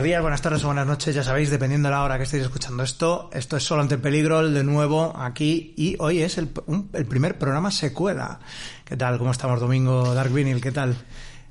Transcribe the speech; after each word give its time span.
Buenos 0.00 0.08
días, 0.12 0.22
buenas 0.22 0.40
tardes 0.40 0.64
o 0.64 0.68
buenas 0.68 0.86
noches, 0.86 1.14
ya 1.14 1.22
sabéis, 1.22 1.50
dependiendo 1.50 1.90
de 1.90 1.94
la 1.94 2.02
hora 2.02 2.16
que 2.16 2.22
estéis 2.22 2.44
escuchando 2.44 2.82
esto. 2.82 3.28
Esto 3.34 3.58
es 3.58 3.64
Solo 3.64 3.82
ante 3.82 3.96
el 3.96 4.00
peligro, 4.00 4.48
de 4.50 4.64
nuevo 4.64 5.12
aquí, 5.14 5.74
y 5.76 5.94
hoy 5.98 6.22
es 6.22 6.38
el, 6.38 6.48
un- 6.68 6.88
el 6.94 7.04
primer 7.04 7.36
programa 7.36 7.70
secuela. 7.70 8.40
¿Qué 8.86 8.96
tal? 8.96 9.18
¿Cómo 9.18 9.30
estamos, 9.30 9.60
Domingo 9.60 10.14
Dark 10.14 10.32
Vinyl? 10.32 10.58
¿Qué 10.62 10.72
tal? 10.72 10.96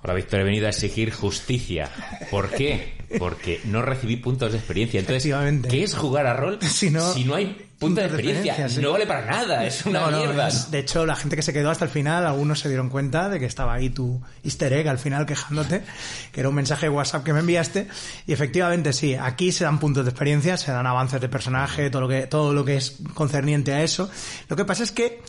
Hola, 0.02 0.16
Víctor, 0.16 0.39
he 0.39 0.44
venido 0.45 0.66
a 0.66 0.69
exigir 0.72 1.11
justicia. 1.14 1.91
¿Por 2.31 2.50
qué? 2.50 2.95
Porque 3.19 3.61
no 3.66 3.83
recibí 3.83 4.16
puntos 4.16 4.52
de 4.52 4.58
experiencia. 4.58 5.00
Entonces. 5.00 5.31
¿qué 5.69 5.84
es 5.84 5.94
jugar 5.94 6.25
a 6.25 6.34
rol 6.34 6.58
Si 6.63 6.89
no- 6.89 7.36
hay 7.36 7.69
puntos 7.80 8.03
de 8.03 8.08
experiencia? 8.09 8.69
sí. 8.69 8.81
No 8.81 8.91
vale 8.91 9.08
para 9.08 9.25
nada, 9.25 9.66
es 9.66 9.85
una 9.85 10.02
No, 10.11 10.17
mierda. 10.17 10.49
de 10.69 10.80
hecho, 10.80 11.05
la 11.05 11.16
gente 11.16 11.35
que 11.35 11.41
se 11.41 11.53
quedó 11.53 11.72
hasta 11.72 11.85
el 11.85 11.91
final, 11.91 12.25
algunos 12.27 12.59
se 12.59 12.67
dieron 12.67 12.89
cuenta 12.89 13.30
de 13.30 13.39
que 13.39 13.45
estaba 13.45 13.73
ahí 13.73 13.89
tu 13.89 14.22
easter 14.44 14.72
egg 14.73 14.88
al 14.89 14.99
final 14.99 15.25
quejándote, 15.25 15.83
que 16.31 16.39
era 16.41 16.50
un 16.50 16.55
mensaje 16.55 16.88
de 16.88 16.89
WhatsApp 16.89 17.23
que 17.23 17.33
me 17.33 17.39
enviaste. 17.39 17.88
Y 18.27 18.33
efectivamente, 18.33 18.94
sí, 18.94 19.16
aquí 19.16 19.52
se 19.52 19.63
dan 19.63 19.80
puntos 19.80 20.03
de 20.05 20.11
experiencia, 20.11 20.57
se 20.57 20.72
dan 20.72 20.85
avances 20.85 21.22
de 21.22 21.30
personaje, 21.30 21.89
todo 21.89 22.02
lo 22.02 22.07
que, 22.09 22.27
todo 22.27 22.53
lo 22.53 22.66
que 22.66 22.75
es 22.77 22.97
concerniente 23.13 23.73
a 23.73 23.81
eso. 23.81 24.09
Lo 24.50 24.55
que 24.55 24.66
pasa 24.66 24.83
es 24.83 24.91
que 24.91 25.22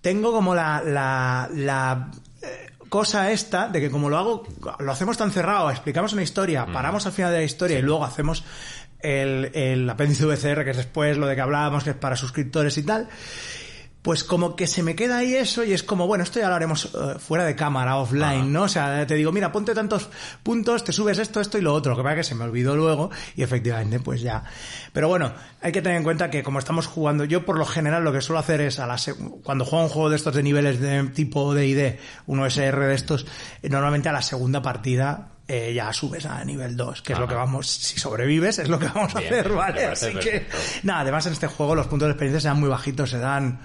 tengo 0.00 0.32
como 0.32 0.54
la, 0.54 0.82
la, 0.84 1.48
la 1.54 2.10
eh, 2.42 2.70
cosa 2.88 3.30
esta 3.32 3.68
de 3.68 3.80
que 3.80 3.90
como 3.90 4.08
lo 4.10 4.18
hago, 4.18 4.42
lo 4.78 4.92
hacemos 4.92 5.16
tan 5.16 5.30
cerrado, 5.32 5.70
explicamos 5.70 6.12
una 6.12 6.22
historia, 6.22 6.66
paramos 6.66 7.06
al 7.06 7.12
final 7.12 7.32
de 7.32 7.38
la 7.38 7.44
historia 7.44 7.78
y 7.78 7.82
luego 7.82 8.04
hacemos 8.04 8.44
el, 9.04 9.50
el 9.54 9.88
apéndice 9.88 10.24
VCR, 10.24 10.64
que 10.64 10.70
es 10.70 10.76
después 10.76 11.16
lo 11.16 11.26
de 11.26 11.34
que 11.34 11.40
hablábamos, 11.42 11.84
que 11.84 11.90
es 11.90 11.96
para 11.96 12.16
suscriptores 12.16 12.76
y 12.78 12.82
tal, 12.82 13.08
pues 14.04 14.22
como 14.22 14.54
que 14.54 14.66
se 14.66 14.82
me 14.82 14.94
queda 14.94 15.16
ahí 15.16 15.34
eso 15.34 15.64
y 15.64 15.72
es 15.72 15.82
como, 15.82 16.06
bueno, 16.06 16.24
esto 16.24 16.38
ya 16.38 16.50
lo 16.50 16.54
haremos 16.54 16.84
eh, 16.94 17.18
fuera 17.18 17.42
de 17.46 17.56
cámara, 17.56 17.96
offline, 17.96 18.52
¿no? 18.52 18.64
O 18.64 18.68
sea, 18.68 19.06
te 19.06 19.14
digo, 19.14 19.32
mira, 19.32 19.50
ponte 19.50 19.74
tantos 19.74 20.10
puntos, 20.42 20.84
te 20.84 20.92
subes 20.92 21.18
esto, 21.18 21.40
esto 21.40 21.56
y 21.56 21.62
lo 21.62 21.72
otro, 21.72 21.96
que 21.96 22.02
pasa 22.02 22.16
que 22.16 22.22
se 22.22 22.34
me 22.34 22.44
olvidó 22.44 22.76
luego 22.76 23.10
y 23.34 23.42
efectivamente, 23.42 24.00
pues 24.00 24.20
ya. 24.20 24.44
Pero 24.92 25.08
bueno, 25.08 25.32
hay 25.62 25.72
que 25.72 25.80
tener 25.80 25.96
en 25.96 26.04
cuenta 26.04 26.28
que 26.28 26.42
como 26.42 26.58
estamos 26.58 26.86
jugando, 26.86 27.24
yo 27.24 27.46
por 27.46 27.56
lo 27.56 27.64
general 27.64 28.04
lo 28.04 28.12
que 28.12 28.20
suelo 28.20 28.40
hacer 28.40 28.60
es 28.60 28.78
a 28.78 28.86
la 28.86 28.96
cuando 29.42 29.64
juego 29.64 29.84
un 29.84 29.90
juego 29.90 30.10
de 30.10 30.16
estos 30.16 30.34
de 30.34 30.42
niveles 30.42 30.80
de 30.80 31.02
tipo 31.04 31.54
D&D, 31.54 31.98
uno 32.26 32.44
SR 32.44 32.86
de 32.86 32.94
estos, 32.94 33.24
eh, 33.62 33.70
normalmente 33.70 34.10
a 34.10 34.12
la 34.12 34.20
segunda 34.20 34.60
partida 34.60 35.33
eh, 35.46 35.72
ya 35.74 35.92
subes 35.92 36.24
a 36.26 36.42
nivel 36.44 36.76
2, 36.76 37.02
que 37.02 37.12
es 37.12 37.18
lo 37.18 37.28
que 37.28 37.34
vamos, 37.34 37.66
si 37.66 37.98
sobrevives, 37.98 38.58
es 38.58 38.68
lo 38.68 38.78
que 38.78 38.88
vamos 38.88 39.14
a 39.14 39.20
Bien, 39.20 39.34
hacer, 39.34 39.52
¿vale? 39.52 39.84
Así 39.86 40.14
que, 40.14 40.46
nada, 40.82 41.00
además 41.00 41.26
en 41.26 41.34
este 41.34 41.46
juego 41.46 41.74
los 41.74 41.86
puntos 41.86 42.06
de 42.06 42.12
experiencia 42.12 42.40
se 42.40 42.48
dan 42.48 42.60
muy 42.60 42.68
bajitos, 42.68 43.10
se 43.10 43.18
dan 43.18 43.60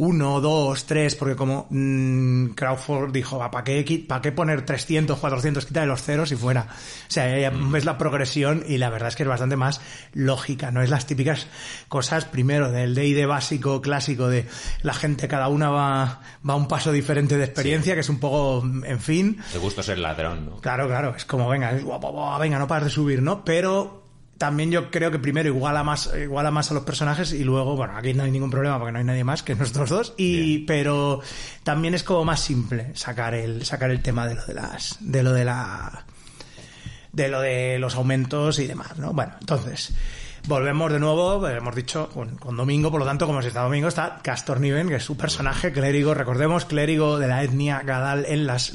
uno, 0.00 0.40
dos, 0.40 0.86
tres, 0.86 1.16
porque 1.16 1.34
como 1.34 1.66
mm, 1.70 2.50
Crawford 2.50 3.10
dijo, 3.12 3.38
¿para 3.50 3.64
qué, 3.64 4.04
pa' 4.08 4.22
qué 4.22 4.30
poner 4.32 4.64
300, 4.64 5.18
400, 5.18 5.66
quita 5.66 5.80
de 5.80 5.86
los 5.88 6.02
ceros 6.02 6.30
y 6.32 6.36
fuera? 6.36 6.68
O 6.70 7.10
sea, 7.10 7.50
Mm. 7.50 7.72
ves 7.72 7.84
la 7.84 7.98
progresión 7.98 8.62
y 8.66 8.78
la 8.78 8.90
verdad 8.90 9.08
es 9.08 9.16
que 9.16 9.24
es 9.24 9.28
bastante 9.28 9.56
más 9.56 9.80
lógica, 10.12 10.70
no 10.70 10.82
es 10.82 10.90
las 10.90 11.06
típicas 11.06 11.48
cosas, 11.88 12.24
primero, 12.24 12.70
del 12.70 12.94
D&D 12.94 13.26
básico, 13.26 13.80
clásico, 13.82 14.28
de 14.28 14.46
la 14.82 14.94
gente, 14.94 15.26
cada 15.28 15.48
una 15.48 15.70
va, 15.70 16.20
va 16.48 16.52
a 16.52 16.56
un 16.56 16.68
paso 16.68 16.92
diferente 16.92 17.36
de 17.36 17.44
experiencia, 17.44 17.94
que 17.94 18.00
es 18.00 18.08
un 18.08 18.20
poco, 18.20 18.64
en 18.84 19.00
fin, 19.00 19.38
De 19.52 19.58
gusto 19.58 19.82
ser 19.82 19.98
ladrón, 19.98 20.46
¿no? 20.46 20.56
Claro, 20.60 20.86
claro, 20.86 21.14
es 21.16 21.24
como, 21.24 21.48
venga, 21.48 21.72
es 21.72 21.82
guau, 21.82 21.98
guau, 22.00 22.38
venga, 22.40 22.58
no 22.58 22.68
paras 22.68 22.84
de 22.84 22.90
subir, 22.90 23.20
¿no? 23.20 23.44
Pero 23.44 24.07
también 24.38 24.70
yo 24.70 24.90
creo 24.90 25.10
que 25.10 25.18
primero 25.18 25.48
iguala 25.48 25.82
más, 25.82 26.10
iguala 26.16 26.52
más 26.52 26.70
a 26.70 26.74
los 26.74 26.84
personajes 26.84 27.32
y 27.32 27.42
luego, 27.42 27.76
bueno, 27.76 27.96
aquí 27.96 28.14
no 28.14 28.22
hay 28.22 28.30
ningún 28.30 28.50
problema 28.50 28.78
porque 28.78 28.92
no 28.92 28.98
hay 28.98 29.04
nadie 29.04 29.24
más 29.24 29.42
que 29.42 29.56
nosotros 29.56 29.90
dos, 29.90 30.14
y, 30.16 30.60
pero 30.60 31.20
también 31.64 31.94
es 31.94 32.04
como 32.04 32.24
más 32.24 32.40
simple 32.40 32.92
sacar 32.94 33.34
el, 33.34 33.66
sacar 33.66 33.90
el 33.90 34.00
tema 34.00 34.28
de 34.28 34.36
lo 34.36 34.46
de 34.46 34.54
las, 34.54 34.96
de 35.00 35.22
lo 35.24 35.32
de 35.32 35.44
la, 35.44 36.04
de 37.12 37.28
lo 37.28 37.40
de 37.40 37.78
los 37.80 37.96
aumentos 37.96 38.60
y 38.60 38.68
demás, 38.68 38.96
¿no? 38.96 39.12
Bueno, 39.12 39.32
entonces, 39.40 39.92
volvemos 40.46 40.92
de 40.92 41.00
nuevo, 41.00 41.46
hemos 41.48 41.74
dicho, 41.74 42.08
con, 42.08 42.36
con 42.36 42.56
Domingo, 42.56 42.92
por 42.92 43.00
lo 43.00 43.06
tanto, 43.06 43.26
como 43.26 43.42
si 43.42 43.48
está 43.48 43.62
Domingo, 43.62 43.88
está 43.88 44.20
Castor 44.22 44.60
Niven, 44.60 44.88
que 44.88 44.96
es 44.96 45.04
su 45.04 45.16
personaje, 45.16 45.72
clérigo, 45.72 46.14
recordemos, 46.14 46.64
clérigo 46.64 47.18
de 47.18 47.26
la 47.26 47.42
etnia 47.42 47.82
Gadal 47.82 48.24
en 48.26 48.46
las 48.46 48.72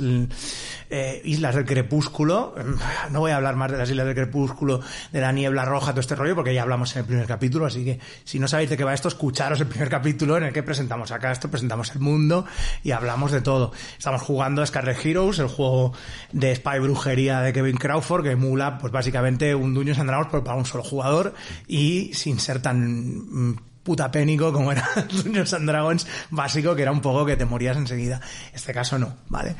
eh, 0.96 1.22
Islas 1.26 1.56
del 1.56 1.66
Crepúsculo. 1.66 2.54
No 3.10 3.20
voy 3.20 3.32
a 3.32 3.38
hablar 3.38 3.56
más 3.56 3.72
de 3.72 3.78
las 3.78 3.90
Islas 3.90 4.06
del 4.06 4.16
Crepúsculo, 4.16 4.80
de 5.12 5.22
la 5.22 5.32
niebla 5.32 5.66
roja, 5.66 5.92
todo 5.92 6.02
este 6.02 6.16
rollo, 6.16 6.36
porque 6.36 6.54
ya 6.54 6.62
hablamos 6.62 6.96
en 6.96 7.02
el 7.02 7.06
primer 7.06 7.26
capítulo, 7.26 7.66
así 7.66 7.84
que 7.84 8.00
si 8.24 8.40
no 8.40 8.48
sabéis 8.48 8.70
de 8.70 8.78
qué 8.78 8.84
va 8.84 8.94
esto, 8.94 9.08
escucharos 9.08 9.60
el 9.60 9.68
primer 9.68 9.90
capítulo 9.90 10.38
en 10.38 10.44
el 10.44 10.54
que 10.54 10.64
presentamos 10.64 11.12
a 11.12 11.20
Castor, 11.20 11.50
presentamos 11.50 11.92
el 11.92 12.00
mundo 12.00 12.46
y 12.84 12.92
hablamos 12.92 13.32
de 13.32 13.42
todo. 13.42 13.72
Estamos 13.98 14.22
jugando 14.22 14.62
a 14.62 14.66
Scarlet 14.66 15.04
Heroes, 15.04 15.40
el 15.40 15.48
juego 15.48 15.94
de 16.32 16.56
spy 16.56 16.80
brujería 16.80 17.42
de 17.42 17.54
Kevin 17.54 17.78
Crawford, 17.78 18.24
que 18.24 18.32
emula, 18.32 18.78
pues 18.78 18.94
básicamente 18.94 19.56
un 19.56 19.74
Dungeons 19.74 20.00
and 20.00 20.10
Dragons, 20.10 20.30
pero 20.32 20.44
para 20.44 20.58
un 20.58 20.66
solo 20.66 20.84
jugador 20.84 21.34
y 21.68 22.14
sin 22.14 22.40
ser 22.40 22.62
tan 22.62 23.50
mm, 23.50 23.56
puta 23.84 24.12
pénico 24.12 24.54
como 24.54 24.72
era 24.72 24.88
Dungeons 25.24 25.54
and 25.54 25.68
Dragons 25.68 26.08
básico, 26.30 26.76
que 26.76 26.84
era 26.84 26.92
un 26.92 27.02
poco 27.02 27.26
que 27.26 27.36
te 27.36 27.46
morías 27.46 27.78
enseguida. 27.78 28.22
Este 28.54 28.74
caso 28.74 29.00
no, 29.00 29.16
¿vale? 29.30 29.56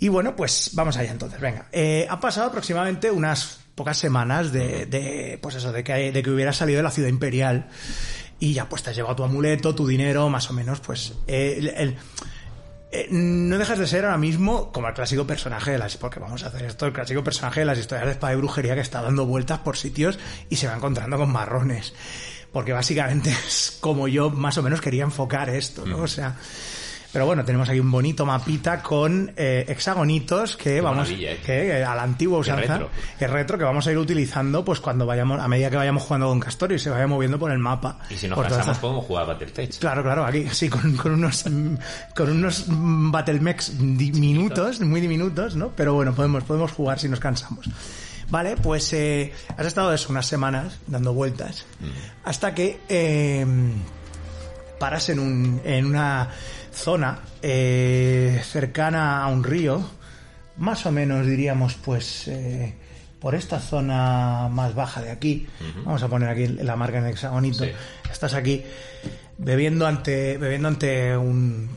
Y 0.00 0.08
bueno, 0.08 0.34
pues 0.34 0.70
vamos 0.72 0.96
allá 0.96 1.12
entonces, 1.12 1.40
venga. 1.40 1.68
Eh, 1.72 2.06
han 2.10 2.18
pasado 2.20 2.48
aproximadamente 2.48 3.10
unas 3.10 3.60
pocas 3.74 3.96
semanas 3.98 4.50
de, 4.52 4.86
de 4.86 5.38
pues 5.40 5.54
eso, 5.54 5.72
de 5.72 5.84
que, 5.84 6.10
de 6.12 6.22
que 6.22 6.30
hubiera 6.30 6.52
salido 6.52 6.78
de 6.78 6.82
la 6.82 6.90
ciudad 6.90 7.08
imperial 7.08 7.68
y 8.38 8.54
ya 8.54 8.68
pues 8.68 8.82
te 8.82 8.90
has 8.90 8.96
llevado 8.96 9.16
tu 9.16 9.24
amuleto, 9.24 9.74
tu 9.74 9.86
dinero, 9.86 10.28
más 10.30 10.48
o 10.50 10.54
menos, 10.54 10.80
pues 10.80 11.12
eh, 11.26 11.56
el- 11.58 11.68
el, 11.68 11.96
eh, 12.92 13.06
no 13.10 13.56
dejas 13.58 13.78
de 13.78 13.86
ser 13.86 14.04
ahora 14.06 14.16
mismo 14.18 14.72
como 14.72 14.88
el 14.88 14.94
clásico 14.94 15.26
personaje 15.26 15.70
de 15.72 15.78
las 15.78 15.96
porque 15.98 16.18
vamos 16.18 16.42
a 16.42 16.48
hacer 16.48 16.64
esto 16.64 16.86
el 16.86 16.92
clásico 16.92 17.22
personaje 17.22 17.60
de 17.60 17.66
las 17.66 17.78
historias 17.78 18.06
de 18.06 18.12
espada 18.12 18.32
y 18.32 18.36
brujería 18.36 18.74
que 18.74 18.80
está 18.80 19.00
dando 19.02 19.26
vueltas 19.26 19.58
por 19.60 19.76
sitios 19.76 20.18
y 20.48 20.56
se 20.56 20.66
va 20.66 20.74
encontrando 20.74 21.16
con 21.18 21.30
marrones. 21.30 21.92
Porque 22.52 22.72
básicamente 22.72 23.30
es 23.46 23.76
como 23.80 24.08
yo 24.08 24.30
más 24.30 24.56
o 24.58 24.62
menos 24.62 24.80
quería 24.80 25.04
enfocar 25.04 25.50
esto 25.50 25.84
no 25.86 25.98
o 25.98 26.08
sea 26.08 26.36
pero 27.12 27.26
bueno, 27.26 27.44
tenemos 27.44 27.68
aquí 27.68 27.80
un 27.80 27.90
bonito 27.90 28.24
mapita 28.24 28.82
con 28.82 29.32
eh, 29.36 29.64
hexagonitos 29.68 30.56
que 30.56 30.80
vamos 30.80 31.08
maravilla, 31.08 31.32
¿eh? 31.32 31.40
que 31.44 31.68
eh, 31.78 31.84
a 31.84 31.94
la 31.94 32.02
antigua 32.02 32.38
usanza 32.38 32.74
retro. 32.74 32.90
que 33.18 33.24
es 33.24 33.30
retro 33.30 33.58
que 33.58 33.64
vamos 33.64 33.86
a 33.86 33.92
ir 33.92 33.98
utilizando 33.98 34.64
pues 34.64 34.80
cuando 34.80 35.06
vayamos 35.06 35.40
a 35.40 35.48
medida 35.48 35.70
que 35.70 35.76
vayamos 35.76 36.04
jugando 36.04 36.28
con 36.28 36.40
Castor 36.40 36.72
y 36.72 36.78
se 36.78 36.90
vaya 36.90 37.06
moviendo 37.06 37.38
por 37.38 37.50
el 37.50 37.58
mapa. 37.58 37.98
Y 38.10 38.16
si 38.16 38.28
nos 38.28 38.40
cansamos, 38.40 38.78
podemos 38.78 39.04
jugar 39.04 39.24
a 39.24 39.26
Battletech. 39.28 39.78
Claro, 39.78 40.02
claro, 40.02 40.24
aquí 40.24 40.46
sí, 40.52 40.68
con, 40.68 40.96
con 40.96 41.12
unos 41.12 41.44
mm, 41.50 41.74
con 42.14 42.30
unos 42.30 42.68
mm, 42.68 43.10
Battlemechs 43.10 43.72
diminutos, 43.78 44.80
muy 44.80 45.00
diminutos, 45.00 45.56
¿no? 45.56 45.72
Pero 45.74 45.94
bueno, 45.94 46.14
podemos, 46.14 46.44
podemos 46.44 46.70
jugar 46.72 47.00
si 47.00 47.08
nos 47.08 47.18
cansamos. 47.18 47.68
Vale, 48.30 48.56
pues 48.56 48.92
eh, 48.92 49.32
has 49.56 49.66
estado 49.66 49.92
eso 49.92 50.10
unas 50.10 50.26
semanas 50.26 50.78
dando 50.86 51.12
vueltas 51.12 51.66
hasta 52.22 52.54
que 52.54 52.78
eh, 52.88 53.44
paras 54.78 55.08
en, 55.08 55.18
un, 55.18 55.60
en 55.64 55.84
una 55.84 56.30
zona 56.72 57.20
eh, 57.42 58.40
cercana 58.44 59.22
a 59.24 59.28
un 59.28 59.44
río, 59.44 59.84
más 60.56 60.84
o 60.86 60.92
menos 60.92 61.26
diríamos 61.26 61.74
pues 61.74 62.28
eh, 62.28 62.74
por 63.20 63.34
esta 63.34 63.60
zona 63.60 64.48
más 64.50 64.74
baja 64.74 65.02
de 65.02 65.10
aquí, 65.10 65.46
vamos 65.84 66.02
a 66.02 66.08
poner 66.08 66.28
aquí 66.28 66.46
la 66.48 66.76
marca 66.76 66.98
en 66.98 67.06
hexagonito, 67.06 67.64
Sí. 67.64 67.70
estás 68.10 68.34
aquí 68.34 68.62
bebiendo 69.42 69.86
ante 69.86 70.36
bebiendo 70.36 70.68
ante 70.68 71.16
un 71.16 71.68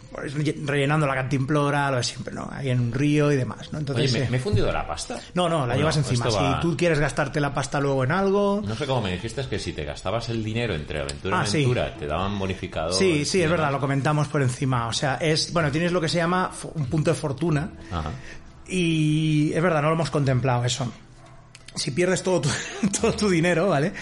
rellenando 0.65 1.07
la 1.07 1.15
cantimplora 1.15 1.89
lo 1.89 1.98
de 1.98 2.04
siempre 2.04 2.33
no 2.33 2.50
ahí 2.51 2.69
en 2.69 2.80
un 2.81 2.92
río 2.92 3.31
y 3.31 3.38
demás 3.38 3.71
no 3.71 3.80
entonces 3.80 4.12
Oye, 4.13 4.24
¿me, 4.25 4.30
¿me, 4.31 4.38
he 4.38 4.39
fundido 4.39 4.69
la 4.71 4.86
pasta. 4.86 5.18
No 5.33 5.48
no 5.48 5.60
la 5.60 5.68
Bueno, 5.68 5.75
llevas 5.80 5.98
encima. 5.98 6.25
va- 6.25 6.56
si 6.56 6.62
tú 6.62 6.75
quieres 6.75 7.00
gastarte 7.00 7.39
la 7.39 7.54
pasta 7.54 7.80
luego 7.80 8.04
en 8.04 8.12
algo. 8.12 8.62
No 8.65 8.75
sé 8.75 8.86
cómo 8.86 9.01
me 9.01 9.13
dijiste 9.13 9.42
que 9.48 9.57
si 9.60 9.71
te 9.74 9.86
gastabas 9.86 10.27
el 10.30 10.44
dinero 10.44 10.75
entre 10.75 11.00
aventura 11.00 11.39
Ah, 11.39 11.44
y 11.45 11.48
sí. 11.48 11.57
aventura 11.60 11.95
te 11.95 12.06
daban 12.06 12.38
bonificador 12.38 12.94
sí 12.94 13.24
sí 13.25 13.42
es 13.42 13.50
verdad 13.50 13.71
lo 13.71 13.80
comentamos 13.80 14.27
por 14.27 14.42
encima. 14.42 14.88
O 14.88 14.94
sea 14.94 15.16
es 15.16 15.54
bueno 15.54 15.71
tienes 15.71 15.92
lo 15.94 16.01
que 16.01 16.09
se 16.09 16.18
llama 16.18 16.51
un 16.75 16.86
punto 16.88 17.12
de 17.12 17.16
fortuna. 17.16 17.69
Ajá. 17.92 18.12
Y 18.68 19.51
es 19.54 19.62
verdad, 19.62 19.81
no 19.81 19.89
lo 19.89 19.95
hemos 19.95 20.09
contemplado 20.09 20.63
eso. 20.66 20.92
Si 21.75 21.92
pierdes 21.92 22.24
todo 22.24 22.42
tu, 22.42 22.50
todo 23.02 23.14
tu 23.14 23.30
dinero, 23.30 23.68
¿vale? 23.68 23.94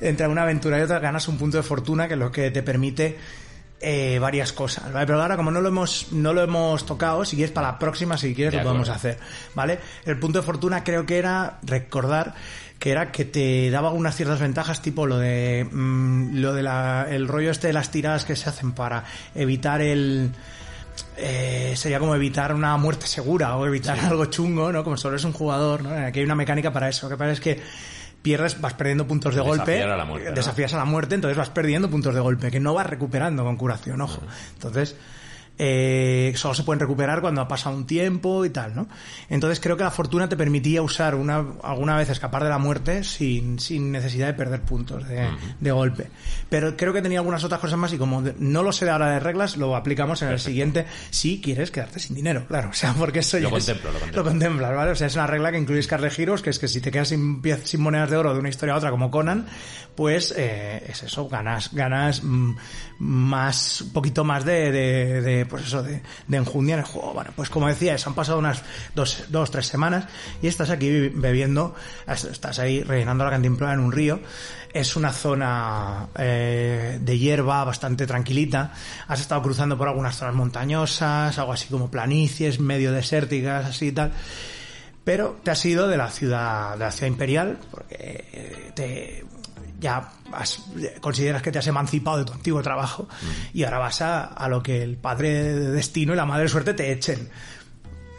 Entre 0.00 0.26
una 0.26 0.42
aventura 0.42 0.78
y 0.78 0.82
otra 0.82 0.98
ganas 0.98 1.28
un 1.28 1.38
punto 1.38 1.56
de 1.56 1.62
fortuna 1.62 2.08
que 2.08 2.14
es 2.14 2.20
lo 2.20 2.30
que 2.30 2.50
te 2.50 2.62
permite 2.62 3.16
eh, 3.80 4.18
varias 4.18 4.52
cosas, 4.52 4.92
¿vale? 4.92 5.06
Pero 5.06 5.22
ahora 5.22 5.36
como 5.36 5.50
no 5.50 5.60
lo 5.60 5.68
hemos 5.68 6.12
no 6.12 6.32
lo 6.32 6.42
hemos 6.42 6.84
tocado, 6.84 7.24
si 7.24 7.36
quieres 7.36 7.52
para 7.52 7.72
la 7.72 7.78
próxima, 7.78 8.18
si 8.18 8.34
quieres 8.34 8.52
De 8.52 8.58
lo 8.58 8.64
podemos 8.64 8.88
hacer, 8.88 9.18
¿vale? 9.54 9.78
El 10.04 10.18
punto 10.18 10.40
de 10.40 10.44
fortuna 10.44 10.82
creo 10.82 11.06
que 11.06 11.18
era 11.18 11.58
recordar 11.62 12.34
que 12.78 12.90
era 12.90 13.12
que 13.12 13.24
te 13.24 13.70
daba 13.70 13.90
unas 13.90 14.16
ciertas 14.16 14.40
ventajas 14.40 14.82
tipo 14.82 15.06
lo 15.06 15.18
de 15.18 15.66
mm, 15.70 16.38
lo 16.38 16.54
de 16.54 16.62
la, 16.62 17.06
el 17.08 17.28
rollo 17.28 17.50
este 17.50 17.68
de 17.68 17.72
las 17.72 17.90
tiradas 17.90 18.24
que 18.24 18.36
se 18.36 18.48
hacen 18.48 18.72
para 18.72 19.04
evitar 19.34 19.80
el 19.80 20.32
eh, 21.18 21.74
sería 21.76 21.98
como 21.98 22.14
evitar 22.14 22.54
una 22.54 22.76
muerte 22.76 23.06
segura 23.06 23.56
o 23.56 23.66
evitar 23.66 23.98
algo 23.98 24.26
chungo, 24.26 24.72
¿no? 24.72 24.84
Como 24.84 24.96
solo 24.96 25.16
es 25.16 25.24
un 25.24 25.32
jugador, 25.32 25.82
¿no? 25.82 25.90
Aquí 25.90 26.20
hay 26.20 26.24
una 26.24 26.34
mecánica 26.34 26.72
para 26.72 26.88
eso. 26.88 27.06
Lo 27.06 27.10
que 27.10 27.18
pasa 27.18 27.32
es 27.32 27.40
que 27.40 27.60
pierdes, 28.22 28.60
vas 28.60 28.74
perdiendo 28.74 29.06
puntos 29.06 29.34
de 29.34 29.40
Desafiar 29.40 29.58
golpe, 29.58 29.82
a 29.82 29.96
la 29.96 30.04
muerte, 30.04 30.28
¿no? 30.30 30.34
desafías 30.34 30.74
a 30.74 30.76
la 30.76 30.84
muerte, 30.84 31.14
entonces 31.14 31.36
vas 31.36 31.50
perdiendo 31.50 31.88
puntos 31.88 32.14
de 32.14 32.20
golpe, 32.20 32.50
que 32.50 32.60
no 32.60 32.74
vas 32.74 32.86
recuperando 32.86 33.44
con 33.44 33.56
curación, 33.56 34.00
ojo. 34.00 34.22
Entonces, 34.54 34.96
eh, 35.58 36.32
solo 36.36 36.54
se 36.54 36.62
pueden 36.62 36.80
recuperar 36.80 37.20
cuando 37.20 37.40
ha 37.40 37.48
pasado 37.48 37.76
un 37.76 37.86
tiempo 37.86 38.44
y 38.44 38.50
tal, 38.50 38.74
¿no? 38.76 38.88
Entonces 39.28 39.60
creo 39.60 39.76
que 39.76 39.82
la 39.84 39.90
fortuna 39.90 40.28
te 40.28 40.36
permitía 40.36 40.82
usar 40.82 41.14
una, 41.14 41.44
alguna 41.62 41.96
vez 41.96 42.08
escapar 42.10 42.44
de 42.44 42.50
la 42.50 42.58
muerte 42.58 43.02
sin, 43.04 43.58
sin 43.58 43.90
necesidad 43.92 44.28
de 44.28 44.34
perder 44.34 44.62
puntos 44.62 45.06
de, 45.08 45.28
de 45.60 45.70
golpe. 45.72 46.10
Pero 46.48 46.76
creo 46.76 46.92
que 46.92 47.02
tenía 47.02 47.18
algunas 47.18 47.42
otras 47.44 47.60
cosas 47.60 47.78
más 47.78 47.92
y 47.92 47.98
como 47.98 48.22
no 48.38 48.62
lo 48.62 48.72
sé 48.72 48.84
de 48.84 48.92
ahora 48.92 49.10
de 49.10 49.20
reglas, 49.20 49.56
lo 49.56 49.74
aplicamos 49.76 50.22
en 50.22 50.28
el 50.28 50.38
siguiente 50.38 50.86
si 51.10 51.40
quieres 51.40 51.70
quedarte 51.70 51.98
sin 51.98 52.14
dinero, 52.16 52.44
claro. 52.46 52.70
O 52.78 52.80
sea, 52.80 52.92
porque 52.94 53.18
eso 53.20 53.38
Lo 53.40 53.50
ya 53.50 53.56
es- 53.56 53.64
contemplo, 53.66 53.90
lo 53.92 53.98
contemplo. 53.98 54.24
contemplas, 54.24 54.74
¿vale? 54.76 54.90
O 54.92 54.94
sea, 54.94 55.08
es 55.08 55.14
una 55.16 55.26
regla 55.26 55.50
que 55.50 55.58
incluye 55.58 55.82
Scarlet 55.82 56.16
Heroes, 56.18 56.42
que 56.42 56.50
es 56.50 56.58
que 56.58 56.68
si 56.68 56.80
te 56.80 56.90
quedas 56.92 57.08
sin, 57.08 57.42
sin 57.64 57.80
monedas 57.80 58.08
de 58.10 58.16
oro 58.16 58.32
de 58.32 58.38
una 58.40 58.48
historia 58.48 58.74
a 58.74 58.78
otra 58.78 58.90
como 58.90 59.10
Conan, 59.10 59.46
pues 59.96 60.32
eh, 60.36 60.84
es 60.88 61.02
eso, 61.02 61.28
ganas, 61.28 61.74
ganas 61.74 62.22
mm, 62.22 62.52
más, 63.00 63.80
un 63.82 63.92
poquito 63.92 64.22
más 64.24 64.44
de, 64.44 64.70
de, 64.70 65.22
de, 65.22 65.46
pues 65.48 65.66
eso, 65.66 65.82
de, 65.82 66.02
de 66.26 66.36
enjundia 66.36 66.74
en 66.74 66.80
el 66.80 66.86
juego. 66.86 67.14
Bueno, 67.14 67.30
pues 67.34 67.50
como 67.50 67.68
decía, 67.68 67.94
eso, 67.94 68.10
han 68.10 68.14
pasado 68.14 68.38
unas 68.38 68.62
dos, 68.94 69.24
dos, 69.28 69.50
tres 69.50 69.66
semanas 69.66 70.06
y 70.42 70.46
estás 70.46 70.70
aquí 70.70 71.08
bebiendo, 71.08 71.74
estás 72.06 72.58
ahí 72.58 72.82
rellenando 72.82 73.24
la 73.24 73.30
cantimplora 73.30 73.74
en 73.74 73.80
un 73.80 73.92
río. 73.92 74.20
Es 74.72 74.96
una 74.96 75.12
zona 75.12 76.08
eh, 76.18 76.98
de 77.00 77.18
hierba 77.18 77.64
bastante 77.64 78.06
tranquilita. 78.06 78.72
Has 79.06 79.20
estado 79.20 79.42
cruzando 79.42 79.78
por 79.78 79.88
algunas 79.88 80.16
zonas 80.16 80.34
montañosas, 80.34 81.38
algo 81.38 81.52
así 81.52 81.68
como 81.68 81.90
planicies, 81.90 82.60
medio 82.60 82.92
desérticas, 82.92 83.66
así 83.66 83.86
y 83.86 83.92
tal 83.92 84.12
pero 85.08 85.38
te 85.42 85.50
has 85.50 85.64
ido 85.64 85.88
de 85.88 85.96
la 85.96 86.10
ciudad 86.10 86.72
de 86.74 86.80
la 86.80 86.90
ciudad 86.90 87.10
imperial 87.10 87.58
porque 87.70 88.26
eh, 88.30 88.72
te 88.74 89.24
ya 89.78 90.10
has- 90.32 90.60
consideras 91.00 91.42
que 91.42 91.52
te 91.52 91.58
has 91.58 91.66
emancipado 91.66 92.18
de 92.18 92.24
tu 92.24 92.32
antiguo 92.32 92.62
trabajo 92.62 93.08
y 93.54 93.64
ahora 93.64 93.78
vas 93.78 94.02
a, 94.02 94.24
a 94.24 94.48
lo 94.48 94.62
que 94.62 94.82
el 94.82 94.96
padre 94.96 95.32
de 95.54 95.70
destino 95.70 96.12
y 96.12 96.16
la 96.16 96.26
madre 96.26 96.44
de 96.44 96.48
suerte 96.48 96.74
te 96.74 96.90
echen. 96.92 97.28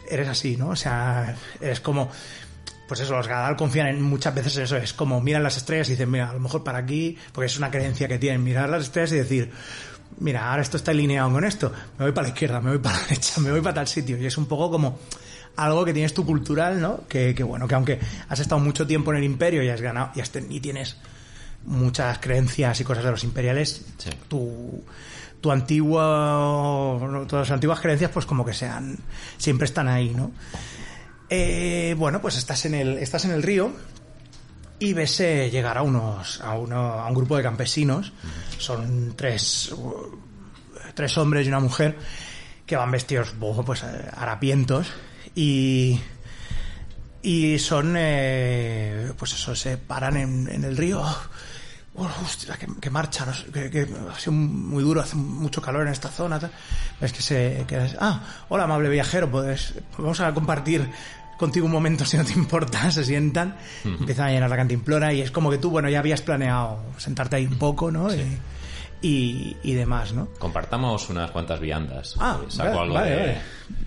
Eres 0.08 0.28
así 0.28 0.56
no 0.56 0.70
o 0.70 0.76
sea 0.76 1.36
eres 1.60 1.80
como 1.80 2.10
pues 2.88 2.98
eso, 2.98 3.14
los 3.14 3.28
Gadal 3.28 3.54
confían 3.54 3.86
en 3.86 4.02
muchas 4.02 4.34
veces 4.34 4.56
en 4.56 4.64
eso, 4.64 4.76
es 4.76 4.92
como 4.92 5.20
miran 5.20 5.44
las 5.44 5.56
estrellas 5.56 5.86
y 5.88 5.92
dicen, 5.92 6.10
mira, 6.10 6.30
a 6.30 6.32
lo 6.32 6.40
mejor 6.40 6.64
para 6.64 6.78
aquí, 6.78 7.16
porque 7.32 7.46
es 7.46 7.56
una 7.56 7.70
creencia 7.70 8.08
que 8.08 8.18
tienen, 8.18 8.42
mirar 8.42 8.68
las 8.68 8.82
estrellas 8.82 9.12
y 9.12 9.16
decir, 9.16 9.52
mira, 10.18 10.50
ahora 10.50 10.60
esto 10.62 10.76
está 10.76 10.90
alineado 10.90 11.30
con 11.30 11.44
esto, 11.44 11.72
me 11.98 12.06
voy 12.06 12.10
para 12.12 12.26
la 12.26 12.32
izquierda, 12.34 12.60
me 12.60 12.70
voy 12.70 12.80
para 12.80 12.96
la 12.96 13.02
derecha, 13.04 13.40
me 13.40 13.52
voy 13.52 13.60
para 13.60 13.74
tal 13.74 13.86
sitio, 13.86 14.18
y 14.18 14.26
es 14.26 14.36
un 14.36 14.46
poco 14.46 14.72
como 14.72 14.98
algo 15.54 15.84
que 15.84 15.92
tienes 15.92 16.12
tú 16.14 16.26
cultural, 16.26 16.80
¿no? 16.80 17.06
Que, 17.06 17.32
que 17.32 17.44
bueno, 17.44 17.68
que 17.68 17.76
aunque 17.76 18.00
has 18.28 18.40
estado 18.40 18.60
mucho 18.60 18.88
tiempo 18.88 19.12
en 19.12 19.18
el 19.18 19.24
imperio 19.24 19.62
y 19.62 19.68
has 19.68 19.80
ganado, 19.80 20.10
y, 20.16 20.20
has 20.20 20.30
ten- 20.32 20.50
y 20.50 20.58
tienes 20.58 20.96
muchas 21.64 22.18
creencias 22.18 22.80
y 22.80 22.84
cosas 22.84 23.04
de 23.04 23.10
los 23.10 23.24
imperiales, 23.24 23.84
Sí. 23.98 24.10
tu, 24.28 24.84
tu 25.40 25.50
antiguo, 25.50 26.00
no, 26.00 27.26
todas 27.26 27.48
las 27.48 27.54
antiguas 27.54 27.80
creencias, 27.80 28.10
pues 28.10 28.26
como 28.26 28.44
que 28.44 28.52
sean, 28.54 28.98
siempre 29.38 29.64
están 29.66 29.88
ahí, 29.88 30.10
¿no? 30.10 30.32
Eh, 31.28 31.94
bueno, 31.96 32.20
pues 32.20 32.36
estás 32.36 32.64
en 32.64 32.74
el, 32.74 32.98
estás 32.98 33.24
en 33.24 33.30
el 33.30 33.42
río 33.42 33.72
y 34.78 34.92
ves 34.94 35.20
eh, 35.20 35.48
llegar 35.50 35.78
a 35.78 35.82
unos, 35.82 36.40
a, 36.40 36.54
uno, 36.58 36.76
a 36.76 37.06
un 37.06 37.14
grupo 37.14 37.36
de 37.36 37.42
campesinos. 37.42 38.12
Son 38.58 39.14
tres, 39.16 39.72
tres 40.94 41.16
hombres 41.18 41.46
y 41.46 41.48
una 41.50 41.60
mujer 41.60 41.96
que 42.66 42.76
van 42.76 42.90
vestidos, 42.90 43.34
pues 43.64 43.82
harapientos 43.84 44.88
y 45.34 46.00
y 47.22 47.58
son, 47.58 47.94
eh, 47.98 49.12
pues 49.18 49.34
eso, 49.34 49.54
se 49.54 49.76
paran 49.76 50.16
en, 50.16 50.48
en 50.50 50.64
el 50.64 50.76
río. 50.76 51.04
Oh, 52.02 52.08
hostia, 52.24 52.56
que, 52.56 52.66
que 52.80 52.88
marcha, 52.88 53.26
no 53.26 53.34
sé, 53.34 53.50
que, 53.52 53.70
que 53.70 53.86
ha 54.10 54.18
sido 54.18 54.32
muy 54.32 54.82
duro, 54.82 55.02
hace 55.02 55.16
mucho 55.16 55.60
calor 55.60 55.86
en 55.86 55.92
esta 55.92 56.08
zona. 56.08 56.38
tal. 56.38 56.50
Es 56.98 57.12
que 57.12 57.20
se. 57.20 57.64
Que, 57.68 57.76
ah, 58.00 58.22
hola, 58.48 58.64
amable 58.64 58.88
viajero, 58.88 59.30
pues 59.30 59.74
vamos 59.98 60.18
a 60.20 60.32
compartir 60.32 60.88
contigo 61.36 61.66
un 61.66 61.72
momento 61.72 62.04
si 62.06 62.16
no 62.16 62.24
te 62.24 62.32
importa. 62.32 62.90
Se 62.90 63.04
sientan, 63.04 63.54
empiezan 63.84 64.28
a 64.28 64.30
llenar 64.30 64.48
la 64.48 64.56
cantimplora 64.56 65.12
y 65.12 65.20
es 65.20 65.30
como 65.30 65.50
que 65.50 65.58
tú, 65.58 65.68
bueno, 65.68 65.90
ya 65.90 65.98
habías 65.98 66.22
planeado 66.22 66.80
sentarte 66.96 67.36
ahí 67.36 67.44
un 67.44 67.58
poco, 67.58 67.90
¿no? 67.90 68.14
Y, 68.14 68.38
y, 69.02 69.56
y 69.62 69.74
demás, 69.74 70.12
¿no? 70.12 70.26
Compartamos 70.38 71.08
unas 71.10 71.30
cuantas 71.30 71.58
viandas. 71.60 72.14
Ah, 72.18 72.38
Eh, 72.42 72.50
saco 72.50 72.68
vale, 72.70 72.80
algo 72.82 72.94
vale, 72.94 73.10
de... 73.10 73.16
vale. 73.16 73.40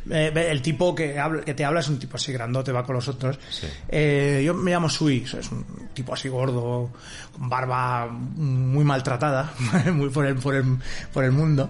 Eh, 0.10 0.52
el 0.52 0.62
tipo 0.62 0.94
que, 0.96 1.20
habla- 1.20 1.44
que 1.44 1.54
te 1.54 1.64
habla 1.64 1.80
es 1.82 1.88
un 1.90 2.00
tipo 2.00 2.16
así 2.18 2.32
grandote, 2.34 2.72
va 2.72 2.84
con 2.84 2.96
los 2.96 3.08
otros. 3.08 3.38
Sí. 3.50 3.68
Eh, 3.90 4.42
yo 4.46 4.54
me 4.54 4.72
llamo 4.72 4.90
Sui, 4.90 5.24
es 5.24 5.52
un 5.52 5.64
tipo 5.94 6.14
así 6.14 6.30
gordo, 6.30 6.90
con 7.32 7.48
barba 7.50 8.08
muy 8.08 8.84
maltratada 8.84 9.54
muy 9.94 10.10
por, 10.10 10.26
el, 10.26 10.36
por, 10.36 10.56
el, 10.56 10.78
por 11.14 11.24
el 11.24 11.32
mundo. 11.32 11.70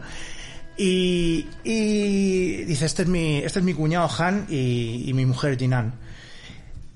Y, 0.76 1.46
y 1.64 2.64
dice, 2.66 2.86
este 2.86 3.04
es 3.04 3.08
mi, 3.08 3.38
este 3.38 3.60
es 3.60 3.66
mi 3.66 3.74
cuñado 3.74 4.10
Han 4.18 4.48
y, 4.50 5.04
y 5.08 5.14
mi 5.14 5.26
mujer 5.26 5.58
Jinan. 5.58 5.94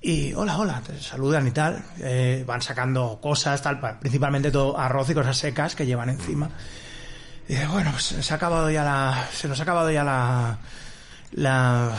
Y 0.02 0.34
hola, 0.34 0.58
hola, 0.58 0.82
saludan 1.02 1.48
y 1.48 1.52
tal. 1.52 1.84
Eh, 2.00 2.44
van 2.48 2.62
sacando 2.62 3.20
cosas, 3.22 3.62
tal, 3.62 3.80
pa- 3.80 4.00
principalmente 4.00 4.52
todo 4.52 4.78
arroz 4.78 5.10
y 5.10 5.14
cosas 5.14 5.38
secas 5.38 5.76
que 5.76 5.86
llevan 5.86 6.10
encima. 6.10 6.50
Y 7.50 7.56
bueno, 7.66 7.92
pues 7.92 8.04
se 8.04 8.34
ha 8.34 8.36
acabado 8.38 8.70
ya 8.70 8.84
la. 8.84 9.28
Se 9.34 9.48
nos 9.48 9.60
ha 9.60 9.64
acabado 9.64 9.90
ya 9.92 10.04
la. 10.04 10.58
La, 11.34 11.92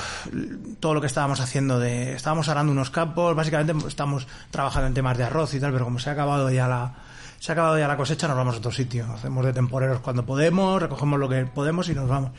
todo 0.81 0.95
lo 0.95 1.03
que 1.03 1.07
estábamos 1.07 1.41
haciendo 1.41 1.79
de 1.79 2.15
estábamos 2.15 2.49
arando 2.49 2.73
unos 2.73 2.89
campos 2.89 3.37
básicamente 3.37 3.87
estamos 3.87 4.27
trabajando 4.51 4.87
en 4.89 4.95
temas 4.95 5.19
de 5.19 5.25
arroz 5.25 5.53
y 5.53 5.61
tal 5.61 5.71
pero 5.71 5.85
como 5.85 5.99
se 5.99 6.09
ha 6.09 6.15
acabado 6.15 6.51
ya 6.51 6.67
la 6.67 6.95
se 7.39 7.51
ha 7.51 7.55
acabado 7.55 7.79
ya 7.79 7.87
la 7.89 7.97
cosecha 7.97 8.27
nos 8.29 8.37
vamos 8.37 8.55
a 8.57 8.59
otro 8.59 8.73
sitio 8.73 9.07
hacemos 9.13 9.45
de 9.45 9.53
temporeros 9.53 10.01
cuando 10.01 10.25
podemos 10.27 10.81
recogemos 10.83 11.19
lo 11.19 11.29
que 11.29 11.45
podemos 11.47 11.89
y 11.89 11.95
nos 11.95 12.09
vamos 12.09 12.33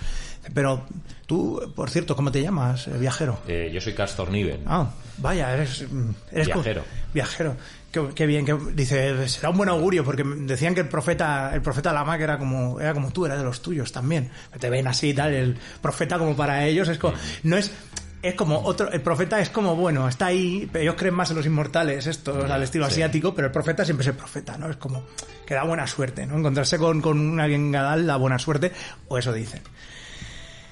pero 0.53 0.84
tú 1.25 1.72
por 1.75 1.89
cierto 1.89 2.15
cómo 2.15 2.32
te 2.32 2.41
llamas 2.41 2.88
eh, 2.88 2.98
viajero 2.98 3.39
Eh, 3.48 3.70
yo 3.74 3.79
soy 3.82 3.94
Castor 3.94 4.29
Niven. 4.32 4.62
Ah, 4.65 4.89
vaya, 5.18 5.53
eres, 5.53 5.86
mm, 5.89 6.10
eres 6.32 6.48
Viajero. 6.48 6.84
viajero. 7.13 7.56
Qué, 7.91 8.08
qué 8.15 8.25
bien, 8.27 8.46
que 8.46 8.56
dice, 8.74 9.27
será 9.27 9.50
un 9.50 9.58
buen 9.58 9.70
augurio 9.70 10.03
porque 10.03 10.24
decían 10.24 10.75
que 10.75 10.82
el 10.82 10.88
profeta, 10.88 11.51
el 11.53 11.62
profeta 11.62 11.91
Lama 11.91 12.18
que 12.18 12.24
era 12.24 12.38
como, 12.38 12.79
era 12.79 12.94
como 12.94 13.12
tú, 13.12 13.25
era 13.25 13.36
de 13.36 13.44
los 13.44 13.62
tuyos 13.62 13.91
también. 13.91 14.29
Te 14.60 14.70
ven 14.70 14.88
así 14.88 15.10
y 15.10 15.13
tal, 15.13 15.34
el 15.34 15.58
profeta 15.82 16.18
como 16.20 16.36
para 16.36 16.65
ellos 16.65 16.88
es 16.88 16.98
como, 17.00 17.15
no 17.44 17.58
es, 17.58 17.72
es 18.21 18.35
como 18.35 18.59
otro, 18.63 18.91
el 18.91 19.01
profeta 19.01 19.39
es 19.39 19.49
como, 19.49 19.75
bueno, 19.75 20.07
está 20.07 20.27
ahí, 20.27 20.67
pero 20.71 20.83
ellos 20.83 20.95
creen 20.97 21.13
más 21.15 21.29
en 21.29 21.38
los 21.38 21.45
inmortales, 21.45 22.05
esto, 22.07 22.45
al 22.51 22.63
estilo 22.63 22.85
sí. 22.88 22.93
asiático, 22.93 23.33
pero 23.33 23.47
el 23.47 23.53
profeta 23.53 23.85
siempre 23.85 24.01
es 24.03 24.07
el 24.09 24.15
profeta, 24.15 24.57
¿no? 24.57 24.69
Es 24.69 24.75
como, 24.77 25.03
que 25.45 25.53
da 25.53 25.63
buena 25.63 25.88
suerte, 25.88 26.25
¿no? 26.25 26.38
Encontrarse 26.38 26.77
con, 26.77 27.01
con 27.01 27.17
un 27.19 27.39
alguien 27.39 27.71
gadal 27.71 28.05
da 28.05 28.17
buena 28.17 28.38
suerte, 28.39 28.71
o 29.07 29.17
eso 29.17 29.31
dicen. 29.31 29.61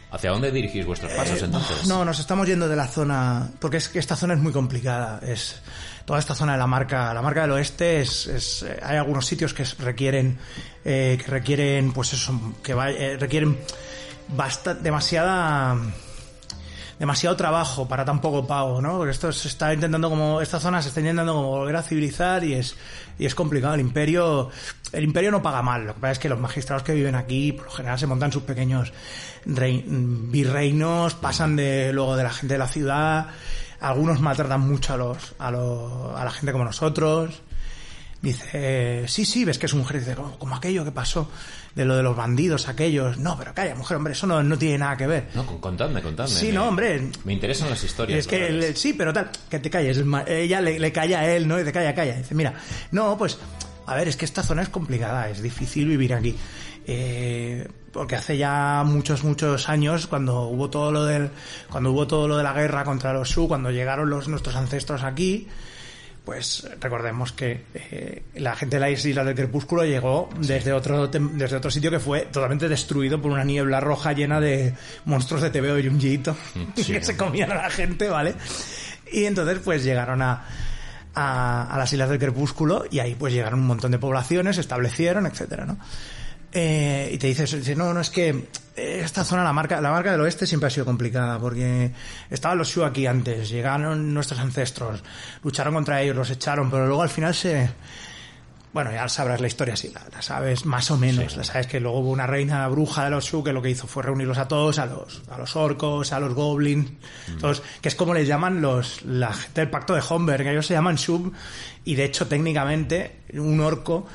¿Hacia 0.10 0.32
dónde 0.32 0.52
dirigís 0.52 0.86
vuestros 0.86 1.12
pasos 1.12 1.42
entonces? 1.44 1.84
Eh, 1.84 1.88
No, 1.88 2.06
nos 2.06 2.18
estamos 2.20 2.48
yendo 2.48 2.70
de 2.70 2.76
la 2.78 2.88
zona, 2.88 3.50
porque 3.60 3.78
es 3.78 3.90
que 3.90 4.00
esta 4.00 4.16
zona 4.16 4.36
es 4.36 4.40
muy 4.40 4.54
complicada. 4.54 5.20
Es 5.22 5.62
toda 6.06 6.18
esta 6.20 6.34
zona 6.34 6.54
de 6.54 6.58
la 6.60 6.66
marca, 6.68 7.14
la 7.14 7.22
marca 7.22 7.42
del 7.42 7.52
oeste 7.52 8.00
es, 8.00 8.26
es 8.28 8.64
eh, 8.64 8.80
hay 8.82 8.96
algunos 8.96 9.26
sitios 9.26 9.54
que 9.54 9.66
requieren, 9.80 10.38
eh, 10.86 11.18
que 11.24 11.30
requieren, 11.30 11.92
pues 11.92 12.14
eso, 12.14 12.56
que 12.64 12.74
va- 12.74 12.90
eh, 12.90 13.18
requieren 13.18 13.58
bastante, 14.30 14.82
demasiada, 14.82 15.76
demasiado 17.00 17.36
trabajo 17.36 17.88
para 17.88 18.04
tan 18.06 18.22
poco 18.22 18.48
pago, 18.48 18.82
¿no? 18.82 18.98
Porque 18.98 19.12
esto 19.12 19.32
se 19.32 19.48
está 19.48 19.74
intentando 19.74 20.10
como, 20.10 20.42
esta 20.42 20.60
zona 20.60 20.82
se 20.82 20.90
está 20.90 21.00
intentando 21.00 21.34
como 21.34 21.50
volver 21.50 21.76
a 21.76 21.84
civilizar 21.84 22.44
y 22.44 22.54
es, 22.54 22.76
y 23.20 23.26
es 23.26 23.36
complicado. 23.36 23.76
El 23.76 23.82
imperio, 23.82 24.50
el 24.92 25.04
imperio 25.04 25.32
no 25.32 25.42
paga 25.42 25.62
mal. 25.62 25.86
Lo 25.86 25.94
que 25.94 26.00
pasa 26.02 26.14
es 26.14 26.20
que 26.20 26.30
los 26.30 26.40
magistrados 26.40 26.84
que 26.84 26.94
viven 26.94 27.16
aquí, 27.16 27.52
por 27.52 27.66
lo 27.66 27.72
general 27.72 28.00
se 28.00 28.08
montan 28.08 28.32
sus 28.32 28.44
pequeños 28.44 28.94
rei- 29.46 29.86
virreinos, 29.88 31.14
pasan 31.14 31.56
de, 31.56 31.94
luego 31.94 32.16
de 32.16 32.24
la 32.24 32.32
gente 32.32 32.56
de 32.56 32.60
la 32.60 32.68
ciudad. 32.68 33.28
Algunos 33.80 34.20
maltratan 34.20 34.62
mucho 34.62 34.94
a 34.94 34.98
los, 34.98 35.36
a 35.38 35.52
los, 35.52 36.16
a 36.18 36.26
la 36.26 36.32
gente 36.32 36.52
como 36.52 36.64
nosotros. 36.66 37.42
Dice, 38.20 39.08
sí, 39.08 39.24
sí, 39.24 39.46
ves 39.46 39.60
que 39.60 39.68
es 39.68 39.74
un. 39.74 39.86
Dice, 39.88 40.16
como, 40.16 40.40
como 40.40 40.56
aquello 40.56 40.84
que 40.84 40.92
pasó 40.92 41.30
de 41.78 41.86
lo 41.86 41.96
de 41.96 42.04
los 42.04 42.16
bandidos, 42.18 42.68
aquellos. 42.68 43.18
No, 43.18 43.38
pero 43.38 43.54
calla, 43.54 43.76
mujer, 43.76 43.96
hombre, 43.98 44.12
eso 44.14 44.28
no, 44.28 44.44
no 44.44 44.58
tiene 44.58 44.80
nada 44.80 44.98
que 44.98 45.08
ver. 45.08 45.28
No, 45.36 45.46
con- 45.46 45.60
contadme, 45.60 46.02
contadme. 46.02 46.30
Sí, 46.30 46.48
Me- 46.48 46.54
no, 46.54 46.68
hombre. 46.68 47.10
Me 47.24 47.32
interesan 47.34 47.70
las 47.70 47.82
historias. 47.84 48.20
Es 48.20 48.28
que 48.28 48.74
sí, 48.76 48.94
pero 48.94 49.14
tal, 49.14 49.30
que 49.50 49.60
te 49.60 49.70
calles. 49.70 50.04
Ella 50.28 50.60
le, 50.60 50.80
le 50.80 50.92
calla 50.92 51.20
a 51.22 51.28
él, 51.32 51.48
¿no? 51.48 51.56
Y 51.56 51.60
dice, 51.60 51.72
calla, 51.72 51.94
calla. 51.96 52.16
Dice, 52.18 52.36
mira, 52.36 52.56
no, 52.92 53.18
pues, 53.18 53.38
a 53.86 53.96
ver, 53.96 54.08
es 54.10 54.18
que 54.18 54.26
esta 54.26 54.44
zona 54.44 54.64
es 54.64 54.70
complicada, 54.70 55.30
es 55.30 55.42
difícil 55.42 55.88
vivir 55.88 56.14
aquí. 56.14 56.36
Eh, 56.90 57.68
porque 57.92 58.16
hace 58.16 58.38
ya 58.38 58.84
muchos, 58.86 59.24
muchos 59.24 59.70
años, 59.70 60.08
cuando 60.08 60.44
hubo 60.44 60.70
todo 60.70 60.92
lo 60.92 61.06
del, 61.06 61.30
cuando 61.70 61.92
hubo 61.92 62.08
todo 62.08 62.28
lo 62.28 62.38
de 62.38 62.44
la 62.44 62.54
guerra 62.54 62.84
contra 62.84 63.14
los 63.14 63.30
Shu, 63.30 63.48
cuando 63.48 63.72
llegaron 63.72 64.10
los 64.10 64.28
nuestros 64.28 64.56
ancestros 64.56 65.04
aquí, 65.04 65.48
pues 66.28 66.68
recordemos 66.82 67.32
que 67.32 67.64
eh, 67.74 68.22
la 68.36 68.54
gente 68.54 68.76
de 68.76 68.92
las 68.92 69.06
Islas 69.06 69.26
del 69.26 69.34
Crepúsculo 69.34 69.86
llegó 69.86 70.28
desde 70.38 70.74
otro 70.74 71.08
desde 71.08 71.56
otro 71.56 71.72
sitio 71.72 71.90
que 71.90 72.02
fue 72.02 72.28
totalmente 72.30 72.68
destruido 72.68 73.22
por 73.22 73.32
una 73.32 73.46
niebla 73.46 73.80
roja 73.80 74.12
llena 74.12 74.42
de 74.42 74.74
monstruos 75.06 75.42
de 75.42 75.52
TVO 75.52 75.80
y 75.80 75.88
Junjiito 75.88 76.36
sí. 76.76 76.92
que 76.92 77.02
se 77.02 77.16
comían 77.16 77.54
a 77.54 77.56
la 77.56 77.70
gente, 77.70 78.10
¿vale? 78.10 78.36
Y 79.10 79.24
entonces 79.24 79.60
pues 79.64 79.86
llegaron 79.86 80.22
a, 80.22 80.44
a, 81.16 81.74
a 81.74 81.78
las 81.78 81.94
Islas 81.94 82.10
del 82.10 82.20
Crepúsculo 82.20 82.84
y 82.92 83.00
ahí 83.00 83.16
pues 83.16 83.32
llegaron 83.32 83.62
un 83.62 83.68
montón 83.68 83.92
de 83.92 83.98
poblaciones, 83.98 84.56
se 84.56 84.62
establecieron, 84.62 85.28
etcétera, 85.28 85.66
¿no? 85.66 85.78
Eh, 86.52 87.10
y 87.14 87.18
te 87.18 87.28
dices, 87.28 87.52
dice, 87.52 87.76
no, 87.76 87.94
no, 87.94 88.00
es 88.00 88.10
que 88.10 88.30
eh, 88.76 89.02
esta 89.04 89.24
zona, 89.24 89.44
la 89.44 89.54
marca, 89.54 89.82
la 89.82 89.92
marca 89.92 90.12
del 90.12 90.22
oeste 90.22 90.46
siempre 90.48 90.68
ha 90.68 90.70
sido 90.70 90.86
complicada, 90.86 91.40
porque 91.40 91.92
estaban 92.30 92.58
los 92.58 92.70
Shu 92.70 92.84
aquí 92.84 93.06
antes, 93.06 93.50
llegaron 93.50 94.14
nuestros 94.14 94.40
ancestros, 94.40 95.04
lucharon 95.44 95.74
contra 95.74 96.02
ellos, 96.02 96.16
los 96.16 96.30
echaron, 96.30 96.70
pero 96.70 96.88
luego 96.88 97.02
al 97.02 97.10
final 97.10 97.34
se... 97.34 97.70
Bueno, 98.74 98.92
ya 98.92 99.08
sabrás 99.10 99.42
la 99.42 99.48
historia, 99.48 99.76
sí, 99.76 99.90
la, 99.92 100.06
la 100.14 100.22
sabes 100.22 100.66
más 100.66 100.92
o 100.92 100.98
menos, 100.98 101.36
la 101.36 101.44
sabes 101.44 101.66
que 101.66 101.80
luego 101.80 102.00
hubo 102.00 102.12
una 102.12 102.28
reina 102.28 102.68
bruja 102.68 103.06
de 103.06 103.10
los 103.10 103.26
Shu 103.26 103.44
que 103.44 103.52
lo 103.52 103.62
que 103.62 103.72
hizo 103.72 103.88
fue 103.88 104.04
reunirlos 104.04 104.38
a 104.38 104.48
todos, 104.48 104.78
a 104.78 104.86
los, 104.86 105.24
a 105.32 105.38
los 105.40 105.56
orcos, 105.56 106.14
a 106.14 106.20
los 106.20 106.36
goblins, 106.36 106.92
todos, 107.40 107.64
que 107.82 107.90
es 107.90 107.96
como 107.96 108.14
les 108.14 108.28
llaman 108.28 108.62
los, 108.62 109.04
la 109.04 109.34
gente 109.34 109.62
del 109.62 109.70
pacto 109.72 109.96
de 109.96 110.04
Homberg, 110.08 110.44
que 110.44 110.52
ellos 110.52 110.68
se 110.68 110.76
llaman 110.76 110.96
Shub, 110.98 111.34
y 111.86 111.96
de 111.96 112.06
hecho 112.06 112.28
técnicamente 112.28 113.22
un 113.34 113.60
orco 113.62 114.06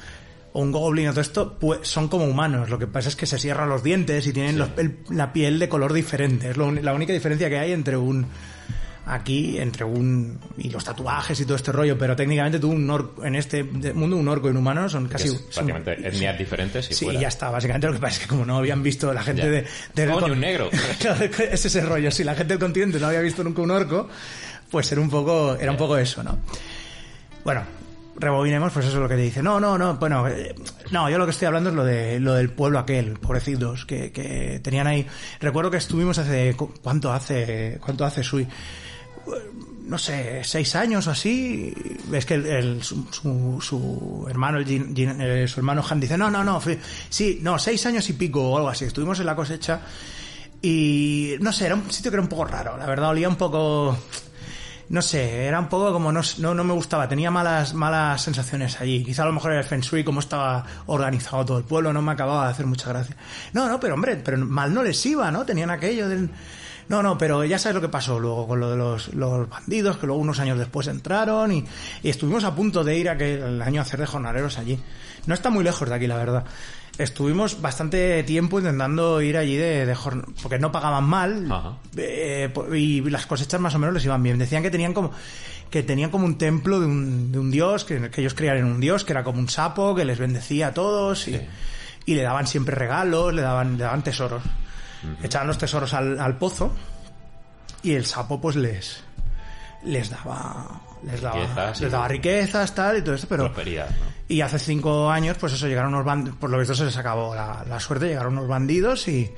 o 0.55 0.61
un 0.61 0.71
goblin 0.73 1.09
o 1.09 1.11
todo 1.13 1.21
esto, 1.23 1.57
pues 1.59 1.81
son 1.89 2.09
como 2.09 2.25
humanos. 2.25 2.69
Lo 2.71 2.79
que 2.79 2.87
pasa 2.87 3.09
es 3.09 3.17
que 3.17 3.27
se 3.27 3.39
cierran 3.39 3.69
los 3.69 3.83
dientes 3.83 4.27
y 4.27 4.33
tienen 4.33 4.59
los- 4.59 4.71
el- 4.77 4.99
la 5.11 5.33
piel 5.33 5.59
de 5.59 5.69
color 5.69 5.93
diferente. 5.93 6.51
Es 6.51 6.57
lo 6.57 6.71
la 6.71 6.93
única 6.95 7.13
diferencia 7.13 7.49
que 7.49 7.59
hay 7.59 7.73
entre 7.73 7.97
un 7.97 8.27
aquí 9.05 9.59
entre 9.59 9.85
un 9.85 10.39
y 10.57 10.71
los 10.71 10.85
tatuajes 10.85 11.41
y 11.41 11.45
todo 11.45 11.57
este 11.57 11.73
rollo, 11.73 11.99
pero 11.99 12.15
técnicamente 12.15 12.61
tú 12.61 12.71
un 12.71 12.89
orco, 12.89 13.25
en 13.25 13.35
este 13.35 13.65
de- 13.65 13.93
mundo 13.93 14.17
un 14.17 14.29
orco 14.29 14.47
y 14.47 14.51
un 14.53 14.59
humano 14.59 14.89
son 14.89 15.09
casi 15.09 15.27
es 15.27 15.33
son- 15.51 15.67
prácticamente 15.67 16.07
etnias 16.09 16.39
diferentes 16.39 16.89
y 16.91 16.95
Sí, 16.95 17.05
fuera. 17.07 17.19
ya 17.21 17.27
está. 17.29 17.51
Básicamente 17.51 17.89
lo 17.89 17.95
que 17.95 17.99
pasa 17.99 18.15
es 18.17 18.23
que 18.23 18.29
como 18.29 18.45
no 18.45 18.59
habían 18.59 18.81
visto 18.83 19.13
la 19.13 19.23
gente 19.25 19.43
Ya. 19.43 19.49
de, 20.05 20.07
Coño, 20.09 20.21
con- 20.21 20.31
un 20.33 20.41
negro. 20.41 20.71
Claro, 21.01 21.25
es 21.25 21.65
ese 21.65 21.81
rollo. 21.81 22.13
Si 22.13 22.23
la 22.23 22.37
gente 22.37 22.53
del 22.55 22.61
continente 22.61 23.01
no 23.01 23.09
había 23.09 23.23
visto 23.23 23.43
nunca 23.43 23.61
un 23.63 23.73
orco, 23.73 24.09
pues 24.71 24.93
era 24.93 25.01
un 25.01 25.11
poco, 25.11 25.57
era 25.57 25.73
un 25.73 25.77
poco 25.79 25.97
eso, 25.99 26.23
¿no? 26.23 26.39
Bueno, 27.45 27.63
rebobinemos, 28.17 28.73
pues 28.73 28.87
eso 28.87 28.97
es 28.97 29.03
lo 29.03 29.09
que 29.09 29.17
te 29.17 29.23
dice. 29.23 29.43
No, 29.43 29.59
no, 29.61 29.77
no, 29.79 29.95
bueno, 29.97 30.27
eh, 30.29 30.55
no, 30.91 31.09
yo 31.11 31.19
lo 31.19 31.25
que 31.25 31.31
estoy 31.33 31.47
hablando 31.47 31.71
es 31.71 31.77
lo 31.77 31.85
de 31.85 32.21
lo 32.21 32.35
del 32.35 32.51
pueblo 32.51 32.79
aquel, 32.79 33.15
pobrecitos, 33.19 33.85
que, 33.87 34.13
que 34.13 34.61
tenían 34.63 34.87
ahí. 34.87 35.07
Recuerdo 35.41 35.71
que 35.71 35.79
estuvimos 35.79 36.19
hace 36.19 36.55
cu- 36.55 36.73
cuánto 36.83 37.13
hace, 37.13 37.79
cuánto 37.85 38.05
hace 38.05 38.23
Sui, 38.23 38.47
no 39.87 39.99
sé, 39.99 40.43
seis 40.45 40.75
años 40.77 41.07
o 41.07 41.11
así. 41.11 41.75
Ves 42.07 42.25
que 42.27 42.35
el, 42.35 42.83
su, 42.83 43.07
su, 43.61 44.27
hermano, 44.29 44.59
el 44.59 44.95
eh, 44.97 45.49
su 45.49 45.61
hermano 45.61 45.83
Han 45.89 46.01
dice, 46.01 46.17
no, 46.19 46.31
no, 46.31 46.45
no, 46.45 46.61
sí, 47.09 47.39
no, 47.43 47.59
seis 47.59 47.85
años 47.87 48.09
y 48.09 48.13
pico 48.15 48.43
o 48.51 48.57
algo 48.57 48.69
así. 48.69 48.85
Estuvimos 48.85 49.19
en 49.21 49.27
la 49.27 49.37
cosecha 49.37 49.81
y 50.61 51.35
no 51.41 51.53
sé, 51.53 51.67
era 51.67 51.75
un 51.75 51.91
sitio 51.91 52.11
que 52.11 52.17
era 52.17 52.23
un 52.23 52.29
poco 52.29 52.45
raro, 52.45 52.77
la 52.77 52.87
verdad, 52.87 53.11
olía 53.11 53.29
un 53.29 53.35
poco 53.37 53.99
no 54.93 55.01
sé, 55.01 55.47
era 55.47 55.59
un 55.59 55.69
poco 55.69 55.91
como 55.91 56.13
no, 56.13 56.21
no, 56.37 56.53
no 56.53 56.65
me 56.65 56.75
gustaba, 56.75 57.09
tenía 57.09 57.31
malas, 57.31 57.73
malas 57.73 58.21
sensaciones 58.21 58.79
allí. 58.79 59.03
Quizá 59.03 59.23
a 59.23 59.27
lo 59.27 59.33
mejor 59.33 59.53
el 59.53 59.65
Feng 59.65 59.81
Shui, 59.81 60.05
cómo 60.05 60.21
estaba 60.21 60.67
organizado 60.85 61.47
todo 61.47 61.59
el 61.59 61.65
pueblo, 61.65 61.95
no 61.95 62.03
me 62.03 62.13
acababa 62.13 62.45
de 62.45 62.51
hacer 62.51 62.67
mucha 62.67 62.91
gracia. 62.91 63.17
No, 63.55 63.71
no, 63.71 63.81
pero 63.81 63.95
hombre, 63.95 64.17
pero 64.17 64.37
mal 64.37 64.75
no 64.75 64.83
les 64.83 65.05
iba, 65.07 65.31
¿no? 65.31 65.47
Tenían 65.47 65.71
aquello 65.71 66.11
del... 66.11 66.29
No, 66.91 67.03
no, 67.03 67.17
pero 67.17 67.43
ya 67.43 67.59
sabes 67.59 67.77
lo 67.77 67.81
que 67.81 67.89
pasó 67.89 68.21
luego 68.21 68.47
con 68.47 68.61
lo 68.61 68.71
de 68.71 68.77
los, 68.77 69.15
los 69.15 69.49
bandidos, 69.49 69.97
que 69.97 70.07
luego 70.07 70.21
unos 70.21 70.41
años 70.41 70.59
después 70.59 70.87
entraron 70.89 71.53
y, 71.53 71.65
y 72.03 72.11
estuvimos 72.11 72.45
a 72.45 72.55
punto 72.55 72.85
de 72.85 72.99
ir 72.99 73.09
a 73.09 73.17
que 73.17 73.37
el 73.37 73.63
año 73.63 73.81
a 73.81 73.85
hacer 73.85 73.99
de 73.99 74.05
jornaleros 74.05 74.59
allí. 74.59 74.79
No 75.25 75.33
está 75.33 75.49
muy 75.49 75.65
lejos 75.65 75.89
de 75.89 75.95
aquí, 75.95 76.07
la 76.07 76.19
verdad. 76.19 76.45
Estuvimos 77.03 77.61
bastante 77.61 78.23
tiempo 78.25 78.59
intentando 78.59 79.21
ir 79.21 79.37
allí 79.37 79.57
de, 79.57 79.87
de 79.87 79.97
porque 80.43 80.59
no 80.59 80.71
pagaban 80.73 81.05
mal 81.05 81.47
eh, 81.97 82.53
y 82.75 83.01
las 83.11 83.27
cosechas 83.27 83.61
más 83.61 83.75
o 83.75 83.79
menos 83.79 83.95
les 83.95 84.05
iban 84.05 84.23
bien. 84.23 84.39
Decían 84.39 84.63
que 84.63 84.71
tenían 84.71 84.93
como 84.95 85.11
que 85.71 85.83
tenían 85.83 86.11
como 86.11 86.27
un 86.27 86.37
templo 86.37 86.81
de 86.81 86.87
un, 86.87 87.33
de 87.33 87.39
un 87.39 87.51
dios, 87.51 87.85
que, 87.85 88.11
que 88.11 88.21
ellos 88.21 88.35
creían 88.35 88.59
en 88.59 88.65
un 88.67 88.79
dios, 88.81 89.05
que 89.05 89.13
era 89.13 89.25
como 89.25 89.39
un 89.39 89.49
sapo, 89.49 89.95
que 89.95 90.05
les 90.05 90.19
bendecía 90.19 90.69
a 90.69 90.75
todos 90.75 91.27
y, 91.29 91.33
Sí. 91.33 91.41
y 92.07 92.15
le 92.15 92.23
daban 92.23 92.47
siempre 92.47 92.75
regalos, 92.75 93.33
le 93.33 93.41
daban, 93.43 93.79
le 93.79 93.85
daban 93.85 94.03
tesoros. 94.03 94.43
Echaban 95.23 95.49
los 95.49 95.59
tesoros 95.59 95.95
al, 95.95 96.21
al 96.21 96.37
pozo 96.39 96.73
y 97.83 97.93
el 97.95 98.05
sapo 98.07 98.41
pues 98.41 98.55
les 98.57 99.03
les 99.85 100.11
daba 100.11 100.81
les 101.05 101.21
daba, 101.21 101.37
Riquezas 101.41 101.81
y- 101.81 101.83
les 101.85 101.93
daba 101.93 102.09
riquezas 102.09 102.75
tal 102.75 102.99
y 102.99 103.03
todo 103.03 103.15
esto 103.15 103.27
pero 103.29 103.45
Prosperidad, 103.45 103.89
¿no? 103.91 104.13
y 104.29 104.41
hace 104.41 104.59
cinco 104.59 105.11
años, 105.11 105.37
pues 105.39 105.53
eso, 105.53 105.67
llegaron 105.69 105.93
unos 105.95 106.05
bandidos, 106.07 106.39
por 106.39 106.51
lo 106.51 106.59
visto 106.59 106.75
se 106.75 106.85
les 106.85 106.97
acabó 106.97 107.35
la, 107.35 107.65
la 107.69 107.81
suerte, 107.81 108.09
llegaron 108.09 108.35
unos 108.39 108.49
bandidos 108.49 109.09
y, 109.09 109.31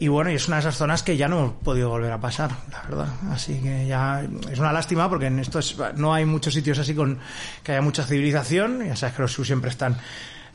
y 0.00 0.08
bueno, 0.08 0.30
y 0.30 0.34
es 0.34 0.48
una 0.48 0.56
de 0.56 0.60
esas 0.60 0.76
zonas 0.76 1.02
que 1.02 1.16
ya 1.16 1.28
no 1.28 1.38
hemos 1.38 1.52
podido 1.62 1.90
volver 1.90 2.10
a 2.10 2.18
pasar, 2.20 2.50
la 2.72 2.82
verdad. 2.82 3.08
Así 3.30 3.60
que 3.60 3.86
ya 3.86 4.22
es 4.50 4.58
una 4.58 4.72
lástima 4.72 5.08
porque 5.08 5.26
en 5.26 5.38
esto 5.38 5.58
es- 5.58 5.76
no 5.96 6.12
hay 6.14 6.24
muchos 6.24 6.54
sitios 6.54 6.78
así 6.78 6.94
con 6.94 7.18
que 7.62 7.72
haya 7.72 7.82
mucha 7.82 8.02
civilización, 8.04 8.84
ya 8.86 8.96
sabes 8.96 9.14
que 9.16 9.22
los 9.22 9.32
Sioux 9.32 9.46
siempre 9.46 9.70
están 9.70 9.92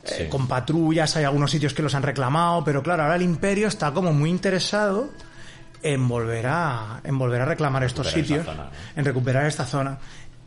eh, 0.02 0.14
Sí. 0.24 0.28
con 0.28 0.46
patrullas, 0.48 1.16
hay 1.16 1.24
algunos 1.24 1.50
sitios 1.50 1.74
que 1.74 1.82
los 1.82 1.94
han 1.94 2.02
reclamado, 2.02 2.62
pero 2.64 2.80
claro, 2.82 3.04
ahora 3.04 3.16
el 3.16 3.22
imperio 3.22 3.66
está 3.68 3.92
como 3.92 4.12
muy 4.12 4.30
interesado 4.30 5.10
en 5.82 6.06
volver 6.08 6.46
a, 6.46 7.00
en 7.04 7.18
volver 7.18 7.40
a 7.42 7.44
reclamar 7.44 7.84
estos 7.84 8.10
sitios, 8.10 8.44
zona, 8.44 8.64
¿no? 8.64 8.70
en 8.96 9.04
recuperar 9.04 9.46
esta 9.46 9.64
zona 9.66 9.98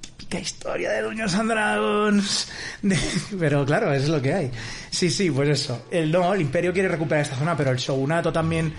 típica 0.02 0.40
historia 0.40 0.92
de 0.92 1.02
Dungeons 1.02 1.36
and 1.36 1.52
Dragons. 1.52 2.52
De- 2.82 2.98
pero 3.40 3.66
claro, 3.66 3.94
es 3.94 4.08
lo 4.10 4.22
que 4.22 4.34
hay. 4.34 4.52
Sí, 4.92 5.10
sí, 5.10 5.32
pues 5.32 5.50
eso. 5.50 5.86
El, 5.92 6.12
no, 6.12 6.34
el 6.34 6.42
Imperio 6.42 6.74
quiere 6.74 6.88
recuperar 6.90 7.24
esta 7.24 7.36
zona, 7.36 7.56
pero 7.56 7.72
el 7.72 7.78
Shogunato 7.78 8.32
también 8.34 8.74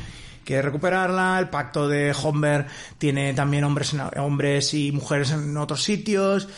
quiere 0.44 0.62
recuperarla. 0.62 1.38
El 1.38 1.48
pacto 1.48 1.88
de 1.88 2.14
Homber 2.22 2.66
tiene 2.98 3.32
también 3.34 3.64
hombres, 3.64 3.94
en- 3.94 4.18
hombres 4.20 4.74
y 4.74 4.92
mujeres 4.92 5.30
en 5.32 5.56
otros 5.56 5.82
sitios. 5.82 6.48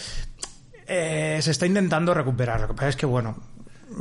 Eh, 0.87 1.39
se 1.41 1.51
está 1.53 1.65
intentando 1.67 2.13
recuperar. 2.13 2.61
Lo 2.61 2.69
que 2.69 2.75
pasa 2.75 2.89
es 2.89 2.97
que, 2.97 3.07
bueno, 3.07 3.37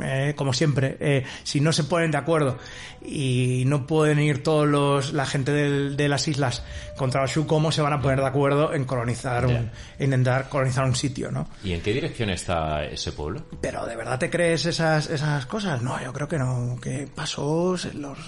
eh, 0.02 0.34
como 0.36 0.52
siempre, 0.52 0.96
eh, 1.00 1.24
si 1.42 1.60
no 1.60 1.72
se 1.72 1.84
ponen 1.84 2.10
de 2.10 2.18
acuerdo 2.18 2.58
y 3.04 3.64
no 3.66 3.86
pueden 3.86 4.18
ir 4.20 4.42
todos 4.42 4.66
los, 4.68 5.12
la 5.12 5.26
gente 5.26 5.52
del- 5.52 5.96
de 5.96 6.08
las 6.08 6.28
islas 6.28 6.62
contra 6.96 7.26
Shu, 7.26 7.46
¿cómo 7.46 7.72
se 7.72 7.82
van 7.82 7.92
a 7.92 8.00
poner 8.00 8.20
de 8.20 8.26
acuerdo 8.26 8.72
en 8.74 8.84
colonizar 8.84 9.46
un, 9.46 9.70
intentar 9.98 10.48
colonizar 10.48 10.84
un 10.84 10.94
sitio, 10.94 11.30
¿no? 11.30 11.48
¿Y 11.64 11.72
en 11.72 11.80
qué 11.80 11.92
dirección 11.92 12.30
está 12.30 12.84
ese 12.84 13.12
pueblo? 13.12 13.42
Pero 13.60 13.86
¿de 13.86 13.96
verdad 13.96 14.18
te 14.18 14.30
crees 14.30 14.66
esas, 14.66 15.10
esas 15.10 15.46
cosas? 15.46 15.82
No, 15.82 16.00
yo 16.02 16.12
creo 16.12 16.28
que 16.28 16.38
no. 16.38 16.78
que 16.80 17.08
pasó? 17.14 17.76
Se 17.76 17.92
Los... 17.94 18.18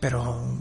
Pero... 0.00 0.58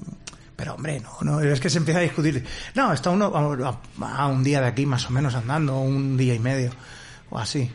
Pero 0.58 0.76
hombre, 0.76 1.02
no, 1.02 1.10
no, 1.24 1.42
es 1.42 1.60
que 1.60 1.70
se 1.70 1.80
empieza 1.80 2.00
a 2.00 2.04
discutir. 2.04 2.42
No, 2.76 2.94
está 2.94 3.10
uno 3.10 3.26
a, 3.36 3.82
a 4.22 4.28
un 4.28 4.42
día 4.42 4.62
de 4.62 4.68
aquí 4.68 4.86
más 4.86 5.06
o 5.06 5.10
menos 5.10 5.36
andando, 5.36 5.78
un 5.82 6.16
día 6.16 6.34
y 6.34 6.40
medio, 6.40 6.72
o 7.30 7.38
así. 7.38 7.70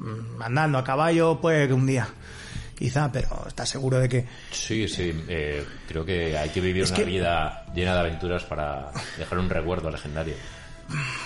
Mm, 0.00 0.42
Andando 0.42 0.78
a 0.78 0.84
caballo, 0.84 1.40
puede 1.40 1.68
que 1.68 1.74
un 1.74 1.86
día, 1.86 2.08
quizá, 2.76 3.12
pero 3.12 3.44
estás 3.46 3.68
seguro 3.68 3.98
de 3.98 4.08
que... 4.08 4.26
Sí, 4.50 4.88
sí, 4.88 5.12
eh, 5.28 5.64
creo 5.86 6.04
que 6.04 6.36
hay 6.36 6.48
que 6.48 6.60
vivir 6.60 6.82
Es 6.84 6.90
una 6.90 6.96
que- 6.98 7.04
vida 7.04 7.66
llena 7.74 7.92
de 7.94 8.00
aventuras 8.00 8.42
para 8.44 8.90
dejar 9.18 9.38
un 9.38 9.48
recuerdo 9.50 9.90
legendario. 9.90 10.34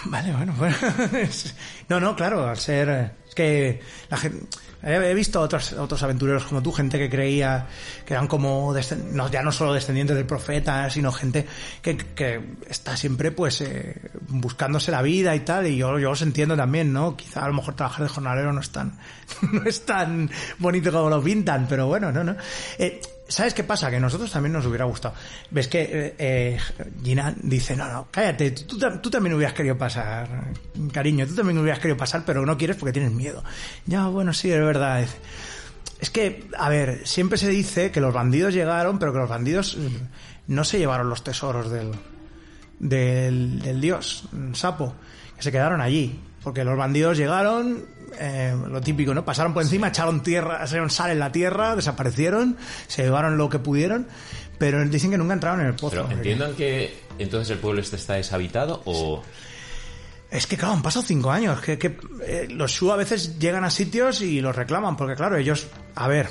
Vale, 0.07 0.33
bueno, 0.33 0.53
bueno. 0.59 0.77
no, 1.89 2.01
no, 2.01 2.15
claro, 2.17 2.47
al 2.49 2.59
ser. 2.59 3.13
Es 3.27 3.35
que 3.35 3.81
la 4.11 4.17
gente. 4.19 4.47
He 4.85 5.15
visto 5.15 5.41
otros, 5.41 5.73
otros 5.73 6.03
aventureros 6.03 6.45
como 6.45 6.63
tú, 6.63 6.71
gente 6.71 6.99
que 6.99 7.09
creía 7.09 7.67
que 8.05 8.13
eran 8.13 8.27
como, 8.27 8.75
no, 9.13 9.31
ya 9.31 9.43
no 9.43 9.51
solo 9.51 9.73
descendientes 9.73 10.15
del 10.15 10.27
profeta, 10.27 10.91
sino 10.91 11.11
gente 11.11 11.47
que, 11.81 12.41
está 12.69 12.97
siempre 12.97 13.31
pues 13.31 13.63
eh, 13.63 13.97
buscándose 14.29 14.91
la 14.91 15.01
vida 15.01 15.35
y 15.35 15.41
tal, 15.41 15.67
y 15.67 15.77
yo, 15.77 15.99
yo 15.99 16.11
los 16.11 16.23
entiendo 16.23 16.57
también, 16.57 16.93
¿no? 16.93 17.17
Quizá 17.17 17.45
a 17.45 17.49
lo 17.49 17.55
mejor 17.55 17.75
trabajar 17.75 18.03
de 18.03 18.09
jornalero 18.09 18.53
no 18.53 18.61
es 18.61 18.71
tan, 18.71 18.99
no 19.53 19.65
es 19.65 19.87
tan 19.87 20.31
bonito 20.59 20.93
como 20.93 21.09
lo 21.09 21.23
pintan, 21.23 21.67
pero 21.69 21.87
bueno, 21.87 22.13
no, 22.13 22.23
no. 22.23 22.37
Eh, 22.79 23.01
¿Sabes 23.27 23.55
qué 23.55 23.65
pasa? 23.65 23.89
Que 23.91 23.97
a 23.97 24.01
nosotros 24.01 24.31
también 24.31 24.53
nos 24.53 24.67
hubiera 24.67 24.85
gustado. 24.85 25.15
Ves 25.51 25.69
que 25.69 25.83
eh, 25.83 26.15
eh, 26.19 26.59
Gina 27.03 27.35
dice, 27.43 27.75
no, 27.75 27.91
no, 27.91 28.09
cállate, 28.11 28.51
tú, 28.51 28.79
tú, 28.79 29.11
también 29.11 29.35
hubieras 29.35 29.55
querido 29.55 29.79
pasar, 29.79 30.29
cariño, 30.93 31.27
tú 31.27 31.35
también 31.35 31.59
hubieras 31.59 31.79
querido 31.79 31.97
pasar, 31.97 32.23
pero 32.27 32.45
no 32.45 32.59
quieres 32.59 32.77
porque 32.77 32.93
tienes 32.93 33.13
miedo. 33.13 33.43
Ya, 33.87 34.09
bueno, 34.09 34.35
sí, 34.35 34.53
es 34.53 34.61
verdad. 34.61 35.07
Es 36.01 36.11
que, 36.11 36.49
a 36.59 36.69
ver, 36.69 37.07
siempre 37.07 37.39
se 37.39 37.49
dice 37.49 37.91
que 37.91 38.01
los 38.01 38.13
bandidos 38.13 38.53
llegaron, 38.53 38.99
pero 38.99 39.13
que 39.13 39.21
los 39.21 39.29
bandidos 39.29 39.79
mm, 39.79 40.53
no 40.55 40.65
se 40.65 40.79
llevaron 40.79 41.09
los 41.09 41.25
tesoros 41.25 41.71
del, 41.71 41.93
del, 42.79 43.61
del 43.61 43.81
dios, 43.81 44.29
sapo, 44.53 44.95
que 45.37 45.43
se 45.43 45.51
quedaron 45.51 45.81
allí. 45.81 46.21
Porque 46.43 46.63
los 46.63 46.77
bandidos 46.77 47.17
llegaron, 47.17 47.87
eh, 48.19 48.55
lo 48.69 48.81
típico, 48.81 49.15
¿no? 49.15 49.25
Pasaron 49.25 49.53
por 49.55 49.63
encima, 49.63 49.89
echaron 49.89 50.23
tierra, 50.23 50.65
echaron 50.65 50.91
sal 50.91 51.11
en 51.11 51.19
la 51.19 51.33
tierra, 51.33 51.77
desaparecieron, 51.77 52.57
se 52.87 53.03
llevaron 53.03 53.37
lo 53.37 53.49
que 53.49 53.59
pudieron, 53.59 54.07
pero 54.59 54.85
dicen 54.85 55.11
que 55.11 55.19
nunca 55.19 55.35
entraron 55.35 55.61
en 55.61 55.67
el 55.67 55.75
pozo. 55.75 56.05
Pero 56.07 56.11
entiendan 56.11 56.55
que 56.55 56.95
entonces 57.19 57.51
el 57.51 57.59
pueblo 57.59 57.81
este 57.81 57.97
está 57.97 58.15
deshabitado 58.15 58.83
o... 58.85 59.23
Es 60.31 60.49
que, 60.49 60.57
claro, 60.57 60.75
han 60.75 60.83
pasado 60.83 61.05
cinco 61.07 61.31
años. 61.31 61.61
Que, 61.61 61.79
que 61.79 61.97
eh, 62.27 62.49
los 62.51 62.73
Shu 62.73 62.91
a 62.91 62.97
veces 62.97 63.39
llegan 63.39 63.63
a 63.63 63.71
sitios 63.71 64.21
y 64.21 64.41
los 64.41 64.57
reclaman, 64.57 64.97
porque, 64.97 65.15
claro, 65.15 65.37
ellos, 65.37 65.69
a 65.95 66.09
ver, 66.09 66.29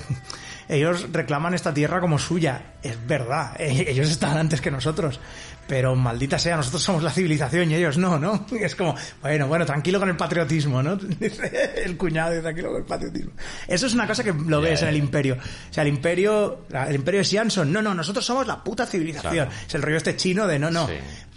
ellos 0.70 1.08
reclaman 1.12 1.54
esta 1.54 1.74
tierra 1.74 2.00
como 2.00 2.20
suya. 2.20 2.74
Es 2.82 2.98
verdad, 3.06 3.56
ellos 3.60 4.10
están 4.10 4.38
antes 4.38 4.62
que 4.62 4.72
nosotros 4.72 5.20
pero 5.68 5.96
maldita 5.96 6.38
sea, 6.38 6.58
nosotros 6.58 6.84
somos 6.84 7.04
la 7.04 7.12
civilización 7.12 7.72
y 7.72 7.76
ellos 7.76 7.98
no, 7.98 8.20
¿no? 8.20 8.46
Es 8.52 8.76
como, 8.76 8.96
bueno, 9.22 9.48
bueno, 9.48 9.66
tranquilo 9.66 10.00
con 10.00 10.10
el 10.10 10.18
patriotismo, 10.18 10.84
¿no? 10.84 10.96
Dice 11.20 11.84
el 11.84 11.98
cuñado, 11.98 12.40
tranquilo 12.42 12.70
con 12.70 12.82
el 12.82 12.86
patriotismo. 12.86 13.32
Eso 13.68 13.88
es 13.88 13.94
una 13.94 14.08
cosa 14.08 14.24
que 14.24 14.34
lo 14.34 14.62
ves 14.62 14.82
en 14.82 14.90
el 14.90 14.98
imperio. 14.98 15.36
O 15.36 15.74
sea, 15.74 15.84
el 15.84 15.90
imperio, 15.90 16.66
el 16.70 16.96
imperio 16.96 17.20
de 17.20 17.26
Xi'an 17.26 17.50
no, 17.72 17.82
no, 17.82 17.94
nosotros 17.94 18.26
somos 18.26 18.48
la 18.48 18.64
puta 18.64 18.86
civilización. 18.86 19.50
Es 19.68 19.76
el 19.76 19.82
rollo 19.82 19.98
este 19.98 20.16
chino 20.16 20.48
de, 20.48 20.60
no, 20.60 20.70
no, 20.72 20.88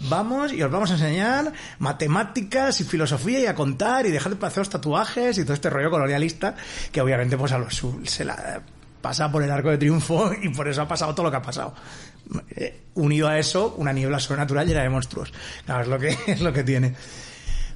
vamos 0.01 0.53
y 0.53 0.61
os 0.61 0.71
vamos 0.71 0.91
a 0.91 0.93
enseñar 0.93 1.51
matemáticas 1.79 2.79
y 2.81 2.83
filosofía 2.83 3.39
y 3.39 3.45
a 3.45 3.55
contar 3.55 4.05
y 4.05 4.11
dejar 4.11 4.37
de 4.37 4.45
hacer 4.45 4.59
los 4.59 4.69
tatuajes 4.69 5.37
y 5.37 5.43
todo 5.43 5.53
este 5.53 5.69
rollo 5.69 5.89
colonialista 5.89 6.55
que 6.91 7.01
obviamente 7.01 7.37
pues 7.37 7.51
a 7.51 7.57
los 7.57 7.81
se 8.03 8.25
la 8.25 8.61
pasa 9.07 9.31
por 9.31 9.41
el 9.41 9.49
arco 9.49 9.69
de 9.69 9.77
triunfo 9.77 10.31
y 10.41 10.49
por 10.49 10.67
eso 10.67 10.81
ha 10.81 10.87
pasado 10.87 11.15
todo 11.15 11.27
lo 11.27 11.31
que 11.31 11.37
ha 11.37 11.41
pasado. 11.41 11.73
Eh, 12.57 12.81
unido 12.95 13.29
a 13.29 13.39
eso, 13.39 13.75
una 13.77 13.93
niebla 13.93 14.19
sobrenatural 14.19 14.67
llena 14.67 14.83
de 14.83 14.89
monstruos. 14.89 15.31
Claro, 15.65 15.83
es 15.83 15.87
lo 15.87 15.97
que, 15.97 16.17
es 16.31 16.41
lo 16.41 16.51
que 16.51 16.63
tiene. 16.63 16.93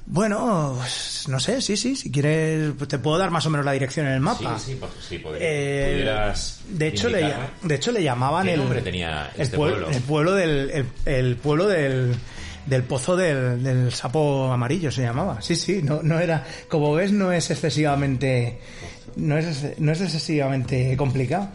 Bueno, 0.04 0.74
pues, 0.78 1.26
no 1.28 1.40
sé, 1.40 1.62
sí, 1.62 1.76
sí, 1.76 1.96
si 1.96 2.10
quieres, 2.10 2.72
pues, 2.76 2.88
te 2.88 2.98
puedo 2.98 3.16
dar 3.16 3.30
más 3.30 3.46
o 3.46 3.50
menos 3.50 3.64
la 3.64 3.72
dirección 3.72 4.06
en 4.06 4.12
el 4.12 4.20
mapa. 4.20 4.58
Sí, 4.58 4.72
sí, 4.72 4.78
pues, 4.78 4.92
sí 5.08 5.22
eh, 5.40 6.34
de 6.68 6.88
hecho, 6.88 7.08
le, 7.08 7.32
de 7.62 7.74
hecho, 7.74 7.92
le 7.92 8.02
llamaban 8.02 8.44
¿Qué 8.44 8.54
el, 8.54 8.82
tenía 8.82 9.30
este 9.38 9.56
pueblo, 9.56 9.88
El 9.88 10.02
pueblo 10.02 10.32
del, 10.34 10.86
el, 11.06 11.36
pueblo 11.36 11.68
del, 11.68 12.14
del 12.66 12.82
pozo 12.82 13.16
del, 13.16 13.62
del, 13.62 13.92
sapo 13.92 14.52
amarillo 14.52 14.90
se 14.90 15.02
llamaba. 15.02 15.40
Sí, 15.40 15.54
sí, 15.54 15.80
no, 15.82 16.02
no 16.02 16.18
era, 16.18 16.44
como 16.68 16.92
ves, 16.92 17.12
no 17.12 17.32
es 17.32 17.50
excesivamente, 17.50 18.58
no 19.16 19.36
es, 19.36 19.78
no 19.78 19.92
es 19.92 20.00
excesivamente 20.00 20.96
complicado. 20.96 21.48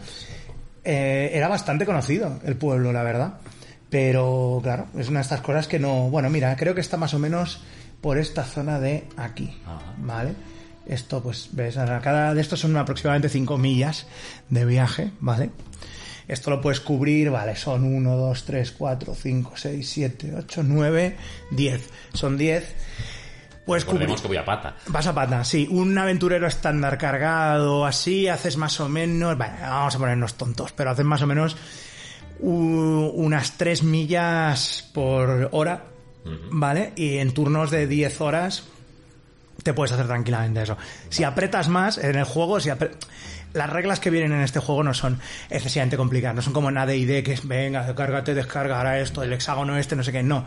Eh, 0.84 1.30
era 1.34 1.48
bastante 1.48 1.84
conocido 1.84 2.40
el 2.44 2.56
pueblo, 2.56 2.92
la 2.92 3.02
verdad. 3.02 3.34
Pero 3.90 4.60
claro, 4.62 4.86
es 4.98 5.08
una 5.08 5.20
de 5.20 5.22
estas 5.22 5.40
cosas 5.40 5.66
que 5.66 5.78
no. 5.78 6.10
Bueno, 6.10 6.30
mira, 6.30 6.54
creo 6.56 6.74
que 6.74 6.80
está 6.80 6.96
más 6.96 7.14
o 7.14 7.18
menos 7.18 7.62
por 8.00 8.18
esta 8.18 8.44
zona 8.44 8.78
de 8.78 9.04
aquí, 9.16 9.58
¿vale? 9.98 10.34
Esto, 10.86 11.22
pues, 11.22 11.50
ves, 11.52 11.74
cada 11.76 12.34
de 12.34 12.40
estos 12.40 12.60
son 12.60 12.76
aproximadamente 12.76 13.28
5 13.28 13.58
millas 13.58 14.06
de 14.48 14.64
viaje, 14.64 15.10
¿vale? 15.20 15.50
Esto 16.26 16.50
lo 16.50 16.60
puedes 16.60 16.80
cubrir, 16.80 17.30
vale, 17.30 17.56
son 17.56 17.84
1, 17.84 18.16
2, 18.16 18.44
3, 18.44 18.72
4, 18.72 19.14
5, 19.14 19.52
6, 19.54 19.90
7, 19.90 20.34
8, 20.36 20.62
9, 20.62 21.16
10. 21.50 21.90
Son 22.12 22.36
10 22.36 22.74
pues 23.68 23.84
que 23.84 24.28
voy 24.28 24.36
a 24.38 24.46
pata. 24.46 24.76
Vas 24.86 25.06
a 25.06 25.14
pata, 25.14 25.44
sí. 25.44 25.68
Un 25.70 25.98
aventurero 25.98 26.46
estándar 26.46 26.96
cargado, 26.96 27.84
así, 27.84 28.26
haces 28.26 28.56
más 28.56 28.80
o 28.80 28.88
menos. 28.88 29.36
Bueno, 29.36 29.52
vamos 29.60 29.94
a 29.94 29.98
ponernos 29.98 30.34
tontos, 30.38 30.72
pero 30.72 30.90
haces 30.90 31.04
más 31.04 31.20
o 31.20 31.26
menos 31.26 31.54
unas 32.40 33.58
3 33.58 33.82
millas 33.82 34.88
por 34.94 35.50
hora, 35.52 35.84
¿vale? 36.50 36.94
Y 36.96 37.18
en 37.18 37.34
turnos 37.34 37.70
de 37.70 37.86
10 37.86 38.22
horas 38.22 38.62
te 39.62 39.74
puedes 39.74 39.92
hacer 39.92 40.06
tranquilamente 40.06 40.62
eso. 40.62 40.78
Si 41.10 41.24
apretas 41.24 41.68
más 41.68 41.98
en 41.98 42.16
el 42.16 42.24
juego, 42.24 42.60
si 42.60 42.70
las 43.52 43.70
reglas 43.70 44.00
que 44.00 44.08
vienen 44.08 44.32
en 44.32 44.40
este 44.40 44.60
juego 44.60 44.82
no 44.82 44.94
son 44.94 45.20
excesivamente 45.50 45.98
complicadas, 45.98 46.36
no 46.36 46.40
son 46.40 46.54
como 46.54 46.70
en 46.70 46.78
AD&D 46.78 47.22
que 47.22 47.34
es 47.34 47.46
venga, 47.46 47.94
cárgate, 47.94 48.32
descarga, 48.32 48.78
ahora 48.78 48.98
esto, 48.98 49.22
el 49.22 49.34
hexágono 49.34 49.76
este, 49.76 49.94
no 49.94 50.02
sé 50.02 50.12
qué, 50.12 50.22
no 50.22 50.46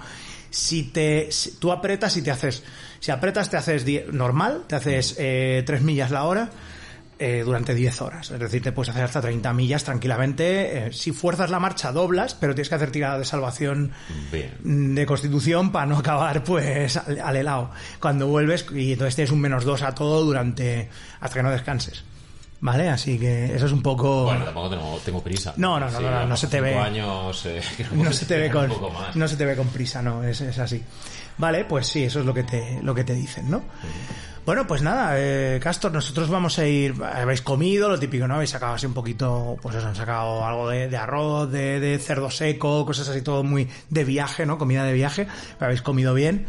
si 0.52 0.84
te 0.84 1.30
tú 1.60 1.72
apretas 1.72 2.16
y 2.18 2.22
te 2.22 2.30
haces 2.30 2.64
si 3.02 3.12
apretas 3.12 3.50
te 3.50 3.58
haces 3.58 3.86
normal 4.14 4.64
te 4.68 4.76
haces 4.78 5.16
eh, 5.20 5.64
3 5.66 5.82
millas 5.82 6.12
la 6.12 6.24
hora 6.24 6.50
eh, 7.20 7.42
durante 7.44 7.76
10 7.76 8.02
horas 8.02 8.32
es 8.32 8.40
decir 8.40 8.62
te 8.62 8.72
puedes 8.72 8.90
hacer 8.90 9.04
hasta 9.04 9.22
30 9.22 9.52
millas 9.54 9.84
tranquilamente 9.84 10.88
eh, 10.88 10.94
si 10.94 11.12
fuerzas 11.12 11.50
la 11.50 11.60
marcha 11.60 11.92
doblas 11.92 12.36
pero 12.36 12.56
tienes 12.56 12.70
que 12.70 12.76
hacer 12.76 12.92
tirada 12.92 13.20
de 13.20 13.26
salvación 13.26 13.92
de 14.64 15.06
constitución 15.06 15.72
para 15.72 15.88
no 15.88 15.98
acabar 15.98 16.44
pues 16.44 16.96
al, 16.96 17.36
helado 17.36 17.72
cuando 18.00 18.28
vuelves 18.28 18.66
y 18.74 18.94
entonces 18.94 19.16
tienes 19.16 19.32
un 19.32 19.42
menos 19.42 19.66
2 19.66 19.82
a 19.82 19.94
todo 19.94 20.24
durante 20.24 20.90
hasta 21.20 21.36
que 21.36 21.44
no 21.44 21.52
descanses 21.52 22.06
¿Vale? 22.62 22.90
Así 22.90 23.18
que 23.18 23.56
eso 23.56 23.66
es 23.66 23.72
un 23.72 23.82
poco. 23.82 24.26
Bueno, 24.26 24.46
tampoco 24.46 25.00
tengo, 25.04 25.24
prisa. 25.24 25.52
No, 25.58 25.80
no, 25.80 25.90
no, 25.90 26.00
no, 26.00 26.28
no, 26.28 26.38
se 26.38 26.46
te 26.46 26.62
ve. 26.62 26.78
años. 26.78 27.44
Eh, 27.48 27.60
no 27.94 28.14
se 28.14 28.28
te 28.28 28.38
ve 28.38 28.52
con. 28.52 28.72
No 29.16 29.28
se 29.28 29.36
te 29.36 29.46
ve 29.46 29.56
con 29.56 29.68
prisa, 29.70 30.04
no, 30.04 30.24
es, 30.24 30.42
es, 30.42 30.60
así. 30.60 30.82
Vale, 31.38 31.66
pues 31.66 31.88
sí, 31.88 32.04
eso 32.04 32.20
es 32.20 32.26
lo 32.26 32.34
que 32.34 32.44
te, 32.44 32.80
lo 32.82 32.94
que 32.94 33.04
te 33.04 33.14
dicen, 33.14 33.50
¿no? 33.50 33.62
Bueno, 34.46 34.66
pues 34.66 34.82
nada, 34.82 35.14
eh, 35.18 35.60
Castor, 35.62 35.92
nosotros 35.92 36.30
vamos 36.30 36.58
a 36.58 36.68
ir. 36.68 36.96
Habéis 37.04 37.42
comido, 37.42 37.90
lo 37.90 38.00
típico, 38.00 38.28
¿no? 38.28 38.36
Habéis 38.36 38.50
sacado 38.50 38.74
así 38.74 38.88
un 38.88 38.94
poquito, 38.94 39.58
pues 39.62 39.76
os 39.76 39.86
han 39.86 39.96
sacado 39.96 40.44
algo 40.46 40.68
de, 40.68 40.90
de 40.90 40.98
arroz, 40.98 41.52
de, 41.52 41.80
de, 41.80 42.00
cerdo 42.00 42.32
seco, 42.32 42.86
cosas 42.86 43.08
así, 43.10 43.22
todo 43.22 43.44
muy 43.44 43.68
de 43.90 44.04
viaje, 44.04 44.48
¿no? 44.48 44.58
Comida 44.58 44.84
de 44.84 44.94
viaje. 44.94 45.28
Habéis 45.60 45.84
comido 45.84 46.16
bien. 46.16 46.48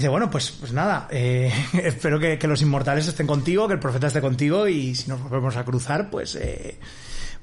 Dice, 0.00 0.08
bueno, 0.08 0.30
pues, 0.30 0.52
pues 0.52 0.72
nada, 0.72 1.08
eh, 1.10 1.52
espero 1.74 2.18
que, 2.18 2.38
los 2.48 2.62
inmortales 2.62 3.06
estén 3.06 3.26
contigo, 3.26 3.66
que 3.66 3.74
el 3.74 3.80
profeta 3.80 4.06
esté 4.06 4.20
contigo 4.20 4.66
y 4.66 4.94
si 4.94 5.10
nos 5.10 5.22
volvemos 5.22 5.56
a 5.56 5.64
cruzar, 5.64 6.08
pues, 6.10 6.36
eh, 6.36 6.78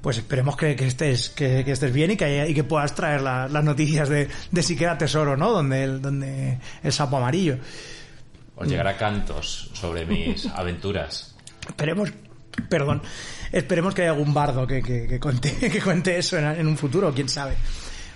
pues 0.00 0.18
esperemos 0.18 0.56
que, 0.56 0.72
estés, 0.72 1.30
que, 1.30 1.60
estés 1.60 1.92
bien 1.92 2.12
y 2.12 2.16
que, 2.16 2.48
y 2.48 2.54
que 2.54 2.64
puedas 2.64 2.94
traer 2.94 3.20
las 3.20 3.64
noticias 3.64 4.08
de, 4.08 4.28
de 4.50 4.62
si 4.62 4.76
queda 4.76 4.96
tesoro, 4.98 5.36
¿no? 5.36 5.52
Donde 5.52 5.84
el, 5.84 6.02
donde 6.02 6.58
el 6.82 6.92
sapo 6.92 7.16
amarillo. 7.16 7.58
Os 8.56 8.68
llegará 8.68 8.96
cantos 8.96 9.70
sobre 9.74 10.04
mis 10.06 10.46
aventuras. 10.54 11.36
Esperemos, 11.68 12.12
perdón, 12.68 13.02
esperemos 13.52 13.94
que 13.94 14.02
haya 14.02 14.10
algún 14.10 14.32
bardo 14.32 14.66
que, 14.66 14.82
que, 14.82 15.20
cuente, 15.20 15.54
que 15.72 15.80
cuente 15.80 16.18
eso 16.18 16.38
en, 16.38 16.46
en 16.46 16.66
un 16.66 16.76
futuro, 16.76 17.12
quién 17.12 17.28
sabe. 17.28 17.54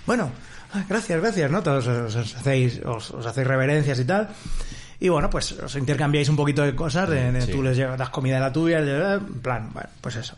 Bueno, 0.07 0.33
Ah, 0.75 0.85
gracias, 0.89 1.21
gracias, 1.21 1.51
¿no? 1.51 1.63
Todos 1.63 1.87
os, 1.87 2.35
hacéis, 2.35 2.81
os, 2.85 3.13
hacéis 3.27 3.47
reverencias 3.47 3.99
y 4.01 4.05
tal. 4.07 4.29
Y 5.01 5.09
bueno, 5.11 5.29
pues 5.29 5.53
os 5.53 5.77
intercambiáis 5.77 6.29
un 6.31 6.37
poquito 6.37 6.63
de 6.63 6.75
cosas, 6.75 7.11
de, 7.11 7.47
tú 7.51 7.63
les 7.63 7.77
das 7.77 8.09
comida 8.09 8.37
de 8.37 8.41
la 8.41 8.53
tuya, 8.53 8.79
en 8.79 9.41
plan, 9.43 9.71
bueno, 9.73 9.91
pues 10.01 10.17
eso. 10.17 10.35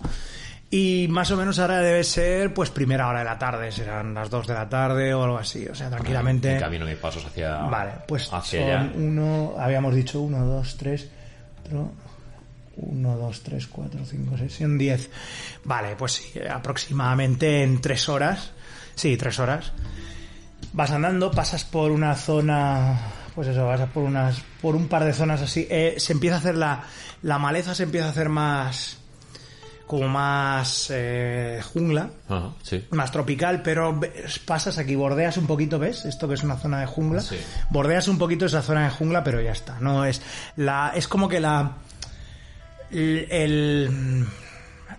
Y 0.76 1.06
más 1.06 1.30
o 1.30 1.36
menos 1.36 1.60
ahora 1.60 1.78
debe 1.78 2.02
ser, 2.02 2.52
pues, 2.52 2.68
primera 2.68 3.06
hora 3.06 3.20
de 3.20 3.24
la 3.26 3.38
tarde, 3.38 3.70
serán 3.70 4.12
las 4.12 4.28
dos 4.28 4.44
de 4.48 4.54
la 4.54 4.68
tarde 4.68 5.14
o 5.14 5.22
algo 5.22 5.38
así, 5.38 5.64
o 5.68 5.74
sea, 5.74 5.88
tranquilamente. 5.88 6.54
En 6.54 6.58
camino 6.58 6.90
y 6.90 6.96
pasos 6.96 7.24
hacia. 7.24 7.58
Vale, 7.58 7.92
pues 8.08 8.24
son 8.24 8.92
uno, 8.96 9.54
habíamos 9.56 9.94
dicho 9.94 10.20
uno, 10.20 10.44
dos, 10.44 10.76
tres, 10.76 11.08
cuatro, 11.62 11.92
uno, 12.78 13.16
dos, 13.16 13.40
tres, 13.44 13.68
cuatro, 13.68 14.04
cinco, 14.04 14.34
seis, 14.36 14.52
son 14.52 14.76
diez. 14.76 15.08
Vale, 15.62 15.94
pues 15.94 16.14
sí, 16.14 16.40
aproximadamente 16.40 17.62
en 17.62 17.80
tres 17.80 18.08
horas, 18.08 18.50
sí, 18.96 19.16
tres 19.16 19.38
horas 19.38 19.70
vas 20.72 20.90
andando, 20.90 21.30
pasas 21.30 21.64
por 21.64 21.92
una 21.92 22.16
zona, 22.16 22.98
pues 23.36 23.46
eso, 23.46 23.64
vas 23.64 23.80
por 23.90 24.02
unas, 24.02 24.42
por 24.60 24.74
un 24.74 24.88
par 24.88 25.04
de 25.04 25.12
zonas 25.12 25.40
así, 25.40 25.68
eh, 25.70 25.94
se 25.98 26.14
empieza 26.14 26.34
a 26.34 26.38
hacer 26.40 26.56
la, 26.56 26.82
la 27.22 27.38
maleza 27.38 27.76
se 27.76 27.84
empieza 27.84 28.08
a 28.08 28.10
hacer 28.10 28.28
más, 28.28 28.98
como 29.86 30.08
más 30.08 30.88
eh, 30.90 31.60
jungla, 31.72 32.10
Ajá, 32.28 32.50
sí. 32.62 32.84
más 32.90 33.12
tropical, 33.12 33.62
pero 33.62 34.00
pasas 34.46 34.78
aquí, 34.78 34.96
bordeas 34.96 35.36
un 35.36 35.46
poquito, 35.46 35.78
¿ves? 35.78 36.04
Esto 36.04 36.26
que 36.26 36.34
es 36.34 36.42
una 36.42 36.56
zona 36.56 36.80
de 36.80 36.86
jungla. 36.86 37.20
Sí. 37.20 37.36
Bordeas 37.70 38.08
un 38.08 38.18
poquito 38.18 38.46
esa 38.46 38.62
zona 38.62 38.84
de 38.84 38.90
jungla, 38.90 39.22
pero 39.22 39.40
ya 39.40 39.52
está. 39.52 39.78
No 39.80 40.04
es 40.04 40.22
la 40.56 40.92
es 40.94 41.06
como 41.06 41.28
que 41.28 41.40
la 41.40 41.72
el 42.90 43.26
el, 43.30 44.26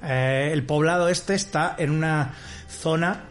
eh, 0.04 0.50
el 0.52 0.64
poblado 0.66 1.10
este 1.10 1.34
está 1.34 1.76
en 1.78 1.90
una 1.92 2.34
zona 2.70 3.24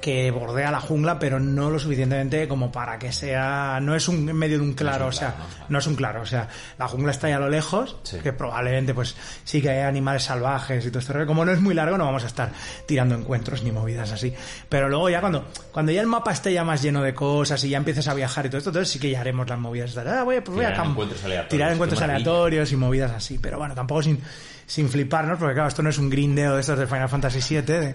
que 0.00 0.30
bordea 0.30 0.70
la 0.70 0.80
jungla, 0.80 1.18
pero 1.18 1.38
no 1.38 1.70
lo 1.70 1.78
suficientemente 1.78 2.48
como 2.48 2.72
para 2.72 2.98
que 2.98 3.12
sea. 3.12 3.78
No 3.82 3.94
es 3.94 4.08
un 4.08 4.28
en 4.28 4.36
medio 4.36 4.58
de 4.58 4.64
un 4.64 4.72
claro, 4.74 5.04
un 5.04 5.08
o 5.10 5.12
sea, 5.12 5.34
¿no? 5.38 5.44
no 5.68 5.78
es 5.78 5.86
un 5.86 5.94
claro, 5.94 6.22
o 6.22 6.26
sea, 6.26 6.48
la 6.78 6.88
jungla 6.88 7.10
está 7.12 7.26
ahí 7.26 7.32
a 7.32 7.38
lo 7.38 7.48
lejos, 7.48 7.96
Sí. 8.02 8.18
que 8.18 8.32
probablemente 8.32 8.94
pues 8.94 9.16
sí 9.44 9.60
que 9.60 9.70
hay 9.70 9.80
animales 9.80 10.24
salvajes 10.24 10.84
y 10.84 10.88
todo 10.90 10.98
esto. 11.00 11.26
Como 11.26 11.44
no 11.44 11.52
es 11.52 11.60
muy 11.60 11.74
largo, 11.74 11.98
no 11.98 12.04
vamos 12.06 12.24
a 12.24 12.26
estar 12.26 12.50
tirando 12.86 13.14
encuentros 13.14 13.62
ni 13.62 13.72
movidas 13.72 14.10
así. 14.12 14.32
Pero 14.68 14.88
luego 14.88 15.10
ya 15.10 15.20
cuando, 15.20 15.46
cuando 15.72 15.92
ya 15.92 16.00
el 16.00 16.06
mapa 16.06 16.32
esté 16.32 16.52
ya 16.52 16.64
más 16.64 16.82
lleno 16.82 17.02
de 17.02 17.14
cosas 17.14 17.62
y 17.64 17.68
ya 17.68 17.78
empieces 17.78 18.08
a 18.08 18.14
viajar 18.14 18.46
y 18.46 18.48
todo 18.48 18.58
esto, 18.58 18.70
entonces 18.70 18.92
sí 18.92 18.98
que 18.98 19.10
ya 19.10 19.20
haremos 19.20 19.48
las 19.48 19.58
movidas. 19.58 19.96
Ah, 19.98 20.22
voy, 20.24 20.40
pues 20.40 20.56
voy 20.56 20.64
a 20.64 20.74
encuentros 20.74 21.22
aleatorios, 21.24 21.48
Tirar 21.50 21.72
encuentros 21.72 22.00
aleatorios 22.02 22.72
y 22.72 22.76
movidas 22.76 23.10
así. 23.12 23.38
Pero 23.38 23.58
bueno, 23.58 23.74
tampoco 23.74 24.02
sin, 24.02 24.20
sin 24.66 24.88
fliparnos, 24.88 25.38
porque 25.38 25.54
claro, 25.54 25.68
esto 25.68 25.82
no 25.82 25.90
es 25.90 25.98
un 25.98 26.08
grindeo 26.10 26.54
de 26.54 26.60
estos 26.60 26.78
de 26.78 26.86
Final 26.86 27.08
Fantasy 27.08 27.54
VII. 27.56 27.62
De, 27.62 27.94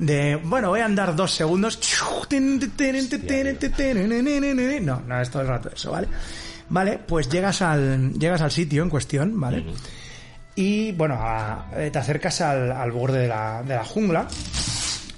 de, 0.00 0.36
bueno, 0.36 0.70
voy 0.70 0.80
a 0.80 0.86
andar 0.86 1.14
dos 1.14 1.30
segundos. 1.32 1.78
No, 4.80 5.00
no 5.06 5.20
es 5.20 5.30
todo 5.30 5.42
el 5.42 5.48
rato 5.48 5.70
eso, 5.74 5.92
¿vale? 5.92 6.08
Vale, 6.68 6.98
pues 6.98 7.28
llegas 7.28 7.62
al, 7.62 8.12
llegas 8.14 8.40
al 8.40 8.50
sitio 8.50 8.82
en 8.82 8.90
cuestión, 8.90 9.38
¿vale? 9.38 9.64
Y 10.54 10.92
bueno, 10.92 11.14
a- 11.18 11.66
eh, 11.76 11.90
te 11.90 11.98
acercas 11.98 12.40
al, 12.40 12.72
al 12.72 12.90
borde 12.92 13.20
de 13.20 13.28
la, 13.28 13.62
de 13.62 13.74
la 13.74 13.84
jungla. 13.84 14.26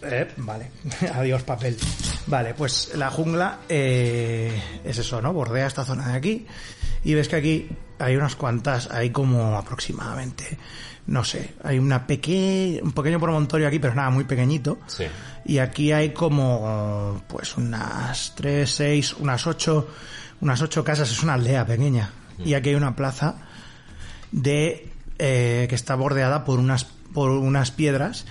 Eh, 0.02 0.28
vale, 0.38 0.70
adiós 1.14 1.42
papel. 1.42 1.76
Vale, 2.26 2.54
pues 2.54 2.92
la 2.96 3.10
jungla 3.10 3.58
eh, 3.68 4.52
es 4.84 4.98
eso, 4.98 5.20
¿no? 5.22 5.32
Bordea 5.32 5.66
esta 5.66 5.84
zona 5.84 6.08
de 6.08 6.16
aquí 6.16 6.46
y 7.04 7.14
ves 7.14 7.28
que 7.28 7.36
aquí 7.36 7.68
hay 7.98 8.16
unas 8.16 8.34
cuantas, 8.36 8.90
hay 8.90 9.10
como 9.10 9.56
aproximadamente, 9.56 10.58
no 11.06 11.24
sé, 11.24 11.54
hay 11.64 11.78
una 11.78 12.06
pequeña, 12.06 12.82
un 12.82 12.92
pequeño 12.92 13.18
promontorio 13.18 13.66
aquí, 13.66 13.78
pero 13.78 13.94
nada, 13.94 14.10
muy 14.10 14.24
pequeñito. 14.24 14.78
Sí. 14.86 15.04
Y 15.44 15.58
aquí 15.58 15.92
hay 15.92 16.10
como, 16.10 17.22
pues 17.28 17.56
unas 17.56 18.34
tres, 18.36 18.70
seis, 18.70 19.12
unas 19.14 19.46
ocho, 19.46 19.88
unas 20.40 20.62
ocho 20.62 20.84
casas, 20.84 21.10
es 21.10 21.22
una 21.22 21.34
aldea 21.34 21.66
pequeña. 21.66 22.10
Y 22.44 22.54
aquí 22.54 22.70
hay 22.70 22.74
una 22.74 22.96
plaza 22.96 23.36
de 24.30 24.90
eh, 25.18 25.66
que 25.68 25.74
está 25.74 25.94
bordeada 25.94 26.44
por 26.44 26.58
unas 26.58 26.84
por 26.84 27.30
unas 27.30 27.70
piedras 27.70 28.24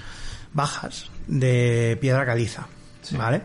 bajas 0.53 1.10
de 1.27 1.97
piedra 2.01 2.25
caliza, 2.25 2.67
¿vale? 3.12 3.43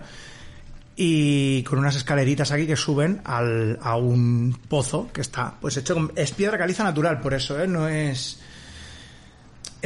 Y 0.97 1.63
con 1.65 1.79
unas 1.79 1.95
escaleritas 1.95 2.51
aquí 2.53 2.67
que 2.67 2.77
suben 2.77 3.21
al, 3.25 3.79
a 3.83 3.97
un 3.97 4.59
pozo 4.67 5.11
que 5.13 5.21
está 5.21 5.55
pues 5.61 5.77
hecho 5.77 5.95
con, 5.95 6.13
es 6.17 6.33
piedra 6.33 6.57
caliza 6.57 6.85
natural, 6.85 7.21
por 7.21 7.35
eso, 7.35 7.61
¿eh? 7.61 7.67
No 7.67 7.87
es 7.87 8.41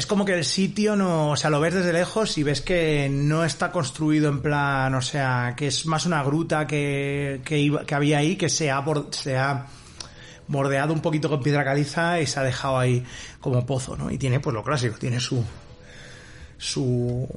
es 0.00 0.06
como 0.06 0.24
que 0.24 0.32
el 0.34 0.44
sitio 0.44 0.96
no, 0.96 1.30
o 1.30 1.36
sea, 1.36 1.50
lo 1.50 1.60
ves 1.60 1.74
desde 1.74 1.92
lejos 1.92 2.36
y 2.38 2.42
ves 2.42 2.60
que 2.62 3.08
no 3.10 3.44
está 3.44 3.70
construido 3.70 4.28
en 4.30 4.40
plan, 4.40 4.94
o 4.94 5.02
sea, 5.02 5.54
que 5.56 5.66
es 5.68 5.84
más 5.86 6.06
una 6.06 6.22
gruta 6.22 6.66
que, 6.66 7.40
que, 7.44 7.58
iba- 7.58 7.84
que 7.84 7.94
había 7.94 8.18
ahí, 8.18 8.36
que 8.36 8.48
se 8.48 8.70
ha, 8.70 8.82
se 9.10 9.36
ha 9.36 9.66
bordeado 10.48 10.92
un 10.92 11.00
poquito 11.00 11.28
con 11.28 11.42
piedra 11.42 11.62
caliza 11.64 12.18
y 12.20 12.26
se 12.26 12.40
ha 12.40 12.42
dejado 12.42 12.78
ahí 12.78 13.04
como 13.40 13.64
pozo, 13.66 13.96
¿no? 13.96 14.10
Y 14.10 14.18
tiene 14.18 14.40
pues 14.40 14.54
lo 14.54 14.64
clásico, 14.64 14.96
tiene 14.98 15.20
su 15.20 15.44
su 16.58 17.28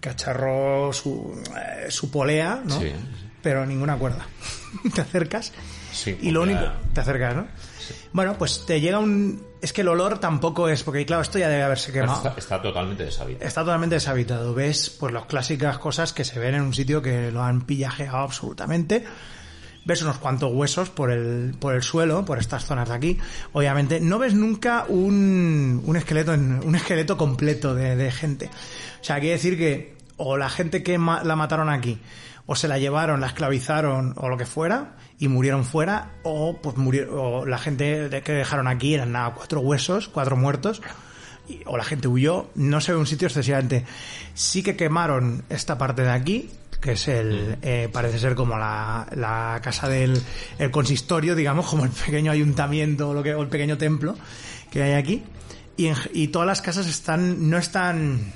cacharro, 0.00 0.92
su, 0.92 1.42
eh, 1.56 1.90
su 1.90 2.10
polea, 2.10 2.60
¿no? 2.64 2.78
Sí, 2.80 2.88
sí. 2.88 3.26
Pero 3.42 3.66
ninguna 3.66 3.96
cuerda. 3.96 4.26
te 4.94 5.00
acercas 5.00 5.52
Sí, 5.92 6.16
y 6.22 6.30
lo 6.30 6.42
único... 6.42 6.60
Te 6.92 7.00
acercas, 7.00 7.36
¿no? 7.36 7.46
Bueno, 8.12 8.36
pues 8.38 8.64
te 8.66 8.80
llega 8.80 8.98
un... 8.98 9.42
Es 9.64 9.72
que 9.72 9.80
el 9.80 9.88
olor 9.88 10.18
tampoco 10.18 10.68
es... 10.68 10.82
Porque 10.82 11.06
claro, 11.06 11.22
esto 11.22 11.38
ya 11.38 11.48
debe 11.48 11.62
haberse 11.62 11.90
quemado. 11.90 12.16
Está, 12.28 12.34
está 12.38 12.60
totalmente 12.62 13.04
deshabitado. 13.04 13.46
Está 13.46 13.62
totalmente 13.62 13.94
deshabitado. 13.96 14.54
Ves 14.54 14.90
pues 14.90 15.12
las 15.12 15.24
clásicas 15.24 15.78
cosas 15.78 16.12
que 16.12 16.24
se 16.24 16.38
ven 16.38 16.54
en 16.54 16.62
un 16.62 16.74
sitio 16.74 17.00
que 17.00 17.30
lo 17.30 17.42
han 17.42 17.62
pillajeado 17.62 18.18
absolutamente. 18.18 19.04
Ves 19.86 20.02
unos 20.02 20.18
cuantos 20.18 20.50
huesos 20.52 20.90
por 20.90 21.10
el, 21.10 21.54
por 21.58 21.74
el 21.74 21.82
suelo, 21.82 22.24
por 22.24 22.38
estas 22.38 22.64
zonas 22.64 22.88
de 22.88 22.94
aquí. 22.94 23.18
Obviamente, 23.52 24.00
no 24.00 24.18
ves 24.18 24.34
nunca 24.34 24.84
un, 24.88 25.82
un 25.84 25.96
esqueleto, 25.96 26.32
un 26.32 26.74
esqueleto 26.74 27.16
completo 27.16 27.74
de, 27.74 27.96
de 27.96 28.10
gente. 28.12 28.50
O 29.00 29.04
sea, 29.04 29.16
quiere 29.20 29.36
decir 29.36 29.56
que 29.58 29.94
o 30.16 30.36
la 30.36 30.48
gente 30.48 30.82
que 30.82 30.96
ma- 30.98 31.22
la 31.24 31.36
mataron 31.36 31.68
aquí, 31.70 31.98
o 32.46 32.54
se 32.56 32.68
la 32.68 32.78
llevaron, 32.78 33.20
la 33.20 33.26
esclavizaron, 33.28 34.14
o 34.16 34.28
lo 34.28 34.36
que 34.36 34.46
fuera, 34.46 34.96
y 35.18 35.28
murieron 35.28 35.64
fuera, 35.64 36.10
o 36.22 36.58
pues 36.60 36.76
murió, 36.76 37.22
o 37.22 37.46
la 37.46 37.58
gente 37.58 38.22
que 38.24 38.32
dejaron 38.32 38.66
aquí 38.66 38.94
eran 38.94 39.12
nada, 39.12 39.34
cuatro 39.34 39.60
huesos, 39.60 40.08
cuatro 40.08 40.36
muertos, 40.36 40.82
y- 41.48 41.60
o 41.66 41.76
la 41.76 41.84
gente 41.84 42.08
huyó, 42.08 42.50
no 42.54 42.80
se 42.80 42.92
ve 42.92 42.98
un 42.98 43.06
sitio 43.06 43.28
excesivamente. 43.28 43.84
Sí 44.34 44.62
que 44.62 44.76
quemaron 44.76 45.44
esta 45.50 45.78
parte 45.78 46.02
de 46.02 46.10
aquí, 46.10 46.50
que 46.80 46.92
es 46.92 47.08
el, 47.08 47.56
eh, 47.62 47.88
parece 47.92 48.18
ser 48.18 48.34
como 48.34 48.58
la, 48.58 49.06
la 49.14 49.60
casa 49.62 49.88
del 49.88 50.20
el 50.58 50.70
consistorio, 50.70 51.34
digamos, 51.34 51.66
como 51.66 51.84
el 51.84 51.90
pequeño 51.90 52.30
ayuntamiento 52.32 53.08
o, 53.10 53.14
lo 53.14 53.22
que, 53.22 53.34
o 53.34 53.42
el 53.42 53.48
pequeño 53.48 53.78
templo 53.78 54.16
que 54.70 54.82
hay 54.82 54.92
aquí. 54.92 55.22
Y, 55.76 55.86
en- 55.86 55.96
y 56.12 56.28
todas 56.28 56.46
las 56.46 56.60
casas 56.60 56.86
están, 56.86 57.48
no 57.48 57.56
están, 57.58 58.32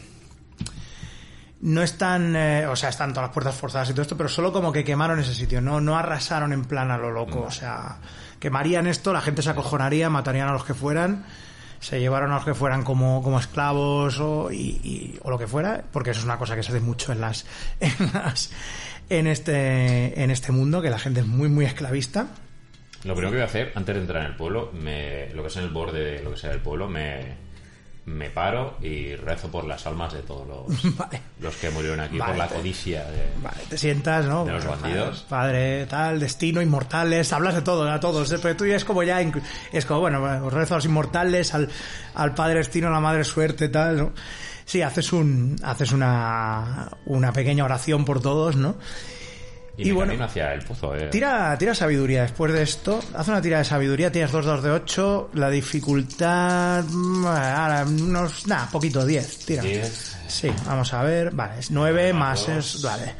no 1.60 1.82
están, 1.82 2.36
eh, 2.36 2.66
o 2.66 2.76
sea, 2.76 2.88
están 2.88 3.10
todas 3.12 3.28
las 3.28 3.34
puertas 3.34 3.54
forzadas 3.56 3.90
y 3.90 3.92
todo 3.92 4.02
esto, 4.02 4.16
pero 4.16 4.28
solo 4.28 4.52
como 4.52 4.72
que 4.72 4.84
quemaron 4.84 5.18
ese 5.18 5.34
sitio, 5.34 5.60
no, 5.60 5.80
no 5.80 5.96
arrasaron 5.96 6.52
en 6.52 6.64
plan 6.64 6.90
a 6.90 6.98
lo 6.98 7.10
loco, 7.10 7.42
o 7.42 7.50
sea, 7.50 7.98
quemarían 8.38 8.86
esto, 8.86 9.12
la 9.12 9.20
gente 9.20 9.42
se 9.42 9.50
acojonaría, 9.50 10.08
matarían 10.08 10.48
a 10.48 10.52
los 10.52 10.64
que 10.64 10.74
fueran, 10.74 11.24
se 11.80 11.98
llevaron 12.00 12.30
a 12.30 12.36
los 12.36 12.44
que 12.44 12.54
fueran 12.54 12.84
como, 12.84 13.22
como 13.22 13.40
esclavos 13.40 14.20
o, 14.20 14.52
y, 14.52 15.18
o 15.22 15.30
lo 15.30 15.38
que 15.38 15.48
fuera, 15.48 15.84
porque 15.92 16.10
eso 16.10 16.20
es 16.20 16.24
una 16.24 16.38
cosa 16.38 16.54
que 16.54 16.62
se 16.62 16.70
hace 16.70 16.80
mucho 16.80 17.12
en 17.12 17.20
las, 17.20 17.44
en 17.80 18.12
las, 18.12 18.52
en 19.10 19.26
este, 19.26 20.22
en 20.22 20.30
este 20.30 20.52
mundo, 20.52 20.80
que 20.80 20.90
la 20.90 20.98
gente 20.98 21.20
es 21.20 21.26
muy, 21.26 21.48
muy 21.48 21.64
esclavista. 21.64 22.28
Lo 23.04 23.14
primero 23.14 23.30
que 23.30 23.36
voy 23.36 23.42
a 23.42 23.46
hacer, 23.46 23.72
antes 23.76 23.94
de 23.94 24.00
entrar 24.00 24.24
en 24.24 24.32
el 24.32 24.36
pueblo, 24.36 24.72
me, 24.72 25.30
lo 25.32 25.42
que 25.42 25.48
es 25.48 25.56
en 25.56 25.64
el 25.64 25.70
borde 25.70 26.04
de 26.04 26.22
lo 26.22 26.32
que 26.32 26.36
sea 26.36 26.50
el 26.50 26.60
pueblo, 26.60 26.88
me, 26.88 27.47
me 28.08 28.30
paro 28.30 28.76
y 28.80 29.14
rezo 29.16 29.48
por 29.50 29.64
las 29.66 29.86
almas 29.86 30.12
de 30.12 30.22
todos 30.22 30.46
los, 30.48 30.96
Vale. 30.96 31.20
los 31.40 31.54
que 31.56 31.70
murieron 31.70 32.00
aquí 32.00 32.18
Vale, 32.18 32.32
por 32.32 32.38
la 32.38 32.48
te- 32.48 32.54
codicia. 32.56 33.04
De, 33.04 33.28
Vale, 33.42 33.58
te 33.68 33.78
sientas, 33.78 34.24
¿no? 34.26 34.44
De 34.44 34.52
los 34.52 34.64
bandidos. 34.66 35.26
Padre, 35.28 35.86
tal, 35.86 36.18
destino, 36.20 36.60
inmortales, 36.62 37.32
hablas 37.32 37.54
de 37.54 37.62
todo, 37.62 37.90
a 37.90 38.00
todos, 38.00 38.32
¿eh? 38.32 38.38
pero 38.42 38.56
tú 38.56 38.66
ya 38.66 38.76
es 38.76 38.84
como 38.84 39.02
ya, 39.02 39.20
es 39.72 39.86
como, 39.86 40.00
bueno, 40.00 40.22
os 40.46 40.52
rezo 40.52 40.74
a 40.74 40.78
los 40.78 40.84
inmortales, 40.86 41.54
al, 41.54 41.68
al 42.14 42.34
padre 42.34 42.56
destino, 42.58 42.88
a 42.88 42.90
la 42.90 43.00
madre 43.00 43.24
suerte, 43.24 43.68
tal, 43.68 43.96
¿no? 43.98 44.12
Sí, 44.64 44.82
haces 44.82 45.12
un, 45.14 45.56
haces 45.62 45.92
una, 45.92 46.90
una 47.06 47.32
pequeña 47.32 47.64
oración 47.64 48.04
por 48.04 48.20
todos, 48.20 48.56
¿no? 48.56 48.76
Y, 49.78 49.88
Y 49.88 49.92
bueno, 49.92 50.22
hacia 50.22 50.52
el 50.52 50.62
pozo. 50.64 50.94
eh. 50.96 51.08
Tira, 51.08 51.56
tira 51.56 51.74
sabiduría 51.74 52.22
después 52.22 52.52
de 52.52 52.62
esto. 52.62 53.00
Haz 53.14 53.28
una 53.28 53.40
tira 53.40 53.58
de 53.58 53.64
sabiduría, 53.64 54.10
tienes 54.12 54.30
dos 54.32 54.44
dados 54.44 54.62
de 54.64 54.70
8. 54.70 55.30
La 55.34 55.48
dificultad. 55.50 56.84
mm, 56.84 57.26
ahora, 57.26 57.84
unos. 57.86 58.46
Nada, 58.46 58.68
poquito, 58.70 59.06
10. 59.06 59.46
Tira. 59.46 59.62
Diez. 59.62 60.16
Sí, 60.26 60.50
vamos 60.66 60.92
a 60.92 61.02
ver. 61.02 61.30
Vale, 61.30 61.60
es 61.60 61.70
9 61.70 62.12
más 62.12 62.46
dos. 62.46 62.74
es. 62.76 62.82
Vale. 62.82 63.14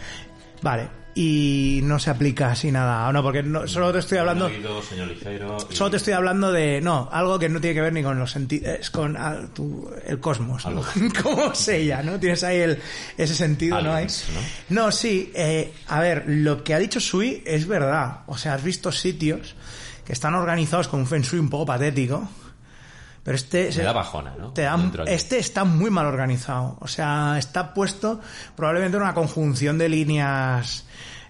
Vale. 0.61 0.98
Y 1.21 1.81
no 1.83 1.99
se 1.99 2.11
aplica 2.11 2.53
así 2.53 2.71
nada. 2.71 3.11
No, 3.13 3.25
porque 3.25 3.43
no, 3.43 3.67
solo 3.67 3.93
te 3.93 3.99
estoy 3.99 4.19
hablando. 4.19 4.45
Oído, 4.47 4.81
señor 4.83 5.09
ligero. 5.09 5.57
y- 5.69 5.75
Solo 5.75 5.91
te 5.91 5.97
estoy 5.97 6.13
hablando 6.13 6.53
de, 6.53 6.81
no, 6.81 7.09
algo 7.11 7.41
que 7.41 7.49
no 7.49 7.61
tiene 7.61 7.75
que 7.75 7.81
ver 7.81 7.93
ni 7.93 8.05
con 8.05 8.17
los 8.21 8.31
sentidos, 8.31 8.69
es 8.79 8.89
con 8.91 9.17
ah, 9.17 9.37
tu- 9.53 9.91
el 10.07 10.21
cosmos, 10.21 10.65
¿no? 10.65 10.71
Algo. 10.71 10.85
Como 11.23 11.53
sella, 11.57 12.05
¿no? 12.05 12.21
Tienes 12.21 12.45
ahí 12.45 12.59
el, 12.59 12.79
ese 13.17 13.35
sentido, 13.35 13.83
¿no? 13.83 13.93
Hay. 13.95 14.07
No, 14.69 14.93
sí, 14.93 15.33
eh, 15.35 15.73
a 15.89 15.99
ver, 15.99 16.23
lo 16.29 16.63
que 16.63 16.73
ha 16.75 16.79
dicho 16.79 17.01
Sui 17.01 17.43
es 17.45 17.67
verdad. 17.67 18.21
O 18.29 18.39
sea, 18.39 18.55
has 18.55 18.63
visto 18.63 18.93
sitios 18.93 19.57
que 20.05 20.13
están 20.13 20.35
organizados 20.37 20.87
con 20.87 21.01
un 21.01 21.07
feng 21.09 21.23
shui 21.23 21.41
un 21.41 21.51
poco 21.51 21.67
patético, 21.67 22.29
pero 23.23 23.37
este... 23.37 23.71
Me 23.77 23.83
da 23.85 23.93
bajona, 23.93 24.35
¿no? 24.39 24.53
te 24.53 24.63
da- 24.63 24.79
este 25.07 25.39
está 25.39 25.65
muy 25.65 25.91
mal 25.91 26.07
organizado. 26.07 26.77
O 26.81 26.89
sea, 26.89 27.37
está 27.39 27.75
puesto 27.75 28.21
probablemente 28.57 28.97
en 28.97 29.03
una 29.03 29.15
conjunción 29.15 29.77
de 29.79 29.89
líneas 29.89 30.85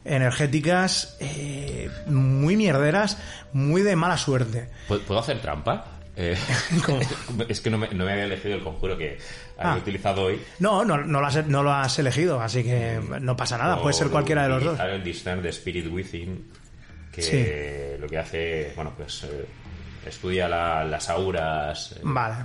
energéticas 0.04 1.16
eh, 1.20 1.90
muy 2.06 2.56
mierderas, 2.56 3.18
muy 3.52 3.82
de 3.82 3.94
mala 3.96 4.16
suerte. 4.16 4.68
¿Puedo 4.88 5.18
hacer 5.20 5.40
trampa? 5.40 5.84
Eh, 6.16 6.36
es 7.48 7.60
que 7.60 7.70
no 7.70 7.78
me, 7.78 7.88
no 7.90 8.04
me 8.04 8.12
había 8.12 8.24
elegido 8.24 8.56
el 8.56 8.64
conjuro 8.64 8.96
que 8.98 9.18
había 9.56 9.72
Ah. 9.74 9.76
utilizado 9.76 10.22
hoy. 10.24 10.40
No, 10.58 10.84
no, 10.84 10.96
no, 10.98 11.20
lo 11.20 11.26
has, 11.26 11.46
no 11.46 11.62
lo 11.62 11.72
has 11.72 11.98
elegido, 11.98 12.40
así 12.40 12.64
que 12.64 13.00
no 13.20 13.36
pasa 13.36 13.56
nada, 13.58 13.80
puede 13.80 13.94
ser 13.94 14.08
cualquiera 14.08 14.42
de 14.44 14.48
los 14.48 14.64
dos. 14.64 14.80
el 14.80 15.02
Discern 15.04 15.42
de 15.42 15.50
Spirit 15.50 15.86
Within, 15.92 16.44
que 17.12 17.22
Sí. 17.22 18.00
lo 18.00 18.08
que 18.08 18.18
hace, 18.18 18.72
bueno, 18.74 18.92
pues 18.96 19.24
eh, 19.24 19.46
estudia 20.06 20.48
la- 20.48 20.84
las 20.84 21.08
auras, 21.10 21.92
eh, 21.96 22.00
Vale. 22.02 22.36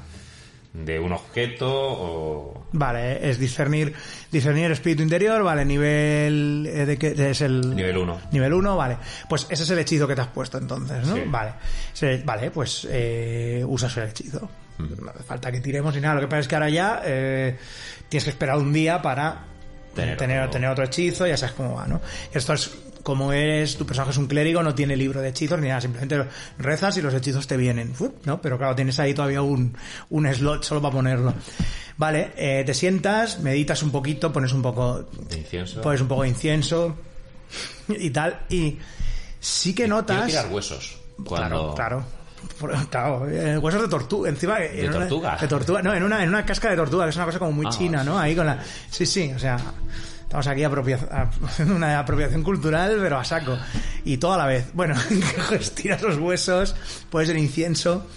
de 0.73 0.99
un 0.99 1.11
objeto 1.11 1.69
o... 1.71 2.63
Vale, 2.71 3.29
es 3.29 3.37
discernir, 3.37 3.93
discernir 4.31 4.71
espíritu 4.71 5.03
interior, 5.03 5.43
vale, 5.43 5.63
nivel 5.63 6.65
eh, 6.67 6.85
de 6.87 6.97
que 6.97 7.29
es 7.29 7.41
el 7.41 7.75
Nivel 7.75 7.97
uno. 7.97 8.19
Nivel 8.31 8.53
1, 8.53 8.75
vale. 8.75 8.97
Pues 9.29 9.45
ese 9.49 9.61
es 9.63 9.69
el 9.69 9.77
hechizo 9.79 10.07
que 10.07 10.15
te 10.15 10.21
has 10.21 10.27
puesto 10.29 10.57
entonces, 10.57 11.05
¿no? 11.05 11.15
Sí. 11.15 11.21
Vale. 11.27 11.51
Se- 11.93 12.23
vale, 12.25 12.49
pues 12.49 12.87
eh, 12.89 13.63
usas 13.67 13.95
el 13.97 14.09
hechizo. 14.09 14.49
No 14.79 15.11
hace 15.11 15.21
falta 15.23 15.51
que 15.51 15.61
tiremos 15.61 15.93
ni 15.93 16.01
nada. 16.01 16.15
Lo 16.15 16.21
que 16.21 16.27
pasa 16.27 16.39
es 16.39 16.47
que 16.47 16.55
ahora 16.55 16.69
ya 16.69 17.01
eh, 17.05 17.55
tienes 18.09 18.23
que 18.23 18.31
esperar 18.31 18.57
un 18.57 18.73
día 18.73 18.99
para 19.01 19.45
Tener 19.93 20.17
tener, 20.17 20.39
otro- 20.39 20.53
tener 20.53 20.69
otro 20.71 20.85
hechizo, 20.85 21.27
ya 21.27 21.37
sabes 21.37 21.53
cómo 21.53 21.75
va, 21.75 21.85
¿no? 21.85 22.01
Esto 22.33 22.53
es 22.53 22.71
como 23.03 23.31
eres, 23.33 23.77
tu 23.77 23.85
personaje 23.85 24.11
es 24.11 24.17
un 24.17 24.27
clérigo, 24.27 24.63
no 24.63 24.73
tiene 24.73 24.95
libro 24.95 25.21
de 25.21 25.29
hechizos 25.29 25.59
ni 25.59 25.67
nada, 25.67 25.81
simplemente 25.81 26.25
rezas 26.57 26.97
y 26.97 27.01
los 27.01 27.13
hechizos 27.13 27.45
te 27.47 27.57
vienen. 27.57 27.93
¿no? 28.25 28.41
Pero 28.41 28.57
claro, 28.57 28.75
tienes 28.75 28.99
ahí 28.99 29.13
todavía 29.13 29.41
un, 29.41 29.75
un 30.09 30.33
slot 30.33 30.63
solo 30.63 30.81
para 30.81 30.93
ponerlo. 30.93 31.33
Vale, 31.97 32.31
eh, 32.37 32.63
te 32.65 32.73
sientas, 32.73 33.39
meditas 33.39 33.83
un 33.83 33.91
poquito, 33.91 34.31
pones 34.33 34.51
un 34.53 34.61
poco, 34.61 35.05
de 35.29 35.37
incienso. 35.37 35.81
pones 35.81 36.01
un 36.01 36.07
poco 36.07 36.23
de 36.23 36.29
incienso 36.29 36.95
y 37.89 38.09
tal, 38.09 38.39
y 38.49 38.79
sí 39.39 39.71
que 39.75 39.83
Quiero 39.83 39.97
notas... 39.97 40.25
tirar 40.27 40.47
huesos. 40.51 40.97
Claro, 41.17 41.25
Cuando... 41.27 41.75
claro. 41.75 42.03
Claro, 42.89 43.29
eh, 43.29 43.57
huesos 43.57 43.81
de 43.83 43.87
tortuga, 43.87 44.29
encima 44.29 44.59
en 44.61 44.89
una- 44.89 44.99
tortuga? 44.99 45.37
de 45.39 45.47
tortuga, 45.47 45.81
no, 45.81 45.93
en 45.93 46.03
una 46.03 46.21
en 46.23 46.27
una 46.29 46.45
casca 46.45 46.69
de 46.69 46.75
tortuga, 46.75 47.05
que 47.05 47.11
es 47.11 47.15
una 47.15 47.25
cosa 47.25 47.39
como 47.39 47.53
muy 47.53 47.65
Ah, 47.65 47.69
china, 47.69 48.03
¿no? 48.03 48.19
Ahí 48.19 48.35
con 48.35 48.45
la 48.45 48.59
Sí, 48.89 49.05
sí, 49.05 49.31
o 49.33 49.39
sea, 49.39 49.57
estamos 50.33 50.47
aquí 50.47 50.63
haciendo 50.63 51.75
una 51.75 51.99
apropiación 51.99 52.41
cultural, 52.41 52.97
pero 52.99 53.19
a 53.19 53.23
saco. 53.23 53.55
Y 54.03 54.17
todo 54.17 54.33
a 54.33 54.37
la 54.37 54.47
vez. 54.47 54.71
Bueno, 54.73 54.95
pues 55.49 55.75
tiras 55.75 56.01
los 56.01 56.17
huesos, 56.17 56.75
puedes 57.11 57.29
el 57.29 57.37
incienso. 57.37 58.07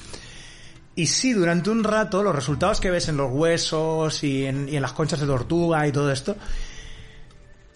Y 0.94 1.06
sí, 1.08 1.34
durante 1.34 1.68
un 1.68 1.84
rato 1.84 2.22
los 2.22 2.34
resultados 2.34 2.80
que 2.80 2.90
ves 2.90 3.08
en 3.08 3.18
los 3.18 3.30
huesos 3.30 4.24
y 4.24 4.46
en, 4.46 4.66
y 4.66 4.76
en 4.76 4.82
las 4.82 4.94
conchas 4.94 5.20
de 5.20 5.26
tortuga 5.26 5.86
y 5.86 5.92
todo 5.92 6.10
esto 6.10 6.36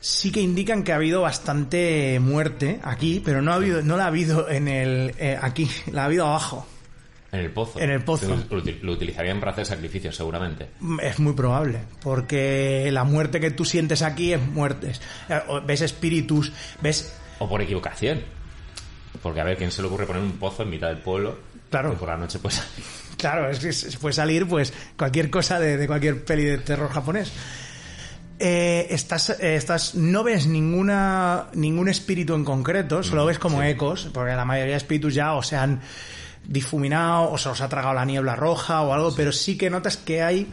sí 0.02 0.32
que 0.32 0.40
indican 0.40 0.82
que 0.82 0.92
ha 0.92 0.96
habido 0.96 1.20
bastante 1.20 2.18
muerte 2.20 2.80
aquí, 2.82 3.20
pero 3.22 3.42
no 3.42 3.52
ha 3.52 3.56
habido, 3.56 3.82
no 3.82 3.98
la 3.98 4.04
ha 4.04 4.06
habido 4.06 4.48
en 4.48 4.66
el 4.66 5.14
eh, 5.18 5.38
aquí, 5.38 5.68
la 5.92 6.02
ha 6.02 6.04
habido 6.06 6.26
abajo. 6.26 6.66
En 7.32 7.40
el 7.40 7.50
pozo. 7.52 7.78
En 7.78 7.90
el 7.90 8.02
pozo. 8.02 8.28
Lo, 8.28 8.36
lo 8.56 8.62
util- 8.64 8.80
lo 8.82 8.92
utilizarían 8.92 9.38
para 9.38 9.52
hacer 9.52 9.64
sacrificios, 9.66 10.16
seguramente. 10.16 10.68
Es 11.02 11.18
muy 11.20 11.32
probable, 11.34 11.78
porque 12.02 12.88
la 12.92 13.04
muerte 13.04 13.38
que 13.40 13.50
tú 13.52 13.64
sientes 13.64 14.02
aquí 14.02 14.32
es 14.32 14.40
muerte. 14.44 14.90
Es- 14.90 15.00
eh, 15.28 15.40
Ves 15.66 15.80
espíritus, 15.82 16.52
ves 16.82 17.12
O 17.38 17.48
por 17.48 17.62
equivocación. 17.62 18.20
Porque 19.22 19.40
a 19.40 19.44
ver, 19.44 19.56
¿quién 19.56 19.70
se 19.70 19.82
le 19.82 19.88
ocurre 19.88 20.06
poner 20.06 20.22
un 20.22 20.32
pozo 20.32 20.62
en 20.64 20.70
mitad 20.70 20.88
del 20.88 20.98
pueblo? 20.98 21.38
Claro. 21.70 21.90
Que 21.92 21.96
por 21.98 22.08
la 22.08 22.16
noche 22.16 22.38
pues 22.40 22.60
Claro, 23.16 23.48
es 23.50 23.58
que 23.58 23.72
se 23.72 23.96
puede 23.98 24.12
salir 24.14 24.48
pues 24.48 24.72
cualquier 24.96 25.28
cosa 25.30 25.60
de, 25.60 25.76
de 25.76 25.86
cualquier 25.86 26.24
peli 26.24 26.44
de 26.44 26.58
terror 26.58 26.90
japonés. 26.90 27.30
Eh, 28.38 28.86
estás, 28.90 29.28
eh, 29.38 29.56
estás, 29.56 29.94
no 29.94 30.24
ves 30.24 30.46
ninguna, 30.46 31.48
ningún 31.52 31.90
espíritu 31.90 32.34
en 32.34 32.44
concreto, 32.44 33.02
solo 33.02 33.26
ves 33.26 33.38
como 33.38 33.62
ecos, 33.62 34.08
porque 34.14 34.32
la 34.32 34.46
mayoría 34.46 34.72
de 34.72 34.78
espíritus 34.78 35.12
ya 35.14 35.34
o 35.34 35.42
se 35.42 35.56
han 35.56 35.80
difuminado 36.46 37.30
o 37.30 37.38
se 37.38 37.48
los 37.48 37.60
ha 37.60 37.68
tragado 37.68 37.94
la 37.94 38.04
niebla 38.04 38.36
roja 38.36 38.82
o 38.82 38.92
algo, 38.92 39.14
pero 39.14 39.32
sí 39.32 39.56
que 39.56 39.70
notas 39.70 39.96
que 39.96 40.22
hay, 40.22 40.50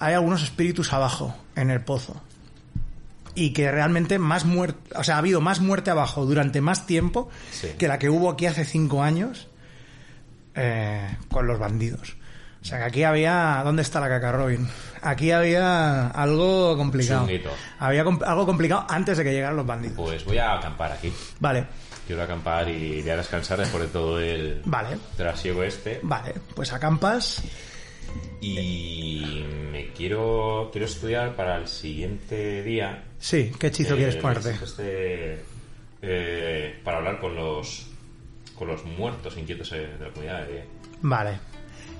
hay 0.00 0.14
algunos 0.14 0.42
espíritus 0.42 0.92
abajo 0.92 1.34
en 1.56 1.70
el 1.70 1.80
pozo. 1.82 2.20
Y 3.34 3.52
que 3.52 3.70
realmente 3.70 4.18
más 4.18 4.44
muerte, 4.44 4.94
o 4.96 5.04
sea, 5.04 5.14
ha 5.14 5.18
habido 5.18 5.40
más 5.40 5.60
muerte 5.60 5.90
abajo 5.90 6.24
durante 6.26 6.60
más 6.60 6.86
tiempo 6.86 7.28
Sí. 7.52 7.68
que 7.78 7.86
la 7.86 7.98
que 7.98 8.10
hubo 8.10 8.30
aquí 8.30 8.46
hace 8.46 8.64
cinco 8.64 9.02
años 9.02 9.46
eh, 10.56 11.16
con 11.30 11.46
los 11.46 11.58
bandidos. 11.58 12.16
O 12.60 12.64
sea 12.64 12.78
que 12.78 12.84
aquí 12.84 13.04
había. 13.04 13.60
¿Dónde 13.64 13.82
está 13.82 14.00
la 14.00 14.08
caca, 14.08 14.32
Robin? 14.32 14.68
Aquí 15.02 15.30
había 15.30 16.08
algo 16.08 16.76
complicado. 16.76 17.20
Chunguito. 17.20 17.50
Había 17.78 18.00
algo 18.00 18.44
complicado 18.46 18.84
antes 18.88 19.16
de 19.16 19.22
que 19.24 19.32
llegaran 19.32 19.56
los 19.56 19.64
bandidos. 19.66 19.96
Pues 19.96 20.24
voy 20.24 20.38
a 20.38 20.54
acampar 20.54 20.90
aquí. 20.90 21.12
Vale, 21.38 21.66
Quiero 22.08 22.22
acampar 22.22 22.66
y 22.70 23.02
voy 23.02 23.10
a 23.10 23.18
descansar 23.18 23.58
después 23.58 23.82
de 23.82 23.88
todo 23.90 24.18
el 24.18 24.62
vale, 24.64 24.96
trasiego 25.14 25.62
este. 25.62 26.00
vale. 26.02 26.32
Pues 26.56 26.72
acampas. 26.72 27.42
Y 28.40 29.44
me 29.70 29.88
quiero 29.92 30.70
quiero 30.72 30.86
estudiar 30.86 31.36
para 31.36 31.58
el 31.58 31.68
siguiente 31.68 32.62
día. 32.62 33.04
Sí, 33.18 33.52
¿qué 33.58 33.66
hechizo 33.66 33.92
eh, 33.92 33.96
quieres 33.98 34.16
ponerte? 34.16 34.52
este, 34.52 35.44
eh, 36.00 36.80
para 36.82 36.96
hablar 36.96 37.20
con 37.20 37.34
los 37.34 37.88
con 38.56 38.68
los 38.68 38.86
muertos 38.86 39.36
inquietos 39.36 39.70
eh, 39.72 39.86
de 39.98 40.06
la 40.06 40.10
comunidad 40.10 40.46
de 40.46 40.64
Vale. 41.02 41.38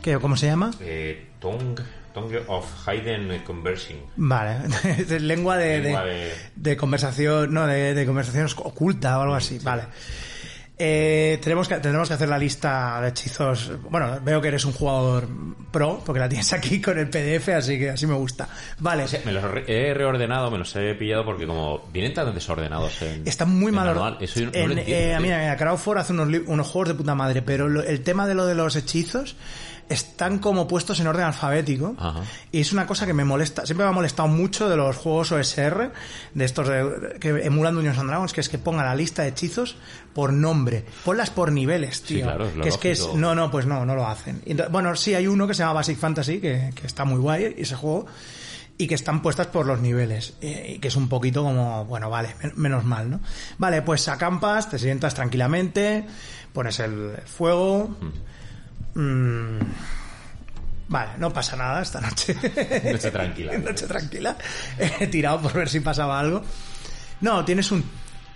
¿Qué, 0.00 0.18
¿Cómo 0.18 0.38
se 0.38 0.46
llama? 0.46 0.70
eh, 0.80 1.26
Tongue, 1.38 1.82
Tongue 2.14 2.42
of 2.46 2.64
Hidden 2.86 3.42
Conversing. 3.44 3.98
Vale, 4.16 4.68
de 5.08 5.20
lengua 5.20 5.56
de, 5.56 5.78
Lengua 5.80 6.04
de, 6.04 6.14
de- 6.14 6.32
de 6.56 6.76
conversación, 6.76 7.52
no, 7.54 7.66
de, 7.66 7.94
de 7.94 8.06
conversación 8.06 8.46
oculta 8.58 9.18
o 9.18 9.22
algo 9.22 9.34
así, 9.34 9.58
vale. 9.58 9.84
Eh, 10.80 11.40
tenemos 11.42 11.66
que, 11.66 11.74
tendremos 11.80 12.06
que 12.06 12.14
hacer 12.14 12.28
la 12.28 12.38
lista 12.38 13.00
de 13.00 13.08
hechizos. 13.08 13.72
Bueno, 13.90 14.20
veo 14.22 14.40
que 14.40 14.46
eres 14.46 14.64
un 14.64 14.72
jugador 14.72 15.26
pro, 15.72 16.00
porque 16.06 16.20
la 16.20 16.28
tienes 16.28 16.52
aquí 16.52 16.80
con 16.80 16.96
el 16.96 17.10
PDF, 17.10 17.48
así 17.48 17.76
que 17.80 17.90
así 17.90 18.06
me 18.06 18.14
gusta. 18.14 18.48
Vale, 18.78 19.02
O 19.02 19.08
sea, 19.08 19.20
me 19.24 19.32
los 19.32 19.42
he 19.66 19.92
reordenado, 19.92 20.52
me 20.52 20.58
los 20.58 20.74
he 20.76 20.94
pillado 20.94 21.24
porque 21.24 21.48
como 21.48 21.80
vienen 21.92 22.14
tan 22.14 22.32
desordenados 22.32 23.02
en 23.02 23.26
Están 23.26 23.50
muy 23.58 23.70
en 23.70 23.74
mal 23.74 23.86
manual, 23.88 24.14
or- 24.18 24.22
Eso 24.22 24.38
yo 24.38 24.46
no 24.46 24.52
eh, 24.54 25.16
mira, 25.20 25.38
mira, 25.40 25.56
hace 25.98 26.12
unos, 26.12 26.28
unos 26.46 26.66
juegos 26.68 26.88
de 26.90 26.94
puta 26.94 27.16
madre, 27.16 27.42
pero 27.42 27.68
lo- 27.68 27.82
el 27.82 28.02
tema 28.02 28.28
de 28.28 28.34
lo 28.36 28.46
de 28.46 28.54
los 28.54 28.76
hechizos 28.76 29.34
están 29.88 30.38
como 30.38 30.68
puestos 30.68 31.01
en 31.01 31.07
orden 31.07 31.24
alfabético 31.24 31.94
Ajá. 31.98 32.20
y 32.53 32.61
es 32.61 32.72
una 32.72 32.87
cosa 32.87 33.07
que 33.07 33.12
me 33.14 33.24
molesta, 33.24 33.64
siempre 33.64 33.85
me 33.87 33.90
ha 33.90 33.94
molestado 33.94 34.29
mucho 34.29 34.68
de 34.68 34.77
los 34.77 34.96
juegos 34.96 35.33
OSR, 35.33 35.92
de 36.35 36.44
estos 36.44 36.68
de- 36.68 37.16
que 37.20 37.29
emulan 37.46 37.74
Dungeons 37.74 37.98
and 37.98 38.09
Dragons, 38.11 38.33
que 38.33 38.40
es 38.40 38.48
que 38.48 38.59
ponga 38.59 38.85
la 38.85 38.94
lista 38.94 39.22
de 39.22 39.29
hechizos 39.29 39.77
por 40.14 40.33
nombre, 40.33 40.85
ponlas 41.05 41.31
por 41.31 41.53
niveles, 41.53 42.03
tío. 42.03 42.18
Sí, 42.18 42.22
claro, 42.22 42.46
es 42.46 42.53
que 42.55 42.68
es 42.68 42.77
que 42.79 42.90
es, 42.90 43.14
no, 43.14 43.35
no, 43.35 43.51
pues 43.51 43.66
no, 43.66 43.85
no 43.87 43.94
lo 43.94 44.07
hacen. 44.07 44.42
Y 44.44 44.55
bueno, 44.70 44.94
sí 44.96 45.14
hay 45.14 45.27
uno 45.27 45.46
que 45.46 45.55
se 45.55 45.61
llama 45.61 45.74
Basic 45.74 45.98
Fantasy, 45.98 46.40
que, 46.40 46.70
que 46.74 46.87
está 46.87 47.05
muy 47.05 47.18
guay 47.18 47.55
ese 47.57 47.74
juego, 47.77 48.07
y 48.81 48.87
que 48.87 48.94
están 48.94 49.22
puestas 49.22 49.48
por 49.48 49.66
los 49.66 49.81
niveles, 49.81 50.35
y 50.40 50.79
que 50.79 50.88
es 50.88 50.94
un 50.96 51.09
poquito 51.09 51.42
como, 51.42 51.85
bueno, 51.87 52.11
vale, 52.11 52.35
men- 52.42 52.53
menos 52.57 52.85
mal, 52.85 53.11
¿no? 53.11 53.20
Vale, 53.59 53.83
pues 53.83 54.07
acampas, 54.09 54.70
te 54.70 54.79
sientas 54.79 55.14
tranquilamente, 55.14 56.05
pones 56.53 56.79
el 56.81 57.16
fuego. 57.27 57.88
mm, 58.01 58.38
vale, 60.88 61.11
no 61.18 61.32
pasa 61.32 61.56
nada 61.56 61.82
esta 61.82 62.00
noche. 62.00 62.34
Noche 62.92 63.11
tranquila. 63.11 63.58
noche 63.58 63.87
tranquila. 63.87 64.37
He 64.78 65.06
tirado 65.06 65.40
por 65.42 65.52
ver 65.54 65.68
si 65.68 65.80
pasaba 65.80 66.18
algo. 66.18 66.42
No, 67.20 67.44
tienes 67.44 67.70
un... 67.72 67.84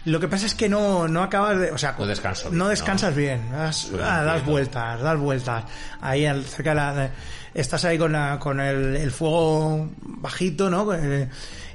Lo 0.05 0.18
que 0.18 0.27
pasa 0.27 0.46
es 0.46 0.55
que 0.57 0.68
no, 0.68 1.07
no 1.07 1.22
acabas 1.22 1.59
de... 1.61 1.70
O 1.70 1.79
sea, 1.79 1.94
No 1.96 2.07
descanso 2.07 2.48
bien, 2.48 2.59
No 2.59 2.64
¿no? 2.64 2.70
descansas 2.70 3.14
bien. 3.14 3.51
Das, 3.53 3.88
ah, 4.03 4.25
das 4.25 4.44
vueltas, 4.44 5.01
das 5.01 5.16
vueltas. 5.18 5.64
Ahí 6.01 6.27
al- 6.27 6.44
cerca 6.44 6.70
de 6.70 6.77
la... 6.77 6.94
de- 6.94 7.11
estás 7.55 7.85
ahí 7.85 7.96
con, 7.98 8.11
la, 8.12 8.38
con 8.40 8.59
el, 8.59 8.96
el 8.96 9.11
fuego 9.12 9.90
bajito, 10.03 10.68
¿no? 10.68 10.92
Eh, 10.92 11.29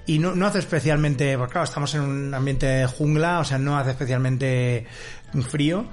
Y 0.08 0.20
no, 0.20 0.36
no 0.36 0.46
hace 0.46 0.60
especialmente... 0.60 1.38
Porque 1.38 1.54
claro, 1.54 1.66
estamos 1.66 1.94
en 1.96 2.02
un 2.02 2.34
ambiente 2.34 2.66
de 2.66 2.86
jungla, 2.86 3.40
o 3.40 3.46
sea, 3.46 3.58
no 3.58 3.78
hace 3.78 3.92
especialmente 3.92 4.86
frío. 5.50 5.86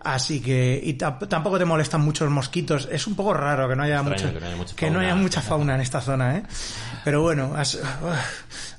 Así 0.00 0.40
que... 0.40 0.80
Y 0.82 0.94
tampoco 0.94 1.58
te 1.58 1.64
molestan 1.64 2.00
muchos 2.02 2.30
mosquitos. 2.30 2.88
Es 2.90 3.06
un 3.06 3.16
poco 3.16 3.34
raro 3.34 3.68
que 3.68 3.74
no 3.76 3.82
haya, 3.82 4.02
mucho, 4.02 4.32
que 4.32 4.38
no 4.40 4.46
haya 4.46 4.56
mucha 4.56 4.76
que 4.76 4.90
no 4.90 4.98
haya 5.00 5.08
fauna. 5.10 5.22
mucha 5.22 5.42
fauna 5.42 5.74
en 5.74 5.80
esta 5.80 6.00
zona, 6.00 6.36
¿eh? 6.36 6.42
Pero 7.04 7.22
bueno, 7.22 7.52
has- 7.56 7.78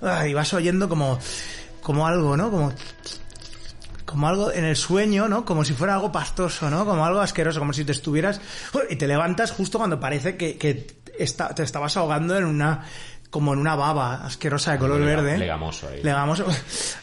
ah, 0.01 0.27
y 0.27 0.33
vas 0.33 0.53
oyendo 0.53 0.87
como, 0.87 1.19
como 1.81 2.07
algo, 2.07 2.37
¿no? 2.37 2.49
Como, 2.49 2.73
como 4.05 4.27
algo 4.29 4.51
en 4.51 4.63
el 4.63 4.75
sueño, 4.77 5.27
¿no? 5.27 5.43
Como 5.45 5.63
si 5.65 5.73
fuera 5.73 5.93
algo 5.95 6.11
pastoso, 6.11 6.69
¿no? 6.69 6.85
Como 6.85 7.05
algo 7.05 7.19
asqueroso, 7.19 7.59
como 7.59 7.73
si 7.73 7.83
te 7.85 7.91
estuvieras... 7.91 8.39
Y 8.89 8.95
te 8.95 9.05
levantas 9.07 9.51
justo 9.51 9.77
cuando 9.77 9.99
parece 9.99 10.37
que, 10.37 10.57
que 10.57 10.87
está- 11.19 11.53
te 11.53 11.63
estabas 11.63 11.95
ahogando 11.97 12.37
en 12.37 12.45
una... 12.45 12.85
como 13.29 13.51
en 13.53 13.59
una 13.59 13.75
baba 13.75 14.25
asquerosa 14.25 14.71
de 14.71 14.79
color 14.79 15.01
Lega- 15.01 15.05
verde. 15.21 15.37
legamoso 15.37 15.89
ahí. 15.89 16.01
Legamoso. 16.01 16.45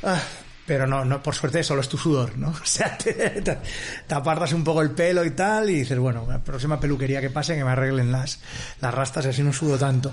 Pero 0.66 0.86
no, 0.86 1.04
no, 1.04 1.22
por 1.22 1.34
suerte 1.34 1.62
solo 1.62 1.80
es 1.80 1.88
tu 1.88 1.96
sudor, 1.96 2.36
¿no? 2.36 2.48
O 2.62 2.64
sea, 2.64 2.98
te, 2.98 3.12
te- 3.12 3.58
te 4.06 4.14
apartas 4.14 4.52
un 4.52 4.64
poco 4.64 4.82
el 4.82 4.90
pelo 4.90 5.24
y 5.24 5.30
tal, 5.30 5.70
y 5.70 5.74
dices, 5.80 5.98
bueno, 5.98 6.26
la 6.28 6.42
próxima 6.42 6.80
peluquería 6.80 7.20
que 7.20 7.30
pase 7.30 7.54
que 7.54 7.64
me 7.64 7.70
arreglen 7.70 8.10
las, 8.10 8.40
las 8.80 8.92
rastas 8.92 9.26
así 9.26 9.42
no 9.42 9.52
sudo 9.52 9.78
tanto. 9.78 10.12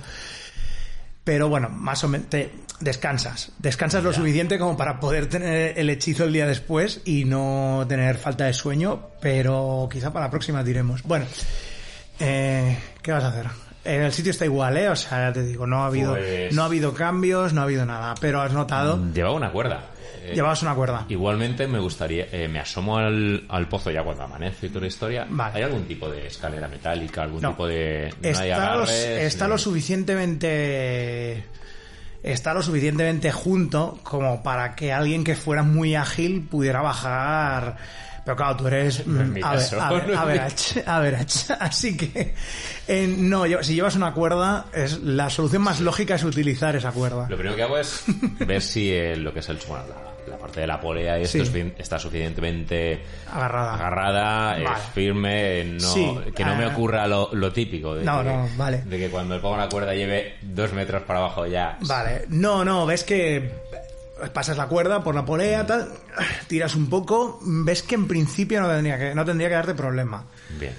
Pero 1.23 1.47
bueno, 1.47 1.69
más 1.69 2.03
o 2.03 2.09
menos 2.09 2.29
te 2.29 2.51
descansas. 2.81 3.53
Descansas 3.57 4.03
lo 4.03 4.11
suficiente 4.11 4.59
como 4.59 4.75
para 4.75 4.99
poder 4.99 5.27
tener 5.27 5.79
el 5.79 5.89
hechizo 5.89 6.25
el 6.25 6.33
día 6.33 6.45
después 6.45 6.99
y 7.05 7.23
no 7.23 7.85
tener 7.87 8.17
falta 8.17 8.43
de 8.45 8.53
sueño, 8.53 9.07
pero 9.21 9.87
quizá 9.89 10.11
para 10.11 10.25
la 10.25 10.31
próxima 10.31 10.63
diremos. 10.65 11.01
Bueno, 11.03 11.25
eh, 12.19 12.77
¿qué 13.01 13.11
vas 13.13 13.23
a 13.23 13.29
hacer? 13.29 13.47
En 13.85 14.01
el 14.01 14.11
sitio 14.13 14.31
está 14.31 14.45
igual, 14.45 14.75
¿eh? 14.77 14.89
O 14.89 14.95
sea, 14.97 15.27
ya 15.29 15.33
te 15.33 15.43
digo, 15.43 15.65
no 15.65 15.83
ha 15.83 15.87
habido, 15.87 16.13
Pues- 16.15 16.53
no 16.53 16.61
ha 16.63 16.65
habido 16.65 16.93
cambios, 16.93 17.53
no 17.53 17.61
ha 17.61 17.63
habido 17.65 17.85
nada. 17.85 18.15
Pero 18.19 18.41
has 18.41 18.51
notado, 18.51 19.01
Llevaba 19.13 19.35
una 19.35 19.51
cuerda. 19.51 19.85
Eh, 20.23 20.31
llevabas 20.35 20.61
una 20.61 20.73
cuerda. 20.73 21.05
Igualmente 21.09 21.67
me 21.67 21.79
gustaría, 21.79 22.27
eh, 22.31 22.47
me 22.47 22.59
asomo 22.59 22.97
al, 22.97 23.43
al 23.49 23.67
pozo 23.67 23.91
ya 23.91 24.03
cuando 24.03 24.23
amanece 24.23 24.67
y 24.67 24.69
toda 24.69 24.81
la 24.81 24.87
historia. 24.87 25.27
Vale. 25.29 25.57
¿Hay 25.57 25.63
algún 25.63 25.83
tipo 25.85 26.09
de 26.09 26.27
escalera 26.27 26.67
metálica, 26.67 27.23
algún 27.23 27.41
No. 27.41 27.49
tipo 27.49 27.67
de... 27.67 28.13
no 28.21 28.29
está, 28.29 28.45
lo, 28.45 28.53
agarres, 28.55 28.89
está 28.91 29.45
ni- 29.45 29.51
lo 29.51 29.57
suficientemente 29.57 31.43
está 32.23 32.53
lo 32.53 32.61
suficientemente 32.61 33.31
junto 33.31 33.99
como 34.03 34.41
para 34.43 34.75
que 34.75 34.93
alguien 34.93 35.23
que 35.25 35.35
fuera 35.35 35.61
muy 35.63 35.95
ágil 35.95 36.47
pudiera 36.49 36.81
bajar 36.81 37.75
pero 38.23 38.37
claro 38.37 38.55
tú 38.55 38.67
eres 38.67 39.05
mm, 39.05 39.19
a 39.19 39.23
ver, 39.25 39.41
caso. 39.41 39.81
a 39.81 39.91
ver, 39.91 40.15
average, 40.15 40.83
average. 40.87 41.53
así 41.59 41.97
que 41.97 42.33
eh, 42.87 43.13
no 43.17 43.43
si 43.61 43.75
llevas 43.75 43.97
una 43.97 44.13
cuerda 44.13 44.67
es 44.73 45.01
la 45.01 45.29
solución 45.29 45.63
más 45.63 45.81
lógica 45.81 46.15
es 46.15 46.23
utilizar 46.23 46.73
esa 46.77 46.93
cuerda 46.93 47.27
Lo 47.29 47.35
primero 47.35 47.57
que 47.57 47.63
hago 47.63 47.77
es 47.77 48.05
ver 48.47 48.61
si 48.61 48.91
eh, 48.93 49.17
lo 49.17 49.33
que 49.33 49.39
es 49.39 49.49
el 49.49 49.57
la 49.57 50.12
parte 50.53 50.61
de 50.61 50.67
la 50.67 50.79
polea 50.79 51.17
y 51.19 51.23
esto 51.23 51.43
Sí. 51.43 51.73
está 51.77 51.97
suficientemente 51.97 53.01
agarrada 53.31 53.73
agarrada, 53.73 54.57
es 54.59 54.83
firme, 54.93 55.63
no, 55.63 55.79
Sí, 55.79 56.15
que 56.35 56.45
no 56.45 56.55
me 56.55 56.65
ah. 56.65 56.67
ocurra 56.67 57.07
lo, 57.07 57.29
lo 57.33 57.51
típico 57.51 57.95
de, 57.95 58.03
No, 58.05 58.19
que, 58.21 58.29
no, 58.29 58.47
vale. 58.55 58.83
de 58.85 58.97
que 58.99 59.09
cuando 59.09 59.33
me 59.35 59.41
pongo 59.41 59.55
una 59.55 59.67
cuerda 59.67 59.95
lleve 59.95 60.35
dos 60.43 60.71
metros 60.73 61.01
para 61.03 61.19
abajo 61.19 61.47
ya. 61.47 61.77
Vale, 61.81 62.25
no, 62.29 62.63
no, 62.63 62.85
ves 62.85 63.03
que 63.03 63.51
pasas 64.31 64.55
la 64.57 64.67
cuerda 64.67 65.03
por 65.03 65.15
la 65.15 65.25
polea, 65.25 65.65
tal, 65.65 65.89
tiras 66.47 66.75
un 66.75 66.87
poco, 66.87 67.39
ves 67.41 67.81
que 67.81 67.95
en 67.95 68.07
principio 68.07 68.61
no 68.61 68.69
tendría 68.69 68.99
que, 68.99 69.15
no 69.15 69.25
tendría 69.25 69.49
que 69.49 69.55
darte 69.55 69.73
problema. 69.73 70.23
Bien. 70.59 70.73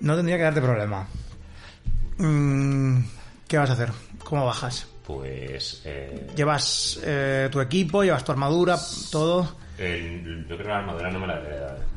No 0.00 0.16
tendría 0.16 0.36
que 0.36 0.42
darte 0.42 0.60
problema. 0.60 1.06
Mm, 2.18 2.98
¿Qué 3.46 3.56
vas 3.56 3.70
a 3.70 3.74
hacer? 3.74 3.90
¿Cómo 4.24 4.44
bajas? 4.46 4.88
Pues 5.08 5.80
eh, 5.86 6.26
¿Llevas 6.36 7.00
eh, 7.02 7.48
tu 7.50 7.62
equipo? 7.62 8.04
¿Llevas 8.04 8.22
tu 8.22 8.30
armadura? 8.32 8.78
¿Todo? 9.10 9.56
el- 9.78 10.42
yo 10.46 10.56
creo 10.56 10.58
que 10.58 10.64
la 10.68 10.78
armadura 10.80 11.10
no 11.10 11.18
me 11.20 11.26
la 11.26 11.40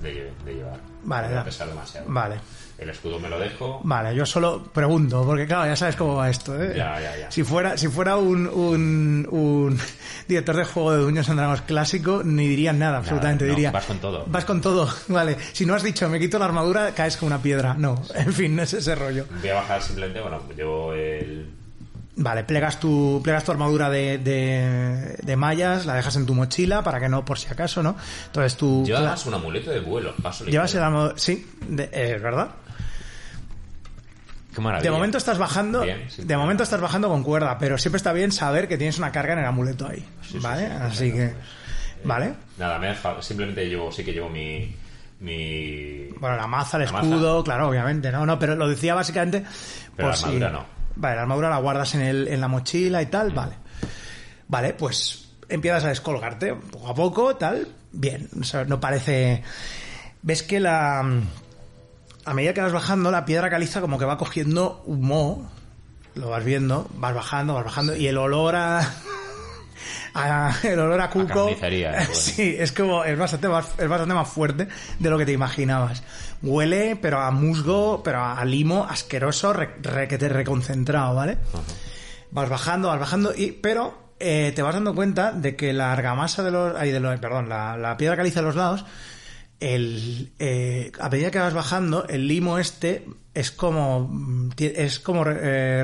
de, 0.01 0.31
de 0.45 0.53
llevar. 0.55 0.79
Vale, 1.03 1.27
me 1.27 1.33
va 1.33 1.35
da. 1.35 1.41
a 1.41 1.45
pesar 1.45 1.67
demasiado. 1.67 2.05
Vale. 2.09 2.35
El 2.77 2.89
escudo 2.89 3.19
me 3.19 3.27
lo 3.29 3.37
dejo. 3.37 3.81
Vale, 3.83 4.15
yo 4.15 4.25
solo 4.25 4.63
pregunto, 4.63 5.23
porque 5.25 5.45
claro, 5.45 5.65
ya 5.67 5.75
sabes 5.75 5.95
cómo 5.97 6.15
va 6.15 6.29
esto, 6.29 6.59
¿eh? 6.59 6.73
Ya, 6.75 6.99
ya, 7.01 7.17
ya. 7.17 7.29
Si 7.31 7.43
fuera, 7.43 7.77
si 7.77 7.89
fuera 7.89 8.15
un, 8.17 8.47
un, 8.47 9.27
un 9.29 9.79
director 10.27 10.55
de 10.55 10.63
juego 10.63 10.91
de 10.93 10.99
Dungeons 10.99 11.29
and 11.29 11.37
Dragons 11.39 11.61
clásico, 11.63 12.21
ni 12.23 12.47
dirían 12.47 12.79
nada, 12.79 12.99
absolutamente. 12.99 13.43
no, 13.45 13.51
diría, 13.51 13.71
vas 13.71 13.85
con 13.85 13.99
todo. 13.99 14.23
Vas 14.25 14.45
con 14.45 14.61
todo, 14.61 14.89
vale. 15.09 15.37
Si 15.51 15.65
no 15.65 15.75
has 15.75 15.83
dicho, 15.83 16.07
me 16.09 16.17
quito 16.19 16.39
la 16.39 16.45
armadura, 16.45 16.91
caes 16.95 17.17
con 17.17 17.27
una 17.27 17.41
piedra. 17.41 17.73
No, 17.75 18.01
en 18.15 18.33
fin, 18.33 18.55
no 18.55 18.63
es 18.63 18.73
ese 18.73 18.95
rollo. 18.95 19.25
Voy 19.41 19.49
a 19.49 19.55
bajar 19.55 19.81
simplemente, 19.81 20.21
bueno, 20.21 20.41
llevo 20.55 20.93
el... 20.93 21.51
Vale, 22.15 22.43
plegas 22.43 22.79
tu, 22.79 23.21
plegas 23.23 23.43
tu 23.45 23.51
armadura 23.51 23.89
de, 23.89 24.17
de, 24.17 25.15
de 25.23 25.35
mallas, 25.37 25.85
la 25.85 25.93
dejas 25.95 26.15
en 26.17 26.25
tu 26.25 26.35
mochila 26.35 26.83
para 26.83 26.99
que 26.99 27.07
no, 27.07 27.23
por 27.23 27.39
si 27.39 27.47
acaso, 27.47 27.81
¿no? 27.81 27.95
Entonces 28.27 28.57
tú... 28.57 28.83
Lleva 28.85 28.99
cla- 28.99 29.03
además 29.03 29.25
un 29.27 29.33
amuleto 29.35 29.71
de 29.71 29.79
vuelo. 29.79 30.13
Paso 30.21 30.43
Llevas 30.45 30.73
el 30.75 30.83
armadura... 30.83 31.13
Sí, 31.17 31.49
de- 31.67 31.85
eh, 31.85 32.15
es 32.15 32.21
verdad. 32.21 32.49
Qué 34.53 34.59
maravilla. 34.59 34.89
De 34.91 34.93
momento 34.95 35.17
estás 35.17 35.37
bajando, 35.37 35.81
Bien, 35.83 36.03
sí, 36.09 36.23
de 36.25 36.35
momento 36.37 36.63
estás 36.63 36.81
bajando 36.81 37.07
con 37.07 37.23
cuerda, 37.23 37.57
pero 37.57 37.77
siempre 37.77 37.97
está 37.97 38.11
bien 38.11 38.33
saber 38.33 38.67
que 38.67 38.77
tienes 38.77 38.97
una 38.97 39.11
carga 39.11 39.33
en 39.33 39.39
el 39.39 39.45
amuleto 39.45 39.87
ahí, 39.87 40.05
Sí, 40.29 40.37
¿vale? 40.39 40.67
sí, 40.67 40.73
Así 40.81 41.11
que, 41.13 41.33
¿vale? 42.03 42.33
Nada, 42.57 42.77
me. 42.77 42.93
Simplemente 43.21 43.69
llevo, 43.69 43.89
sí 43.93 44.03
que 44.03 44.11
llevo 44.11 44.29
mi... 44.29 44.75
mi... 45.21 46.09
Bueno, 46.19 46.35
la 46.35 46.47
maza, 46.47 46.75
el 46.77 46.83
La 46.87 46.91
maza. 46.91 47.05
escudo, 47.07 47.41
claro, 47.45 47.69
obviamente, 47.69 48.11
no, 48.11 48.25
no, 48.25 48.37
pero 48.37 48.55
lo 48.55 48.67
decía 48.67 48.93
básicamente. 48.93 49.45
Pero 49.95 50.09
la 50.09 50.13
armadura 50.15 50.49
no. 50.49 50.80
Vale, 50.95 51.15
la 51.15 51.21
armadura 51.23 51.49
la 51.49 51.57
guardas 51.57 51.95
en, 51.95 52.01
el, 52.01 52.27
en 52.27 52.41
la 52.41 52.47
mochila 52.47 53.01
y 53.01 53.07
tal, 53.07 53.31
vale. 53.31 53.55
Vale, 54.47 54.73
pues 54.73 55.29
empiezas 55.49 55.85
a 55.85 55.89
descolgarte 55.89 56.53
poco 56.55 56.87
a 56.87 56.95
poco, 56.95 57.35
tal, 57.35 57.67
bien, 57.91 58.29
no 58.67 58.79
parece. 58.79 59.43
Ves 60.21 60.43
que 60.43 60.59
la. 60.59 60.99
A 62.23 62.33
medida 62.33 62.53
que 62.53 62.61
vas 62.61 62.73
bajando, 62.73 63.09
la 63.11 63.25
piedra 63.25 63.49
caliza 63.49 63.81
como 63.81 63.97
que 63.97 64.05
va 64.05 64.17
cogiendo 64.17 64.83
humo. 64.85 65.49
Lo 66.13 66.29
vas 66.29 66.43
viendo, 66.43 66.87
vas 66.95 67.15
bajando, 67.15 67.53
vas 67.53 67.63
bajando, 67.63 67.95
y 67.95 68.07
el 68.07 68.17
olor 68.17 68.55
a. 68.55 68.81
a- 70.13 70.53
el 70.63 70.79
olor 70.79 70.99
a 71.01 71.09
cuco. 71.09 71.47
sí, 72.13 72.55
es 72.57 72.71
como. 72.71 73.03
Es 73.03 73.17
bastante, 73.17 73.47
más, 73.47 73.67
es 73.77 73.87
bastante 73.87 74.13
más 74.13 74.27
fuerte 74.27 74.67
de 74.99 75.09
lo 75.09 75.17
que 75.17 75.25
te 75.25 75.31
imaginabas. 75.31 76.03
Huele, 76.41 76.95
pero 77.01 77.19
a 77.21 77.31
musgo, 77.31 78.01
pero 78.03 78.23
a 78.23 78.43
limo 78.45 78.85
asqueroso, 78.89 79.53
re- 79.53 79.75
re- 79.81 80.07
que 80.07 80.17
te 80.17 80.27
reconcentrado, 80.29 81.15
¿vale? 81.15 81.37
Vas 82.31 82.49
bajando, 82.49 82.87
vas 82.87 82.99
bajando, 82.99 83.33
y, 83.35 83.51
pero 83.51 84.11
eh, 84.19 84.51
te 84.55 84.61
vas 84.61 84.73
dando 84.73 84.95
cuenta 84.95 85.31
de 85.31 85.55
que 85.55 85.73
la 85.73 85.91
argamasa 85.93 86.41
de 86.43 86.51
los. 86.51 86.75
ay, 86.75 86.91
de 86.91 86.99
los 86.99 87.19
perdón, 87.19 87.49
la, 87.49 87.77
la 87.77 87.97
piedra 87.97 88.15
caliza 88.15 88.39
de 88.39 88.45
los 88.47 88.55
lados 88.55 88.85
el, 89.59 90.31
eh, 90.39 90.91
a 90.99 91.09
medida 91.09 91.29
que 91.29 91.37
vas 91.39 91.53
bajando, 91.53 92.07
el 92.07 92.27
limo 92.27 92.57
este 92.57 93.05
es 93.33 93.51
como, 93.51 94.07
mm, 94.11 94.49
es 94.57 94.99
como, 94.99 95.23
eh, 95.27 95.83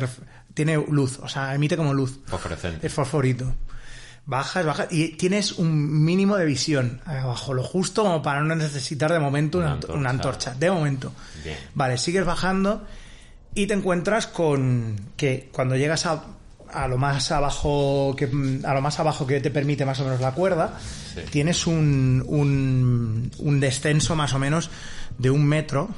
tiene 0.54 0.84
luz, 0.90 1.20
o 1.22 1.28
sea, 1.28 1.54
emite 1.54 1.78
como 1.78 1.94
luz. 1.94 2.20
Fosforescente. 2.26 2.88
Es 2.88 2.94
fosforito. 2.94 3.54
Bajas, 4.30 4.66
bajas 4.66 4.88
y 4.92 5.10
tienes 5.14 5.54
un 5.54 6.04
mínimo 6.04 6.36
de 6.36 6.46
visión 6.46 7.00
abajo, 7.06 7.54
lo 7.54 7.64
justo 7.64 8.04
como 8.04 8.22
para 8.22 8.42
no 8.42 8.56
necesitar 8.56 9.12
de 9.12 9.20
momento 9.20 9.58
una, 9.60 9.68
Una 9.68 9.74
antorcha. 9.76 9.98
una 9.98 10.10
antorcha. 10.10 10.50
antorcha. 10.52 10.60
De 10.60 10.70
momento. 10.72 11.14
Bien. 11.46 11.58
Vale, 11.74 11.98
sigues 11.98 12.26
bajando 12.26 12.86
y 13.56 13.68
te 13.68 13.74
encuentras 13.74 14.28
con 14.28 15.00
que 15.16 15.50
cuando 15.54 15.78
llegas 15.78 16.06
a, 16.06 16.24
a 16.74 16.88
lo 16.90 16.98
más 16.98 17.32
abajo 17.32 18.14
que 18.18 18.26
a 18.66 18.74
lo 18.74 18.82
más 18.82 19.00
abajo 19.00 19.26
que 19.26 19.40
te 19.40 19.50
permite 19.50 19.86
más 19.86 20.00
o 20.02 20.04
menos 20.04 20.20
la 20.20 20.34
cuerda, 20.34 20.78
Sí. 21.16 21.22
tienes 21.32 21.66
un, 21.66 22.22
un, 22.28 23.32
un 23.40 23.60
descenso 23.62 24.16
más 24.18 24.34
o 24.34 24.40
menos 24.40 24.70
de 25.18 25.30
un 25.32 25.46
metro 25.46 25.90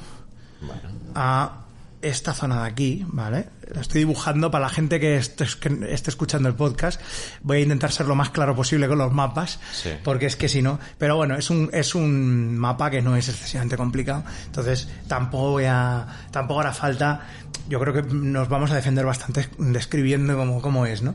Bueno. 0.60 0.88
a 1.16 1.59
esta 2.02 2.32
zona 2.34 2.62
de 2.62 2.68
aquí, 2.68 3.04
¿vale? 3.08 3.46
La 3.72 3.80
estoy 3.82 4.00
dibujando 4.00 4.50
para 4.50 4.64
la 4.66 4.70
gente 4.70 4.98
que 5.00 5.16
esté, 5.16 5.44
que 5.60 5.92
esté 5.92 6.10
escuchando 6.10 6.48
el 6.48 6.54
podcast. 6.54 7.00
Voy 7.42 7.58
a 7.58 7.60
intentar 7.60 7.92
ser 7.92 8.06
lo 8.06 8.14
más 8.14 8.30
claro 8.30 8.54
posible 8.54 8.88
con 8.88 8.98
los 8.98 9.12
mapas, 9.12 9.60
Sí. 9.72 9.90
porque 10.02 10.26
es 10.26 10.36
que 10.36 10.48
si 10.48 10.62
no... 10.62 10.78
Pero 10.98 11.16
bueno, 11.16 11.36
es 11.36 11.50
un, 11.50 11.70
es 11.72 11.94
un 11.94 12.56
mapa 12.58 12.90
que 12.90 13.02
no 13.02 13.16
es 13.16 13.28
excesivamente 13.28 13.76
complicado, 13.76 14.24
entonces 14.46 14.88
tampoco 15.08 15.50
voy 15.52 15.64
a... 15.66 16.06
Tampoco 16.30 16.60
hará 16.60 16.72
falta... 16.72 17.26
Yo 17.68 17.78
creo 17.78 17.92
que 17.94 18.02
nos 18.02 18.48
vamos 18.48 18.70
a 18.70 18.74
defender 18.74 19.04
bastante 19.06 19.48
describiendo 19.58 20.36
cómo, 20.36 20.60
cómo 20.62 20.86
es, 20.86 21.02
¿no? 21.02 21.14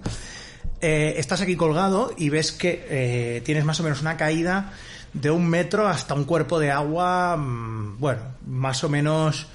Eh, 0.82 1.16
estás 1.18 1.42
aquí 1.42 1.56
colgado 1.56 2.14
y 2.18 2.30
ves 2.30 2.52
que 2.52 2.86
eh, 2.90 3.42
tienes 3.44 3.66
más 3.66 3.80
o 3.80 3.84
menos 3.84 4.02
una 4.02 4.18
caída 4.18 4.72
de 5.14 5.32
un 5.32 5.48
metro 5.48 5.88
hasta 5.88 6.14
un 6.14 6.26
cuerpo 6.26 6.60
de 6.60 6.72
agua, 6.72 7.38
mm, 7.38 8.00
bueno, 8.00 8.22
más 8.46 8.84
o 8.84 8.90
menos 8.90 9.48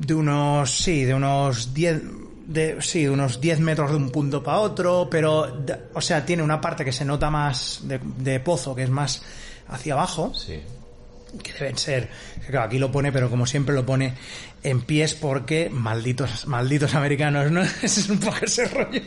de 0.00 0.14
unos, 0.14 0.70
sí, 0.76 1.04
de 1.04 1.14
unos 1.14 1.72
10, 1.74 2.02
de, 2.46 2.80
sí, 2.80 3.02
de 3.04 3.10
unos 3.10 3.40
10 3.40 3.60
metros 3.60 3.90
de 3.90 3.96
un 3.96 4.10
punto 4.10 4.42
para 4.42 4.58
otro, 4.58 5.08
pero, 5.10 5.46
de- 5.46 5.76
o 5.94 6.00
sea, 6.00 6.24
tiene 6.26 6.42
una 6.42 6.60
parte 6.60 6.84
que 6.84 6.92
se 6.92 7.04
nota 7.04 7.30
más 7.30 7.80
de, 7.84 8.00
de 8.18 8.40
pozo, 8.40 8.74
que 8.74 8.82
es 8.82 8.90
más 8.90 9.22
hacia 9.68 9.92
abajo, 9.92 10.32
Sí. 10.34 10.58
que 11.42 11.52
deben 11.52 11.76
ser, 11.78 12.08
claro, 12.48 12.66
aquí 12.66 12.78
lo 12.78 12.90
pone, 12.90 13.12
pero 13.12 13.30
como 13.30 13.46
siempre 13.46 13.74
lo 13.74 13.84
pone 13.86 14.14
en 14.64 14.80
pies 14.80 15.14
porque 15.14 15.70
malditos, 15.70 16.46
malditos 16.46 16.94
americanos, 16.94 17.50
¿no? 17.52 17.60
Es 17.82 18.08
un 18.08 18.18
poco 18.18 18.38
ese 18.42 18.64
rollo. 18.66 19.02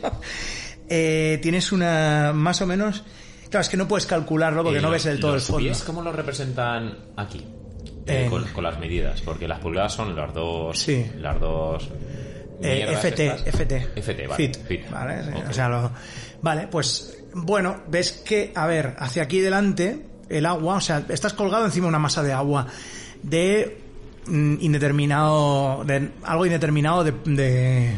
Eh, 0.88 1.38
tienes 1.42 1.72
una, 1.72 2.32
más 2.34 2.62
o 2.62 2.66
menos, 2.66 3.02
claro, 3.50 3.62
es 3.62 3.68
que 3.68 3.76
no 3.76 3.88
puedes 3.88 4.06
calcularlo 4.06 4.62
porque 4.62 4.78
¿Y 4.78 4.82
no 4.82 4.90
ves 4.90 5.04
del 5.04 5.18
todo 5.20 5.34
el 5.34 5.40
fondo. 5.40 5.58
pies 5.58 5.82
cómo 5.82 6.02
lo 6.02 6.12
representan 6.12 6.96
aquí? 7.16 7.44
Eh, 8.06 8.24
En- 8.24 8.30
con, 8.30 8.44
con 8.48 8.64
las 8.64 8.78
medidas, 8.78 9.20
porque 9.22 9.48
las 9.48 9.58
pulgadas 9.60 9.92
son 9.94 10.14
las 10.14 10.32
dos. 10.34 10.78
Sí. 10.78 11.10
Las 11.18 11.40
dos. 11.40 11.88
Eh, 12.62 12.86
FT, 12.92 13.26
estas. 13.26 13.46
FT. 13.46 13.76
FT, 13.96 14.26
vale. 14.26 14.36
Fit, 14.36 14.66
fit. 14.66 14.90
¿vale? 14.90 15.24
Sí, 15.24 15.30
Ok. 15.34 15.48
O 15.50 15.52
sea, 15.52 15.68
lo- 15.68 15.90
vale, 16.42 16.68
pues 16.68 17.24
bueno, 17.34 17.82
ves 17.88 18.12
que, 18.24 18.52
a 18.54 18.66
ver, 18.66 18.94
hacia 18.98 19.22
aquí 19.24 19.40
delante, 19.40 20.06
el 20.28 20.46
agua, 20.46 20.76
o 20.76 20.80
sea, 20.80 21.02
estás 21.08 21.32
colgado 21.32 21.64
encima 21.64 21.86
de 21.86 21.88
una 21.90 21.98
masa 21.98 22.22
de 22.22 22.32
agua 22.32 22.66
de 23.22 23.78
mm, 24.26 24.56
indeterminado, 24.60 25.82
de 25.84 26.10
algo 26.22 26.46
indeterminado 26.46 27.02
de, 27.04 27.12
de, 27.24 27.90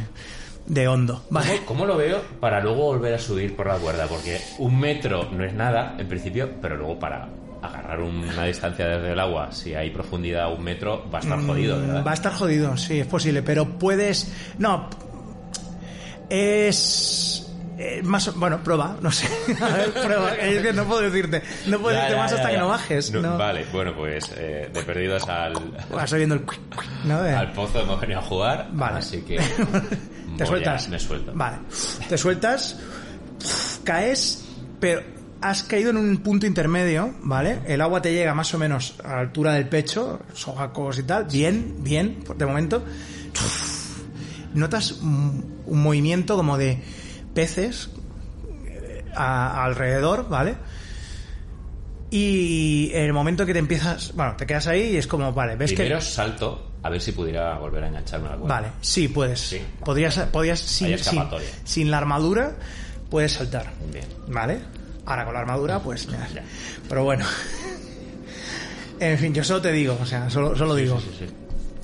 de 0.67 0.89
hondo, 0.89 1.25
¿vale? 1.31 1.57
¿Cómo, 1.59 1.67
cómo 1.67 1.87
lo 1.87 1.97
veo 1.97 2.21
para 2.41 2.61
luego 2.61 2.85
volver 2.85 3.15
a 3.15 3.19
subir 3.19 3.55
por 3.55 3.67
la 3.67 3.77
cuerda? 3.77 4.07
Porque 4.07 4.41
un 4.59 4.79
metro 4.81 5.29
no 5.33 5.45
es 5.45 5.53
nada, 5.53 5.97
en 5.99 6.09
principio, 6.09 6.51
pero 6.63 6.77
luego 6.77 6.99
para 6.99 7.29
agarrar 7.67 8.01
una 8.01 8.45
distancia 8.45 8.87
desde 8.87 9.13
el 9.13 9.21
agua, 9.21 9.53
si 9.53 9.75
hay 9.75 9.91
profundidad 9.91 10.45
a 10.45 10.49
un 10.49 10.63
metro, 10.65 11.09
va 11.13 11.19
a 11.19 11.23
estar 11.23 11.41
jodido, 11.41 11.79
¿verdad? 11.81 12.03
Mm, 12.03 12.07
Va 12.07 12.11
a 12.11 12.15
estar 12.15 12.33
jodido, 12.33 12.77
sí, 12.77 13.01
es 13.01 13.07
posible, 13.07 13.43
pero 13.43 13.67
puedes. 13.79 14.33
No. 14.59 14.89
Es. 16.29 17.43
Eh, 17.79 18.01
más, 18.03 18.27
o- 18.29 18.33
bueno, 18.33 18.63
prueba, 18.65 18.97
no 19.03 19.11
sé. 19.13 19.29
A 19.61 19.69
ver, 19.69 19.93
prueba. 19.93 20.35
Es 20.35 20.63
que 20.63 20.73
no 20.73 20.85
puedo 20.85 21.03
decirte. 21.03 21.43
No 21.67 21.79
puedo 21.79 21.95
Ya, 21.95 22.05
decirte 22.05 22.17
ya, 22.17 22.23
más 22.23 22.31
ya, 22.31 22.37
hasta 22.39 22.51
que 22.51 22.59
no 22.59 22.69
bajes. 22.69 23.11
No, 23.13 23.21
no. 23.21 23.37
Vale, 23.39 23.67
bueno, 23.73 23.95
pues 23.95 24.33
eh, 24.37 24.71
de 24.73 24.83
perdidos 24.83 25.29
al, 25.29 25.53
Vas 25.93 26.11
oyendo 26.13 26.37
el... 26.37 26.45
De- 27.05 27.35
al 27.37 27.53
pozo 27.53 27.81
hemos 27.81 28.01
venido 28.01 28.21
a 28.21 28.23
jugar. 28.23 28.69
Vale. 28.73 28.99
Así 28.99 29.21
que. 29.23 29.39
¿Te 30.39 30.47
sueltas? 30.47 30.89
me 30.89 30.99
suelto. 30.99 31.33
Vale. 31.35 31.59
Te 32.09 32.17
sueltas, 32.19 32.79
caes, 33.85 34.45
pero 34.81 35.03
has 35.41 35.63
caído 35.63 35.91
en 35.91 35.97
un 35.99 36.17
punto 36.19 36.47
intermedio, 36.47 37.15
¿vale? 37.23 37.61
El 37.67 37.81
agua 37.81 38.01
te 38.03 38.13
llega 38.13 38.35
más 38.35 38.53
o 38.55 38.59
menos 38.59 38.95
a 39.05 39.09
la 39.15 39.21
altura 39.21 39.53
del 39.55 39.69
pecho, 39.69 40.21
sobacos 40.35 40.99
y 40.99 41.03
tal. 41.05 41.25
Bien, 41.25 41.75
bien, 41.81 42.19
de 42.37 42.47
momento. 42.47 42.83
Notas 44.55 44.93
un, 44.93 45.63
un 45.67 45.83
movimiento 45.83 46.37
como 46.37 46.57
de 46.57 46.81
peces 47.35 47.91
eh, 48.67 49.05
a- 49.15 49.65
alrededor, 49.65 50.29
¿vale? 50.29 50.55
Y 52.11 52.91
en 52.95 53.03
el 53.05 53.13
momento 53.13 53.45
que 53.45 53.53
te 53.53 53.59
empiezas, 53.59 54.13
bueno, 54.15 54.37
te 54.37 54.47
quedas 54.47 54.67
ahí 54.69 54.93
y 54.93 54.97
es 54.97 55.07
como, 55.07 55.33
vale, 55.33 55.57
ves 55.57 55.73
Primero 55.73 55.99
que... 55.99 56.05
salto 56.05 56.71
a 56.83 56.89
ver 56.89 57.01
si 57.01 57.13
pudiera 57.13 57.59
volver 57.59 57.83
a 57.85 57.89
engancharme 57.89 58.29
a 58.29 58.31
la 58.31 58.37
cuerda. 58.37 58.55
Vale, 58.55 58.69
sí, 58.81 59.09
puedes. 59.09 59.41
Sí. 59.41 59.61
Podrías, 59.85 60.17
podrías 60.33 60.61
sin, 60.61 60.97
sin, 60.99 61.23
sin 61.65 61.91
la 61.91 61.99
armadura, 61.99 62.55
puedes 63.11 63.33
saltar. 63.33 63.73
Bien. 63.93 64.05
¿Vale? 64.29 64.61
Ahora 65.07 65.25
con 65.25 65.35
la 65.35 65.41
armadura, 65.41 65.79
pues 65.81 66.07
ya. 66.07 66.27
Ya. 66.35 66.43
Pero 66.89 67.05
bueno. 67.05 67.25
En 68.99 69.19
fin, 69.19 69.33
yo 69.35 69.45
solo 69.45 69.61
te 69.63 69.73
digo, 69.73 69.99
o 70.01 70.07
sea, 70.07 70.29
solo, 70.31 70.57
solo 70.57 70.75
digo. 70.75 70.99
Sí, 71.01 71.11
sí, 71.19 71.27
sí. 71.27 71.35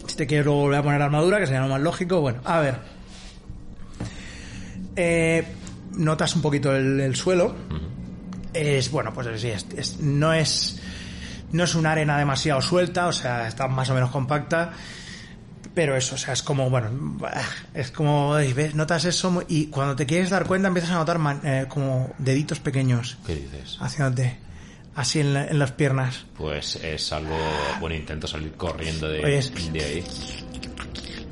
Si 0.09 0.17
te 0.17 0.27
quiero 0.27 0.53
volver 0.55 0.81
a 0.81 0.83
poner 0.83 1.01
armadura, 1.03 1.39
que 1.39 1.47
sería 1.47 1.61
lo 1.63 1.69
más 1.69 1.81
lógico, 1.81 2.21
bueno, 2.21 2.41
a 2.45 2.61
ver. 2.61 2.77
Eh, 4.97 5.45
notas 5.93 6.35
un 6.37 6.43
poquito 6.43 6.75
el, 6.75 7.01
el 7.01 7.17
suelo. 7.17 7.55
Es, 8.53 8.91
bueno, 8.91 9.13
pues 9.15 9.41
sí, 9.41 9.49
es, 9.49 9.67
es- 9.77 10.01
no 10.01 10.33
es. 10.33 10.81
No 11.53 11.65
es 11.65 11.75
una 11.75 11.93
arena 11.93 12.17
demasiado 12.19 12.63
suelta, 12.63 13.07
o 13.09 13.13
sea, 13.13 13.47
está 13.47 13.69
más 13.69 13.89
o 13.91 13.95
menos 13.95 14.11
compacta. 14.11 14.73
Pero 15.75 15.97
eso, 15.97 16.17
o 16.17 16.19
sea, 16.19 16.35
es 16.35 16.43
como, 16.43 16.69
bueno, 16.69 16.91
bah, 16.93 17.33
es 17.73 17.91
como, 17.91 18.33
¿ves? 18.35 18.75
Notas 18.75 19.05
eso 19.07 19.43
y 19.49 19.67
cuando 19.69 19.97
te 19.97 20.05
quieres 20.05 20.29
dar 20.31 20.45
cuenta 20.47 20.69
empiezas 20.69 20.91
a 20.91 20.95
notar 20.97 21.19
man- 21.19 21.41
eh, 21.45 21.65
como 21.69 22.13
deditos 22.19 22.61
pequeños 22.61 23.17
¿Qué 23.27 23.37
dices? 23.37 23.79
haciéndote 23.81 24.39
así 24.95 25.21
en, 25.21 25.33
la- 25.33 25.47
en 25.47 25.59
las 25.59 25.73
piernas. 25.73 26.27
Pues 26.37 26.77
es 26.77 27.11
algo. 27.13 27.37
Bueno, 27.81 27.97
intento 27.97 28.27
salir 28.27 28.53
corriendo 28.53 29.09
de, 29.09 29.21
de 29.73 29.85
ahí. 29.85 30.05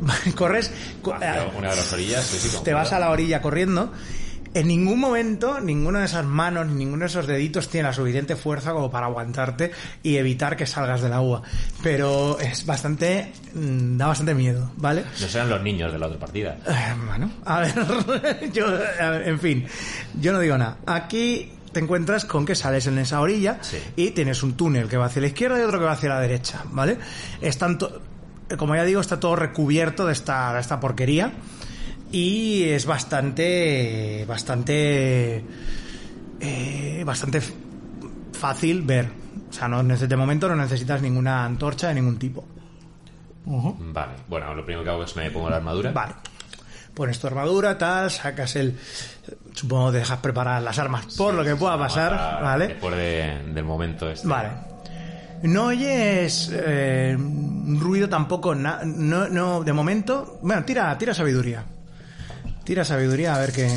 Corres, 0.34 0.70
co- 1.02 1.12
Hacia 1.14 1.44
una 1.56 1.70
de 1.70 1.76
las 1.76 1.92
orillas. 1.92 2.24
sí, 2.24 2.38
sí, 2.48 2.56
te 2.64 2.72
vas 2.72 2.92
a 2.92 2.98
la 2.98 3.10
orilla 3.10 3.42
corriendo. 3.42 3.92
En 4.52 4.66
ningún 4.66 4.98
momento, 4.98 5.60
ninguna 5.60 6.00
de 6.00 6.06
esas 6.06 6.24
manos, 6.24 6.66
ni 6.66 6.74
ninguno 6.84 7.00
de 7.02 7.06
esos 7.06 7.26
deditos 7.28 7.68
tiene 7.68 7.86
la 7.88 7.92
suficiente 7.92 8.34
fuerza 8.34 8.72
como 8.72 8.90
para 8.90 9.06
aguantarte 9.06 9.70
y 10.02 10.16
evitar 10.16 10.56
que 10.56 10.66
salgas 10.66 11.02
del 11.02 11.12
agua. 11.12 11.42
Pero 11.84 12.36
es 12.40 12.66
bastante, 12.66 13.32
mm, 13.54 13.96
da 13.96 14.08
bastante 14.08 14.34
miedo, 14.34 14.72
¿vale? 14.76 15.04
No 15.20 15.28
serán 15.28 15.50
los 15.50 15.62
niños 15.62 15.92
de 15.92 15.98
la 16.00 16.06
otra 16.08 16.18
partida. 16.18 16.56
Eh, 16.66 16.94
Bueno, 17.06 17.30
a 17.44 17.60
ver, 17.60 17.72
yo, 18.52 18.66
a 18.66 19.10
ver, 19.10 19.28
en 19.28 19.38
fin, 19.38 19.66
yo 20.20 20.32
no 20.32 20.40
digo 20.40 20.58
nada. 20.58 20.78
Aquí 20.84 21.52
te 21.72 21.78
encuentras 21.78 22.24
con 22.24 22.44
que 22.44 22.56
sales 22.56 22.88
en 22.88 22.98
esa 22.98 23.20
orilla 23.20 23.58
Sí. 23.60 23.78
y 23.94 24.10
tienes 24.10 24.42
un 24.42 24.54
túnel 24.54 24.88
que 24.88 24.96
va 24.96 25.06
hacia 25.06 25.20
la 25.22 25.28
izquierda 25.28 25.60
y 25.60 25.62
otro 25.62 25.78
que 25.78 25.84
va 25.84 25.92
hacia 25.92 26.08
la 26.08 26.18
derecha, 26.20 26.64
¿vale? 26.72 26.98
Están 27.40 27.78
to- 27.78 28.02
como 28.58 28.74
ya 28.74 28.82
digo, 28.82 29.00
está 29.00 29.20
todo 29.20 29.36
recubierto 29.36 30.06
de 30.06 30.12
esta, 30.12 30.52
de 30.54 30.60
esta 30.60 30.80
porquería 30.80 31.30
y 32.12 32.64
es 32.64 32.86
bastante, 32.86 34.24
bastante, 34.26 35.44
eh, 36.40 37.02
bastante 37.04 37.40
fácil 38.32 38.82
ver. 38.82 39.08
O 39.48 39.52
sea, 39.52 39.68
no, 39.68 39.82
de 39.82 40.16
momento 40.16 40.48
no 40.48 40.56
necesitas 40.56 41.02
ninguna 41.02 41.44
antorcha 41.44 41.88
de 41.88 41.94
ningún 41.94 42.18
tipo. 42.18 42.44
Vale. 43.44 44.12
Bueno, 44.28 44.54
lo 44.54 44.64
primero 44.64 44.84
que 44.84 44.90
hago 44.90 45.04
es 45.04 45.16
me 45.16 45.30
pongo 45.30 45.50
la 45.50 45.56
armadura. 45.56 45.90
Vale. 45.92 46.14
Pones 46.94 47.18
tu 47.18 47.26
armadura, 47.26 47.78
tal, 47.78 48.10
sacas 48.10 48.56
el... 48.56 48.76
Supongo 49.54 49.90
que 49.92 49.98
dejas 49.98 50.18
preparadas 50.18 50.62
las 50.62 50.78
armas 50.78 51.06
por 51.16 51.34
lo 51.34 51.42
que 51.44 51.56
pueda 51.56 51.76
pasar, 51.78 52.40
¿vale? 52.42 52.68
Después 52.68 52.94
de- 52.96 53.52
del 53.52 53.64
momento 53.64 54.08
este. 54.10 54.26
Vale. 54.28 54.50
No 55.42 55.66
oyes 55.66 56.50
eh, 56.52 57.16
un 57.18 57.78
ruido 57.80 58.08
tampoco, 58.08 58.54
na- 58.54 58.80
no, 58.84 59.28
no, 59.28 59.62
de 59.64 59.72
momento... 59.72 60.38
Bueno, 60.42 60.64
tira, 60.64 60.96
tira 60.98 61.14
sabiduría. 61.14 61.64
Tira 62.70 62.84
sabiduría 62.84 63.34
a 63.34 63.38
ver 63.40 63.50
qué... 63.52 63.68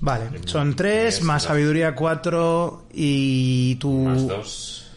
Vale, 0.00 0.24
son 0.44 0.74
tres, 0.74 1.14
Tres, 1.18 1.22
más 1.22 1.42
dos. 1.44 1.48
sabiduría 1.50 1.94
cuatro 1.94 2.88
y 2.92 3.76
tu... 3.76 3.92
Más 3.92 4.26
dos. 4.26 4.90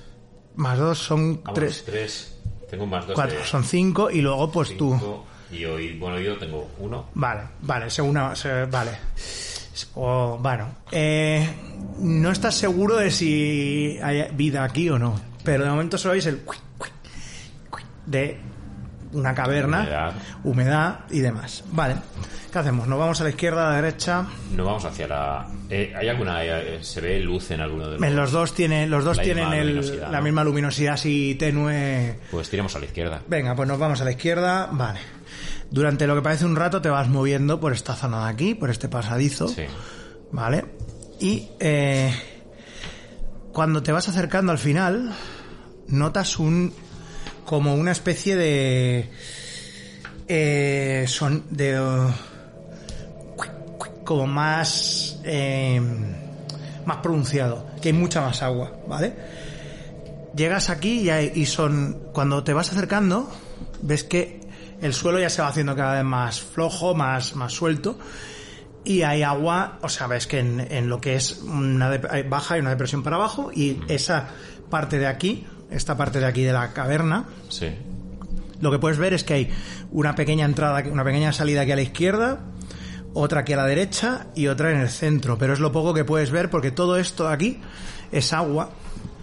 Más 0.55 0.79
dos 0.79 0.97
son 0.97 1.35
Vamos, 1.43 1.53
tres. 1.53 1.83
tres. 1.85 2.35
Tengo 2.67 2.85
un 2.85 2.89
más 2.89 3.05
de 3.07 3.13
son 3.45 3.63
cinco 3.63 4.09
y 4.09 4.21
luego 4.21 4.51
pues 4.51 4.75
tú... 4.75 4.99
Y 5.51 5.65
hoy, 5.65 5.99
bueno, 5.99 6.19
yo 6.19 6.35
tengo 6.39 6.67
uno. 6.79 7.05
Vale, 7.13 7.41
vale, 7.61 7.91
según 7.91 8.17
se- 8.35 8.65
vale. 8.65 8.89
O, 9.93 10.39
bueno, 10.41 10.77
eh, 10.91 11.47
no 11.99 12.31
estás 12.31 12.55
seguro 12.55 12.95
de 12.95 13.11
si 13.11 13.99
hay 14.01 14.31
vida 14.33 14.63
aquí 14.63 14.89
o 14.89 14.97
no, 14.97 15.21
pero 15.43 15.63
de 15.63 15.69
momento 15.69 15.99
solo 15.99 16.13
oís 16.15 16.25
el 16.25 16.41
de 18.07 18.39
una 19.13 19.33
caverna, 19.33 19.81
Humedad. 19.81 20.13
humedad 20.43 20.99
y 21.09 21.19
demás. 21.19 21.63
Vale, 21.71 21.95
¿qué 22.51 22.59
hacemos? 22.59 22.87
¿Nos 22.87 22.99
vamos 22.99 23.19
a 23.21 23.23
la 23.23 23.29
izquierda, 23.29 23.67
a 23.67 23.69
la 23.71 23.75
derecha? 23.81 24.25
No 24.55 24.65
vamos 24.65 24.83
hacia 24.85 25.07
la. 25.07 25.47
eh, 25.69 25.93
¿Hay 25.97 26.09
alguna. 26.09 26.43
eh, 26.43 26.79
¿Se 26.81 26.99
ve 27.01 27.19
luz 27.19 27.51
en 27.51 27.61
alguno 27.61 27.85
de 27.89 27.91
los.? 27.97 28.03
En 28.03 28.15
los 28.15 28.31
dos 28.31 28.53
tienen, 28.53 28.89
los 28.89 29.03
dos 29.05 29.17
La 29.17 29.23
tienen 29.23 29.45
misma 29.45 29.57
el- 29.61 29.67
luminosidad, 29.75 30.11
la 30.11 30.17
¿no? 30.17 30.23
misma 30.23 30.43
luminosidad 30.43 30.93
así 30.95 31.35
tenue. 31.39 32.19
Pues 32.31 32.49
tiremos 32.49 32.75
a 32.75 32.79
la 32.79 32.85
izquierda. 32.85 33.21
Venga, 33.27 33.55
pues 33.55 33.67
nos 33.67 33.79
vamos 33.79 34.01
a 34.01 34.03
la 34.03 34.11
izquierda, 34.11 34.67
vale. 34.71 34.99
Durante 35.69 36.07
lo 36.07 36.15
que 36.15 36.21
parece 36.21 36.45
un 36.45 36.55
rato 36.55 36.81
te 36.81 36.89
vas 36.89 37.07
moviendo 37.09 37.59
por 37.59 37.73
esta 37.73 37.93
zona 37.93 38.25
de 38.25 38.31
aquí, 38.31 38.55
por 38.55 38.69
este 38.69 38.87
pasadizo. 38.89 39.47
Sí. 39.49 39.63
¿Vale? 40.31 40.65
Y 41.19 41.49
eh, 41.59 42.13
cuando 43.51 43.81
te 43.83 43.91
vas 43.91 44.07
acercando 44.07 44.51
al 44.51 44.57
final, 44.57 45.13
notas 45.87 46.37
un. 46.39 46.73
Como 47.47 47.73
una 47.73 47.91
especie 47.93 48.35
de. 48.35 49.09
eh, 50.27 51.05
son. 51.07 51.45
de. 51.49 51.79
uh, 51.79 52.11
como 54.03 54.27
más. 54.27 55.19
eh, 55.23 55.81
más 56.85 56.97
pronunciado, 56.97 57.65
que 57.81 57.89
hay 57.89 57.93
mucha 57.93 58.21
más 58.21 58.41
agua, 58.43 58.71
¿vale? 58.87 59.13
Llegas 60.35 60.69
aquí 60.69 61.01
y, 61.01 61.09
hay- 61.09 61.31
y 61.35 61.45
son. 61.45 61.97
Cuando 62.13 62.43
te 62.43 62.53
vas 62.53 62.71
acercando, 62.71 63.29
ves 63.81 64.03
que 64.03 64.41
el 64.81 64.93
suelo 64.93 65.19
ya 65.19 65.29
se 65.29 65.41
va 65.41 65.47
haciendo 65.49 65.75
cada 65.75 65.95
vez 65.95 66.03
más 66.03 66.39
flojo, 66.41 66.95
más, 66.95 67.35
más 67.35 67.51
suelto. 67.53 67.97
Y 68.85 69.01
hay 69.01 69.23
agua, 69.23 69.79
o 69.81 69.89
sea, 69.89 70.07
ves 70.07 70.27
que 70.27 70.39
en, 70.39 70.61
en 70.61 70.87
lo 70.87 71.01
que 71.01 71.15
es 71.15 71.39
una 71.39 71.89
de- 71.89 72.23
baja 72.23 72.55
y 72.57 72.61
una 72.61 72.69
depresión 72.69 73.03
para 73.03 73.17
abajo. 73.17 73.51
Y 73.53 73.81
esa 73.89 74.29
parte 74.69 74.97
de 74.99 75.07
aquí, 75.07 75.45
esta 75.71 75.97
parte 75.97 76.19
de 76.19 76.25
aquí 76.25 76.43
de 76.43 76.53
la 76.53 76.73
caverna, 76.73 77.25
Sí. 77.49 77.69
lo 78.61 78.71
que 78.71 78.79
puedes 78.79 78.97
ver 78.97 79.13
es 79.13 79.23
que 79.23 79.33
hay 79.33 79.49
una 79.91 80.15
pequeña 80.15 80.45
entrada, 80.45 80.83
una 80.91 81.03
pequeña 81.03 81.31
salida 81.33 81.61
aquí 81.61 81.71
a 81.71 81.75
la 81.75 81.81
izquierda, 81.81 82.39
otra 83.13 83.41
aquí 83.41 83.53
a 83.53 83.57
la 83.57 83.65
derecha 83.65 84.27
y 84.35 84.47
otra 84.47 84.71
en 84.71 84.79
el 84.79 84.89
centro. 84.89 85.37
Pero 85.37 85.53
es 85.53 85.59
lo 85.59 85.71
poco 85.71 85.93
que 85.93 86.03
puedes 86.05 86.31
ver 86.31 86.49
porque 86.49 86.71
todo 86.71 86.97
esto 86.97 87.27
de 87.27 87.33
aquí 87.33 87.59
es 88.11 88.31
agua. 88.33 88.69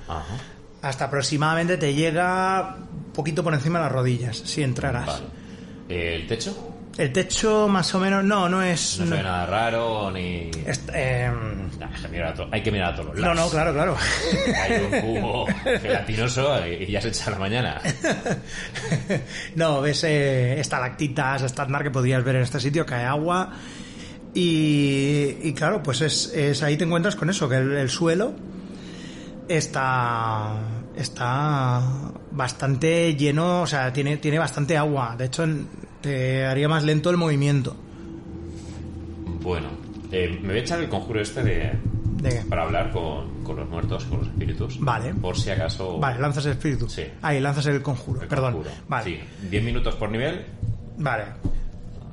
Ajá. 0.09 0.37
Hasta 0.83 1.07
aproximadamente 1.07 1.77
te 1.77 1.95
llega 1.95 2.77
un 3.07 3.13
poquito 3.13 3.43
por 3.43 3.55
encima 3.55 3.79
de 3.79 3.85
las 3.85 3.93
rodillas, 3.93 4.37
si 4.37 4.63
entraras. 4.63 5.07
Vale. 5.07 6.15
¿El 6.17 6.27
techo? 6.27 6.74
El 6.97 7.13
techo 7.13 7.67
más 7.67 7.93
o 7.95 7.99
menos, 7.99 8.23
no, 8.23 8.49
no 8.49 8.63
es... 8.63 8.99
No 9.01 9.05
se 9.07 9.11
no- 9.11 9.17
ve 9.17 9.23
nada 9.25 9.47
raro 9.47 10.11
ni. 10.13 10.49
es- 10.65 10.81
em, 10.93 11.65
Nah, 11.79 11.89
hay, 11.93 12.03
que 12.03 12.09
mirar 12.09 12.29
a 12.29 12.35
to- 12.35 12.49
hay 12.53 12.63
que 12.63 12.71
mirar 12.71 12.93
a 12.93 12.95
todos 12.97 13.07
los 13.09 13.17
no, 13.19 13.35
lados. 13.35 13.37
no, 13.47 13.51
claro, 13.51 13.73
claro. 13.73 13.97
Hay 14.63 14.73
un 14.81 15.01
cubo 15.01 15.47
gelatinoso 15.83 16.65
y 16.69 16.87
ya 16.93 17.01
se 17.01 17.09
echa 17.09 17.33
la 17.33 17.39
mañana. 17.41 17.81
no, 19.57 19.81
ves 19.81 20.05
eh, 20.05 20.61
estalactitas, 20.61 21.43
estándar 21.43 21.83
que 21.83 21.91
podrías 21.91 22.23
ver 22.23 22.37
en 22.37 22.43
este 22.43 22.61
sitio, 22.61 22.87
cae 22.87 23.05
agua. 23.05 23.51
Y, 24.33 25.37
y 25.43 25.53
claro, 25.53 25.83
pues 25.83 26.01
es, 26.01 26.33
es 26.33 26.63
ahí 26.63 26.77
te 26.77 26.85
encuentras 26.85 27.17
con 27.17 27.29
eso, 27.29 27.49
que 27.49 27.57
el, 27.57 27.73
el 27.73 27.91
suelo 27.91 28.35
está 29.49 30.53
está 30.97 31.83
bastante 32.31 33.15
lleno, 33.17 33.63
o 33.63 33.67
sea, 33.67 33.93
tiene, 33.93 34.17
tiene 34.19 34.39
bastante 34.39 34.77
agua. 34.77 35.17
De 35.19 35.25
hecho, 35.27 35.43
en- 35.45 35.67
te 36.05 36.45
haría 36.45 36.69
más 36.69 36.85
lento 36.85 37.09
el 37.11 37.17
movimiento. 37.17 37.75
Bueno, 39.41 39.69
eh, 40.13 40.39
me 40.43 40.49
voy 40.49 40.59
a 40.59 40.61
echar 40.61 40.81
el 40.81 40.89
conjuro 40.89 41.21
este 41.21 41.43
de. 41.43 41.73
¿De 42.21 42.29
qué? 42.31 42.43
Para 42.49 42.63
hablar 42.65 42.91
con, 42.93 43.43
con 43.43 43.57
los 43.57 43.69
muertos, 43.69 44.05
con 44.05 44.19
los 44.21 44.29
espíritus. 44.29 44.79
Vale. 44.81 45.15
Por 45.15 45.37
si 45.37 45.51
acaso. 45.51 45.99
Vale, 45.99 46.19
lanzas 46.21 46.45
el 46.47 46.53
espíritu. 46.53 46.89
Sí. 46.89 47.05
Ahí, 47.23 47.41
lanzas 47.41 47.67
el 47.67 47.83
conjuro, 47.83 48.23
el 48.23 48.29
perdón. 48.29 48.53
conjuro. 48.55 48.75
Vale, 48.89 49.05
Sí, 49.05 49.49
10 49.51 49.65
minutos 49.65 49.95
por 49.97 50.11
nivel. 50.11 50.45
vale. 50.99 51.25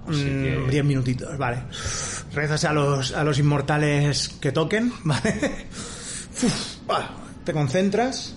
Así 0.07 0.23
Mm, 0.25 0.43
que- 0.43 0.71
10 0.71 0.85
minutitos, 0.85 1.37
vale. 1.37 1.57
Rezas 2.33 2.65
a 2.65 2.73
los, 2.73 3.11
a 3.13 3.23
los 3.23 3.37
inmortales 3.39 4.29
que 4.41 4.51
toquen, 4.51 4.91
¿vale? 5.03 5.33
Uf, 6.43 6.77
ah, 6.89 7.09
te 7.45 7.53
concentras 7.53 8.35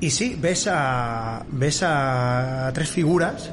y 0.00 0.10
sí, 0.10 0.36
ves 0.40 0.68
a, 0.70 1.44
ves 1.50 1.82
a 1.82 2.70
tres 2.74 2.90
figuras 2.90 3.50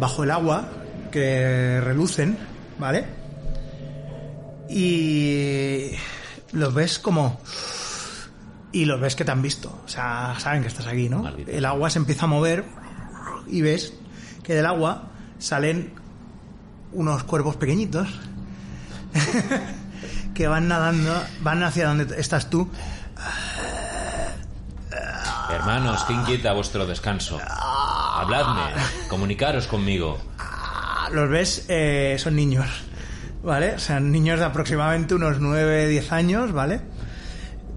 bajo 0.00 0.24
el 0.24 0.30
agua 0.30 0.68
que 1.12 1.80
relucen, 1.82 2.38
¿vale? 2.78 3.04
Y 4.68 5.90
los 6.52 6.74
ves 6.74 6.98
como... 6.98 7.40
Y 8.72 8.84
los 8.84 9.00
ves 9.00 9.16
que 9.16 9.24
te 9.24 9.32
han 9.32 9.42
visto. 9.42 9.80
O 9.84 9.88
sea, 9.88 10.36
saben 10.38 10.62
que 10.62 10.68
estás 10.68 10.86
aquí, 10.86 11.08
¿no? 11.08 11.28
El 11.46 11.64
agua 11.64 11.90
se 11.90 11.98
empieza 11.98 12.26
a 12.26 12.28
mover 12.28 12.64
y 13.48 13.62
ves 13.62 13.92
que 14.44 14.54
del 14.54 14.66
agua 14.66 15.10
salen 15.38 15.92
unos 16.92 17.24
cuervos 17.24 17.56
pequeñitos 17.56 18.08
que 20.34 20.48
van 20.48 20.68
nadando, 20.68 21.20
van 21.42 21.62
hacia 21.62 21.88
donde 21.88 22.20
estás 22.20 22.48
tú. 22.48 22.70
Hermanos, 25.50 26.04
¿qué 26.04 26.12
inquieta 26.12 26.52
vuestro 26.52 26.86
descanso? 26.86 27.40
Habladme, 28.20 28.60
comunicaros 29.08 29.66
conmigo. 29.66 30.18
Los 31.12 31.28
ves, 31.28 31.64
eh, 31.68 32.16
son 32.18 32.36
niños, 32.36 32.66
¿vale? 33.42 33.74
O 33.74 33.78
sea, 33.78 33.98
niños 34.00 34.38
de 34.38 34.44
aproximadamente 34.44 35.14
unos 35.14 35.40
9, 35.40 35.88
10 35.88 36.12
años, 36.12 36.52
¿vale? 36.52 36.80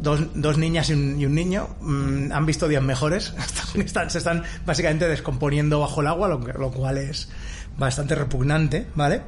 Dos, 0.02 0.20
dos 0.36 0.58
niñas 0.58 0.90
y 0.90 0.94
un, 0.94 1.20
y 1.20 1.26
un 1.26 1.34
niño 1.34 1.70
mm, 1.80 2.32
han 2.34 2.46
visto 2.46 2.68
días 2.68 2.84
mejores. 2.84 3.34
Están- 3.76 4.10
se 4.10 4.18
están 4.20 4.44
básicamente 4.66 5.08
descomponiendo 5.08 5.80
bajo 5.80 6.02
el 6.02 6.08
agua, 6.08 6.28
lo 6.28 6.72
cual 6.72 6.98
es 6.98 7.30
bastante 7.78 8.14
repugnante, 8.14 8.88
¿vale? 8.96 9.24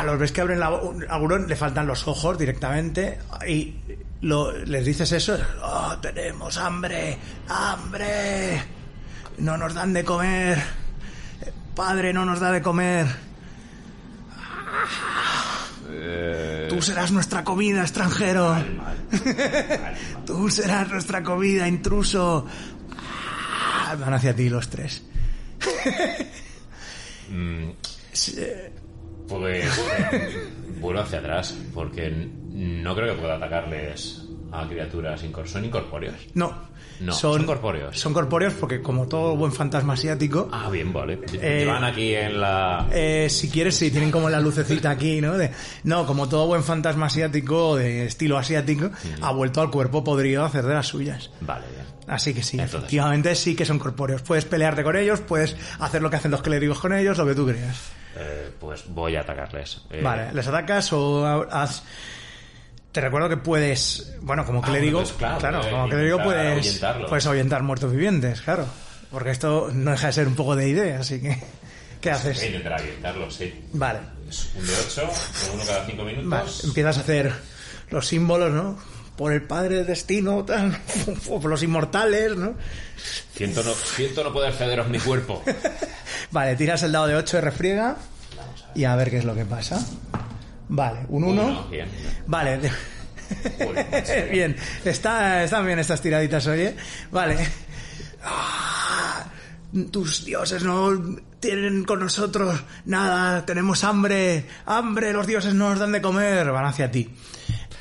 Ah, 0.00 0.04
Los 0.04 0.18
ves 0.18 0.32
que 0.32 0.40
abren 0.40 0.58
la 0.60 0.66
a 0.66 1.14
alguno 1.14 1.38
le 1.38 1.56
faltan 1.56 1.86
los 1.86 2.06
ojos 2.08 2.38
directamente 2.38 3.18
y 3.46 3.74
lo- 4.22 4.52
les 4.52 4.84
dices 4.84 5.12
eso, 5.12 5.36
"Oh, 5.62 5.96
tenemos 6.00 6.56
hambre, 6.58 7.18
hambre, 7.48 8.62
no 9.38 9.56
nos 9.56 9.74
dan 9.74 9.92
de 9.92 10.04
comer, 10.04 10.58
padre 11.74 12.12
no 12.12 12.24
nos 12.24 12.40
da 12.40 12.50
de 12.52 12.62
comer, 12.62 13.06
Eh, 15.92 16.66
tú 16.68 16.80
serás 16.80 17.10
nuestra 17.10 17.42
comida, 17.44 17.82
extranjero, 17.82 18.56
tú 20.26 20.48
serás 20.48 20.88
nuestra 20.88 21.22
comida, 21.22 21.66
intruso. 21.68 22.46
Ah, 23.86 23.96
Van 23.98 24.14
hacia 24.14 24.34
ti 24.34 24.48
los 24.48 24.68
tres. 24.70 25.02
mm, 27.30 27.70
pues 29.30 29.64
vuelvo 30.80 31.00
hacia 31.00 31.20
atrás, 31.20 31.56
porque 31.72 32.10
no 32.10 32.94
creo 32.94 33.14
que 33.14 33.20
pueda 33.20 33.36
atacarles 33.36 34.22
a 34.52 34.66
criaturas 34.68 35.22
incor 35.22 35.46
¿Son 35.48 35.64
incorpóreos? 35.64 36.16
No, 36.34 36.52
No, 36.98 37.12
son 37.12 37.44
corpóreos. 37.44 37.96
Son 37.98 38.12
corpóreos 38.12 38.52
porque 38.54 38.82
como 38.82 39.06
todo 39.06 39.36
buen 39.36 39.52
fantasma 39.52 39.92
asiático, 39.92 40.48
Ah, 40.52 40.68
bien, 40.68 40.92
vale. 40.92 41.20
Eh, 41.34 41.64
Van 41.68 41.84
aquí 41.84 42.14
en 42.16 42.40
la... 42.40 42.88
Eh, 42.92 43.28
si 43.30 43.48
quieres, 43.48 43.76
sí, 43.76 43.92
tienen 43.92 44.10
como 44.10 44.28
la 44.28 44.40
lucecita 44.40 44.90
aquí, 44.90 45.20
¿no? 45.20 45.38
De- 45.38 45.52
no, 45.84 46.04
como 46.04 46.28
todo 46.28 46.46
buen 46.48 46.64
fantasma 46.64 47.06
asiático 47.06 47.76
de 47.76 48.06
estilo 48.06 48.36
asiático, 48.38 48.90
ha 49.22 49.30
vuelto 49.32 49.60
al 49.60 49.70
cuerpo 49.70 50.02
podrido 50.02 50.42
a 50.42 50.46
hacer 50.46 50.64
de 50.66 50.74
las 50.74 50.88
suyas. 50.88 51.30
Vale, 51.42 51.66
bien. 51.72 51.86
Así 52.08 52.34
que 52.34 52.42
sí, 52.42 52.56
Entonces- 52.56 52.74
efectivamente 52.80 53.34
sí 53.36 53.54
que 53.54 53.64
son 53.64 53.78
corpóreos. 53.78 54.22
Puedes 54.22 54.44
pelearte 54.46 54.82
con 54.82 54.96
ellos, 54.96 55.20
puedes 55.20 55.56
hacer 55.78 56.02
lo 56.02 56.10
que 56.10 56.16
hacen 56.16 56.32
los 56.32 56.42
clérigos 56.42 56.80
con 56.80 56.92
ellos, 56.92 57.16
lo 57.16 57.24
que 57.26 57.36
tú 57.36 57.46
creas. 57.46 57.92
Eh, 58.16 58.50
pues 58.58 58.84
voy 58.88 59.16
a 59.16 59.20
atacarles. 59.20 59.82
Eh, 59.90 60.00
Vale, 60.02 60.32
¿les 60.32 60.46
atacas 60.46 60.92
o 60.92 61.24
haz... 61.50 61.82
Te 62.92 63.00
recuerdo 63.00 63.28
que 63.28 63.36
puedes, 63.36 64.16
bueno, 64.20 64.44
como 64.44 64.60
Ah, 64.64 64.66
clérigo, 64.66 64.98
bueno, 65.00 65.14
pues 65.16 65.18
claro, 65.18 65.38
claro, 65.38 65.70
como 65.70 65.86
eh, 65.86 65.90
clérigo 65.90 66.16
intentar 66.18 66.94
puedes, 66.96 67.08
puedes 67.08 67.26
ahuyentar 67.26 67.62
muertos 67.62 67.92
vivientes, 67.92 68.40
claro. 68.40 68.66
Porque 69.12 69.30
esto 69.30 69.70
no 69.72 69.92
deja 69.92 70.08
de 70.08 70.12
ser 70.12 70.26
un 70.26 70.34
poco 70.34 70.56
de 70.56 70.68
idea, 70.68 70.98
así 71.00 71.20
que... 71.20 71.40
¿Qué 72.00 72.10
haces? 72.10 72.42
Intentar 72.42 72.80
sí. 73.28 73.66
Vale, 73.74 74.00
Es 74.28 74.50
un 74.56 74.66
de 74.66 74.72
8, 74.72 75.10
uno 75.54 75.62
cada 75.66 75.86
5 75.86 76.02
minutos. 76.04 76.30
Vale, 76.30 76.50
empiezas 76.64 76.96
a 76.96 77.00
hacer 77.00 77.32
los 77.90 78.06
símbolos, 78.06 78.50
¿no? 78.50 78.78
Por 79.20 79.34
el 79.34 79.42
padre 79.42 79.76
del 79.76 79.86
destino, 79.86 80.46
tal, 80.46 80.78
por 81.28 81.44
los 81.50 81.62
inmortales, 81.62 82.34
¿no? 82.38 82.54
Siento 83.34 83.62
no, 83.62 83.74
siento 83.74 84.24
no 84.24 84.32
poder 84.32 84.54
cederos 84.54 84.88
mi 84.88 84.98
cuerpo. 84.98 85.44
Vale, 86.30 86.56
tiras 86.56 86.82
el 86.84 86.92
dado 86.92 87.06
de 87.06 87.16
8 87.16 87.36
de 87.36 87.40
refriega 87.42 87.96
y 88.74 88.84
a 88.84 88.96
ver 88.96 89.10
qué 89.10 89.18
es 89.18 89.26
lo 89.26 89.34
que 89.34 89.44
pasa. 89.44 89.86
Vale, 90.70 91.00
un 91.10 91.24
1. 91.24 91.42
Uno, 91.42 91.68
bien. 91.68 91.90
Vale. 92.26 92.60
bien, 94.32 94.56
está, 94.86 95.44
están 95.44 95.66
bien 95.66 95.78
estas 95.78 96.00
tiraditas, 96.00 96.46
oye. 96.46 96.74
Vale. 97.10 97.46
Ah, 98.24 99.26
tus 99.90 100.24
dioses 100.24 100.64
no 100.64 101.18
tienen 101.40 101.84
con 101.84 102.00
nosotros 102.00 102.58
nada, 102.86 103.44
tenemos 103.44 103.84
hambre, 103.84 104.46
hambre, 104.64 105.12
los 105.12 105.26
dioses 105.26 105.52
no 105.52 105.68
nos 105.68 105.78
dan 105.78 105.92
de 105.92 106.00
comer, 106.00 106.50
van 106.50 106.64
hacia 106.64 106.90
ti. 106.90 107.10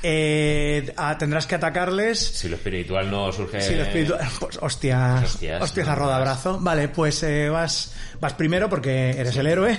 Eh, 0.02 0.94
ah, 0.98 1.18
tendrás 1.18 1.46
que 1.46 1.56
atacarles 1.56 2.20
Si 2.20 2.48
lo 2.48 2.56
espiritual 2.56 3.12
no 3.12 3.32
surge... 3.32 3.62
Sí, 3.62 3.76
lo 3.76 3.84
espiritual. 3.84 4.20
Pues 4.40 4.58
hostias. 4.62 5.24
Hostias, 5.24 5.62
Hostias, 5.62 5.88
no 5.88 5.94
a 5.94 5.96
roda 5.96 6.14
jodas. 6.16 6.22
brazo. 6.22 6.60
Vale, 6.62 6.88
pues 6.90 7.22
eh, 7.24 7.50
vas, 7.50 7.94
vas 8.20 8.34
primero 8.34 8.70
porque 8.70 9.12
eres 9.12 9.36
el 9.38 9.48
héroe. 9.48 9.78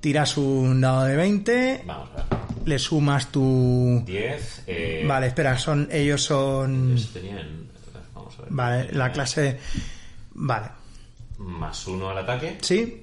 Tiras 0.00 0.36
un 0.36 0.80
dado 0.80 1.04
de 1.04 1.16
20. 1.16 1.82
Vamos 1.86 2.10
a 2.12 2.16
ver. 2.16 2.24
Le 2.66 2.78
sumas 2.78 3.32
tu. 3.32 4.02
10. 4.04 4.62
Eh, 4.66 5.04
Vale, 5.06 5.28
espera, 5.28 5.56
son. 5.58 5.88
Ellos 5.90 6.22
son. 6.22 6.92
ellos 6.92 7.10
tenían... 7.12 7.68
Vamos 8.14 8.34
a 8.38 8.42
ver. 8.42 8.48
Vale, 8.50 8.88
la 8.92 9.10
clase. 9.10 9.58
Vale. 10.34 10.66
Más 11.38 11.86
uno 11.86 12.10
al 12.10 12.18
ataque. 12.18 12.58
¿Sí? 12.60 13.02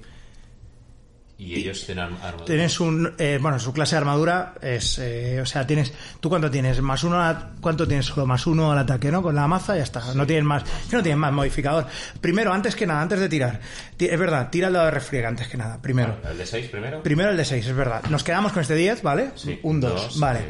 Y 1.38 1.54
ellos 1.56 1.84
tienen 1.84 2.04
armadura. 2.04 2.44
Tienes 2.46 2.80
un. 2.80 3.12
eh, 3.18 3.38
bueno, 3.40 3.58
su 3.58 3.70
clase 3.74 3.94
de 3.94 3.98
armadura 3.98 4.54
es. 4.62 4.98
eh, 4.98 5.38
o 5.42 5.44
sea, 5.44 5.66
tienes. 5.66 5.92
¿Tú 6.18 6.30
cuánto 6.30 6.50
tienes? 6.50 6.80
Más 6.80 7.04
uno. 7.04 7.20
a- 7.22 7.50
¿Cuánto 7.60 7.86
tienes? 7.86 8.06
Solo 8.06 8.26
más 8.26 8.46
uno 8.46 8.72
al 8.72 8.78
ataque, 8.78 9.10
¿no? 9.12 9.20
Con 9.20 9.34
la 9.36 9.46
maza 9.46 9.76
ya 9.76 9.82
está. 9.82 10.02
No 10.14 10.26
tienes 10.26 10.44
más. 10.46 10.62
No 10.92 11.02
tienes 11.02 11.18
más 11.18 11.32
modificador. 11.34 11.86
Primero, 12.22 12.54
antes 12.54 12.74
que 12.74 12.86
nada, 12.86 13.02
antes 13.02 13.20
de 13.20 13.28
tirar. 13.28 13.60
ti- 13.98 14.06
Es 14.06 14.18
verdad, 14.18 14.48
tira 14.50 14.68
el 14.68 14.72
dado 14.72 14.86
de 14.86 14.92
refriega 14.92 15.28
antes 15.28 15.46
que 15.46 15.58
nada. 15.58 15.76
Primero. 15.82 16.16
¿El 16.26 16.38
de 16.38 16.46
6 16.46 16.68
primero? 16.70 17.02
Primero 17.02 17.30
el 17.30 17.36
de 17.36 17.44
6, 17.44 17.66
es 17.66 17.74
verdad. 17.76 18.02
Nos 18.08 18.24
quedamos 18.24 18.52
con 18.52 18.62
este 18.62 18.74
10, 18.74 19.02
¿vale? 19.02 19.32
Sí, 19.34 19.60
un 19.62 19.78
2, 19.78 19.92
dos, 19.92 20.18
vale. 20.18 20.40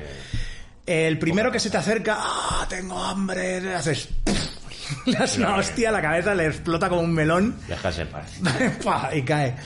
eh, 0.87 1.09
El 1.09 1.18
primero 1.18 1.51
que 1.51 1.59
se 1.59 1.68
te 1.68 1.78
acerca, 1.78 2.16
¡ah, 2.20 2.64
tengo 2.68 2.97
hambre! 3.03 3.61
Le 3.61 3.74
haces... 3.74 4.09
Le 5.07 5.18
das 5.18 5.37
una 5.37 5.57
hostia 5.57 5.89
a 5.89 5.93
la 5.93 6.01
cabeza, 6.01 6.32
le 6.32 6.47
explota 6.47 6.89
como 6.89 7.01
un 7.01 7.12
melón 7.12 7.57
Dejas 7.66 7.99
en 7.99 8.07
paz. 8.07 8.30
Y 9.16 9.22
cae. 9.22 9.57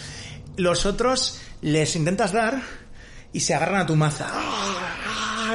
Los 0.61 0.85
otros 0.87 1.41
les 1.63 1.97
intentas 1.97 2.33
dar 2.33 2.61
y 3.33 3.41
se 3.41 3.55
agarran 3.55 3.81
a 3.81 3.87
tu 3.87 3.97
maza. 3.97 4.29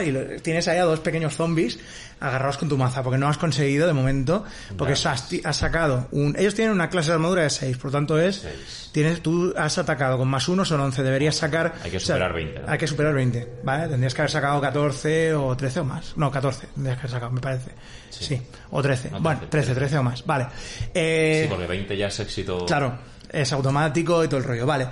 Y 0.05 0.11
lo- 0.11 0.25
tienes 0.41 0.67
ahí 0.67 0.77
a 0.77 0.83
dos 0.83 0.99
pequeños 0.99 1.35
zombies 1.35 1.79
agarrados 2.19 2.57
con 2.57 2.67
tu 2.69 2.77
maza, 2.77 3.03
porque 3.03 3.17
no 3.17 3.27
has 3.27 3.37
conseguido 3.37 3.87
de 3.87 3.93
momento, 3.93 4.43
porque 4.77 4.93
has, 4.93 5.05
has 5.05 5.57
sacado 5.57 6.07
un... 6.11 6.35
Ellos 6.39 6.55
tienen 6.55 6.73
una 6.73 6.89
clase 6.89 7.09
de 7.09 7.15
armadura 7.15 7.43
de 7.43 7.49
6, 7.49 7.77
por 7.77 7.85
lo 7.85 7.91
tanto 7.91 8.19
es... 8.19 8.37
Seis. 8.37 8.89
Tienes, 8.93 9.21
tú 9.21 9.53
has 9.57 9.77
atacado 9.77 10.17
con 10.17 10.27
más 10.29 10.47
1 10.47 10.63
son 10.65 10.79
11, 10.79 11.03
deberías 11.03 11.35
sacar... 11.35 11.75
Hay 11.83 11.91
que 11.91 11.97
o 11.97 11.99
sea, 11.99 12.15
superar 12.15 12.33
20, 12.33 12.59
¿no? 12.61 12.69
Hay 12.71 12.77
que 12.77 12.87
superar 12.87 13.13
20, 13.13 13.47
¿vale? 13.63 13.87
Tendrías 13.89 14.13
que 14.13 14.21
haber 14.21 14.31
sacado 14.31 14.59
14 14.61 15.33
o 15.35 15.55
13 15.57 15.79
o 15.81 15.83
más. 15.85 16.13
No, 16.17 16.31
14 16.31 16.67
tendrías 16.73 16.95
que 16.97 17.01
haber 17.01 17.11
sacado, 17.11 17.31
me 17.31 17.41
parece. 17.41 17.71
Sí, 18.09 18.41
o 18.71 18.81
13. 18.81 19.11
No, 19.11 19.19
bueno, 19.19 19.41
13, 19.41 19.49
13, 19.49 19.75
13 19.75 19.97
o 19.97 20.03
más, 20.03 20.25
vale. 20.25 20.47
Eh, 20.93 21.41
Sí, 21.43 21.49
porque 21.49 21.67
20 21.67 21.97
ya 21.97 22.07
es 22.07 22.19
éxito. 22.21 22.65
Claro, 22.65 22.97
es 23.41 23.51
automático 23.51 24.23
y 24.23 24.27
todo 24.27 24.39
el 24.39 24.43
rollo, 24.45 24.65
vale. 24.65 24.87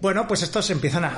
Bueno, 0.00 0.26
pues 0.26 0.42
estos 0.42 0.68
empiezan 0.70 1.04
a 1.04 1.12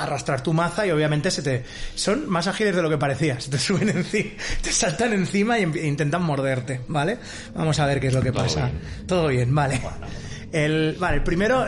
arrastrar 0.00 0.42
tu 0.42 0.52
maza 0.52 0.86
y 0.86 0.90
obviamente 0.90 1.30
se 1.30 1.42
te 1.42 1.64
son 1.94 2.28
más 2.28 2.48
ágiles 2.48 2.74
de 2.74 2.82
lo 2.82 2.90
que 2.90 2.98
parecía, 2.98 3.40
se 3.40 3.50
te 3.50 3.58
suben 3.58 3.88
encima, 3.88 4.30
te 4.60 4.72
saltan 4.72 5.12
encima 5.12 5.58
y 5.58 5.62
e 5.62 5.86
intentan 5.86 6.22
morderte, 6.22 6.80
¿vale? 6.88 7.18
Vamos 7.54 7.78
a 7.78 7.86
ver 7.86 8.00
qué 8.00 8.08
es 8.08 8.14
lo 8.14 8.22
que 8.22 8.32
Todo 8.32 8.42
pasa. 8.42 8.66
bien. 8.66 9.06
Todo 9.06 9.28
bien, 9.28 9.54
vale. 9.54 9.80
El 10.52 10.96
vale, 10.98 11.16
el 11.18 11.22
primero 11.22 11.64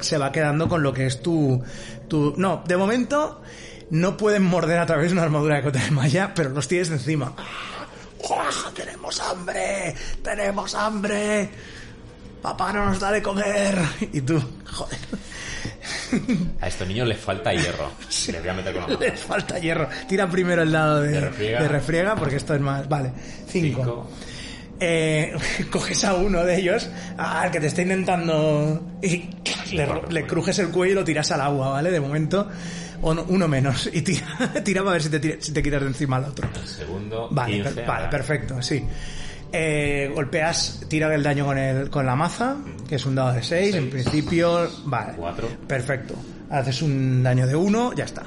se 0.00 0.18
va 0.18 0.32
quedando 0.32 0.68
con 0.68 0.82
lo 0.82 0.92
que 0.92 1.06
es 1.06 1.22
tu 1.22 1.62
tu 2.08 2.34
no, 2.36 2.64
de 2.66 2.76
momento 2.76 3.42
no 3.90 4.16
pueden 4.16 4.42
morder 4.42 4.78
a 4.78 4.86
través 4.86 5.08
de 5.08 5.12
una 5.12 5.22
armadura 5.22 5.56
de 5.56 5.62
cota 5.62 5.78
de 5.78 5.90
malla, 5.90 6.32
pero 6.34 6.50
los 6.50 6.66
tienes 6.66 6.90
encima. 6.90 7.34
¡Ah, 7.36 8.70
¡Tenemos 8.74 9.20
hambre! 9.20 9.94
¡Tenemos 10.22 10.74
hambre! 10.74 11.50
Papá 12.44 12.74
no 12.74 12.84
nos 12.84 13.00
da 13.00 13.10
de 13.10 13.22
comer. 13.22 13.74
Y 14.12 14.20
tú, 14.20 14.38
joder, 14.70 14.98
A 16.60 16.68
estos 16.68 16.86
niños 16.86 17.08
les 17.08 17.18
falta 17.18 17.54
hierro. 17.54 17.90
Les 18.28 18.38
voy 18.40 18.48
a 18.50 18.52
meter 18.52 18.72
con 18.74 18.82
la 18.82 18.88
mano. 18.88 19.00
les 19.00 19.18
falta 19.18 19.58
hierro. 19.58 19.88
Tira 20.06 20.28
primero 20.28 20.60
el 20.62 20.70
dado 20.70 21.00
de, 21.00 21.08
De 21.12 21.20
refriega. 21.20 21.62
de 21.62 21.68
refriega, 21.68 22.14
porque 22.16 22.36
esto 22.36 22.54
es 22.54 22.60
más. 22.60 22.86
Vale, 22.86 23.12
cinco. 23.48 23.80
Cinco. 23.82 24.10
Eh, 24.78 25.32
coges 25.70 26.04
a 26.04 26.14
uno 26.16 26.44
de 26.44 26.58
ellos, 26.58 26.90
al 27.16 27.50
que 27.50 27.60
te 27.60 27.68
está 27.68 27.80
intentando. 27.80 28.82
Y 29.02 29.30
le, 29.72 29.86
fuera. 29.86 30.26
crujes 30.26 30.58
el 30.58 30.68
cuello 30.68 30.92
y 30.92 30.96
lo 30.96 31.04
tiras 31.04 31.30
al 31.30 31.40
agua, 31.40 31.70
¿vale? 31.70 31.90
De 31.90 32.00
momento, 32.00 32.46
o 33.00 33.14
no- 33.14 33.24
uno 33.28 33.48
menos. 33.48 33.88
Y 33.90 34.02
tira, 34.02 34.26
tira 34.64 34.82
para 34.82 34.92
ver 34.92 35.02
si 35.02 35.08
te, 35.08 35.40
si 35.40 35.50
te 35.52 35.62
quitas 35.62 35.80
de 35.80 35.86
encima 35.86 36.16
al 36.16 36.24
otro. 36.24 36.46
El 36.54 36.68
segundo, 36.68 37.28
Vale, 37.30 37.54
15. 37.54 37.70
per- 37.70 37.86
vale, 37.86 38.08
perfecto, 38.08 38.60
sí. 38.60 38.84
Eh, 39.56 40.10
golpeas, 40.12 40.80
tirar 40.88 41.12
el 41.12 41.22
daño 41.22 41.44
con, 41.46 41.56
el, 41.56 41.88
con 41.88 42.04
la 42.04 42.16
maza, 42.16 42.56
que 42.88 42.96
es 42.96 43.06
un 43.06 43.14
dado 43.14 43.32
de 43.34 43.42
6, 43.42 43.74
en 43.76 43.88
principio, 43.90 44.68
vale. 44.84 45.12
Cuatro. 45.16 45.48
Perfecto. 45.68 46.14
Haces 46.50 46.82
un 46.82 47.22
daño 47.22 47.46
de 47.46 47.54
1, 47.54 47.92
ya 47.94 48.04
está. 48.04 48.24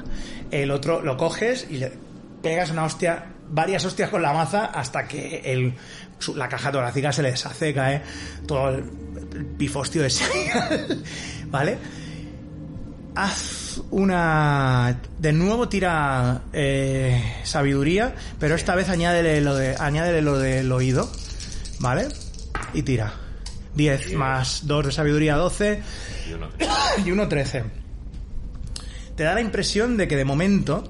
El 0.51 0.71
otro 0.71 1.01
lo 1.01 1.17
coges 1.17 1.67
y 1.69 1.77
le 1.79 1.91
pegas 2.41 2.71
una 2.71 2.85
hostia, 2.85 3.25
varias 3.49 3.83
hostias 3.83 4.09
con 4.09 4.21
la 4.21 4.31
maza 4.31 4.65
hasta 4.67 5.05
que 5.05 5.41
el, 5.43 5.73
su- 6.17 6.33
la 6.35 6.47
caja 6.47 6.71
torácica 6.71 7.11
se 7.11 7.21
le 7.23 7.31
deshace, 7.31 7.73
cae 7.73 8.01
todo 8.47 8.69
el, 8.69 8.83
el 9.35 9.45
pifostio 9.45 10.05
ese. 10.05 10.23
¿Vale? 11.47 11.77
Haz 13.19 13.81
una. 13.89 15.01
De 15.17 15.33
nuevo 15.33 15.67
tira 15.67 16.43
eh, 16.53 17.41
sabiduría, 17.43 18.13
pero 18.39 18.53
esta 18.53 18.75
vez 18.75 18.89
añádele 18.89 19.41
lo, 19.41 19.55
de, 19.55 19.75
añádele 19.75 20.21
lo 20.21 20.37
del 20.37 20.71
oído. 20.71 21.09
¿Vale? 21.79 22.09
Y 22.75 22.83
tira. 22.83 23.11
10 23.73 24.13
más 24.13 24.67
2 24.67 24.85
de 24.85 24.91
sabiduría, 24.91 25.35
12. 25.35 25.81
Y 26.29 26.33
uno. 26.33 26.49
Y 27.05 27.09
1, 27.09 27.27
13. 27.27 27.63
Te 29.15 29.23
da 29.23 29.33
la 29.33 29.41
impresión 29.41 29.97
de 29.97 30.07
que 30.07 30.15
de 30.15 30.23
momento 30.23 30.83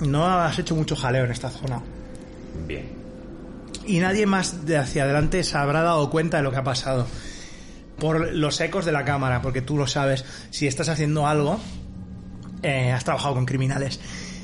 no 0.00 0.26
has 0.26 0.58
hecho 0.58 0.74
mucho 0.74 0.96
jaleo 0.96 1.26
en 1.26 1.32
esta 1.32 1.50
zona. 1.50 1.82
Bien. 2.66 2.88
Y 3.84 3.98
nadie 3.98 4.24
más 4.24 4.64
de 4.64 4.78
hacia 4.78 5.04
adelante 5.04 5.44
se 5.44 5.58
habrá 5.58 5.82
dado 5.82 6.08
cuenta 6.08 6.38
de 6.38 6.44
lo 6.44 6.50
que 6.50 6.56
ha 6.56 6.64
pasado. 6.64 7.06
Por 8.00 8.32
los 8.34 8.60
ecos 8.60 8.84
de 8.84 8.92
la 8.92 9.04
cámara, 9.04 9.40
porque 9.42 9.62
tú 9.62 9.76
lo 9.76 9.86
sabes. 9.86 10.24
Si 10.50 10.66
estás 10.66 10.88
haciendo 10.88 11.26
algo, 11.28 11.60
eh, 12.62 12.90
has 12.92 13.04
trabajado 13.04 13.34
con 13.34 13.46
criminales. 13.46 14.00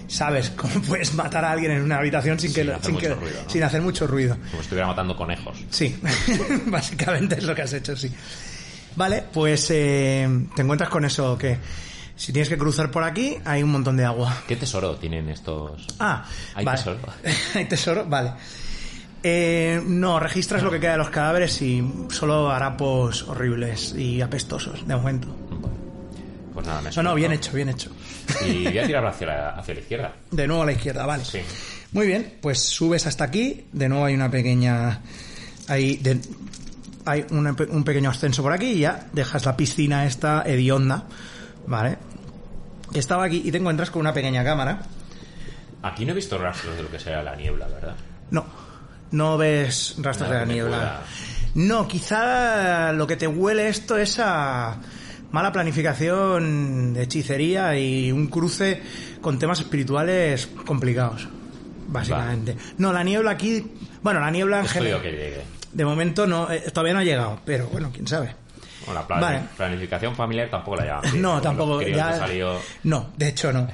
Sabes 0.08 0.50
cómo 0.50 0.74
puedes 0.88 1.14
matar 1.14 1.44
a 1.44 1.50
alguien 1.50 1.72
en 1.72 1.82
una 1.82 1.96
habitación 1.96 2.38
sin, 2.38 2.52
que, 2.52 2.62
Sin 2.62 2.70
hacer 2.70 2.84
sin, 2.84 2.94
mucho 2.94 3.08
que- 3.08 3.14
ruido, 3.14 3.42
¿no? 3.42 3.50
sin 3.50 3.62
hacer 3.64 3.82
mucho 3.82 4.06
ruido. 4.06 4.34
Como 4.36 4.50
si 4.52 4.60
estuviera 4.60 4.86
matando 4.86 5.16
conejos. 5.16 5.58
Sí, 5.70 5.98
básicamente 6.66 7.36
es 7.38 7.44
lo 7.44 7.54
que 7.54 7.62
has 7.62 7.72
hecho, 7.72 7.96
sí. 7.96 8.12
Vale, 8.94 9.24
pues 9.32 9.66
eh, 9.70 10.28
te 10.54 10.62
encuentras 10.62 10.88
con 10.90 11.04
eso 11.04 11.36
que 11.36 11.58
si 12.14 12.32
tienes 12.32 12.48
que 12.48 12.56
cruzar 12.56 12.90
por 12.90 13.04
aquí 13.04 13.36
hay 13.44 13.62
un 13.62 13.70
montón 13.70 13.96
de 13.96 14.04
agua. 14.04 14.42
¿Qué 14.48 14.56
tesoro 14.56 14.94
tienen 14.96 15.28
estos? 15.28 15.86
Ah, 15.98 16.24
¿Hay 16.54 16.64
vale. 16.64 16.78
tesoro? 16.78 16.98
hay 17.54 17.64
tesoro, 17.66 18.04
vale. 18.06 18.32
Eh, 19.28 19.82
no, 19.84 20.20
registras 20.20 20.62
lo 20.62 20.70
que 20.70 20.78
queda 20.78 20.92
de 20.92 20.98
los 20.98 21.10
cadáveres 21.10 21.60
y 21.60 21.82
solo 22.10 22.48
harapos 22.48 23.24
horribles 23.24 23.92
y 23.98 24.20
apestosos, 24.22 24.86
de 24.86 24.94
momento. 24.94 25.26
Pues 26.54 26.64
nada, 26.64 26.80
me 26.80 26.90
No, 27.02 27.12
bien 27.16 27.32
hecho, 27.32 27.50
bien 27.52 27.68
hecho. 27.68 27.90
Y 28.46 28.62
voy 28.66 28.78
a 28.78 28.86
tirar 28.86 29.04
hacia 29.04 29.26
la, 29.26 29.48
hacia 29.50 29.74
la 29.74 29.80
izquierda. 29.80 30.12
De 30.30 30.46
nuevo 30.46 30.62
a 30.62 30.66
la 30.66 30.72
izquierda, 30.72 31.04
vale. 31.06 31.24
Sí. 31.24 31.40
Muy 31.90 32.06
bien, 32.06 32.34
pues 32.40 32.60
subes 32.60 33.04
hasta 33.08 33.24
aquí. 33.24 33.66
De 33.72 33.88
nuevo 33.88 34.04
hay 34.04 34.14
una 34.14 34.30
pequeña. 34.30 35.00
Hay, 35.66 35.96
de- 35.96 36.20
hay 37.04 37.26
una 37.30 37.56
un 37.70 37.82
pequeño 37.82 38.10
ascenso 38.10 38.44
por 38.44 38.52
aquí 38.52 38.66
y 38.66 38.78
ya 38.78 39.08
dejas 39.12 39.44
la 39.44 39.56
piscina 39.56 40.06
esta 40.06 40.44
hedionda. 40.46 41.02
Vale. 41.66 41.98
Estaba 42.94 43.24
aquí 43.24 43.42
y 43.44 43.50
te 43.50 43.58
encuentras 43.58 43.90
con 43.90 44.02
una 44.02 44.12
pequeña 44.14 44.44
cámara. 44.44 44.82
Aquí 45.82 46.04
no 46.04 46.12
he 46.12 46.14
visto 46.14 46.38
rastros 46.38 46.76
de 46.76 46.84
lo 46.84 46.90
que 46.92 47.00
sea 47.00 47.24
la 47.24 47.34
niebla, 47.34 47.66
¿verdad? 47.66 47.96
No, 48.30 48.46
no 49.12 49.36
ves 49.38 49.96
rastros 49.98 50.30
de 50.30 50.36
la 50.36 50.44
niebla. 50.44 51.00
No, 51.54 51.88
quizá 51.88 52.92
lo 52.92 53.06
que 53.06 53.16
te 53.16 53.26
huele 53.26 53.68
esto 53.68 53.96
es 53.96 54.18
a 54.18 54.76
mala 55.32 55.52
planificación 55.52 56.94
de 56.94 57.02
hechicería 57.02 57.78
y 57.78 58.12
un 58.12 58.26
cruce 58.28 58.82
con 59.20 59.38
temas 59.38 59.60
espirituales 59.60 60.48
complicados. 60.66 61.28
Básicamente. 61.88 62.56
No, 62.78 62.92
la 62.92 63.04
niebla 63.04 63.30
aquí. 63.32 63.64
Bueno, 64.02 64.20
la 64.20 64.30
niebla 64.30 64.60
en 64.60 64.66
general. 64.66 65.02
que 65.02 65.10
llegue. 65.12 65.42
De 65.72 65.84
momento 65.84 66.26
no, 66.26 66.50
eh, 66.50 66.60
todavía 66.72 66.94
no 66.94 67.00
ha 67.00 67.04
llegado, 67.04 67.38
pero 67.44 67.66
bueno, 67.68 67.90
quién 67.92 68.06
sabe. 68.06 68.34
Bueno, 68.84 69.00
la 69.00 69.06
plan- 69.06 69.20
Vale. 69.20 69.40
planificación 69.56 70.14
familiar 70.14 70.48
tampoco 70.50 70.76
la 70.76 71.00
bien, 71.00 71.22
No, 71.22 71.40
tampoco. 71.40 71.80
Ya... 71.82 72.18
salió- 72.18 72.58
No, 72.84 73.10
de 73.16 73.28
hecho 73.28 73.52
no. 73.52 73.66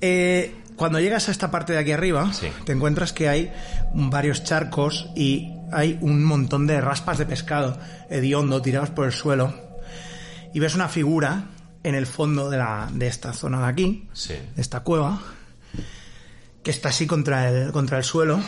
Eh, 0.00 0.54
cuando 0.76 1.00
llegas 1.00 1.28
a 1.28 1.30
esta 1.32 1.50
parte 1.50 1.72
de 1.72 1.78
aquí 1.78 1.92
arriba, 1.92 2.32
Sí. 2.32 2.48
te 2.64 2.72
encuentras 2.72 3.12
que 3.12 3.28
hay 3.28 3.52
varios 3.94 4.44
charcos 4.44 5.08
y 5.16 5.52
hay 5.72 5.98
un 6.02 6.22
montón 6.24 6.66
de 6.66 6.80
raspas 6.80 7.18
de 7.18 7.26
pescado 7.26 7.78
hediondo 8.10 8.60
tirados 8.62 8.90
por 8.90 9.06
el 9.06 9.12
suelo. 9.12 9.54
Y 10.54 10.60
ves 10.60 10.74
una 10.74 10.88
figura 10.88 11.46
en 11.82 11.94
el 11.94 12.06
fondo 12.06 12.50
de, 12.50 12.58
la, 12.58 12.88
de 12.92 13.06
esta 13.06 13.32
zona 13.32 13.60
de 13.60 13.66
aquí, 13.66 14.08
Sí. 14.12 14.34
de 14.34 14.60
esta 14.62 14.80
cueva, 14.80 15.20
que 16.62 16.70
está 16.70 16.88
así 16.90 17.06
contra 17.06 17.48
el, 17.48 17.72
contra 17.72 17.98
el 17.98 18.04
suelo. 18.04 18.40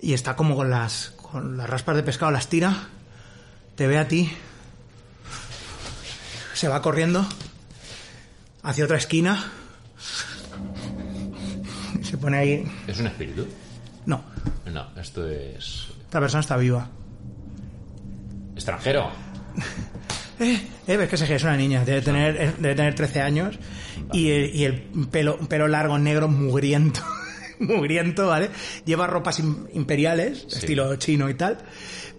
Y 0.00 0.12
está 0.12 0.36
como 0.36 0.54
con 0.54 0.68
las, 0.70 1.14
con 1.16 1.56
las 1.56 1.68
raspas 1.68 1.96
de 1.96 2.02
pescado, 2.02 2.30
las 2.30 2.48
tira, 2.48 2.88
te 3.74 3.86
ve 3.86 3.98
a 3.98 4.06
ti, 4.06 4.30
se 6.52 6.68
va 6.68 6.82
corriendo 6.82 7.26
hacia 8.62 8.84
otra 8.84 8.96
esquina 8.98 9.50
y 12.00 12.04
se 12.04 12.18
pone 12.18 12.36
ahí. 12.38 12.64
¿Es 12.86 12.98
un 13.00 13.06
espíritu? 13.06 13.46
No, 14.06 14.22
No, 14.72 14.86
esto 15.00 15.28
es... 15.28 15.88
esta 16.04 16.20
persona 16.20 16.40
está 16.40 16.56
viva. 16.56 16.88
¿Extranjero? 18.54 19.10
Eh, 20.40 20.60
eh, 20.88 20.96
ves 20.96 21.08
que 21.08 21.16
se- 21.16 21.32
es 21.32 21.42
una 21.44 21.56
niña, 21.56 21.84
debe 21.84 22.02
tener, 22.02 22.36
eh, 22.36 22.52
debe 22.58 22.74
tener 22.74 22.92
13 22.96 23.20
años 23.20 23.56
y, 24.12 24.30
el- 24.30 24.52
y 24.52 24.64
el 24.64 24.82
pelo, 25.08 25.38
pelo 25.38 25.68
largo, 25.68 25.96
negro, 25.96 26.26
mugriento. 26.26 27.02
mugriento, 27.60 28.26
¿vale? 28.26 28.50
Lleva 28.84 29.06
ropas 29.06 29.38
im- 29.38 29.68
imperiales, 29.74 30.44
Sí. 30.48 30.58
estilo 30.58 30.96
chino 30.96 31.30
y 31.30 31.34
tal, 31.34 31.58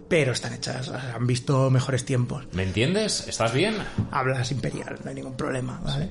pero 0.08 0.32
están 0.32 0.52
hechas, 0.54 0.88
han 0.90 1.26
visto 1.26 1.70
mejores 1.70 2.04
tiempos. 2.04 2.44
¿Me 2.52 2.62
entiendes? 2.62 3.26
¿Estás 3.28 3.52
bien? 3.52 3.76
Hablas 4.10 4.50
imperial, 4.52 4.98
no 5.02 5.08
hay 5.10 5.14
ningún 5.16 5.36
problema, 5.36 5.80
¿vale? 5.84 6.10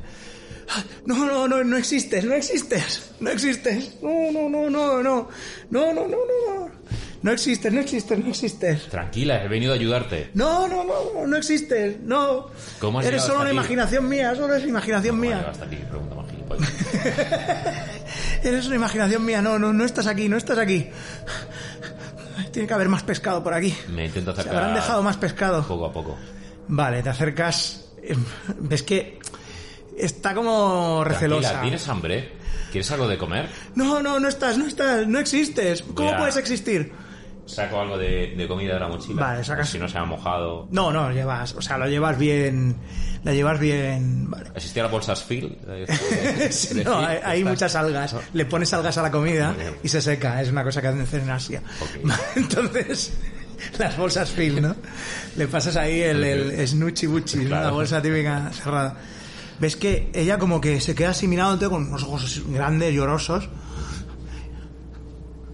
Ah, 0.69 0.83
No, 1.05 1.25
no, 1.25 1.47
no, 1.47 1.63
no 1.63 1.77
existes, 1.77 2.25
no 2.25 2.33
existes, 2.33 3.11
no 3.19 3.29
existes. 3.29 3.97
No, 4.01 4.31
no, 4.31 4.49
no, 4.49 4.69
no, 4.69 5.01
no, 5.03 5.29
no, 5.69 5.93
no, 5.93 5.93
no, 5.93 6.07
no, 6.07 6.17
no. 6.17 6.71
No 7.21 7.31
existes, 7.31 7.73
no 7.73 7.79
existes, 7.79 8.19
no 8.19 8.29
existes. 8.29 8.87
Tranquila, 8.87 9.43
he 9.43 9.47
venido 9.47 9.71
a 9.71 9.75
ayudarte. 9.75 10.29
No, 10.35 10.67
no, 10.67 10.83
no, 10.83 11.25
no 11.25 11.37
existes, 11.37 11.99
no. 12.01 12.51
¿Cómo 12.79 12.99
has 12.99 13.05
Eres 13.07 13.23
solo 13.23 13.41
una 13.41 13.51
imaginación 13.51 14.07
mía, 14.07 14.35
solo 14.35 14.53
es 14.55 14.63
imaginación 14.65 15.19
mía. 15.19 15.43
hasta 15.49 15.65
aquí, 15.65 15.77
pregunta 15.77 16.15
más. 16.15 16.25
Eres 18.43 18.67
una 18.67 18.75
imaginación 18.75 19.25
mía, 19.25 19.41
no, 19.41 19.57
no, 19.57 19.73
no 19.73 19.85
estás 19.85 20.05
aquí, 20.07 20.29
no 20.29 20.37
estás 20.37 20.59
aquí. 20.59 20.87
Tiene 22.51 22.67
que 22.67 22.73
haber 22.73 22.89
más 22.89 23.03
pescado 23.03 23.43
por 23.43 23.53
aquí. 23.53 23.75
Me 23.89 24.05
intento 24.05 24.33
Se 24.33 24.41
acercar 24.41 24.59
habrán 24.63 24.75
dejado 24.75 25.03
más 25.03 25.17
pescado. 25.17 25.65
poco 25.67 25.85
a 25.85 25.91
poco. 25.93 26.15
Vale, 26.67 27.01
te 27.03 27.09
acercas. 27.09 27.85
eh, 28.01 28.15
Ves 28.59 28.83
que 28.83 29.19
está 29.97 30.33
como 30.33 31.03
recelosa. 31.03 31.41
Tranquila, 31.49 31.61
¿tienes 31.61 31.87
hambre? 31.89 32.33
¿Quieres 32.71 32.91
algo 32.91 33.07
de 33.07 33.17
comer? 33.17 33.49
No, 33.75 34.01
no, 34.01 34.19
no 34.19 34.27
estás, 34.27 34.57
no 34.57 34.67
estás, 34.67 35.07
no 35.07 35.19
existes. 35.19 35.83
¿Cómo 35.93 36.17
puedes 36.17 36.35
existir? 36.37 36.91
Saco 37.45 37.79
algo 37.79 37.97
de, 37.97 38.33
de 38.35 38.47
comida 38.47 38.73
de 38.73 38.79
la 38.79 38.87
mochila. 38.87 39.21
Vale, 39.21 39.43
sacas- 39.43 39.69
Si 39.69 39.77
no 39.77 39.87
se 39.87 39.97
ha 39.97 40.05
mojado. 40.05 40.67
No, 40.71 40.91
no, 40.91 41.11
llevas, 41.11 41.53
o 41.53 41.61
sea, 41.61 41.77
lo 41.77 41.87
llevas 41.87 42.17
bien, 42.17 42.75
la 43.23 43.33
llevas 43.33 43.59
bien, 43.59 44.29
vale. 44.31 44.49
¿Existía 44.55 44.83
las 44.83 44.91
bolsas 44.91 45.23
Phil? 45.23 45.55
Sí, 46.49 46.81
no, 46.83 46.97
hay, 46.99 47.19
hay 47.23 47.43
muchas 47.43 47.75
algas. 47.75 48.15
Le 48.33 48.45
pones 48.45 48.73
algas 48.73 48.97
a 48.97 49.03
la 49.03 49.11
comida 49.11 49.53
y 49.83 49.87
se 49.89 50.01
seca. 50.01 50.41
Es 50.41 50.49
una 50.49 50.63
cosa 50.63 50.81
que 50.81 50.87
hacen 50.87 51.21
en 51.21 51.29
Asia. 51.29 51.61
Entonces, 52.35 53.13
las 53.77 53.95
bolsas 53.97 54.31
Phil, 54.31 54.61
¿no? 54.61 54.75
Le 55.37 55.47
pasas 55.47 55.75
ahí 55.75 56.01
el, 56.01 56.23
el 56.23 56.79
¿no? 56.79 56.87
Claro. 57.47 57.65
la 57.65 57.71
bolsa 57.71 58.01
típica 58.01 58.51
cerrada. 58.51 58.97
Ves 59.59 59.75
que 59.75 60.09
ella 60.13 60.37
como 60.37 60.59
que 60.59 60.81
se 60.81 60.95
queda 60.95 61.11
así 61.11 61.27
mirándote 61.27 61.69
con 61.69 61.87
unos 61.87 62.03
ojos 62.03 62.41
grandes, 62.47 62.93
llorosos. 62.93 63.47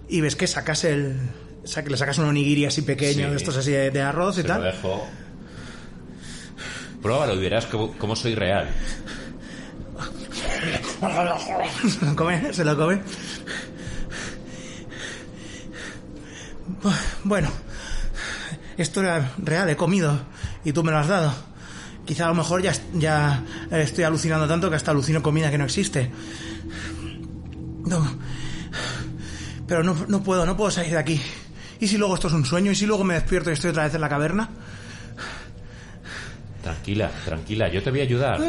Y 0.08 0.22
ves 0.22 0.36
que 0.36 0.48
sacas 0.48 0.84
el... 0.86 1.20
le 1.64 1.98
sacas 1.98 2.18
un 2.18 2.26
onigiri 2.26 2.66
así 2.66 2.82
pequeño, 2.82 3.26
Sí. 3.26 3.30
de 3.32 3.36
estos 3.38 3.58
así 3.58 3.72
de, 3.72 3.92
de 3.92 4.02
arroz 4.02 4.38
y 4.38 4.42
Se 4.42 4.48
lo 4.48 4.54
tal. 4.56 4.64
dejo. 4.64 5.08
Pruébalo 7.02 7.34
y 7.36 7.40
verás 7.40 7.66
cómo, 7.66 7.94
cómo 7.98 8.16
soy 8.16 8.36
real. 8.36 8.70
Se 11.00 12.06
lo 12.06 12.16
come, 12.16 12.54
se 12.54 12.64
lo 12.66 12.78
come. 12.78 13.02
Bu- 16.82 16.94
Bueno, 17.24 17.50
esto 18.78 19.02
era 19.02 19.34
real, 19.38 19.70
he 19.70 19.76
comido 19.76 20.20
y 20.64 20.74
tú 20.74 20.84
me 20.84 20.92
lo 20.92 20.98
has 21.00 21.08
dado. 21.08 21.34
Quizá 22.06 22.26
a 22.26 22.30
lo 22.30 22.36
mejor 22.36 22.62
ya, 22.62 22.74
ya 22.94 23.44
estoy 23.72 24.04
alucinando 24.04 24.48
tanto 24.48 24.70
que 24.70 24.76
hasta 24.76 24.92
alucino 24.92 25.22
comida 25.22 25.52
que 25.52 25.58
no 25.58 25.66
existe. 25.66 26.12
No. 27.86 28.18
Pero 29.68 29.84
no, 29.84 29.96
no 30.08 30.22
puedo, 30.24 30.46
no 30.46 30.58
puedo 30.58 30.72
salir 30.72 30.92
de 30.92 30.98
aquí. 30.98 31.22
¿Y 31.82 31.88
si 31.88 31.98
luego 31.98 32.16
esto 32.16 32.28
es 32.28 32.34
un 32.34 32.46
sueño? 32.46 32.72
¿Y 32.72 32.76
si 32.76 32.86
luego 32.86 33.04
me 33.04 33.16
despierto 33.16 33.50
y 33.50 33.54
estoy 33.54 33.72
otra 33.72 33.84
vez 33.84 33.94
en 33.96 34.02
la 34.02 34.08
caverna? 34.10 34.48
Tranquila, 36.64 37.10
tranquila, 37.26 37.68
yo 37.70 37.82
te 37.82 37.90
voy 37.90 38.02
a 38.02 38.04
ayudar. 38.04 38.40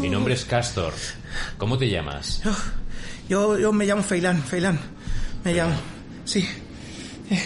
Mi 0.00 0.10
nombre 0.10 0.34
es 0.34 0.44
Castor. 0.44 0.92
¿Cómo 1.58 1.78
te 1.78 1.88
llamas? 1.88 2.42
Yo, 3.28 3.56
yo 3.56 3.72
me 3.72 3.86
llamo 3.86 4.02
Feilán, 4.02 4.42
Feilán. 4.42 4.78
Me 5.44 5.54
llamo. 5.54 5.74
Sí. 6.24 6.46
Eh, 7.30 7.40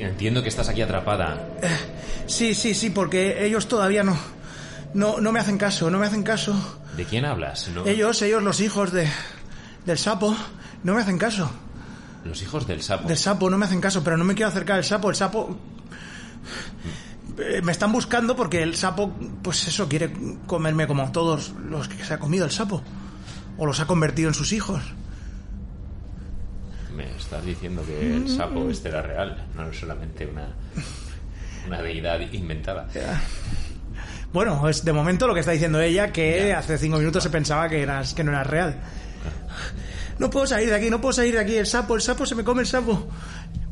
Entiendo 0.00 0.42
que 0.42 0.48
estás 0.48 0.68
aquí 0.68 0.82
atrapada. 0.82 1.48
Sí, 2.26 2.54
sí, 2.54 2.74
sí, 2.74 2.90
porque 2.90 3.44
ellos 3.46 3.68
todavía 3.68 4.02
no. 4.02 4.18
No, 4.94 5.20
no 5.20 5.30
me 5.30 5.38
hacen 5.38 5.56
caso, 5.58 5.88
no 5.90 5.98
me 5.98 6.06
hacen 6.06 6.24
caso. 6.24 6.80
¿De 6.96 7.04
quién 7.04 7.24
hablas? 7.24 7.68
No- 7.68 7.86
Ellos, 7.86 8.20
ellos, 8.22 8.42
los 8.42 8.60
hijos 8.60 8.92
de. 8.92 9.08
del 9.86 9.98
sapo, 9.98 10.36
no 10.82 10.94
me 10.94 11.02
hacen 11.02 11.18
caso. 11.18 11.50
Los 12.24 12.42
hijos 12.42 12.66
del 12.66 12.82
sapo. 12.82 13.08
Del 13.08 13.16
sapo, 13.16 13.48
no 13.50 13.56
me 13.58 13.64
hacen 13.66 13.80
caso, 13.80 14.02
pero 14.04 14.16
no 14.16 14.24
me 14.24 14.34
quiero 14.34 14.48
acercar 14.50 14.76
al 14.76 14.84
sapo. 14.84 15.08
El 15.10 15.16
sapo. 15.16 15.58
eh, 17.38 17.60
Me 17.62 17.72
están 17.72 17.92
buscando 17.92 18.36
porque 18.36 18.62
el 18.62 18.76
sapo, 18.76 19.12
pues 19.42 19.66
eso, 19.68 19.88
quiere 19.88 20.12
comerme 20.46 20.86
como 20.86 21.10
todos 21.12 21.52
los 21.68 21.88
que 21.88 22.04
se 22.04 22.14
ha 22.14 22.18
comido 22.18 22.44
el 22.44 22.50
sapo. 22.50 22.82
O 23.56 23.66
los 23.66 23.80
ha 23.80 23.86
convertido 23.86 24.28
en 24.28 24.34
sus 24.34 24.52
hijos. 24.52 24.82
Me 26.94 27.10
estás 27.16 27.44
diciendo 27.44 27.82
que 27.86 28.16
el 28.16 28.28
sapo 28.28 28.68
este 28.70 28.88
era 28.88 29.00
real, 29.00 29.46
no 29.56 29.70
es 29.70 29.78
solamente 29.78 30.26
una, 30.26 30.48
una 31.66 31.80
deidad 31.80 32.20
inventada. 32.32 32.88
Bueno, 34.32 34.68
es 34.68 34.84
de 34.84 34.92
momento 34.92 35.26
lo 35.26 35.32
que 35.34 35.40
está 35.40 35.52
diciendo 35.52 35.80
ella, 35.80 36.12
que 36.12 36.48
Ya. 36.48 36.58
hace 36.58 36.76
cinco 36.78 36.98
minutos 36.98 37.22
se 37.22 37.30
pensaba 37.30 37.68
que, 37.68 37.80
eras, 37.82 38.12
que 38.12 38.22
no 38.24 38.32
era 38.32 38.44
real. 38.44 38.80
No 40.20 40.28
puedo 40.28 40.46
salir 40.46 40.68
de 40.68 40.74
aquí, 40.76 40.90
no 40.90 41.00
puedo 41.00 41.14
salir 41.14 41.32
de 41.32 41.40
aquí. 41.40 41.56
El 41.56 41.66
sapo, 41.66 41.94
el 41.94 42.02
sapo 42.02 42.26
se 42.26 42.34
me 42.34 42.44
come 42.44 42.60
el 42.60 42.66
sapo. 42.68 43.08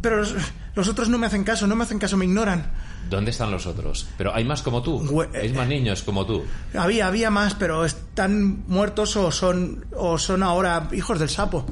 Pero 0.00 0.16
los, 0.16 0.34
los 0.74 0.88
otros 0.88 1.10
no 1.10 1.18
me 1.18 1.26
hacen 1.26 1.44
caso, 1.44 1.66
no 1.66 1.76
me 1.76 1.84
hacen 1.84 1.98
caso, 1.98 2.16
me 2.16 2.24
ignoran. 2.24 2.72
¿Dónde 3.10 3.30
están 3.32 3.50
los 3.50 3.66
otros? 3.66 4.08
Pero 4.16 4.34
hay 4.34 4.44
más 4.44 4.62
como 4.62 4.82
tú. 4.82 5.26
Hay 5.34 5.52
más 5.52 5.68
niños 5.68 6.02
como 6.02 6.24
tú. 6.24 6.44
Había, 6.74 7.06
había 7.06 7.30
más, 7.30 7.54
pero 7.54 7.84
están 7.84 8.64
muertos 8.66 9.14
o 9.16 9.30
son, 9.30 9.84
o 9.94 10.16
son 10.18 10.42
ahora 10.42 10.88
hijos 10.92 11.18
del 11.18 11.28
sapo. 11.28 11.66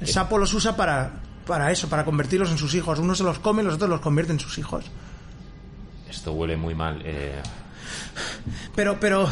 El 0.00 0.08
sapo 0.08 0.36
los 0.36 0.52
usa 0.52 0.74
para, 0.76 1.12
para 1.46 1.70
eso, 1.70 1.88
para 1.88 2.04
convertirlos 2.04 2.50
en 2.50 2.58
sus 2.58 2.74
hijos. 2.74 2.98
Uno 2.98 3.14
se 3.14 3.22
los 3.22 3.38
come 3.38 3.62
y 3.62 3.66
los 3.66 3.74
otros 3.74 3.88
los 3.88 4.00
convierten 4.00 4.34
en 4.36 4.40
sus 4.40 4.58
hijos. 4.58 4.84
Esto 6.10 6.32
huele 6.32 6.56
muy 6.56 6.74
mal. 6.74 7.00
eh, 7.04 7.40
Pero, 8.74 8.98
pero, 8.98 9.28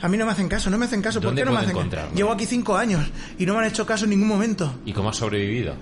a 0.00 0.08
mí 0.08 0.16
no 0.16 0.24
me 0.24 0.32
hacen 0.32 0.48
caso, 0.48 0.70
no 0.70 0.78
me 0.78 0.86
hacen 0.86 1.02
caso. 1.02 1.20
¿Por 1.20 1.28
¿Dónde 1.28 1.42
qué 1.42 1.46
no 1.46 1.52
me 1.52 1.58
hacen 1.58 1.76
caso? 1.90 2.14
Llevo 2.14 2.32
aquí 2.32 2.46
cinco 2.46 2.76
años 2.76 3.06
y 3.38 3.44
no 3.44 3.54
me 3.54 3.60
han 3.60 3.66
hecho 3.66 3.84
caso 3.84 4.04
en 4.04 4.10
ningún 4.10 4.28
momento. 4.28 4.74
¿Y 4.86 4.92
cómo 4.92 5.10
has 5.10 5.16
sobrevivido? 5.16 5.74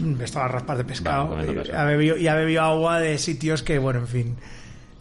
Mm, 0.00 0.20
Estaba 0.20 0.46
a 0.46 0.48
raspar 0.48 0.78
de 0.78 0.84
pescado 0.84 1.28
Vale, 1.28 1.46
comiendo 1.46 1.70
y, 1.70 1.74
ha 1.76 1.84
bebido, 1.84 2.16
y 2.16 2.26
ha 2.26 2.34
bebido 2.34 2.62
agua 2.62 2.98
de 2.98 3.16
sitios 3.18 3.62
que, 3.62 3.78
bueno, 3.78 4.00
en 4.00 4.08
fin, 4.08 4.36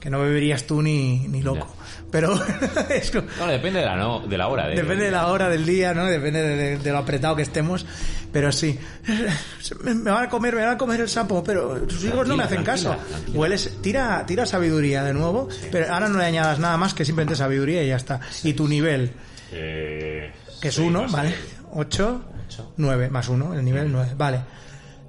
que 0.04 0.10
no 0.10 0.20
beberías 0.20 0.68
tú 0.68 0.82
ni, 0.82 1.20
ni 1.30 1.41
loco. 1.41 1.74
Pero 2.12 2.38
es 2.89 3.10
como- 3.10 3.26
No, 3.39 3.47
depende 3.47 3.80
de 3.80 3.86
la, 3.86 3.95
no, 3.95 4.20
de 4.28 4.38
la 4.38 4.49
hora. 4.49 4.68
de- 4.68 4.76
depende 4.76 5.06
de 5.06 5.12
la 5.12 5.28
hora 5.28 5.47
del 5.47 5.66
día, 5.66 5.93
¿no? 5.93 6.04
Depende 6.06 6.78
de, 6.78 6.91
lo 6.91 6.97
apretado 6.97 7.38
que 7.38 7.43
estemos. 7.43 7.86
Pero 8.34 8.51
sí, 8.51 8.78
me, 9.84 9.93
me 9.95 10.12
van 10.12 10.26
a 10.26 10.30
comer, 10.30 10.56
me 10.56 10.62
van 10.64 10.74
a 10.74 10.78
comer 10.78 10.99
el 10.99 11.08
sapo, 11.08 11.41
pero 11.41 11.89
sus 11.89 12.04
hijos 12.04 12.28
no 12.28 12.36
me 12.36 12.43
hacen 12.43 12.66
Tranquila, 12.66 12.97
caso. 12.97 13.08
tranquila. 13.10 13.39
Hueles, 13.39 13.78
tira, 13.82 14.26
tira 14.26 14.45
sabiduría 14.45 15.04
de 15.06 15.14
nuevo, 15.14 15.47
pero 15.72 15.93
ahora 15.93 16.10
no 16.10 16.18
le 16.18 16.26
añadas 16.26 16.60
nada 16.60 16.76
más 16.76 16.93
que 16.93 17.06
simplemente 17.06 17.38
sabiduría 17.38 17.82
y 17.82 17.88
ya 17.88 17.95
está. 17.95 18.20
Y 18.43 18.51
tu 18.54 18.68
nivel, 18.68 19.14
Eh, 19.54 20.34
que 20.62 20.68
es 20.68 20.78
uno, 20.80 21.06
¿vale? 21.10 21.34
8, 21.72 22.26
Ocho. 22.47 22.74
9, 22.76 23.10
más 23.10 23.30
uno, 23.30 23.54
el 23.54 23.64
nivel 23.64 23.89
9, 23.89 24.12
vale. 24.18 24.41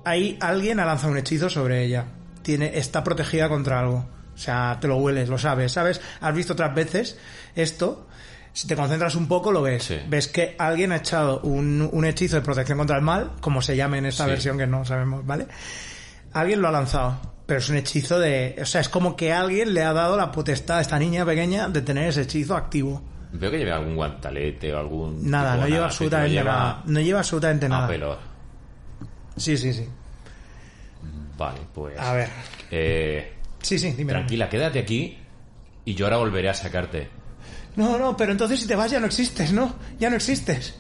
Ahí 0.04 0.38
alguien 0.40 0.78
ha 0.78 0.84
lanzado 0.86 1.10
un 1.12 1.18
hechizo 1.18 1.50
sobre 1.50 1.82
ella. 1.84 2.04
Tiene, 2.42 2.78
está 2.78 3.02
protegida 3.02 3.48
contra 3.48 3.80
algo. 3.80 4.06
O 4.34 4.38
sea, 4.38 4.78
te 4.80 4.88
lo 4.88 4.96
hueles, 4.96 5.28
lo 5.28 5.38
sabes, 5.38 5.72
¿sabes? 5.72 6.00
Has 6.20 6.34
visto 6.34 6.52
otras 6.54 6.74
veces 6.74 7.18
esto. 7.54 8.08
Si 8.52 8.66
te 8.68 8.76
concentras 8.76 9.14
un 9.16 9.26
poco, 9.26 9.50
lo 9.50 9.62
ves. 9.62 9.82
Sí. 9.84 9.98
Ves 10.08 10.28
que 10.28 10.54
alguien 10.58 10.92
ha 10.92 10.96
echado 10.96 11.40
un, 11.40 11.88
un 11.92 12.04
hechizo 12.04 12.36
de 12.36 12.42
protección 12.42 12.78
contra 12.78 12.96
el 12.96 13.02
mal, 13.02 13.32
como 13.40 13.60
se 13.62 13.76
llame 13.76 13.98
en 13.98 14.06
esta 14.06 14.24
Sí. 14.24 14.30
versión 14.30 14.58
que 14.58 14.66
no 14.66 14.84
sabemos, 14.84 15.26
¿vale? 15.26 15.46
Alguien 16.32 16.60
lo 16.62 16.68
ha 16.68 16.72
lanzado. 16.72 17.18
Pero 17.46 17.58
es 17.58 17.68
un 17.68 17.76
hechizo 17.76 18.18
de... 18.18 18.56
O 18.62 18.64
sea, 18.64 18.80
es 18.80 18.88
como 18.88 19.16
que 19.16 19.32
alguien 19.32 19.74
le 19.74 19.82
ha 19.82 19.92
dado 19.92 20.16
la 20.16 20.30
potestad 20.32 20.78
a 20.78 20.80
esta 20.80 20.98
niña 20.98 21.24
pequeña 21.26 21.68
de 21.68 21.82
tener 21.82 22.08
ese 22.08 22.22
hechizo 22.22 22.56
activo. 22.56 23.02
Veo 23.32 23.50
que 23.50 23.58
lleva 23.58 23.76
algún 23.76 23.96
guantalete 23.96 24.72
o 24.72 24.78
algún. 24.78 25.28
Nada, 25.28 25.56
no 25.56 25.64
lleva 25.66 25.70
nada, 25.76 25.86
absolutamente 25.86 26.32
lleva 26.32 26.52
nada. 26.52 26.82
No 26.86 27.00
lleva 27.00 27.18
absolutamente 27.18 27.68
nada. 27.68 28.18
Sí, 29.36 29.56
sí, 29.56 29.72
sí. 29.72 29.88
Vale, 31.36 31.58
pues. 31.74 31.98
A 31.98 32.12
ver. 32.14 32.28
Eh, 32.70 33.33
Sí, 33.64 33.78
sí, 33.78 33.92
dime. 33.92 34.12
tranquila, 34.12 34.48
quédate 34.48 34.78
aquí 34.78 35.18
y 35.84 35.94
yo 35.94 36.06
ahora 36.06 36.18
volveré 36.18 36.48
a 36.50 36.54
sacarte. 36.54 37.08
No, 37.76 37.98
no, 37.98 38.16
pero 38.16 38.30
entonces 38.30 38.60
si 38.60 38.66
te 38.66 38.76
vas 38.76 38.90
ya 38.90 39.00
no 39.00 39.06
existes, 39.06 39.52
¿no? 39.52 39.74
Ya 39.98 40.10
no 40.10 40.16
existes. 40.16 40.74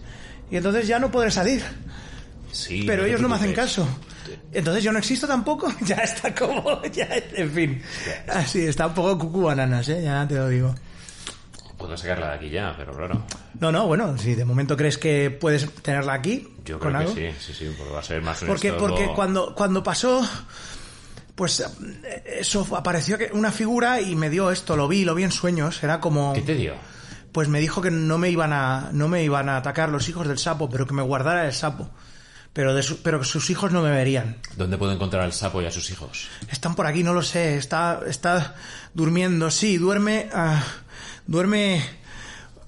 Y 0.50 0.56
entonces 0.56 0.86
ya 0.86 0.98
no 0.98 1.10
podré 1.10 1.30
salir. 1.30 1.62
Sí. 2.52 2.84
Pero 2.86 3.04
ellos 3.04 3.20
no 3.20 3.28
me 3.28 3.34
hacen 3.36 3.52
caso. 3.52 3.88
Entonces 4.52 4.84
yo 4.84 4.92
no 4.92 4.98
existo 4.98 5.26
tampoco. 5.26 5.72
Ya 5.84 5.96
está 5.96 6.34
como... 6.34 6.82
Ya, 6.92 7.08
en 7.34 7.50
fin. 7.50 7.82
Así, 8.28 8.60
está 8.60 8.86
un 8.86 8.94
poco 8.94 9.18
cucú 9.18 9.42
bananas, 9.42 9.88
¿eh? 9.88 10.02
Ya 10.04 10.26
te 10.28 10.34
lo 10.36 10.48
digo. 10.48 10.74
Puedo 11.76 11.96
sacarla 11.96 12.28
de 12.28 12.34
aquí 12.34 12.50
ya, 12.50 12.74
pero 12.76 12.94
claro. 12.94 13.24
No, 13.58 13.72
no, 13.72 13.86
bueno, 13.86 14.16
si 14.16 14.34
de 14.34 14.44
momento 14.44 14.76
crees 14.76 14.96
que 14.96 15.30
puedes 15.30 15.68
tenerla 15.82 16.14
aquí 16.14 16.48
Yo 16.64 16.78
con 16.78 16.90
creo 16.90 17.00
algo. 17.00 17.14
que 17.14 17.32
sí, 17.32 17.52
sí, 17.52 17.52
sí, 17.64 17.74
porque 17.76 17.92
va 17.92 17.98
a 18.00 18.04
ser 18.04 18.22
más 18.22 18.38
Porque, 18.44 18.72
porque 18.72 19.08
cuando, 19.14 19.54
cuando 19.54 19.82
pasó, 19.82 20.22
pues 21.34 21.60
eh, 21.60 21.66
eso 22.40 22.66
apareció 22.76 23.18
que 23.18 23.30
una 23.32 23.50
figura 23.52 24.00
y 24.00 24.14
me 24.16 24.30
dio 24.30 24.50
esto, 24.50 24.76
lo 24.76 24.86
vi, 24.88 25.04
lo 25.04 25.14
vi 25.14 25.24
en 25.24 25.32
sueños, 25.32 25.82
era 25.82 26.00
como... 26.00 26.32
¿Qué 26.32 26.42
te 26.42 26.54
dio? 26.54 26.74
Pues 27.32 27.48
me 27.48 27.60
dijo 27.60 27.82
que 27.82 27.90
no 27.90 28.16
me 28.18 28.30
iban 28.30 28.52
a, 28.52 28.90
no 28.92 29.08
me 29.08 29.24
iban 29.24 29.48
a 29.48 29.56
atacar 29.56 29.88
los 29.88 30.08
hijos 30.08 30.28
del 30.28 30.38
sapo, 30.38 30.68
pero 30.70 30.86
que 30.86 30.94
me 30.94 31.02
guardara 31.02 31.46
el 31.46 31.52
sapo. 31.52 31.90
Pero, 32.52 32.72
de 32.72 32.84
su- 32.84 33.02
pero 33.02 33.18
que 33.18 33.24
sus 33.24 33.50
hijos 33.50 33.72
no 33.72 33.82
me 33.82 33.90
verían. 33.90 34.36
¿Dónde 34.56 34.78
puedo 34.78 34.92
encontrar 34.92 35.24
al 35.24 35.32
sapo 35.32 35.60
y 35.60 35.66
a 35.66 35.72
sus 35.72 35.90
hijos? 35.90 36.28
Están 36.48 36.76
por 36.76 36.86
aquí, 36.86 37.02
no 37.02 37.12
lo 37.12 37.22
sé. 37.22 37.56
Está, 37.56 38.00
está 38.06 38.54
durmiendo. 38.94 39.50
Sí, 39.50 39.76
duerme, 39.76 40.28
ah, 40.32 40.62
duerme 41.26 41.82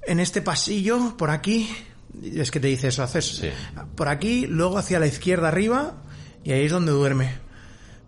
en 0.08 0.18
este 0.18 0.42
pasillo, 0.42 1.16
por 1.16 1.30
aquí. 1.30 1.72
Es 2.24 2.50
que 2.50 2.58
te 2.58 2.66
dice 2.66 2.88
eso, 2.88 3.04
haces 3.04 3.26
Sí. 3.36 3.50
por 3.94 4.08
aquí, 4.08 4.46
luego 4.48 4.78
hacia 4.78 4.98
la 4.98 5.06
izquierda 5.06 5.46
arriba, 5.46 5.94
y 6.42 6.50
ahí 6.50 6.64
es 6.64 6.72
donde 6.72 6.90
duerme. 6.90 7.38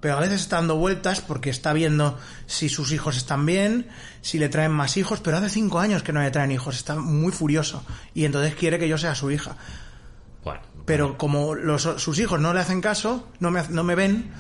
Pero 0.01 0.17
a 0.17 0.21
veces 0.21 0.43
está 0.43 0.57
dando 0.57 0.77
vueltas 0.77 1.21
porque 1.21 1.51
está 1.51 1.73
viendo 1.73 2.19
si 2.47 2.69
sus 2.69 2.93
hijos 2.93 3.17
están 3.17 3.45
bien, 3.47 3.89
si 4.21 4.39
le 4.39 4.49
traen 4.49 4.71
más 4.71 4.97
hijos, 4.97 5.21
pero 5.21 5.37
hace 5.37 5.51
cinco 5.51 5.81
años 5.81 6.03
que 6.03 6.13
no 6.13 6.23
le 6.23 6.31
traen 6.31 6.53
hijos, 6.53 6.77
está 6.77 6.95
muy 6.95 7.33
furioso. 7.33 7.85
Y 8.15 8.25
entonces 8.25 8.55
quiere 8.55 8.79
que 8.79 8.89
yo 8.89 8.97
sea 8.97 9.15
su 9.17 9.31
hija. 9.31 9.57
Bueno, 10.45 10.61
Pero 10.85 11.19
como 11.19 11.55
los, 11.55 11.83
sus 11.83 12.19
hijos 12.21 12.41
no 12.41 12.55
le 12.55 12.61
hacen 12.61 12.81
caso, 12.81 13.27
no 13.41 13.51
me, 13.51 13.63
no 13.71 13.83
me 13.83 13.97
ven, 13.97 14.31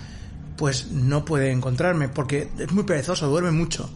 pues 0.56 0.92
no 0.92 1.24
puede 1.24 1.50
encontrarme, 1.50 2.08
porque 2.08 2.50
es 2.58 2.70
muy 2.70 2.84
perezoso, 2.84 3.26
duerme 3.28 3.50
mucho. 3.50 3.90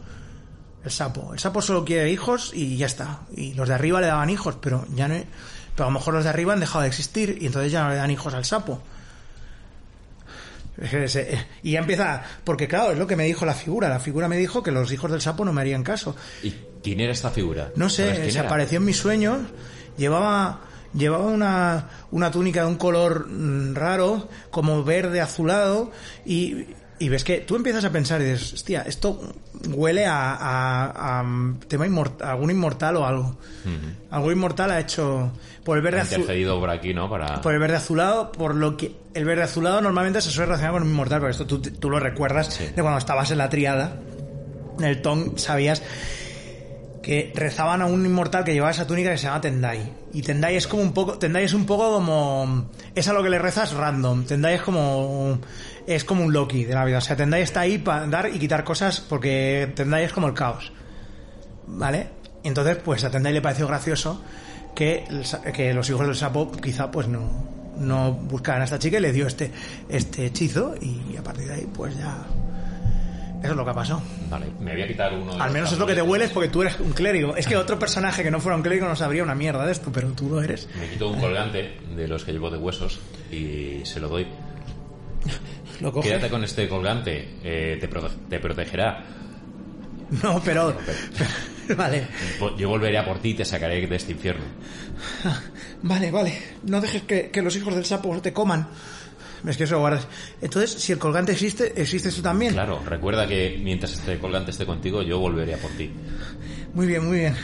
El 0.85 0.91
sapo. 0.91 1.33
El 1.33 1.39
sapo 1.39 1.63
solo 1.63 1.85
quiere 1.85 2.11
hijos 2.11 2.51
y 2.53 2.77
ya 2.77 2.87
está. 2.87 3.21
Y 3.37 3.55
los 3.55 3.69
de 3.69 3.75
arriba 3.75 4.01
le 4.01 4.09
daban 4.09 4.31
hijos, 4.31 4.57
pero 4.61 4.85
ya 4.95 5.07
no. 5.07 5.15
Pero 5.77 5.87
a 5.87 5.91
lo 5.91 5.99
mejor 5.99 6.15
los 6.15 6.25
de 6.25 6.31
arriba 6.31 6.53
han 6.53 6.61
dejado 6.61 6.83
de 6.83 6.89
existir 6.89 7.39
y 7.41 7.47
entonces 7.47 7.71
ya 7.71 7.85
no 7.85 7.91
le 7.91 7.97
dan 7.97 8.11
hijos 8.11 8.35
al 8.35 8.45
sapo. 8.45 8.83
Se- 11.07 11.39
Y 11.63 11.73
ya 11.73 11.81
empieza. 11.81 12.23
Porque 12.45 12.67
claro, 12.69 12.93
es 12.93 12.99
lo 12.99 13.07
que 13.07 13.17
me 13.17 13.25
dijo 13.25 13.45
la 13.47 13.55
figura. 13.55 13.89
La 13.89 14.01
figura 14.01 14.29
me 14.29 14.37
dijo 14.37 14.63
que 14.63 14.71
los 14.71 14.91
hijos 14.93 15.11
del 15.11 15.21
sapo 15.21 15.45
no 15.45 15.53
me 15.53 15.61
harían 15.61 15.83
caso. 15.83 16.17
¿y 16.43 16.55
quién 16.83 17.01
era 17.01 17.13
esta 17.13 17.31
figura? 17.31 17.71
No 17.77 17.89
¿Sabes 17.89 18.17
sé, 18.19 18.31
se 18.31 18.39
apareció 18.39 18.79
en 18.79 18.85
mis 18.85 18.97
sueños, 18.97 19.39
llevaba 19.97 20.61
llevaba 20.95 21.25
una, 21.25 21.89
una 22.11 22.31
túnica 22.31 22.61
de 22.63 22.67
un 22.67 22.77
color 22.77 23.27
mm, 23.29 23.75
raro, 23.75 24.29
como 24.51 24.85
verde 24.85 25.21
azulado, 25.23 25.91
y, 26.27 26.67
y 27.05 27.09
ves 27.09 27.25
que 27.25 27.39
tú 27.39 27.57
empiezas 27.57 27.85
a 27.85 27.91
pensar 27.91 28.21
y 28.21 28.25
dices, 28.25 28.53
hostia, 28.55 28.83
esto 28.83 29.21
huele 29.71 30.07
a, 30.07 30.35
a- 30.35 31.21
a, 31.21 31.25
tema 31.69 31.87
inmort- 31.87 32.23
a 32.23 32.33
algún 32.33 32.51
inmortal 32.51 32.97
o 32.97 33.07
algo. 33.07 33.37
Algún 34.11 34.33
inmortal 34.33 34.71
ha 34.71 34.81
hecho 34.81 35.31
por 35.65 35.77
el 35.79 35.83
verde 35.83 36.01
Ha 36.01 36.03
azul, 36.03 36.21
intercedido 36.21 36.59
por 36.61 36.71
aquí, 36.71 36.93
¿no? 36.95 37.09
Para... 37.09 37.41
por 37.41 37.53
el 37.55 37.61
verde 37.61 37.77
azulado, 37.77 38.33
por 38.33 38.55
lo 38.55 38.77
que 38.77 38.95
el 39.15 39.25
verde 39.25 39.43
azulado 39.45 39.81
normalmente 39.81 40.21
se 40.21 40.31
suele 40.31 40.47
relacionar 40.47 40.73
con 40.75 40.83
un 40.83 40.89
inmortal, 40.91 41.21
pero 41.21 41.31
esto 41.31 41.47
tú, 41.47 41.61
tú 41.61 41.91
lo 41.91 41.99
recuerdas 42.01 42.49
Sí. 42.55 42.65
de 42.75 42.83
cuando 42.83 42.99
estabas 42.99 43.31
en 43.31 43.39
la 43.39 43.49
triada, 43.49 43.97
en 44.79 44.85
el 44.85 45.01
Tong, 45.03 45.39
sabías 45.39 45.83
que 47.03 47.33
rezaban 47.35 47.83
a 47.83 47.87
un 47.87 48.07
inmortal 48.07 48.45
que 48.45 48.53
llevaba 48.53 48.71
esa 48.71 48.87
túnica 48.87 49.11
que 49.11 49.19
se 49.19 49.25
llama 49.25 49.41
Tendai. 49.41 49.93
Y 50.13 50.23
Tendai 50.23 50.55
es 50.57 50.69
como 50.69 50.83
un 50.83 50.93
poco, 50.93 51.19
Tendai 51.19 51.45
es 51.45 51.53
un 51.53 51.67
poco 51.67 51.93
como, 51.95 52.69
es 52.95 53.09
a 53.09 53.13
lo 53.13 53.23
que 53.25 53.29
le 53.31 53.39
rezas 53.41 53.73
random. 53.73 54.25
Tendai 54.25 54.55
es 54.55 54.63
como, 54.63 55.39
es 55.87 56.05
como 56.05 56.25
un 56.25 56.33
Loki 56.33 56.65
de 56.65 56.75
la 56.75 56.85
vida. 56.85 56.99
O 56.99 57.01
sea, 57.01 57.17
Tendai 57.17 57.43
está 57.43 57.61
ahí 57.61 57.79
para 57.79 58.07
dar 58.07 58.29
y 58.29 58.39
quitar 58.39 58.65
cosas 58.65 59.01
porque 59.01 59.73
Tendai 59.75 60.05
es 60.05 60.13
como 60.13 60.29
el 60.29 60.35
caos. 60.35 60.73
¿Vale? 61.67 62.09
Entonces, 62.45 62.77
pues 62.77 63.05
a 63.05 63.11
Tendai 63.11 63.33
le 63.33 63.41
pareció 63.41 63.67
gracioso 63.67 64.23
que, 64.75 65.05
que 65.55 65.73
los 65.73 65.89
hijos 65.91 66.07
del 66.07 66.17
sapo 66.17 66.51
quizá 66.53 66.91
pues 66.91 67.09
no, 67.09 67.31
no 67.79 68.13
buscaran 68.13 68.63
a 68.63 68.65
esta 68.65 68.79
chica 68.79 68.99
y 68.99 69.01
le 69.01 69.13
dio 69.13 69.27
este, 69.27 69.51
este 69.89 70.27
hechizo 70.27 70.75
y 70.81 71.17
a 71.17 71.23
partir 71.23 71.49
de 71.49 71.55
ahí 71.55 71.69
pues 71.73 71.97
ya... 71.97 72.27
Eso 73.43 73.51
es 73.51 73.57
lo 73.57 73.65
que 73.65 73.71
ha 73.71 73.75
pasado. 73.75 74.01
Vale, 74.31 74.47
me 74.61 74.73
voy 74.73 74.83
a 74.83 74.87
quitar 74.87 75.13
uno. 75.13 75.35
de 75.35 75.43
Al 75.43 75.51
menos 75.51 75.73
es 75.73 75.79
lo 75.79 75.85
que 75.85 75.95
te 75.95 76.03
hueles 76.03 76.31
porque 76.31 76.49
tú 76.49 76.63
eres 76.63 76.79
un 76.79 76.93
clérigo. 76.93 77.35
Es 77.35 77.49
que 77.49 77.57
otro 77.57 77.77
personaje 77.77 78.23
que 78.23 78.31
no 78.31 78.39
fuera 78.39 78.55
un 78.55 78.63
clérigo 78.63 78.87
no 78.87 78.95
sabría 78.95 79.25
una 79.25 79.35
mierda 79.35 79.67
de 79.67 79.73
esto, 79.73 79.91
pero 79.93 80.11
tú 80.11 80.29
lo 80.29 80.41
eres. 80.41 80.69
Me 80.79 80.89
quito 80.89 81.09
un 81.09 81.21
colgante 81.21 81.77
de 81.97 82.07
los 82.07 82.25
que 82.25 82.31
llevo 82.31 82.51
de 82.51 82.59
huesos 82.59 83.01
y 83.33 83.81
se 83.85 83.99
lo 83.99 84.09
doy. 84.09 84.29
Lo. 85.83 86.01
Quédate 86.01 86.29
con 86.31 86.45
este 86.45 86.69
colgante, 86.69 87.37
eh, 87.43 87.77
te, 87.81 87.91
prote- 87.91 88.29
te 88.29 88.39
protegerá. 88.39 89.05
No, 90.23 90.41
pero... 90.45 90.77
vale. 91.77 92.07
Po- 92.39 92.57
Yo 92.57 92.69
volveré 92.69 92.99
a 92.99 93.05
por 93.05 93.19
ti 93.19 93.31
y 93.31 93.35
te 93.35 93.45
sacaré 93.45 93.87
de 93.87 93.97
este 93.97 94.13
infierno. 94.13 94.45
Vale, 95.85 96.13
vale. 96.13 96.39
No 96.63 96.81
dejes 96.81 97.03
que, 97.03 97.31
que 97.31 97.43
los 97.43 97.57
hijos 97.57 97.75
del 97.75 97.85
sapo 97.85 98.17
te 98.21 98.33
coman. 98.33 98.69
Es 99.45 99.57
que 99.57 99.65
eso 99.65 99.81
guardas. 99.81 100.07
Entonces, 100.41 100.71
si 100.81 100.93
el 100.93 100.99
colgante 101.01 101.33
existe, 101.33 101.73
existes 101.81 102.15
tú 102.15 102.23
también. 102.23 102.53
Claro, 102.53 102.81
recuerda 102.87 103.27
que 103.27 103.59
mientras 103.61 103.93
este 103.95 104.17
colgante 104.21 104.53
esté 104.53 104.65
contigo, 104.65 105.03
yo 105.03 105.19
volveré 105.19 105.55
a 105.55 105.59
por 105.59 105.73
ti. 105.73 105.91
Muy 106.75 106.87
bien, 106.87 107.05
muy 107.05 107.19
bien. 107.19 107.35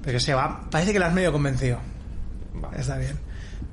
Pero 0.00 0.12
que 0.16 0.20
se 0.20 0.32
va. 0.32 0.68
Parece 0.70 0.92
que 0.92 1.00
la 1.00 1.08
has 1.08 1.12
medio 1.12 1.32
convencido. 1.32 1.80
Vale. 2.54 2.78
Está 2.80 2.96
bien. 2.98 3.18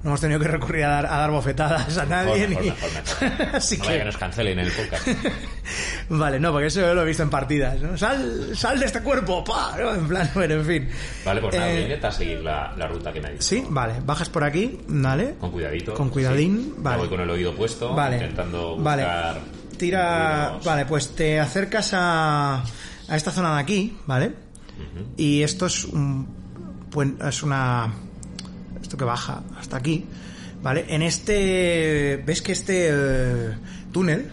No 0.01 0.11
hemos 0.11 0.21
tenido 0.21 0.39
que 0.39 0.47
recurrir 0.47 0.85
a 0.85 0.89
dar, 0.89 1.05
a 1.07 1.17
dar 1.17 1.31
bofetadas 1.31 1.97
a 1.97 2.05
nadie. 2.05 2.47
Mejor, 2.47 2.63
ni- 2.63 2.69
mejor, 2.71 2.89
mejor. 2.93 3.55
Así 3.55 3.77
No 3.79 3.83
vaya 3.83 3.93
que... 3.93 3.99
que 3.99 4.05
nos 4.05 4.17
cancelen 4.17 4.59
el 4.59 4.71
podcast. 4.71 5.07
Vale, 6.09 6.39
no, 6.39 6.51
porque 6.51 6.67
eso 6.67 6.79
yo 6.81 6.93
lo 6.93 7.01
he 7.03 7.05
visto 7.05 7.21
en 7.23 7.29
partidas. 7.29 7.79
¿no? 7.81 7.97
Sal, 7.97 8.51
sal 8.55 8.79
de 8.79 8.85
este 8.85 9.01
cuerpo, 9.01 9.43
pa. 9.43 9.75
¿no? 9.77 9.93
En 9.93 10.07
plan, 10.07 10.29
bueno, 10.35 10.53
en 10.55 10.65
fin. 10.65 10.89
Vale, 11.25 11.41
pues 11.41 11.53
nada, 11.55 11.67
Eh, 11.69 11.71
voy 11.73 11.79
a 11.79 11.83
intentar 11.83 12.13
seguir 12.13 12.39
la, 12.39 12.73
la 12.77 12.87
ruta 12.87 13.11
que 13.11 13.19
me 13.21 13.27
ha 13.27 13.31
dicho. 13.31 13.43
Sí, 13.43 13.63
vale. 13.69 13.95
Bajas 14.05 14.29
por 14.29 14.43
aquí, 14.43 14.79
¿vale? 14.87 15.35
Con 15.39 15.51
cuidadito. 15.51 15.93
Con 15.93 16.09
cuidadín, 16.09 16.57
sí. 16.57 16.73
vale. 16.77 16.95
Me 16.97 17.01
voy 17.01 17.09
con 17.09 17.19
el 17.21 17.29
oído 17.29 17.53
puesto, 17.55 17.93
Vale. 17.93 18.15
intentando 18.15 18.77
Vale. 18.77 19.03
buscar... 19.03 19.39
Tira. 19.77 20.57
Vale, 20.65 20.85
pues 20.85 21.15
te 21.15 21.39
acercas 21.39 21.91
a, 21.93 22.63
a 23.07 23.15
esta 23.15 23.31
zona 23.31 23.55
de 23.55 23.61
aquí, 23.61 23.97
¿vale? 24.05 24.33
Y 25.15 25.41
esto 25.43 25.67
es 25.67 25.85
un. 25.85 26.27
Es 27.25 27.43
una. 27.43 27.93
Esto 28.89 28.97
que 28.97 29.05
baja 29.05 29.43
hasta 29.55 29.77
aquí, 29.77 30.03
¿vale? 30.63 30.83
En 30.89 31.03
este. 31.03 32.23
¿Ves 32.25 32.41
que 32.41 32.53
este 32.53 32.87
eh, 32.89 33.53
túnel, 33.91 34.31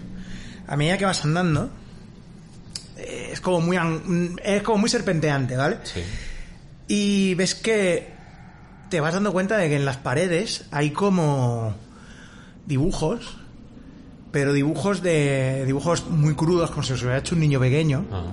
a 0.66 0.76
medida 0.78 0.96
que 0.96 1.04
vas 1.04 1.22
andando, 1.26 1.68
eh, 2.96 3.28
es 3.32 3.42
como 3.42 3.61
muy. 3.61 3.76
Es 4.42 4.62
como 4.62 4.78
muy 4.78 4.88
serpenteante, 4.88 5.59
¿vale? 5.59 5.76
Sí. 5.82 6.00
Y 6.88 7.34
ves 7.34 7.54
que 7.54 8.14
te 8.88 8.98
vas 8.98 9.12
dando 9.12 9.30
cuenta 9.30 9.59
de 9.59 9.68
que 9.68 9.76
en 9.76 9.84
las 9.84 9.98
paredes 9.98 10.64
hay 10.70 10.88
como 10.90 11.74
dibujos, 12.64 13.36
pero 14.32 14.54
dibujos 14.54 15.02
de 15.02 15.66
dibujos 15.66 16.09
muy 16.09 16.34
crudos, 16.34 16.70
como 16.70 16.82
si 16.82 16.92
los 16.92 17.02
hubiera 17.02 17.18
hecho 17.18 17.34
un 17.34 17.42
niño 17.42 17.61
pequeño. 17.61 18.07
Ajá. 18.11 18.32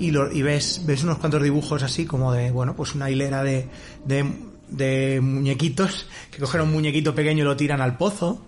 Y, 0.00 0.10
lo, 0.10 0.32
y 0.32 0.42
ves, 0.42 0.82
ves 0.84 1.04
unos 1.04 1.18
cuantos 1.18 1.44
dibujos 1.44 1.84
así 1.84 2.06
como 2.06 2.32
de, 2.32 2.50
bueno, 2.50 2.74
pues 2.74 2.96
una 2.96 3.08
hilera 3.08 3.44
de, 3.44 3.68
de, 4.04 4.48
de 4.70 5.20
muñequitos 5.22 6.06
que 6.30 6.38
cogen 6.38 6.60
un 6.62 6.72
muñequito 6.72 7.14
pequeño 7.14 7.42
y 7.42 7.46
lo 7.46 7.56
tiran 7.56 7.80
al 7.80 7.96
pozo. 7.96 8.44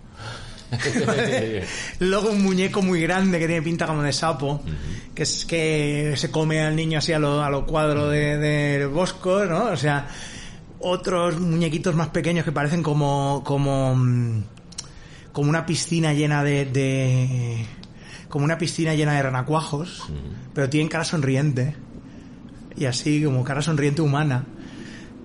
Luego 1.99 2.29
un 2.31 2.41
muñeco 2.43 2.81
muy 2.81 3.01
grande 3.01 3.39
que 3.39 3.47
tiene 3.47 3.61
pinta 3.61 3.85
como 3.87 4.01
de 4.03 4.13
sapo, 4.13 4.63
que 5.13 5.23
es 5.23 5.45
que 5.45 6.13
se 6.15 6.31
come 6.31 6.61
al 6.61 6.75
niño 6.75 6.99
así 6.99 7.11
a 7.13 7.19
lo, 7.19 7.43
a 7.43 7.49
lo 7.49 7.65
cuadro 7.65 8.07
de, 8.09 8.37
de 8.37 8.85
Bosco, 8.85 9.43
¿no? 9.45 9.65
O 9.65 9.75
sea, 9.77 10.07
otros 10.79 11.39
muñequitos 11.39 11.93
más 11.95 12.07
pequeños 12.09 12.45
que 12.45 12.51
parecen 12.51 12.83
como, 12.83 13.43
como, 13.45 13.95
mm, 13.95 14.43
como 15.33 15.49
una 15.49 15.65
piscina 15.65 16.13
llena 16.13 16.43
de, 16.43 16.65
de- 16.65 17.65
como 18.29 18.45
una 18.45 18.57
piscina 18.57 18.95
llena 18.95 19.13
de 19.15 19.23
renacuajos, 19.23 20.03
pero 20.53 20.69
tienen 20.69 20.87
cara 20.87 21.03
sonriente. 21.03 21.75
Y 22.77 22.85
así, 22.85 23.21
como 23.25 23.43
cara 23.43 23.61
sonriente 23.61 24.01
humana. 24.01 24.45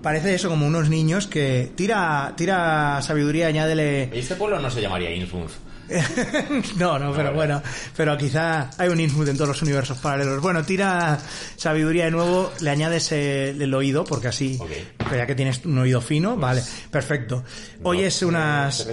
Parece 0.07 0.37
eso 0.37 0.49
como 0.49 0.69
unos 0.69 0.89
niños 0.89 1.27
que 1.27 1.73
tira, 1.75 2.33
tira 2.37 3.03
sabiduría, 3.03 3.49
añádele 3.49 4.09
¿Y 4.15 4.21
este 4.21 4.37
pueblo 4.37 4.61
no 4.61 4.71
se 4.71 4.81
llamaría 4.81 5.13
Innsmouth? 5.13 5.51
no, 6.77 6.97
no, 6.97 7.13
pero 7.13 7.35
bueno, 7.35 7.61
pero 7.97 8.17
quizá 8.17 8.71
hay 8.79 8.89
un 8.89 9.01
Innsmouth 9.01 9.27
en 9.27 9.35
todos 9.37 9.49
los 9.49 9.63
universos 9.63 9.99
paralelos. 9.99 10.41
Bueno, 10.41 10.63
tira 10.65 11.19
sabiduría 11.57 12.05
de 12.05 12.13
nuevo, 12.13 12.53
le 12.61 12.71
añades 12.71 13.11
eh, 13.11 13.51
el 13.51 13.75
oído, 13.75 14.05
porque 14.05 14.29
así, 14.29 14.57
Ok. 14.61 14.71
porque 14.97 15.17
ya 15.17 15.27
que 15.27 15.35
tienes 15.35 15.65
un 15.65 15.77
oído 15.77 16.01
fino, 16.01 16.37
vale, 16.37 16.63
perfecto. 16.89 17.43
Oyes 17.83 18.15
Doce, 18.15 18.27
unas... 18.27 18.89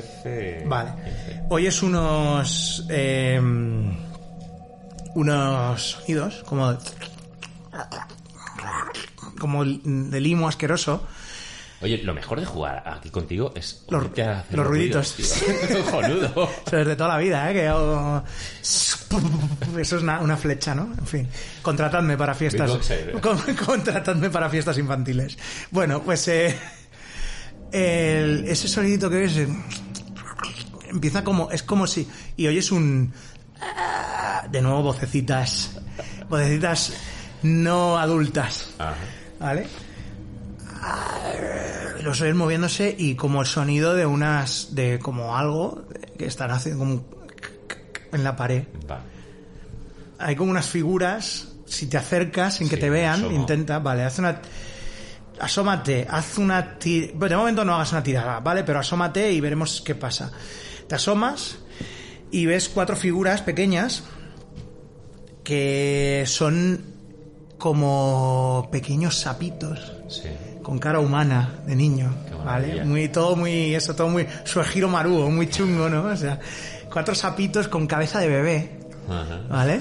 Vale. 0.65 0.93
quince. 0.95 1.43
Oyes 1.49 1.83
unos... 1.83 2.87
eh, 2.89 3.39
unos 5.13 5.81
sonidos, 5.91 6.43
como... 6.43 6.75
como 9.43 9.63
de 9.65 10.19
limo 10.21 10.47
asqueroso. 10.47 11.05
Oye, 11.81 11.97
lo 12.01 12.13
mejor 12.13 12.39
de 12.39 12.45
jugar 12.45 12.81
aquí 12.87 13.09
contigo 13.09 13.51
es 13.55 13.83
Los- 13.89 14.03
ruiditos. 14.51 15.15
tío. 15.15 15.25
Cojonudo. 15.83 16.49
Eso 16.65 16.77
es 16.77 16.87
de 16.87 16.95
toda 16.95 17.09
la 17.09 17.17
vida, 17.17 17.51
¿eh? 17.51 17.53
Que 17.53 17.67
hago- 17.67 18.23
Eso 18.61 19.97
es 19.97 20.01
una, 20.01 20.21
una 20.21 20.37
flecha, 20.37 20.73
¿no? 20.73 20.89
En 20.97 21.05
fin. 21.05 21.27
Contratadme 21.61 22.15
para 22.17 22.33
fiestas. 22.33 22.71
Contratadme 23.65 24.29
para 24.29 24.49
fiestas 24.49 24.77
infantiles. 24.77 25.37
Bueno, 25.71 26.01
pues 26.01 26.25
eh, 26.29 26.57
el- 27.71 28.45
ese 28.47 28.69
sonidito 28.69 29.09
que 29.09 29.17
ves 29.17 29.35
eh, 29.37 29.47
empieza 30.89 31.21
como. 31.23 31.51
Es 31.51 31.63
como 31.63 31.85
si. 31.85 32.07
Y 32.37 32.47
oyes 32.47 32.71
un. 32.71 33.11
ah, 33.61 34.47
De 34.49 34.61
nuevo, 34.61 34.83
vocecitas. 34.83 35.71
Vocecitas 36.29 36.93
no 37.43 37.97
adultas. 37.97 38.69
Ajá. 38.79 38.95
¿Vale? 39.43 39.67
Los 42.01 42.21
oyes 42.21 42.33
moviéndose 42.33 42.95
y 42.97 43.15
como 43.15 43.41
el 43.41 43.47
sonido 43.47 43.93
de 43.93 44.05
unas. 44.05 44.73
de 44.73 44.99
como 44.99 45.35
algo 45.35 45.83
que 46.17 46.25
están 46.27 46.51
haciendo 46.51 46.79
como. 46.79 47.05
en 48.13 48.23
la 48.23 48.37
pared. 48.37 48.63
Hay 50.17 50.37
como 50.37 50.49
unas 50.49 50.67
figuras. 50.67 51.49
Si 51.65 51.87
te 51.87 51.97
acercas 51.97 52.55
sin 52.55 52.69
que 52.69 52.75
Sí, 52.75 52.81
te 52.81 52.89
vean, 52.89 53.33
intenta. 53.33 53.79
Vale, 53.79 54.03
haz 54.03 54.17
una. 54.19 54.39
Asómate, 55.41 56.07
haz 56.09 56.37
una 56.37 56.79
tirada. 56.79 57.13
Bueno, 57.15 57.35
de 57.35 57.37
momento 57.37 57.65
no 57.65 57.75
hagas 57.75 57.91
una 57.91 58.03
tirada, 58.03 58.39
¿vale? 58.39 58.63
Pero 58.63 58.79
asómate 58.79 59.29
y 59.29 59.41
veremos 59.41 59.81
qué 59.81 59.93
pasa. 59.93 60.31
Te 60.87 60.95
asomas 60.95 61.57
y 62.31 62.45
ves 62.45 62.69
cuatro 62.69 62.95
figuras 62.95 63.41
pequeñas 63.41 64.03
que 65.43 66.23
son 66.27 66.92
como 67.63 68.67
pequeños 68.73 69.15
sapitos 69.17 69.93
Sí. 70.09 70.27
con 70.61 70.79
cara 70.79 70.99
humana 70.99 71.61
de 71.65 71.77
niño, 71.77 72.13
¿vale? 72.43 72.83
Muy 72.83 73.07
todo 73.07 73.37
muy 73.37 73.73
eso 73.73 73.95
todo 73.95 74.09
muy 74.09 74.27
suegiro 74.43 74.89
maruo, 74.89 75.31
muy 75.31 75.47
chungo, 75.49 75.87
¿no? 75.87 76.03
O 76.07 76.17
sea, 76.17 76.41
cuatro 76.91 77.15
sapitos 77.15 77.69
con 77.69 77.87
cabeza 77.87 78.19
de 78.19 78.27
bebé, 78.27 78.79
Ajá. 79.07 79.39
¿vale? 79.49 79.79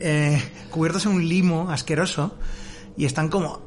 Eh, 0.00 0.38
cubiertos 0.70 1.06
en 1.06 1.12
un 1.12 1.26
limo 1.26 1.70
asqueroso 1.70 2.34
y 2.94 3.06
están 3.06 3.30
como 3.30 3.62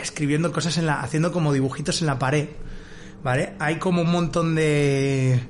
escribiendo 0.00 0.50
cosas 0.50 0.78
en 0.78 0.86
la 0.86 1.02
haciendo 1.02 1.30
como 1.30 1.52
dibujitos 1.52 2.00
en 2.00 2.06
la 2.06 2.18
pared, 2.18 2.48
¿vale? 3.22 3.52
Hay 3.58 3.76
como 3.78 4.00
un 4.00 4.10
montón 4.10 4.54
de 4.54 5.42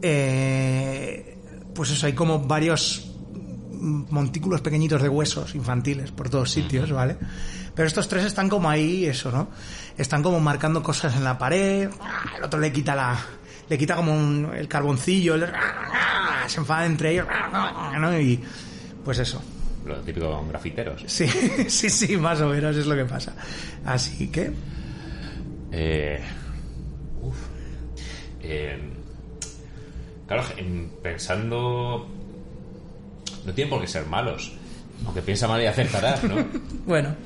eh, 0.00 1.36
pues 1.74 1.90
eso, 1.90 2.06
hay 2.06 2.14
como 2.14 2.38
varios 2.40 3.09
montículos 3.80 4.60
pequeñitos 4.60 5.02
de 5.02 5.08
huesos 5.08 5.54
infantiles 5.54 6.10
por 6.10 6.28
todos 6.28 6.50
sitios, 6.50 6.90
¿vale? 6.92 7.16
Pero 7.74 7.86
estos 7.88 8.08
tres 8.08 8.24
están 8.24 8.48
como 8.48 8.68
ahí, 8.68 9.06
eso, 9.06 9.30
¿no? 9.32 9.48
Están 9.96 10.22
como 10.22 10.38
marcando 10.40 10.82
cosas 10.82 11.16
en 11.16 11.24
la 11.24 11.38
pared, 11.38 11.88
el 12.38 12.44
otro 12.44 12.60
le 12.60 12.72
quita 12.72 12.94
la 12.94 13.18
le 13.68 13.78
quita 13.78 13.94
como 13.94 14.12
un- 14.12 14.50
el 14.54 14.66
carboncillo, 14.66 15.36
el- 15.36 15.46
se 16.48 16.58
enfada 16.60 16.84
entre 16.86 17.12
ellos, 17.12 17.26
¿no? 18.00 18.18
Y 18.20 18.40
pues 19.04 19.18
eso. 19.20 19.40
Lo 19.86 19.96
típico 20.00 20.44
grafiteros. 20.48 21.02
Sí, 21.06 21.26
sí, 21.68 21.88
sí, 21.88 22.16
más 22.16 22.40
o 22.40 22.48
menos 22.48 22.76
es 22.76 22.86
lo 22.86 22.94
que 22.96 23.04
pasa. 23.04 23.32
Así 23.84 24.28
que 24.28 24.52
Eh, 25.72 26.20
uf. 27.22 27.36
Eh, 28.42 28.76
claro, 30.26 30.42
en- 30.56 30.90
No 33.44 33.52
tienen 33.52 33.70
por 33.70 33.80
qué 33.80 33.86
ser 33.88 34.06
malos. 34.06 34.52
Aunque 35.04 35.22
piensa 35.22 35.48
mal 35.48 35.62
y 35.62 35.66
acertarás, 35.66 36.22
¿no? 36.24 36.36
bueno, 36.86 37.08
es 37.10 37.16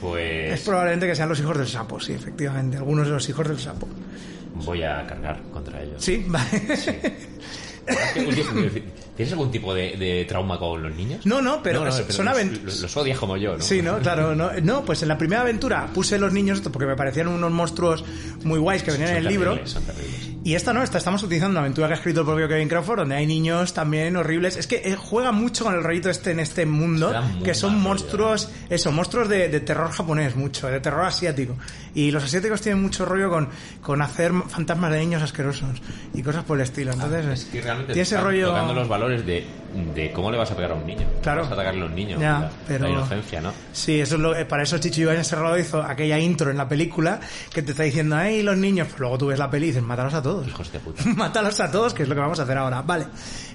Pues 0.00 0.60
probablemente 0.62 1.06
que 1.06 1.14
sean 1.14 1.28
los 1.28 1.38
hijos 1.40 1.58
del 1.58 1.66
sapo, 1.68 2.00
sí, 2.00 2.12
efectivamente, 2.14 2.78
algunos 2.78 3.06
de 3.06 3.12
los 3.12 3.28
hijos 3.28 3.46
del 3.46 3.58
sapo. 3.58 3.86
voy 4.54 4.82
a 4.82 5.06
cargar 5.06 5.40
contra 5.52 5.82
ellos. 5.82 6.02
Sí, 6.02 6.24
vale. 6.26 6.48
Es 6.72 6.88
¿Tienes 9.16 9.32
algún 9.32 9.50
tipo 9.50 9.74
de, 9.74 9.96
de 9.96 10.24
trauma 10.26 10.58
con 10.58 10.82
los 10.82 10.94
niños? 10.94 11.26
No, 11.26 11.42
no, 11.42 11.62
pero 11.62 11.80
No, 11.80 11.86
no, 11.86 11.92
son 11.92 12.24
los, 12.24 12.34
avent- 12.36 12.62
los- 12.62 12.80
los 12.80 12.96
odias 12.96 13.18
como 13.18 13.36
yo, 13.36 13.56
¿no? 13.56 13.62
Sí, 13.62 13.82
¿no? 13.82 13.98
Claro, 13.98 14.34
no, 14.34 14.50
no, 14.62 14.84
pues 14.84 15.02
en 15.02 15.08
la 15.08 15.18
primera 15.18 15.42
aventura 15.42 15.88
puse 15.92 16.18
los 16.18 16.32
niños 16.32 16.58
esto 16.58 16.72
porque 16.72 16.86
me 16.86 16.96
parecían 16.96 17.28
unos 17.28 17.50
monstruos 17.50 18.04
muy 18.44 18.58
guays 18.58 18.82
que 18.82 18.92
venían 18.92 19.08
Son 19.10 19.16
en 19.18 19.22
el 19.26 19.28
libro 19.32 19.66
son 19.66 19.82
terribles. 19.84 20.29
Y 20.42 20.54
esta 20.54 20.72
no, 20.72 20.82
esta 20.82 20.96
estamos 20.96 21.22
utilizando 21.22 21.52
una 21.52 21.60
aventura 21.60 21.86
que 21.86 21.92
ha 21.92 21.96
escrito 21.96 22.20
el 22.20 22.26
propio 22.26 22.48
Kevin 22.48 22.66
Crawford, 22.66 23.00
donde 23.00 23.14
hay 23.14 23.26
niños 23.26 23.74
también 23.74 24.16
horribles. 24.16 24.56
Es 24.56 24.66
que 24.66 24.76
eh, 24.76 24.96
juega 24.96 25.32
mucho 25.32 25.64
con 25.64 25.74
el 25.74 25.82
rollito 25.84 26.08
este 26.08 26.30
en 26.30 26.40
este 26.40 26.64
mundo, 26.64 27.12
que 27.44 27.52
son 27.54 27.78
monstruos, 27.78 28.50
eso, 28.70 28.90
monstruos 28.90 29.28
de, 29.28 29.50
de 29.50 29.60
terror 29.60 29.90
japonés, 29.90 30.36
mucho, 30.36 30.68
de 30.68 30.80
terror 30.80 31.04
asiático. 31.04 31.56
Y 31.94 32.10
los 32.10 32.24
asiáticos 32.24 32.62
tienen 32.62 32.80
mucho 32.80 33.04
rollo 33.04 33.28
con, 33.28 33.50
con 33.82 34.00
hacer 34.00 34.32
fantasmas 34.48 34.92
de 34.92 35.00
niños 35.00 35.22
asquerosos 35.22 35.82
y 36.14 36.22
cosas 36.22 36.42
por 36.44 36.56
el 36.56 36.62
estilo. 36.62 36.92
Entonces, 36.92 37.26
Ah, 37.28 37.32
Es 37.34 37.44
que 37.44 37.60
realmente 37.60 37.92
tiene 37.92 38.02
ese 38.04 38.18
rollo. 38.18 38.48
tocando 38.48 38.72
los 38.72 38.88
valores 38.88 39.26
de, 39.26 39.44
de 39.94 40.10
cómo 40.12 40.30
le 40.30 40.38
vas 40.38 40.50
a 40.50 40.56
pegar 40.56 40.70
a 40.70 40.74
un 40.74 40.86
niño. 40.86 41.06
Claro. 41.20 41.42
Vas 41.42 41.50
a 41.50 41.54
atacarle 41.54 41.82
a 41.82 41.84
un 41.84 41.94
niño. 41.94 42.18
Ya, 42.18 42.40
la, 42.40 42.50
pero- 42.66 42.84
la 42.84 42.90
inocencia, 42.90 43.42
¿no? 43.42 43.52
Sí, 43.72 44.00
eso 44.00 44.14
es 44.14 44.20
lo, 44.22 44.34
eh, 44.34 44.46
para 44.46 44.62
eso 44.62 44.78
Chicho 44.78 45.02
Ibáñez 45.02 45.26
Serrado 45.26 45.58
hizo 45.58 45.82
aquella 45.82 46.18
intro 46.18 46.50
en 46.50 46.56
la 46.56 46.66
película 46.68 47.20
que 47.52 47.60
te 47.62 47.72
está 47.72 47.82
diciendo, 47.82 48.16
¡ay, 48.16 48.42
los 48.42 48.56
niños! 48.56 48.86
Pues 48.88 49.00
luego 49.00 49.18
tú 49.18 49.26
ves 49.26 49.38
la 49.38 49.50
peli 49.50 49.66
y 49.66 49.68
dices, 49.68 49.82
mátalos 49.82 50.14
a 50.14 50.22
todos. 50.22 50.29
Hijos 50.46 50.72
de 50.72 50.78
puta. 50.80 51.02
Mátalos 51.16 51.58
a 51.60 51.70
todos, 51.70 51.94
que 51.94 52.02
es 52.04 52.08
lo 52.08 52.14
que 52.14 52.20
vamos 52.20 52.38
a 52.40 52.44
hacer 52.44 52.56
ahora. 52.58 52.82
Vale. 52.82 53.06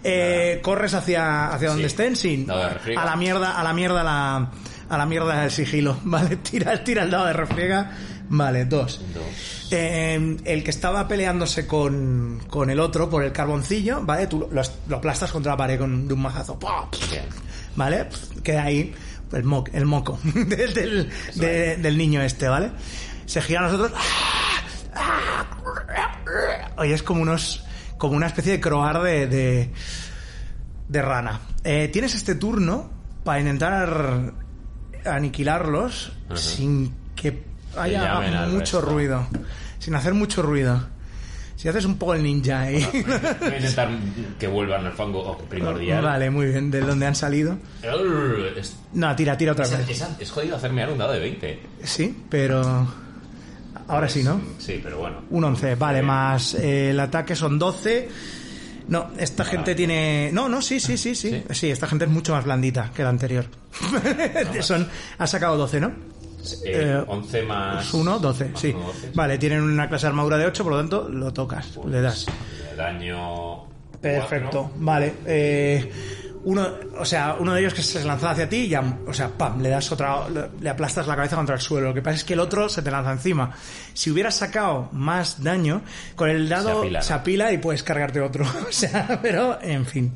Eh, 0.03 0.59
corres 0.63 0.93
hacia, 0.93 1.47
hacia 1.53 1.69
donde 1.69 1.83
Sí. 1.83 1.87
estén, 1.87 2.15
sin. 2.15 2.49
A 2.51 3.05
la 3.05 3.15
mierda, 3.15 3.59
a 3.59 3.63
la 3.63 3.73
mierda 3.73 4.03
la. 4.03 4.49
A 4.87 4.97
la 4.99 5.05
mierda 5.07 5.41
del 5.41 5.49
sigilo. 5.51 5.97
Vale, 6.03 6.35
tira, 6.37 6.83
tira 6.83 7.03
el 7.03 7.09
dado 7.11 7.25
de 7.25 7.33
refriega. 7.33 7.91
Vale, 8.29 8.65
dos. 8.65 9.01
Dos. 9.13 9.67
Eh, 9.71 10.37
el 10.45 10.63
que 10.63 10.69
estaba 10.69 11.07
peleándose 11.07 11.65
con, 11.65 12.41
con 12.49 12.69
el 12.69 12.79
otro 12.79 13.09
por 13.09 13.23
el 13.23 13.31
carboncillo, 13.31 14.01
¿vale? 14.03 14.27
Tú 14.27 14.47
lo, 14.51 14.61
lo 14.87 14.97
aplastas 14.97 15.31
contra 15.31 15.53
la 15.53 15.57
pared 15.57 15.79
con, 15.79 16.07
de 16.07 16.13
un 16.13 16.21
mazazo. 16.21 16.57
¿vale? 17.75 18.07
Queda 18.43 18.63
ahí 18.63 18.93
el, 19.31 19.43
mo- 19.43 19.63
el 19.73 19.85
moco 19.85 20.19
del, 20.23 20.73
del- 20.73 21.09
de- 21.35 21.77
del 21.77 21.97
niño 21.97 22.21
este, 22.21 22.47
¿vale? 22.47 22.71
Se 23.25 23.41
gira 23.41 23.61
a 23.61 23.63
nosotros. 23.63 23.91
Oye, 26.77 26.93
es 26.93 27.03
como 27.03 27.21
unos. 27.21 27.63
como 27.97 28.15
una 28.15 28.27
especie 28.27 28.53
de 28.53 28.59
croar 28.61 29.01
de. 29.01 29.27
de, 29.27 29.71
de 30.87 31.01
rana. 31.01 31.39
Eh, 31.63 31.89
tienes 31.91 32.13
este 32.15 32.35
turno 32.35 32.91
para 33.23 33.39
intentar 33.39 34.33
aniquilarlos 35.05 36.11
Ajá. 36.29 36.37
sin 36.37 36.93
que 37.15 37.43
haya 37.77 38.47
mucho 38.47 38.81
ruido. 38.81 39.27
Sin 39.79 39.95
hacer 39.95 40.13
mucho 40.13 40.41
ruido. 40.41 40.87
Si 41.55 41.69
haces 41.69 41.85
un 41.85 41.97
poco 41.97 42.13
el 42.13 42.21
ninja 42.23 42.61
ahí. 42.61 42.85
Voy 43.39 43.49
a 43.51 43.57
intentar 43.57 43.89
que 44.37 44.45
vuelvan 44.47 44.85
al 44.85 44.91
fango 44.93 45.37
primordial. 45.49 46.03
Vale, 46.03 46.29
muy 46.29 46.47
bien. 46.47 46.69
¿De 46.69 46.81
dónde 46.81 47.05
han 47.07 47.15
salido? 47.15 47.57
Es, 48.57 48.75
No, 48.93 49.15
tira, 49.15 49.37
tira 49.37 49.53
otra 49.53 49.63
es, 49.65 49.77
vez. 49.77 49.89
es- 50.01 50.07
es 50.19 50.31
jodido 50.31 50.57
hacerme 50.57 50.85
un 50.91 50.97
dado 50.97 51.13
de 51.13 51.19
20. 51.19 51.59
Sí, 51.83 52.25
pero. 52.29 53.04
Ahora 53.87 54.09
sí, 54.09 54.23
¿no? 54.23 54.41
Sí, 54.57 54.79
pero 54.83 54.97
bueno. 54.99 55.17
Un 55.29 55.43
11, 55.43 55.75
vale, 55.75 56.01
más 56.01 56.55
eh, 56.55 56.91
el 56.91 56.99
ataque 56.99 57.35
son 57.35 57.59
12. 57.59 58.09
No, 58.87 59.09
esta 59.17 59.43
gente 59.45 59.73
tiene. 59.75 60.29
No, 60.31 60.47
no, 60.47 60.61
sí, 60.61 60.79
sí, 60.79 60.97
sí, 60.97 61.15
sí. 61.15 61.29
¿Sí? 61.29 61.43
Sí, 61.53 61.71
esta 61.71 61.87
gente 61.87 62.05
es 62.05 62.11
mucho 62.11 62.33
más 62.33 62.43
blandita 62.45 62.91
que 62.95 63.03
la 63.03 63.09
anterior. 63.09 63.45
son, 64.61 64.87
ha 65.17 65.27
sacado 65.27 65.57
12, 65.57 65.79
¿no? 65.79 65.87
Eh, 66.63 66.93
Eh, 66.99 67.03
11 67.07 67.41
más... 67.43 67.91
1, 67.93 68.19
12, 68.19 68.49
más 68.49 68.59
sí. 68.61 68.67
uno, 68.75 68.85
12, 68.87 69.11
Vale, 69.15 69.37
tienen 69.39 69.61
una 69.63 69.89
clase 69.89 70.03
de 70.05 70.09
armadura 70.09 70.37
de 70.37 70.45
8, 70.45 70.63
por 70.63 70.73
lo 70.73 70.77
tanto, 70.79 71.09
lo 71.09 71.33
tocas, 71.33 71.65
Pues, 71.75 71.87
le 71.87 72.01
das. 72.01 72.25
Daño... 72.77 73.65
Perfecto, 73.99 74.61
cuatro. 74.69 74.71
vale. 74.77 75.13
Eh, 75.25 75.91
uno, 76.45 76.67
o 76.97 77.03
sea, 77.05 77.35
uno 77.39 77.53
de 77.53 77.59
ellos 77.59 77.73
que 77.73 77.81
se 77.81 78.03
lanza 78.05 78.31
hacia 78.31 78.47
ti 78.47 78.57
y 78.57 78.67
ya, 78.69 78.81
o 79.05 79.13
sea, 79.13 79.27
pam, 79.29 79.61
le 79.61 79.69
das 79.69 79.91
otra, 79.91 80.29
le- 80.29 80.69
aplastas 80.69 81.05
la 81.07 81.15
cabeza 81.15 81.35
contra 81.35 81.55
el 81.55 81.61
suelo. 81.61 81.89
Lo 81.89 81.93
que 81.93 82.01
pasa 82.01 82.15
es 82.15 82.23
que 82.23 82.33
el 82.33 82.39
otro 82.39 82.69
se 82.69 82.81
te 82.81 82.89
lanza 82.91 83.11
encima. 83.11 83.51
Si 83.93 84.09
hubieras 84.11 84.35
sacado 84.35 84.89
más 84.93 85.43
daño, 85.43 85.81
con 86.15 86.29
el 86.29 86.47
dado 86.47 86.69
Se 86.69 86.77
apila, 86.79 87.01
se 87.01 87.13
¿no? 87.13 87.19
apila 87.19 87.51
y 87.51 87.57
puedes 87.57 87.83
cargarte 87.83 88.21
otro. 88.21 88.45
O 88.69 88.71
sea, 88.71 89.19
pero, 89.21 89.59
en 89.61 89.85
fin. 89.85 90.11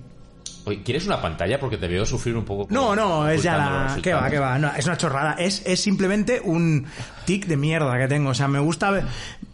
Oye, 0.69 0.83
¿quieres 0.83 1.05
una 1.07 1.21
pantalla? 1.21 1.59
Porque 1.59 1.77
te 1.77 1.87
veo 1.87 2.05
sufrir 2.05 2.35
un 2.37 2.45
poco. 2.45 2.65
con- 2.67 2.73
No, 2.73 2.95
no, 2.95 3.27
es 3.27 3.41
ya 3.43 3.57
la... 3.57 3.97
¿Qué 4.01 4.13
va, 4.13 4.29
qué 4.29 4.37
va? 4.39 4.57
No, 4.59 4.71
es 4.75 4.85
una 4.85 4.97
chorrada. 4.97 5.33
Es, 5.39 5.63
es 5.65 5.81
simplemente 5.81 6.39
un 6.43 6.85
tic 7.25 7.45
de 7.47 7.57
mierda 7.57 7.97
que 7.97 8.07
tengo. 8.07 8.29
O 8.29 8.33
sea, 8.35 8.47
me 8.47 8.59
gusta... 8.59 8.91
ver- 8.91 9.05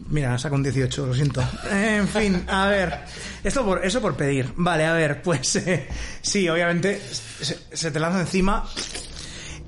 Mira, 0.08 0.38
saco 0.38 0.54
un 0.54 0.62
18, 0.62 1.06
lo 1.06 1.14
siento. 1.14 1.42
En 1.72 2.06
fin, 2.06 2.44
a 2.48 2.68
ver. 2.68 2.98
Esto 3.42 3.64
por, 3.64 3.84
eso 3.84 4.00
por 4.00 4.14
pedir. 4.16 4.52
Vale, 4.56 4.84
a 4.84 4.92
ver, 4.92 5.20
pues... 5.22 5.56
eh, 5.56 5.88
sí, 6.20 6.48
obviamente 6.48 7.00
se, 7.40 7.58
se 7.72 7.90
te 7.90 7.98
lanza 7.98 8.20
encima 8.20 8.64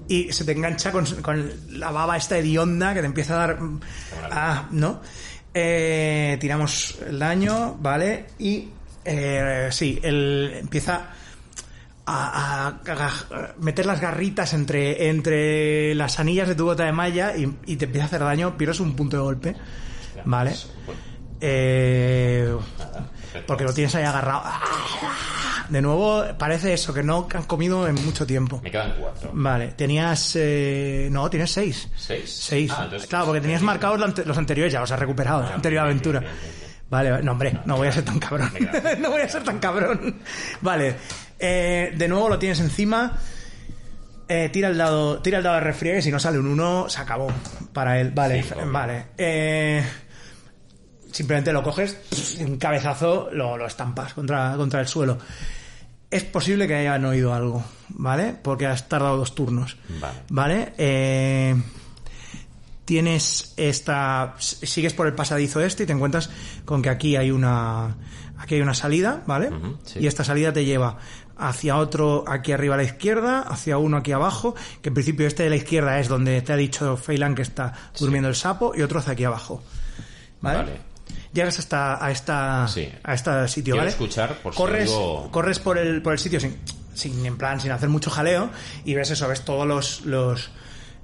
y 0.07 0.33
se 0.33 0.45
te 0.45 0.53
engancha 0.53 0.93
con, 0.93 1.05
con 1.23 1.51
la 1.71 1.91
baba 1.91 2.17
esta 2.17 2.39
hedionda 2.39 2.95
que 2.95 3.01
te 3.01 3.07
empieza 3.07 3.35
a 3.35 3.39
dar... 3.39 3.59
Ah, 4.31 4.69
¿no? 4.71 5.01
Eh, 5.55 6.37
tiramos 6.41 6.99
el 7.09 7.19
daño, 7.19 7.75
¿vale? 7.81 8.27
Y... 8.39 8.69
eh, 9.05 9.69
sí, 9.73 9.99
el, 10.03 10.53
empieza 10.61 11.09
a, 12.09 12.69
a- 12.69 12.69
a 12.69 13.55
meter 13.59 13.87
las 13.87 14.01
garritas 14.01 14.53
entre, 14.55 15.09
entre 15.09 15.95
las 15.95 16.19
anillas 16.19 16.49
de 16.49 16.55
tu 16.55 16.65
bota 16.65 16.85
de 16.85 16.93
malla 16.93 17.37
y, 17.37 17.53
y 17.67 17.77
te 17.77 17.85
empieza 17.85 18.05
a 18.05 18.07
hacer 18.09 18.21
daño, 18.21 18.57
pierdes 18.57 18.81
un 18.81 18.95
punto 18.97 19.17
de 19.17 19.23
golpe. 19.23 19.57
¿Vale? 20.25 20.55
Bueno, 20.87 21.01
Eh, 21.41 22.57
porque 23.47 23.65
lo 23.65 23.73
tienes 23.73 23.95
ahí 23.95 24.05
agarrado. 24.05 24.43
De 25.69 25.83
nuevo, 25.83 26.25
parece 26.39 26.73
eso, 26.73 26.95
que 26.95 27.03
no 27.03 27.29
han 27.33 27.43
comido 27.45 27.87
en 27.87 27.95
mucho 28.05 28.27
tiempo. 28.27 28.61
Me 28.65 28.71
quedan 28.71 28.95
cuatro. 28.99 29.31
Vale, 29.35 29.69
tenías... 29.77 30.33
eh, 30.37 31.09
no, 31.13 31.29
tienes 31.29 31.51
seis. 31.53 31.89
¿Seis? 31.97 32.31
Seis. 32.43 32.73
Ah, 32.75 32.85
entonces- 32.85 33.09
claro, 33.09 33.27
porque 33.27 33.41
tenías 33.43 33.63
marcados 33.63 34.01
los 34.27 34.39
anteriores, 34.39 34.73
ya 34.73 34.81
los 34.81 34.91
has 34.91 34.99
recuperado, 34.99 35.43
la 35.43 35.55
anterior 35.55 35.85
aventura. 35.85 36.23
Vale, 36.91 37.23
no, 37.23 37.33
hombre, 37.33 37.61
no 37.67 37.77
voy 37.77 37.89
a 37.89 37.93
ser 37.93 38.05
tan 38.05 38.19
cabrón. 38.19 38.51
No 38.99 39.11
voy 39.11 39.21
a 39.21 39.29
ser 39.29 39.45
tan 39.45 39.59
cabrón. 39.59 40.17
Vale, 40.63 40.97
eh, 41.39 41.93
de 41.97 42.09
nuevo 42.09 42.29
lo 42.29 42.39
tienes 42.39 42.61
encima. 42.61 43.19
Eh, 44.29 44.51
tira 44.53 44.69
el 44.69 44.77
dado, 44.77 45.21
tira 45.23 45.39
el 45.39 45.45
dado 45.45 45.57
de 45.57 45.63
refriegue, 45.63 46.03
si 46.03 46.11
no 46.11 46.19
sale 46.19 46.39
un 46.39 46.47
1, 46.49 46.89
se 46.89 47.01
acabó 47.01 47.29
para 47.73 47.99
él. 47.99 48.11
Vale, 48.11 48.43
Sí, 48.43 48.51
vale. 48.67 49.07
Eh, 49.17 49.83
simplemente 51.11 51.53
lo 51.53 51.63
coges 51.63 51.97
un 52.41 52.59
cabezazo 52.59 53.31
lo, 53.33 53.57
lo 53.57 53.67
estampas 53.67 54.13
contra, 54.13 54.55
contra 54.57 54.81
el 54.81 54.87
suelo. 54.87 55.19
Es 56.11 56.25
posible 56.25 56.67
que 56.67 56.75
hayan 56.75 57.05
oído 57.05 57.35
algo, 57.35 57.65
¿vale? 57.91 58.35
Porque 58.43 58.67
has 58.67 58.89
tardado 58.89 59.17
dos 59.17 59.35
turnos. 59.35 59.77
Vale. 60.01 60.19
¿Vale? 60.29 60.73
Eh, 60.79 61.55
tienes 62.89 63.53
esta 63.59 64.35
sigues 64.39 64.95
por 64.95 65.07
el 65.07 65.15
pasadizo 65.15 65.61
este 65.61 65.83
y 65.83 65.87
te 65.87 65.93
encuentras 65.93 66.31
con 66.65 66.81
que 66.81 66.89
aquí 66.89 67.17
hay 67.17 67.31
una 67.31 67.99
aquí 68.39 68.55
hay 68.55 68.63
una 68.63 68.73
salida 68.73 69.23
vale 69.27 69.51
sí. 69.85 69.99
y 70.01 70.07
esta 70.07 70.25
salida 70.25 70.55
te 70.55 70.65
lleva 70.65 70.97
hacia 71.39 71.77
otro 71.77 72.25
aquí 72.27 72.53
arriba 72.53 72.75
a 72.75 72.79
la 72.79 72.83
izquierda 72.85 73.41
hacia 73.41 73.79
uno 73.79 73.97
aquí 73.99 74.13
abajo 74.13 74.55
que 74.83 74.89
en 74.89 74.95
principio 74.95 75.27
este 75.27 75.45
de 75.45 75.51
la 75.51 75.57
izquierda 75.57 76.01
es 76.01 76.09
donde 76.09 76.43
te 76.43 76.53
ha 76.53 76.57
dicho 76.57 76.97
Feylan 76.97 77.35
que 77.35 77.43
está 77.43 77.73
durmiendo 77.99 78.29
el 78.29 78.35
sapo 78.35 78.73
y 78.77 78.83
otro 78.83 78.99
hacia 78.99 79.13
aquí 79.13 79.25
abajo 79.25 79.63
vale, 80.41 80.59
Vale. 80.59 80.81
llegas 81.33 81.59
hasta 81.59 82.05
a 82.05 82.11
esta 82.11 82.67
Sí. 82.69 82.89
a 83.05 83.15
este 83.15 83.49
sitio 83.49 83.73
Quiero 83.75 83.79
vale 83.79 83.91
escuchar 83.91 84.37
por 84.43 84.53
si 84.53 84.57
corres 84.57 84.91
oigo- 84.91 85.31
corres 85.31 85.59
por 85.59 85.79
el 85.79 86.03
por 86.03 86.13
el 86.13 86.19
sitio 86.19 86.41
sin, 86.41 86.57
sin 86.95 87.25
en 87.25 87.37
plan 87.39 87.61
sin 87.61 87.71
hacer 87.71 87.89
mucho 87.89 88.11
jaleo 88.11 88.51
y 88.85 88.95
ves 88.95 89.11
eso 89.11 89.29
ves 89.29 89.45
todos 89.45 89.67
los 89.67 90.01
los 90.07 90.51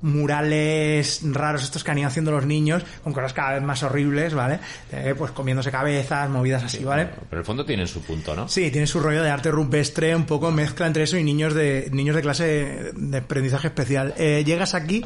murales 0.05 1.23
raros 1.33 1.63
estos 1.63 1.83
que 1.83 1.91
han 1.91 1.99
ido 1.99 2.09
haciendo 2.09 2.31
los 2.31 2.45
niños 2.45 2.85
con 3.03 3.13
cosas 3.15 3.33
cada 3.33 3.55
vez 3.55 3.63
más 3.63 3.83
horribles 3.83 4.35
vale 4.35 4.61
Eh, 4.93 5.15
pues 5.17 5.33
comiéndose 5.33 5.71
cabezas 5.71 6.29
movidas 6.29 6.63
así 6.63 6.85
vale 6.85 7.09
Pero 7.31 7.41
el 7.41 7.47
fondo 7.47 7.65
tienen 7.65 7.89
su 7.89 8.03
punto, 8.03 8.37
¿no? 8.37 8.47
Sí, 8.49 8.71
tiene 8.71 8.87
su 8.87 9.01
rollo 9.01 9.23
de 9.23 9.31
arte 9.31 9.51
rupestre, 9.51 10.15
un 10.15 10.27
poco 10.27 10.51
mezcla 10.51 10.87
entre 10.87 11.05
eso 11.05 11.17
y 11.17 11.25
niños 11.25 11.55
de 11.55 11.89
niños 11.91 12.15
de 12.17 12.23
clase 12.23 12.93
de 12.95 13.19
aprendizaje 13.19 13.69
especial. 13.69 14.15
Eh, 14.19 14.43
llegas 14.45 14.75
aquí 14.75 15.05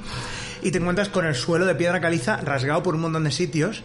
y 0.62 0.70
te 0.72 0.78
encuentras 0.78 1.08
con 1.08 1.24
el 1.26 1.34
suelo 1.34 1.64
de 1.64 1.74
piedra 1.76 2.00
caliza 2.00 2.38
rasgado 2.38 2.82
por 2.82 2.94
un 2.94 3.02
montón 3.02 3.24
de 3.24 3.30
sitios. 3.30 3.84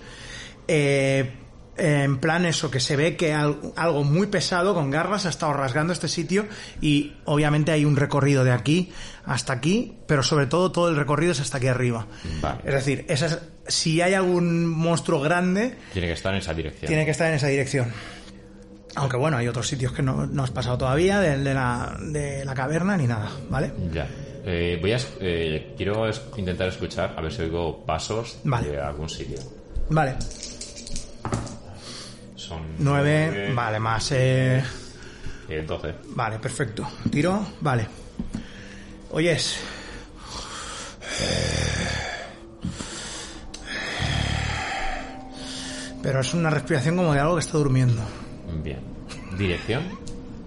Eh, 0.67 1.31
en 1.77 2.17
plan 2.19 2.45
eso, 2.45 2.69
que 2.69 2.79
se 2.79 2.95
ve 2.95 3.15
que 3.17 3.33
al- 3.33 3.57
algo 3.75 4.03
muy 4.03 4.27
pesado 4.27 4.73
con 4.73 4.89
garras 4.91 5.25
ha 5.25 5.29
estado 5.29 5.53
rasgando 5.53 5.91
este 5.93 6.07
sitio 6.07 6.45
y 6.81 7.13
obviamente 7.25 7.71
hay 7.71 7.83
un 7.85 7.95
recorrido 7.95 8.43
de 8.43 8.51
aquí 8.51 8.91
hasta 9.25 9.53
aquí, 9.53 9.97
pero 10.07 10.21
sobre 10.23 10.45
todo 10.47 10.71
todo 10.71 10.89
el 10.89 10.95
recorrido 10.95 11.31
es 11.31 11.39
hasta 11.39 11.57
aquí 11.57 11.67
arriba. 11.67 12.05
Vale. 12.41 12.59
Es 12.65 12.73
decir, 12.73 13.05
esa 13.09 13.25
es- 13.27 13.39
si 13.67 14.01
hay 14.01 14.13
algún 14.13 14.67
monstruo 14.67 15.19
grande, 15.21 15.75
Tiene 15.93 16.07
que 16.09 16.13
estar 16.13 16.33
en 16.33 16.39
esa 16.39 16.53
dirección. 16.53 16.87
tiene 16.87 17.05
que 17.05 17.11
estar 17.11 17.27
en 17.29 17.35
esa 17.35 17.47
dirección. 17.47 17.91
Aunque 18.95 19.17
bueno, 19.17 19.37
hay 19.37 19.47
otros 19.47 19.67
sitios 19.67 19.91
que 19.93 20.03
no, 20.03 20.27
no 20.27 20.43
has 20.43 20.51
pasado 20.51 20.77
todavía, 20.77 21.19
de, 21.19 21.39
de 21.39 21.53
la, 21.55 21.97
de 21.99 22.45
la 22.45 22.53
caverna 22.53 22.95
ni 22.97 23.07
nada, 23.07 23.31
¿vale? 23.49 23.71
Ya. 23.91 24.07
Eh, 24.45 24.77
voy 24.79 24.91
a... 24.91 24.97
eh, 25.21 25.73
quiero 25.75 26.07
es- 26.07 26.21
intentar 26.37 26.67
escuchar, 26.67 27.15
a 27.17 27.21
ver 27.21 27.31
si 27.33 27.41
oigo 27.41 27.83
pasos 27.85 28.37
Vale. 28.43 28.69
de 28.69 28.79
algún 28.81 29.09
sitio. 29.09 29.39
Vale, 29.89 30.15
Son... 32.53 32.61
nueve, 32.79 33.51
vale, 33.53 33.79
más... 33.79 34.11
Eh, 34.11 34.63
Eh, 35.49 35.63
12. 35.67 35.93
vale, 36.15 36.39
perfecto. 36.39 36.87
Tiro, 37.11 37.45
vale. 37.61 37.87
Oyes. 39.11 39.59
Pero 46.01 46.19
es 46.19 46.33
una 46.33 46.49
respiración 46.49 46.97
como 46.97 47.13
de 47.13 47.19
algo 47.19 47.35
que 47.35 47.41
está 47.41 47.57
durmiendo. 47.57 48.01
Bien. 48.63 48.79
¿Dirección? 49.37 49.83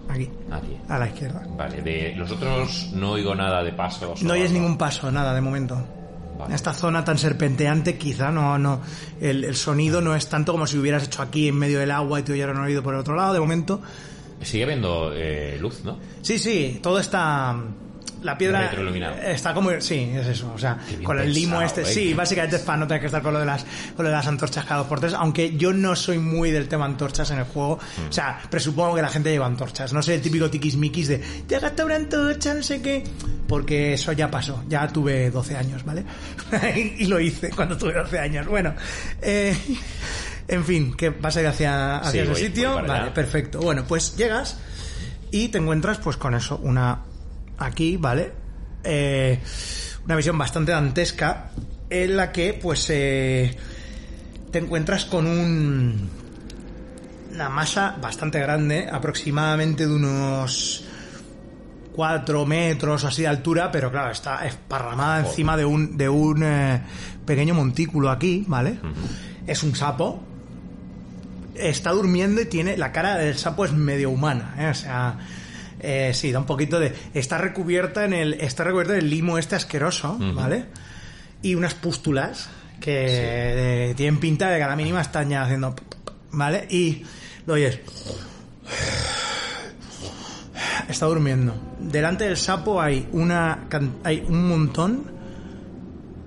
Aquí, 0.09 0.31
Aquí. 0.53 0.77
a 0.89 0.99
la 0.99 1.07
izquierda. 1.09 1.43
Vale, 1.57 1.83
de 1.83 2.15
los 2.17 2.31
otros 2.31 2.91
no 2.93 3.13
oigo 3.13 3.35
nada 3.35 3.63
de 3.63 3.73
pasos. 3.73 4.23
No 4.23 4.35
oyes 4.35 4.53
ningún 4.53 4.77
paso, 4.79 5.11
nada, 5.11 5.35
de 5.35 5.41
momento. 5.41 5.83
Vale. 6.37 6.51
En 6.51 6.55
esta 6.55 6.73
zona 6.75 7.05
tan 7.05 7.19
serpenteante, 7.19 7.97
quizá 7.97 8.31
no, 8.31 8.59
no, 8.59 8.81
el, 9.21 9.45
el 9.45 9.57
sonido 9.57 10.01
no 10.01 10.15
es 10.15 10.29
tanto 10.29 10.53
como 10.53 10.67
si 10.67 10.79
hubieras 10.79 11.05
hecho 11.05 11.23
aquí 11.23 11.49
en 11.49 11.57
medio 11.57 11.79
del 11.79 11.91
agua 11.91 12.21
y 12.21 12.23
te 12.23 12.33
hubieran 12.33 12.59
oído 12.59 12.83
por 12.83 12.95
el 12.95 13.01
otro 13.01 13.15
lado, 13.15 13.33
de 13.35 13.41
momento. 13.41 13.81
Sigue 14.43 14.65
habiendo 14.65 15.13
eh, 15.15 15.57
luz, 15.61 15.83
¿no? 15.85 15.99
Sí, 16.23 16.39
sí, 16.39 16.79
todo 16.83 16.99
está. 16.99 17.57
La 18.23 18.37
piedra 18.39 18.71
está 19.25 19.53
como. 19.55 19.71
Sí, 19.81 20.11
es 20.15 20.27
eso. 20.27 20.51
O 20.55 20.59
sea, 20.59 20.79
con 21.05 21.19
el 21.21 21.33
limo 21.33 21.59
pensado, 21.59 21.83
este. 21.83 21.83
¿eh? 21.83 21.95
Sí, 22.09 22.15
básicamente 22.15 22.57
es 22.57 22.63
para 22.63 22.79
no 22.79 22.87
tener 22.87 23.01
que 23.01 23.07
estar 23.07 23.23
con 23.23 23.33
lo 23.35 23.41
de 23.41 23.47
las, 23.47 23.65
con 23.95 24.05
lo 24.05 24.11
de 24.11 24.17
las 24.17 24.27
antorchas 24.27 24.65
cada 24.65 24.79
dos 24.81 24.89
por 24.89 25.01
tres. 25.01 25.13
Aunque 25.15 25.57
yo 25.57 25.73
no 25.73 25.95
soy 25.95 26.19
muy 26.19 26.51
del 26.51 26.67
tema 26.67 26.87
antorchas 26.87 27.31
en 27.31 27.39
el 27.39 27.45
juego. 27.45 27.79
Mm. 28.05 28.09
O 28.09 28.13
sea, 28.13 28.41
presupongo 28.51 28.95
que 28.97 29.03
la 29.03 29.09
gente 29.09 29.31
lleva 29.31 29.47
antorchas. 29.47 29.93
No 29.93 30.03
sé 30.03 30.15
el 30.15 30.23
típico 30.23 30.51
tiquismiquis 30.51 31.09
de. 31.09 31.19
Te 31.19 31.57
has 31.57 31.63
gastado 31.63 31.87
una 31.87 31.97
antorcha, 31.97 32.55
no 32.55 32.63
sé 32.63 32.81
qué. 32.83 33.05
Porque 33.47 33.93
eso 33.93 34.11
ya 34.13 34.31
pasó. 34.31 34.65
Ya 34.69 34.89
tuve 34.89 35.31
12 35.31 35.57
años, 35.57 35.85
¿vale? 35.85 36.05
y 36.99 37.05
lo 37.07 37.21
hice 37.21 37.51
cuando 37.51 37.77
tuve 37.77 37.93
12 37.95 38.19
años. 38.19 38.47
Bueno. 38.47 38.75
Eh, 39.23 39.57
en 40.49 40.65
fin, 40.65 40.95
que 40.97 41.11
vas 41.11 41.37
a 41.37 41.41
ir 41.43 41.47
hacia, 41.49 41.97
hacia 41.99 42.11
Sí, 42.13 42.19
ese 42.19 42.31
voy- 42.31 42.41
sitio. 42.41 42.73
voy 42.73 42.81
para 42.83 42.93
allá. 42.95 43.03
vale, 43.03 43.15
perfecto. 43.15 43.61
Bueno, 43.61 43.85
pues 43.87 44.17
llegas 44.17 44.57
y 45.31 45.49
te 45.49 45.59
encuentras 45.59 45.99
pues 45.99 46.17
con 46.17 46.35
eso, 46.35 46.57
una 46.63 47.01
aquí, 47.59 47.97
¿vale? 47.97 48.33
Eh, 48.85 49.41
una 50.05 50.17
visión 50.17 50.39
bastante 50.39 50.73
dantesca 50.73 51.51
en 51.91 52.17
la 52.17 52.33
que 52.33 52.55
pues 52.55 52.89
eh, 52.91 53.57
te 54.51 54.59
encuentras 54.59 55.05
con 55.05 55.27
un 55.27 56.11
una 57.37 57.49
masa 57.51 57.97
bastante 58.01 58.41
grande, 58.41 58.89
aproximadamente 58.91 59.87
de 59.87 59.95
unos 59.95 60.85
4 61.93 62.47
metros 62.47 63.05
o 63.05 63.09
así 63.09 63.23
de 63.23 63.29
altura, 63.29 63.71
pero 63.71 63.91
claro, 63.91 64.11
está 64.11 64.47
esparramada 64.47 65.21
encima 65.21 65.57
de 65.57 65.65
un, 65.65 65.99
de 65.99 66.09
un 66.09 66.43
eh, 66.43 66.83
pequeño 67.27 67.55
montículo 67.55 68.11
aquí, 68.11 68.45
¿vale? 68.49 68.79
Es 69.47 69.63
un 69.63 69.75
sapo, 69.77 70.23
está 71.55 71.91
durmiendo 71.91 72.41
y 72.41 72.47
tiene 72.47 72.77
la 72.77 72.91
cara 72.91 73.17
del 73.17 73.37
sapo 73.37 73.67
es 73.67 73.73
medio 73.73 74.11
humana, 74.11 74.55
¿eh? 74.59 74.69
o 74.69 74.75
sea, 74.75 75.19
eh, 75.81 76.13
sí, 76.15 76.33
da 76.33 76.39
un 76.39 76.47
poquito 76.47 76.79
de 76.81 76.93
está 77.15 77.39
recubierta 77.39 78.05
en 78.05 78.13
el 78.13 78.35
está 78.35 78.65
recubierta 78.65 78.95
en 78.95 79.01
el 79.01 79.11
limo 79.11 79.39
este 79.39 79.57
asqueroso, 79.57 80.17
¿vale? 80.35 80.67
Y 81.43 81.55
unas 81.55 81.75
pústulas 81.75 82.49
que 82.81 83.95
tienen 83.97 84.21
pinta 84.21 84.51
de 84.51 84.59
que 84.59 84.63
a 84.63 84.69
la 84.69 84.77
mínima 84.77 85.01
están 85.01 85.29
ya 85.29 85.43
haciendo, 85.43 85.75
¿vale? 86.33 86.67
Y 86.71 87.05
lo 87.47 87.55
oyes. 87.55 87.81
Está 90.89 91.07
durmiendo. 91.07 91.55
Delante 91.81 92.25
del 92.25 92.37
sapo 92.37 92.81
hay 92.81 93.09
una 93.13 93.67
hay 94.05 94.25
un 94.29 94.49
montón 94.49 95.11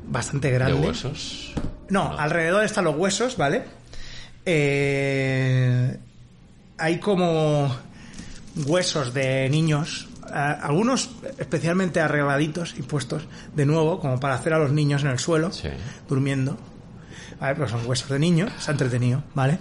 bastante 0.07 0.49
De 0.49 0.53
grande. 0.53 0.87
huesos. 0.87 1.53
No, 1.89 2.17
alrededor 2.17 2.63
están 2.63 2.85
los 2.85 2.95
huesos, 2.95 3.37
¿vale? 3.37 3.63
Eh, 4.45 5.97
hay 6.77 6.99
como 6.99 7.75
huesos 8.65 9.13
de 9.13 9.49
niños, 9.49 10.07
algunos 10.33 11.09
especialmente 11.37 11.99
arregladitos 11.99 12.75
y 12.77 12.81
puestos 12.83 13.23
de 13.55 13.65
nuevo, 13.65 13.99
como 13.99 14.19
para 14.19 14.35
hacer 14.35 14.53
a 14.53 14.59
los 14.59 14.71
niños 14.71 15.03
en 15.03 15.09
el 15.09 15.19
suelo, 15.19 15.51
Sí. 15.51 15.69
durmiendo. 16.07 16.57
¿Vale? 17.39 17.55
Pero 17.55 17.69
son 17.69 17.85
huesos 17.87 18.09
de 18.09 18.19
niños, 18.19 18.51
se 18.59 18.69
ha 18.69 18.73
entretenido, 18.73 19.23
¿vale? 19.33 19.57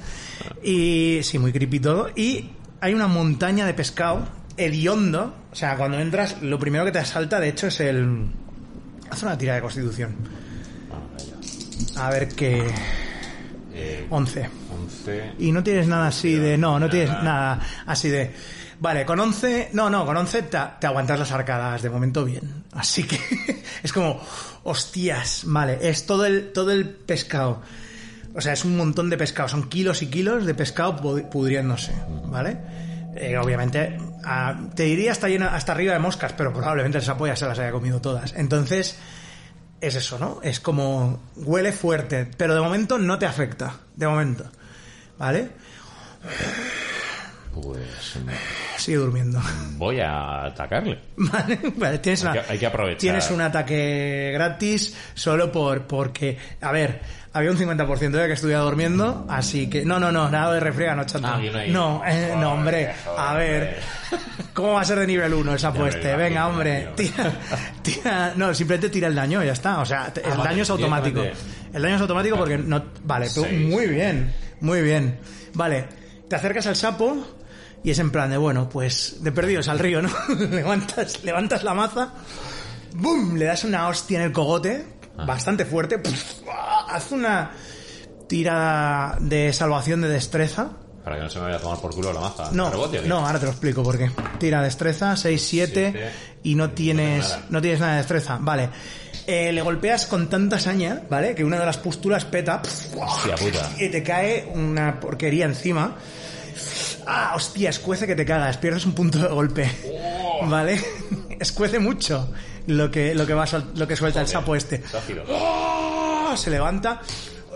Y 0.65 1.21
sí, 1.23 1.39
muy 1.39 1.53
creepy 1.53 1.79
todo. 1.79 2.11
Y 2.17 2.51
hay 2.81 2.93
una 2.93 3.07
montaña 3.07 3.67
de 3.67 3.75
pescado 3.75 4.27
hediondo. 4.57 5.33
O 5.53 5.55
sea, 5.55 5.77
cuando 5.77 5.99
entras, 6.01 6.43
lo 6.43 6.59
primero 6.59 6.85
que 6.85 6.91
te 6.91 6.99
asalta, 6.99 7.39
de 7.39 7.49
hecho, 7.51 7.69
es 7.69 7.79
el. 7.81 8.27
Haz 9.11 9.23
una 9.23 9.39
tira 9.39 9.55
de 9.55 9.61
constitución. 9.61 10.17
Allá. 11.17 12.05
A 12.07 12.11
ver 12.11 12.29
qué. 12.29 12.67
Eh, 13.75 14.07
11. 14.11 14.51
11. 14.75 15.33
Y 15.39 15.53
no 15.53 15.63
tienes 15.63 15.87
nada 15.87 16.09
así 16.09 16.35
de... 16.35 16.59
No, 16.59 16.81
no 16.81 16.91
tienes 16.91 17.11
nada 17.11 17.61
así 17.87 18.09
de... 18.09 18.35
Vale, 18.81 19.05
con 19.05 19.19
11... 19.19 19.71
No, 19.73 19.91
no, 19.91 20.07
con 20.07 20.17
11 20.17 20.43
te, 20.43 20.87
aguantas 20.87 21.19
las 21.19 21.33
arcadas 21.33 21.83
de 21.83 21.91
momento 21.91 22.25
bien. 22.25 22.65
Así 22.73 23.03
que 23.05 23.19
es 23.83 23.93
como... 23.93 24.21
Hostias, 24.65 25.43
vale, 25.47 25.79
es 25.89 26.05
todo 26.07 26.27
el, 26.27 26.53
todo 26.53 26.71
el 26.73 26.89
pescado. 26.89 27.63
O 28.35 28.41
sea, 28.41 28.53
es 28.53 28.65
un 28.65 28.77
montón 28.77 29.09
de 29.11 29.17
pescado. 29.17 29.49
Son 29.49 29.69
kilos 29.69 30.03
y 30.03 30.09
kilos 30.09 30.45
de 30.47 30.55
pescado 30.55 30.97
pu- 31.01 31.29
pudriéndose, 31.29 31.93
¿vale? 32.27 32.59
Eh, 33.17 33.37
obviamente, 33.39 33.99
te 34.75 34.83
diría 34.85 35.11
hasta, 35.13 35.29
llena, 35.29 35.55
hasta 35.55 35.73
arriba 35.73 35.95
de 35.95 35.99
moscas, 35.99 36.35
pero 36.35 36.53
probablemente 36.53 36.99
el 36.99 37.05
sapo 37.05 37.27
ya 37.27 37.35
se 37.35 37.47
las 37.47 37.59
haya 37.59 37.73
comido 37.73 38.01
todas. 38.01 38.35
Entonces, 38.37 38.97
es 39.81 39.95
eso, 39.95 40.19
¿no? 40.19 40.41
Es 40.43 40.61
como 40.61 41.23
huele 41.37 41.73
fuerte, 41.73 42.29
pero 42.37 42.55
de 42.55 42.61
momento 42.61 42.99
no 42.99 43.19
te 43.19 43.27
afecta, 43.27 43.75
de 43.97 44.07
momento. 44.07 44.45
¿Vale? 45.19 45.51
Pues 47.63 48.17
Sigue 48.77 48.99
durmiendo. 48.99 49.41
voy 49.77 50.01
a 50.01 50.45
atacarle. 50.47 50.99
Vale, 51.17 51.59
vale, 51.77 51.99
tienes 51.99 52.25
Hay 52.25 52.31
una- 52.33 52.43
que- 52.43 52.53
hay 52.53 52.59
que 52.59 52.67
aprovechar. 52.67 52.99
Tienes 53.01 53.31
un 53.31 53.41
ataque 53.41 54.31
gratis 54.35 54.97
solo 55.15 55.51
por 55.51 55.87
porque, 55.87 56.39
a 56.61 56.71
ver, 56.73 57.01
había 57.33 57.51
un 57.51 57.57
50% 57.59 58.11
de 58.11 58.27
que 58.27 58.33
estuviera 58.35 58.61
durmiendo, 58.61 59.27
así 59.29 59.69
que 59.69 59.85
no, 59.85 59.99
no, 60.01 60.11
no, 60.13 60.31
nada 60.31 60.55
de 60.55 60.61
refriega, 60.61 60.95
no 60.95 61.05
chato. 61.05 61.27
Ah, 61.27 61.41
no 61.69 62.03
eh, 62.07 62.35
no, 62.37 62.53
hombre, 62.53 62.91
a 63.17 63.35
ver. 63.35 63.79
¿cómo 64.55 64.73
va 64.75 64.81
a 64.81 64.85
ser 64.85 64.99
de 65.01 65.07
nivel 65.07 65.35
1 65.35 65.55
esa 65.55 65.69
apueste? 65.69 66.01
imagino, 66.01 66.19
Venga, 66.19 66.49
hombre, 66.49 66.89
tira, 66.97 67.33
tira, 67.83 68.33
no, 68.37 68.55
simplemente 68.55 68.89
tira 68.89 69.09
el 69.09 69.15
daño, 69.15 69.43
ya 69.45 69.53
está, 69.53 69.81
o 69.81 69.87
sea, 69.87 70.05
Ah, 70.07 70.13
el 70.17 70.31
vale, 70.31 70.45
daño 70.51 70.63
es 70.63 70.71
automático. 70.71 71.23
El 71.73 71.83
daño 71.83 71.97
es 71.97 72.01
automático 72.01 72.37
porque 72.37 72.57
no, 72.59 72.83
vale, 73.05 73.29
tú, 73.35 73.43
Seis. 73.43 73.67
muy 73.69 73.87
bien, 73.87 74.33
muy 74.61 74.83
bien. 74.83 75.19
Vale, 75.55 75.85
te 76.29 76.37
acercas 76.37 76.67
al 76.67 76.77
sapo 76.77 77.38
y 77.85 77.91
es 77.91 77.99
en 77.99 78.11
plan 78.11 78.31
de, 78.31 78.37
bueno, 78.37 78.69
pues 78.69 79.17
de 79.21 79.33
perdidos 79.33 79.69
al 79.69 79.79
río, 79.79 80.03
¿no? 80.03 80.11
levantas, 80.51 81.23
levantas 81.25 81.63
la 81.65 81.75
maza, 81.75 82.13
¡bum! 82.95 83.37
Le 83.37 83.45
das 83.45 83.65
una 83.65 83.89
hostia 83.89 84.19
en 84.19 84.25
el 84.27 84.33
cogote, 84.33 84.85
Ah. 85.21 85.25
bastante 85.27 85.65
fuerte, 85.65 85.99
¡puf! 85.99 86.15
¡ah! 86.49 86.87
haz 86.91 87.11
una 87.11 87.51
tira 88.29 89.17
de 89.21 89.53
salvación 89.53 90.01
de 90.03 90.09
destreza. 90.09 90.71
Para 91.05 91.17
que 91.17 91.23
no 91.23 91.31
se 91.31 91.39
me 91.39 91.47
vaya 91.47 91.57
a 91.57 91.61
tomar 91.61 91.81
por 91.81 91.95
culo 91.95 92.13
la 92.13 92.21
maza. 92.21 92.51
No, 92.53 92.71
no, 93.07 93.27
ahora 93.27 93.39
te 93.39 93.47
lo 93.47 93.53
explico 93.53 93.83
por 93.83 93.97
qué. 93.97 94.11
Tira 94.39 94.63
destreza, 94.63 95.17
6, 95.17 95.43
7 95.43 95.73
Siete. 95.93 96.11
y 96.43 96.55
no 96.55 96.71
tienes, 96.71 97.39
no 97.49 97.61
tienes 97.63 97.81
nada 97.81 97.93
de 97.93 97.99
destreza. 97.99 98.39
Vale. 98.41 98.69
Eh, 99.27 99.53
le 99.53 99.61
golpeas 99.63 100.07
con 100.07 100.29
tanta 100.29 100.59
saña, 100.59 101.03
¿vale? 101.11 101.35
Que 101.35 101.45
una 101.45 101.59
de 101.59 101.67
las 101.67 101.79
pústulas 101.79 102.25
peta 102.25 102.63
Hostia 102.99 103.35
puta. 103.37 103.71
y 103.79 103.89
te 103.91 104.03
cae 104.03 104.51
una 104.55 105.01
porquería 105.01 105.47
encima. 105.47 105.97
Ah, 107.07 107.33
hostia, 107.35 107.71
escuece 107.71 108.07
que 108.07 108.15
te 108.15 108.25
cagas, 108.25 108.57
pierdes 108.59 108.85
un 108.87 108.93
punto 108.93 109.19
de 109.19 109.29
golpe. 109.29 109.71
Oh. 109.87 110.47
¿Vale? 110.47 110.83
Escuece 111.41 111.79
mucho 111.79 112.31
lo 112.67 112.91
que, 112.91 113.15
lo 113.15 113.27
que, 113.27 113.35
va 113.35 113.45
a 113.45 113.47
sol- 113.47 113.73
lo 113.77 113.87
que 113.87 113.97
suelta 113.97 114.21
el 114.21 114.29
sapo 114.29 114.55
este. 114.57 114.83
¡Ah! 115.31 116.35
Se 116.37 116.51
levanta. 116.51 117.01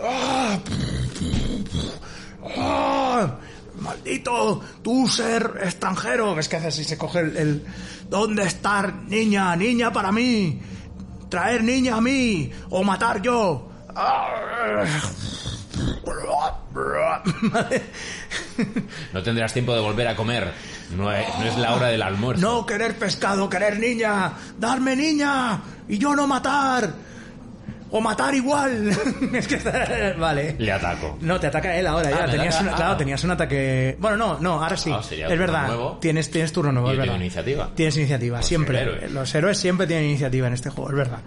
¡Ah! 0.01 0.57
¡Ah! 2.57 3.35
¡Maldito! 3.79 4.61
¡Tú 4.81 5.07
ser 5.07 5.59
extranjero! 5.63 6.33
¿Ves 6.35 6.47
que 6.47 6.55
hace 6.57 6.67
así? 6.67 6.83
Se 6.83 6.97
coge 6.97 7.19
el, 7.19 7.37
el- 7.37 7.65
¿Dónde 8.09 8.43
estar, 8.43 8.93
niña? 9.07 9.55
¡Niña 9.55 9.91
para 9.91 10.11
mí! 10.11 10.61
¡Traer 11.29 11.63
niña 11.63 11.95
a 11.97 12.01
mí! 12.01 12.51
¡O 12.69 12.83
matar 12.83 13.21
yo! 13.21 13.69
No 19.13 19.23
tendrás 19.23 19.53
tiempo 19.53 19.73
de 19.73 19.81
volver 19.81 20.07
a 20.07 20.15
comer. 20.15 20.51
No 20.95 21.11
es 21.11 21.57
la 21.57 21.73
hora 21.73 21.87
del 21.87 22.01
almuerzo. 22.01 22.41
No 22.41 22.65
querer 22.65 22.97
pescado, 22.97 23.49
querer 23.49 23.79
niña. 23.79 24.33
Darme 24.57 24.95
niña. 24.95 25.61
Y 25.87 25.97
yo 25.97 26.15
no 26.15 26.27
matar. 26.27 26.93
O 27.95 28.01
matar 28.01 28.33
igual. 28.33 28.89
es 29.33 29.47
que 29.47 29.57
vale. 30.17 30.55
Le 30.57 30.71
ataco. 30.71 31.15
No, 31.21 31.39
te 31.39 31.45
ataca 31.45 31.77
él 31.77 31.85
ahora 31.85 32.09
Ah, 32.11 32.19
ya. 32.21 32.25
me 32.25 32.31
Tenías 32.33 32.55
ataca, 32.55 32.61
una- 32.63 32.71
ah. 32.73 32.75
claro, 32.75 32.97
tenías 32.97 33.23
un 33.23 33.31
ataque. 33.31 33.95
Bueno, 33.99 34.17
no, 34.17 34.39
no, 34.39 34.63
ahora 34.63 34.75
sí. 34.75 34.91
Ah, 34.91 35.01
es 35.11 35.39
verdad. 35.39 35.67
nuevo. 35.67 35.97
Tienes, 36.01 36.31
tienes 36.31 36.51
turno 36.51 36.71
nuevo, 36.71 36.91
es 36.91 36.97
verdad. 36.97 37.15
iniciativa. 37.17 37.69
Tienes 37.75 37.95
iniciativa, 37.97 38.37
Pues 38.37 38.47
siempre. 38.47 38.81
héroe. 38.81 39.09
Los 39.09 39.35
héroes 39.35 39.59
siempre 39.59 39.85
tienen 39.85 40.05
iniciativa 40.05 40.47
en 40.47 40.53
este 40.53 40.71
juego, 40.71 40.89
es 40.89 40.95
verdad. 40.97 41.19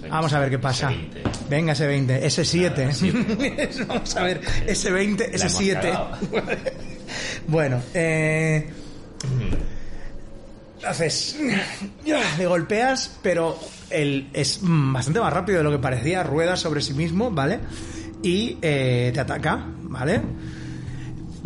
Pues, 0.00 0.10
Vamos 0.10 0.32
a 0.32 0.38
ver 0.40 0.48
qué 0.48 0.58
pasa. 0.58 0.90
ese 0.90 0.96
20. 0.98 1.22
Venga, 1.50 1.72
ese 1.74 1.86
20, 1.86 2.26
ese 2.26 2.44
7. 2.44 2.82
Nada, 2.82 2.94
siete. 2.94 3.68
Vamos 3.88 4.16
a 4.16 4.22
ver, 4.22 4.40
ese 4.66 4.90
20, 4.90 5.24
ese 5.36 5.46
hemos 5.46 5.58
7. 5.58 5.80
cagado. 5.80 6.18
bueno, 7.48 7.82
eh. 7.92 8.70
Haces. 10.86 11.36
Le 12.38 12.46
golpeas, 12.46 13.18
pero 13.22 13.58
él 13.90 14.28
es 14.32 14.60
bastante 14.62 15.20
más 15.20 15.32
rápido 15.32 15.58
de 15.58 15.64
lo 15.64 15.70
que 15.70 15.78
parecía. 15.78 16.22
Rueda 16.22 16.56
sobre 16.56 16.80
sí 16.80 16.94
mismo, 16.94 17.30
¿vale? 17.30 17.60
y 18.22 18.58
eh, 18.62 19.10
te 19.14 19.20
ataca, 19.20 19.64
¿vale? 19.82 20.20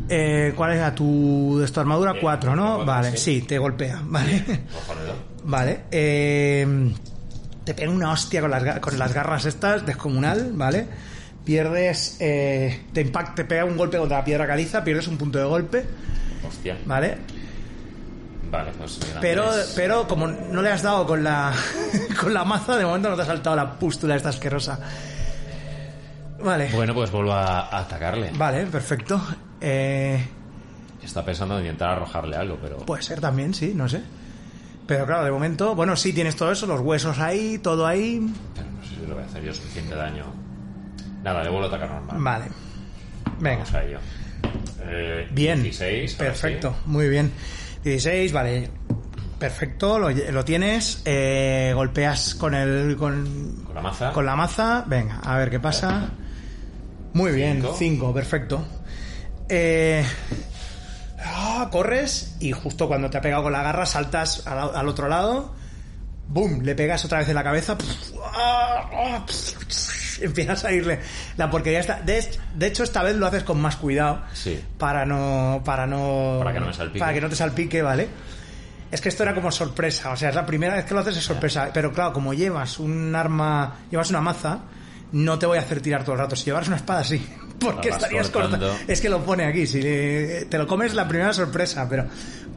Eh, 0.09 0.52
¿Cuál 0.56 0.72
era 0.72 0.94
tu 0.94 1.59
de 1.60 1.68
tu 1.68 1.80
armadura? 1.80 2.12
Eh, 2.12 2.18
4, 2.20 2.56
¿no? 2.56 2.64
cuatro, 2.76 2.86
vale, 2.86 3.10
sí. 3.12 3.40
sí, 3.40 3.42
te 3.42 3.59
golpea, 3.59 4.00
¿vale? 4.04 4.42
Cojonudo. 4.72 5.14
Vale. 5.44 5.80
eh, 5.90 6.92
te 7.64 7.74
pega 7.74 7.90
una 7.90 8.10
hostia 8.12 8.40
con 8.40 8.50
las, 8.50 8.80
con 8.80 8.98
las 8.98 9.12
garras 9.12 9.44
estas, 9.44 9.86
descomunal, 9.86 10.52
¿vale? 10.54 10.86
Pierdes. 11.44 12.16
eh, 12.20 12.82
te, 12.92 13.00
impact, 13.02 13.36
te 13.36 13.44
pega 13.44 13.64
un 13.64 13.76
golpe 13.76 13.98
contra 13.98 14.18
la 14.18 14.24
piedra 14.24 14.46
caliza, 14.46 14.82
pierdes 14.82 15.09
un 15.09 15.16
punto 15.16 15.38
de 15.38 15.44
golpe, 15.44 15.84
Hostia. 16.46 16.76
¿vale? 16.86 17.18
Vale, 18.52 18.70
pues. 18.78 19.00
mira, 19.08 19.20
Pero, 19.20 19.50
pero 19.74 20.06
como 20.06 20.26
no 20.28 20.62
le 20.62 20.70
has 20.70 20.82
dado 20.82 21.06
con 21.06 21.24
la, 21.24 21.52
con 22.20 22.32
la 22.32 22.44
maza, 22.44 22.76
de 22.76 22.84
momento 22.84 23.08
no 23.10 23.16
te 23.16 23.22
ha 23.22 23.26
saltado 23.26 23.56
la 23.56 23.72
pústula 23.72 24.14
esta 24.14 24.28
asquerosa. 24.28 24.78
Vale. 26.44 26.68
Bueno, 26.74 26.92
pues 26.94 27.10
vuelvo 27.10 27.32
a, 27.32 27.60
a 27.68 27.78
atacarle. 27.80 28.30
Vale, 28.36 28.66
perfecto. 28.66 29.20
Eh, 29.60 30.24
Está 31.02 31.24
pensando 31.24 31.54
en 31.58 31.62
intentar 31.62 31.90
arrojarle 31.90 32.36
algo, 32.36 32.58
pero. 32.60 32.76
puede 32.78 33.02
ser 33.02 33.20
también, 33.20 33.54
sí, 33.54 33.72
no 33.74 33.88
sé. 33.88 34.02
Pero 34.86 35.06
claro, 35.06 35.24
de 35.24 35.30
momento, 35.30 35.74
bueno, 35.74 35.96
sí 35.96 36.12
tienes 36.12 36.36
todo 36.36 36.52
eso, 36.52 36.66
los 36.66 36.80
huesos 36.80 37.18
ahí, 37.18 37.58
todo 37.58 37.86
ahí. 37.86 38.20
pero 38.54 38.68
no 38.70 38.82
sé 38.82 38.88
si 38.96 39.06
le 39.06 39.14
voy 39.14 39.22
a 39.22 39.26
hacer 39.26 39.42
yo 39.42 39.54
suficiente 39.54 39.94
daño. 39.94 40.24
Nada, 41.22 41.42
le 41.42 41.48
vuelvo 41.50 41.66
a 41.66 41.68
atacar 41.68 41.88
normal. 41.90 42.16
Vale. 42.18 42.44
Venga. 43.38 43.58
Vamos 43.64 43.74
a 43.74 43.84
ello. 43.84 43.98
Eh, 44.84 45.28
Bien. 45.30 45.62
16. 45.62 46.12
ahora 46.18 46.24
Perfecto, 46.32 46.70
sí. 46.70 46.76
muy 46.90 47.08
bien. 47.08 47.32
16, 47.84 48.32
vale. 48.32 48.70
Perfecto, 49.38 49.98
lo, 49.98 50.10
lo 50.10 50.44
tienes. 50.44 51.02
eh, 51.04 51.72
golpeas 51.74 52.34
con 52.36 52.54
el. 52.54 52.96
Con, 52.96 53.64
Con 53.66 53.74
la 53.74 53.80
maza. 53.82 54.12
con 54.12 54.24
la 54.26 54.36
maza. 54.36 54.84
Venga, 54.86 55.18
a 55.24 55.36
ver 55.38 55.50
qué 55.50 55.59
pasa. 55.60 56.10
Muy 57.14 57.32
bien, 57.32 57.56
Cinco. 57.56 57.74
5, 57.78 58.14
perfecto. 58.14 58.64
Eh, 59.48 60.04
ah, 61.24 61.68
corres 61.72 62.36
y 62.40 62.52
justo 62.52 62.86
cuando 62.88 63.10
te 63.10 63.18
ha 63.18 63.20
pegado 63.20 63.42
con 63.42 63.52
la 63.52 63.62
garra 63.62 63.84
saltas 63.84 64.46
al, 64.46 64.74
al 64.76 64.88
otro 64.88 65.09
lado. 65.09 65.54
¡Bum! 66.28 66.60
Le 66.62 66.74
pegas 66.74 67.04
otra 67.04 67.18
vez 67.18 67.28
en 67.28 67.34
la 67.34 67.42
cabeza. 67.44 67.76
Ah, 68.34 68.88
ah, 68.94 69.26
Empiezas 70.26 70.64
a 70.64 70.72
irle 70.72 71.00
la 71.36 71.50
porquería 71.50 71.80
esta. 71.80 72.00
De, 72.00 72.28
de 72.54 72.66
hecho, 72.66 72.82
esta 72.84 73.02
vez 73.02 73.16
lo 73.16 73.26
haces 73.26 73.42
con 73.44 73.60
más 73.60 73.76
cuidado. 73.76 74.22
Sí. 74.32 74.60
Para 74.78 75.04
no. 75.06 75.62
Para 75.64 75.86
no. 75.86 76.36
Para 76.38 76.52
que 76.52 76.60
no 76.60 76.66
me 76.66 76.74
salpique. 76.74 76.98
Para 76.98 77.12
que 77.14 77.20
no 77.20 77.28
te 77.28 77.36
salpique, 77.36 77.82
¿vale? 77.82 78.08
Es 78.90 79.00
que 79.00 79.08
esto 79.08 79.22
era 79.22 79.34
como 79.34 79.50
sorpresa. 79.50 80.10
O 80.10 80.16
sea, 80.16 80.28
es 80.28 80.34
la 80.34 80.44
primera 80.46 80.74
vez 80.74 80.84
que 80.84 80.94
lo 80.94 81.00
haces 81.00 81.16
es 81.16 81.24
sorpresa. 81.24 81.70
Pero 81.72 81.92
claro, 81.92 82.12
como 82.12 82.34
llevas 82.34 82.78
un 82.78 83.14
arma. 83.14 83.76
Llevas 83.90 84.10
una 84.10 84.20
maza. 84.20 84.60
No 85.12 85.38
te 85.38 85.46
voy 85.46 85.58
a 85.58 85.60
hacer 85.62 85.80
tirar 85.80 86.02
todo 86.04 86.14
el 86.14 86.20
rato. 86.20 86.36
Si 86.36 86.44
llevaras 86.46 86.68
una 86.68 86.76
espada, 86.76 87.04
sí. 87.04 87.26
Porque 87.60 87.90
estarías 87.90 88.28
cortando. 88.30 88.68
corta. 88.70 88.84
Es 88.92 89.00
que 89.00 89.08
lo 89.08 89.22
pone 89.24 89.44
aquí. 89.44 89.66
Si 89.66 89.80
le- 89.82 90.46
te 90.46 90.58
lo 90.58 90.66
comes 90.66 90.94
la 90.94 91.06
primera 91.08 91.32
sorpresa, 91.32 91.86
pero. 91.88 92.06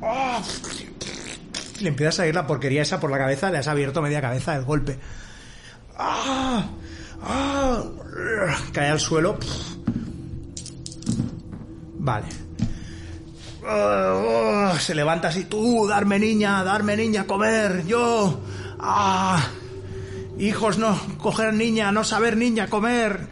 ¡ah! 0.01 0.41
Le 1.81 1.89
empiezas 1.89 2.19
a 2.21 2.27
ir 2.27 2.33
la 2.33 2.47
porquería 2.47 2.81
esa 2.81 2.99
por 3.01 3.11
la 3.11 3.17
cabeza, 3.17 3.49
le 3.51 3.57
has 3.57 3.67
abierto 3.67 4.01
media 4.01 4.21
cabeza 4.21 4.55
el 4.55 4.63
golpe. 4.63 4.97
¡Ah! 5.97 6.65
¡Ah! 7.21 7.83
Cae 8.71 8.89
al 8.89 8.99
suelo. 8.99 9.37
Vale. 11.99 12.27
Ah, 13.67 14.75
se 14.79 14.93
levanta 14.93 15.29
así, 15.29 15.45
tú, 15.45 15.87
darme 15.87 16.19
niña, 16.19 16.63
darme 16.63 16.95
niña, 16.95 17.25
comer, 17.25 17.85
yo. 17.87 18.39
Ah, 18.79 19.43
hijos, 20.37 20.77
no, 20.77 20.99
coger 21.17 21.53
niña, 21.53 21.91
no 21.91 22.03
saber 22.03 22.37
niña, 22.37 22.67
comer. 22.67 23.27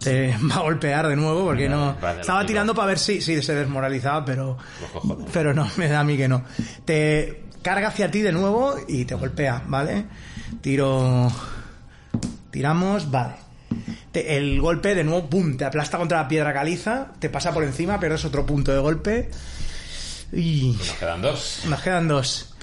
Te 0.00 0.36
va 0.50 0.56
a 0.56 0.60
golpear 0.60 1.08
de 1.08 1.16
nuevo 1.16 1.44
porque 1.44 1.68
no. 1.68 1.96
Estaba 2.20 2.44
tirando 2.44 2.74
para 2.74 2.88
ver 2.88 2.98
si, 2.98 3.20
si 3.20 3.40
se 3.42 3.54
desmoralizaba, 3.54 4.24
pero. 4.24 4.58
Pero 5.32 5.54
no, 5.54 5.68
me 5.76 5.88
da 5.88 6.00
a 6.00 6.04
mí 6.04 6.16
que 6.16 6.28
no. 6.28 6.42
Te 6.84 7.44
carga 7.62 7.88
hacia 7.88 8.10
ti 8.10 8.20
de 8.20 8.32
nuevo 8.32 8.76
y 8.88 9.04
te 9.04 9.14
golpea, 9.14 9.62
¿vale? 9.66 10.06
Tiro. 10.60 11.30
Tiramos, 12.50 13.10
vale. 13.10 13.34
Te- 14.12 14.36
el 14.38 14.60
golpe 14.60 14.94
de 14.94 15.04
nuevo, 15.04 15.28
pum, 15.28 15.56
te 15.56 15.64
aplasta 15.64 15.98
contra 15.98 16.22
la 16.22 16.28
piedra 16.28 16.52
caliza, 16.52 17.08
te 17.18 17.28
pasa 17.28 17.52
por 17.52 17.64
encima, 17.64 18.00
pierdes 18.00 18.24
otro 18.24 18.46
punto 18.46 18.72
de 18.72 18.78
golpe. 18.78 19.30
Y 20.32 20.74
Nos 20.78 20.90
quedan 20.92 21.22
dos. 21.22 21.62
nos 21.68 21.80
quedan 21.82 22.08
dos. 22.08 22.54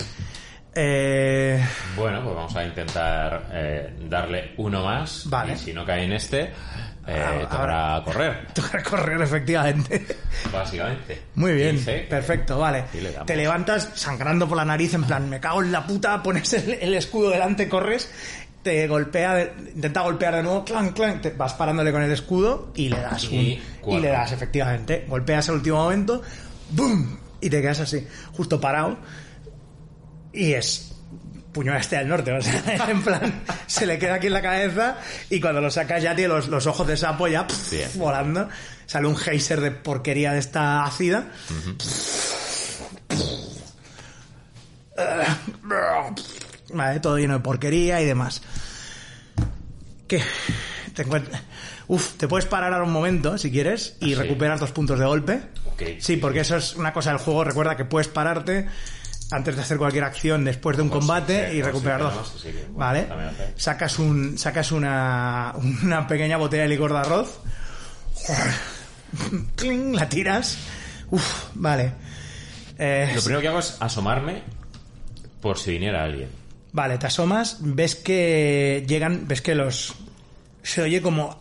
Eh, 0.73 1.63
Bueno, 1.95 2.21
pues 2.23 2.35
vamos 2.35 2.55
a 2.55 2.65
intentar 2.65 3.47
eh, 3.53 3.93
darle 4.09 4.53
uno 4.57 4.83
más. 4.83 5.23
Vale. 5.29 5.53
Y 5.53 5.57
si 5.57 5.73
no 5.73 5.85
cae 5.85 6.03
en 6.03 6.11
este, 6.13 6.41
eh, 7.07 7.23
Ah, 7.23 7.47
tocará 7.49 8.01
correr, 8.03 8.47
toca 8.53 8.83
correr, 8.83 9.21
efectivamente. 9.21 10.05
básicamente. 10.51 11.21
Muy 11.35 11.53
bien, 11.53 11.75
15. 11.77 11.99
perfecto, 12.09 12.59
vale. 12.59 12.85
Le. 12.93 13.11
Te 13.25 13.35
levantas 13.37 13.89
sangrando 13.95 14.47
por 14.47 14.57
la 14.57 14.65
nariz, 14.65 14.93
en 14.95 15.05
plan, 15.05 15.29
me 15.29 15.39
cago 15.39 15.61
en 15.63 15.71
la 15.71 15.85
puta, 15.87 16.21
pones 16.21 16.51
el, 16.53 16.71
el 16.73 16.93
escudo 16.95 17.29
delante, 17.29 17.69
corres, 17.69 18.11
te 18.65 18.87
golpea, 18.87 19.53
intenta 19.75 20.01
golpear 20.01 20.37
de 20.37 20.41
nuevo, 20.41 20.65
clan, 20.65 20.89
clan, 20.89 21.21
te 21.21 21.29
vas 21.29 21.53
parándole 21.53 21.91
con 21.91 22.01
el 22.01 22.11
escudo 22.11 22.71
y 22.73 22.89
le 22.89 22.99
das 22.99 23.25
Y 23.25 23.61
un. 23.83 23.93
Y 23.93 23.99
le 23.99 24.07
das, 24.07 24.31
efectivamente. 24.31 25.05
Golpeas 25.07 25.47
al 25.49 25.55
último 25.57 25.77
momento, 25.77 26.23
¡boom! 26.71 27.19
Y 27.41 27.49
te 27.51 27.61
quedas 27.61 27.81
así, 27.81 28.07
justo 28.35 28.59
parado. 28.59 28.97
Y 30.33 30.53
es. 30.53 30.93
Puño 31.51 31.75
este 31.75 31.95
al 31.95 32.07
norte, 32.07 32.33
o 32.33 32.41
sea, 32.41 32.89
en 32.89 33.03
plan, 33.03 33.43
se 33.67 33.85
le 33.85 33.99
queda 33.99 34.15
aquí 34.15 34.27
en 34.27 34.33
la 34.33 34.41
cabeza 34.41 34.97
y 35.29 35.39
cuando 35.39 35.61
lo 35.61 35.69
sacas 35.69 36.01
ya 36.01 36.15
tiene 36.15 36.33
los, 36.33 36.47
los 36.47 36.65
ojos 36.65 36.87
de 36.87 36.97
sapo 36.97 37.27
ya 37.27 37.45
volando. 37.93 38.49
Sale 38.87 39.05
un 39.07 39.15
geyser 39.15 39.61
de 39.61 39.69
porquería 39.69 40.33
de 40.33 40.39
esta 40.39 40.83
ácida. 40.85 41.27
Vale, 46.73 46.99
todo 46.99 47.17
lleno 47.17 47.33
de 47.35 47.39
porquería 47.41 48.01
y 48.01 48.05
demás. 48.05 48.41
¿Qué? 50.07 50.21
Te 50.93 51.05
encuent- 51.05 51.29
Uf, 51.87 52.13
te 52.13 52.27
puedes 52.27 52.45
parar 52.47 52.73
ahora 52.73 52.85
un 52.85 52.91
momento 52.93 53.37
si 53.37 53.51
quieres 53.51 53.95
y 53.99 54.05
¿Ah, 54.13 54.15
sí? 54.15 54.21
recuperas 54.23 54.59
dos 54.59 54.71
puntos 54.71 54.97
de 54.97 55.05
golpe. 55.05 55.41
Ok. 55.65 55.83
Sí, 55.99 56.17
porque 56.17 56.39
eso 56.39 56.55
es 56.57 56.75
una 56.75 56.93
cosa 56.93 57.11
del 57.11 57.19
juego. 57.19 57.43
Recuerda 57.43 57.75
que 57.77 57.85
puedes 57.85 58.07
pararte 58.07 58.67
antes 59.31 59.55
de 59.55 59.61
hacer 59.61 59.77
cualquier 59.77 60.03
acción 60.03 60.45
después 60.45 60.77
de 60.77 60.83
un 60.83 60.89
Pues 60.89 60.99
combate 60.99 61.51
sí, 61.51 61.57
y 61.57 61.61
recuperar 61.61 61.99
sí, 61.99 62.05
dos. 62.17 62.41
que, 62.43 62.51
bueno, 62.51 62.73
vale. 62.77 63.07
Sacas 63.55 63.99
un 63.99 64.37
sacas 64.37 64.71
una 64.71 65.53
una 65.83 66.07
pequeña 66.07 66.37
botella 66.37 66.63
de 66.63 66.69
licor 66.69 66.91
de 66.93 66.99
arroz. 66.99 67.39
Cling, 69.55 69.95
la 69.95 70.07
tiras. 70.09 70.57
Uf, 71.11 71.49
vale. 71.55 71.91
Eh, 72.77 73.11
Lo 73.15 73.21
primero 73.21 73.41
que 73.41 73.47
hago 73.47 73.59
es 73.59 73.77
asomarme 73.79 74.41
por 75.41 75.57
si 75.57 75.71
viniera 75.71 76.03
alguien. 76.03 76.29
Vale, 76.75 76.97
te 76.97 77.07
asomas, 77.07 77.59
ves 77.61 77.95
que 77.95 78.83
llegan, 78.85 79.29
ves 79.29 79.41
que 79.41 79.55
los... 79.55 79.93
Se 80.61 80.81
oye 80.81 81.01
como... 81.01 81.39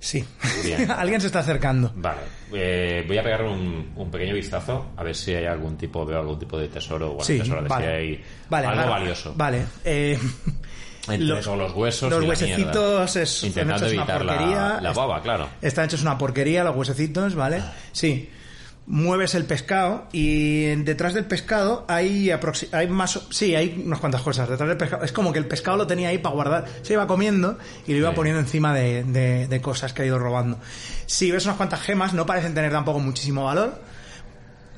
Sí, 0.00 0.22
alguien 0.96 1.18
se 1.20 1.28
está 1.28 1.38
acercando. 1.40 1.92
Vale, 1.96 2.20
eh, 2.52 3.04
voy 3.08 3.16
a 3.16 3.22
pegar 3.22 3.42
un, 3.44 3.92
un 3.96 4.10
pequeño 4.10 4.34
vistazo 4.34 4.90
a 4.98 5.02
ver 5.02 5.16
si 5.16 5.32
hay 5.34 5.46
algún 5.46 5.78
tipo, 5.78 6.04
veo 6.04 6.20
algún 6.20 6.38
tipo 6.38 6.58
de 6.58 6.68
tesoro, 6.68 7.08
bueno, 7.08 7.24
Sí, 7.24 7.38
tesoro 7.38 7.62
de 7.62 7.68
vale. 7.68 7.84
si 7.86 7.90
hay 7.90 8.24
Vale, 8.50 8.66
algo 8.66 8.90
valioso. 8.90 9.32
Vale, 9.34 9.64
eh, 9.86 10.18
Entre 11.08 11.26
los- 11.26 11.38
eso, 11.40 11.56
los 11.56 11.72
huesos 11.72 12.10
los 12.10 12.22
y 12.22 12.28
huesecitos 12.28 13.16
es- 13.16 13.44
Intentando 13.44 13.86
hechos 13.86 13.92
una 13.94 14.02
evitar 14.02 14.24
la, 14.26 14.32
porquería. 14.36 14.80
la 14.82 14.92
baba, 14.92 15.22
claro. 15.22 15.48
están 15.62 15.86
hechos 15.86 16.02
una 16.02 16.18
porquería 16.18 16.64
los 16.64 16.76
huesecitos, 16.76 17.34
¿vale? 17.34 17.62
Sí. 17.92 18.30
Mueves 18.90 19.34
el 19.34 19.44
pescado 19.44 20.06
y 20.12 20.64
detrás 20.76 21.12
del 21.12 21.26
pescado 21.26 21.84
hay 21.88 22.30
hay 22.72 22.88
más 22.88 23.20
sí 23.28 23.54
hay 23.54 23.82
unas 23.84 24.00
cuantas 24.00 24.22
cosas 24.22 24.48
detrás 24.48 24.66
del 24.66 24.78
pescado 24.78 25.04
es 25.04 25.12
como 25.12 25.30
que 25.30 25.38
el 25.38 25.44
pescado 25.46 25.76
lo 25.76 25.86
tenía 25.86 26.08
ahí 26.08 26.16
para 26.16 26.34
guardar 26.34 26.64
se 26.80 26.94
iba 26.94 27.06
comiendo 27.06 27.58
y 27.86 27.92
lo 27.92 27.98
iba 27.98 28.10
Sí. 28.10 28.16
poniendo 28.16 28.40
encima 28.40 28.72
de, 28.72 29.04
de- 29.04 29.46
de 29.46 29.60
cosas 29.60 29.92
que 29.92 30.00
ha 30.02 30.06
ido 30.06 30.18
robando 30.18 30.58
si 31.04 31.30
ves 31.30 31.44
unas 31.44 31.58
cuantas 31.58 31.80
gemas 31.82 32.14
no 32.14 32.24
parecen 32.24 32.54
tener 32.54 32.72
tampoco 32.72 32.98
muchísimo 32.98 33.44
valor 33.44 33.78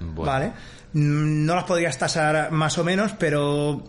Bueno, 0.00 0.22
¿vale? 0.24 0.46
Mm, 0.92 1.46
No 1.46 1.54
las 1.54 1.64
podrías 1.64 1.96
tasar 1.96 2.50
más 2.50 2.78
o 2.78 2.82
menos, 2.84 3.12
pero 3.16 3.84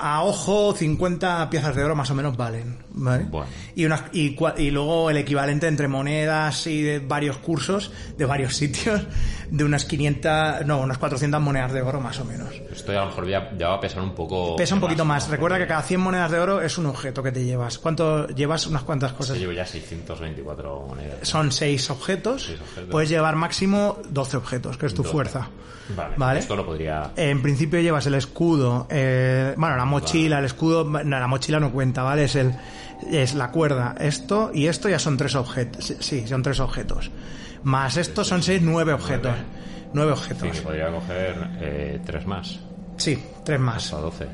a 0.00 0.22
ojo 0.22 0.74
50 0.74 1.50
piezas 1.50 1.74
de 1.74 1.84
oro 1.84 1.94
más 1.94 2.10
o 2.10 2.14
menos 2.14 2.36
valen, 2.36 2.78
¿vale? 2.90 3.24
Bueno. 3.24 3.48
Y, 3.74 3.84
unas, 3.84 4.04
y, 4.12 4.36
y 4.58 4.70
luego 4.70 5.10
el 5.10 5.16
equivalente 5.16 5.66
entre 5.66 5.88
monedas 5.88 6.66
y 6.66 6.82
de 6.82 6.98
varios 6.98 7.36
cursos 7.38 7.92
de 8.16 8.24
varios 8.24 8.56
sitios 8.56 9.02
de 9.50 9.64
unas 9.64 9.84
500, 9.84 10.66
no, 10.66 10.80
unas 10.80 10.98
400 10.98 11.40
monedas 11.40 11.72
de 11.72 11.82
oro 11.82 12.00
más 12.00 12.18
o 12.20 12.24
menos. 12.24 12.48
Esto 12.70 12.92
ya 12.92 12.98
a 13.00 13.04
lo 13.04 13.10
mejor 13.10 13.28
ya, 13.28 13.50
ya 13.58 13.68
va 13.68 13.74
a 13.74 13.80
pesar 13.80 14.02
un 14.02 14.14
poco. 14.14 14.56
Pesa 14.56 14.74
un 14.74 14.80
poquito 14.80 15.04
más. 15.04 15.28
Recuerda 15.28 15.58
que 15.58 15.66
cada 15.66 15.82
100 15.82 16.00
monedas 16.00 16.30
de 16.30 16.38
oro 16.38 16.60
es 16.60 16.76
un 16.78 16.86
objeto 16.86 17.22
que 17.22 17.32
te 17.32 17.44
llevas. 17.44 17.78
¿Cuánto 17.78 18.26
llevas? 18.28 18.66
Unas 18.66 18.82
cuantas 18.82 19.12
Yo 19.12 19.16
cosas. 19.18 19.38
llevo 19.38 19.52
ya 19.52 19.64
624 19.66 20.86
monedas. 20.88 21.18
Son 21.28 21.50
6 21.52 21.90
objetos. 21.90 22.44
Seis 22.44 22.60
objetos. 22.60 22.90
Puedes 22.90 23.08
llevar 23.08 23.36
máximo 23.36 23.98
12 24.10 24.36
objetos, 24.36 24.76
que 24.76 24.86
es 24.86 24.94
tu 24.94 25.02
12. 25.02 25.12
fuerza. 25.12 25.48
Vale, 25.96 26.14
¿Vale? 26.16 26.40
esto 26.40 26.56
lo 26.56 26.66
podría. 26.66 27.12
En 27.16 27.42
principio 27.42 27.80
llevas 27.80 28.06
el 28.06 28.14
escudo, 28.14 28.88
eh, 28.90 29.54
bueno, 29.56 29.76
la 29.76 29.84
mochila, 29.84 30.40
el 30.40 30.44
escudo, 30.46 30.84
no, 30.84 31.04
la 31.20 31.26
mochila 31.28 31.60
no 31.60 31.70
cuenta, 31.70 32.02
¿vale? 32.02 32.24
Es 32.24 32.34
el, 32.34 32.52
es 33.08 33.34
la 33.34 33.52
cuerda, 33.52 33.94
esto 34.00 34.50
y 34.52 34.66
esto 34.66 34.88
ya 34.88 34.98
son 34.98 35.16
tres 35.16 35.36
objetos, 35.36 35.94
sí, 36.00 36.26
son 36.26 36.42
tres 36.42 36.58
objetos. 36.58 37.12
Más 37.64 37.96
esto 37.96 38.24
son 38.24 38.42
seis, 38.42 38.60
nueve 38.62 38.92
objetos. 38.92 39.34
Nueve 39.92 40.12
Sí, 40.14 40.20
objetos. 40.20 40.56
que 40.56 40.62
podría 40.62 40.90
coger 40.90 41.34
eh, 41.60 42.00
tres 42.04 42.26
más. 42.26 42.58
Sí, 42.96 43.18
tres 43.44 43.60
más. 43.60 43.84
Hasta 43.84 43.96
12. 43.98 44.26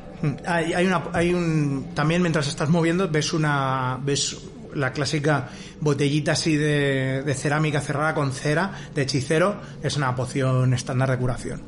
Hay, 0.45 0.73
hay 0.73 0.85
una, 0.85 1.03
hay 1.13 1.33
un, 1.33 1.89
también 1.93 2.21
mientras 2.21 2.47
estás 2.47 2.69
moviendo 2.69 3.09
ves 3.09 3.33
una, 3.33 3.99
ves 4.01 4.37
la 4.73 4.91
clásica 4.93 5.49
botellita 5.81 6.31
así 6.31 6.55
de, 6.55 7.23
de 7.23 7.33
cerámica 7.33 7.81
cerrada 7.81 8.15
con 8.15 8.31
cera 8.31 8.71
de 8.95 9.03
hechicero, 9.03 9.57
es 9.83 9.97
una 9.97 10.15
poción 10.15 10.73
estándar 10.73 11.11
de 11.11 11.17
curación. 11.17 11.61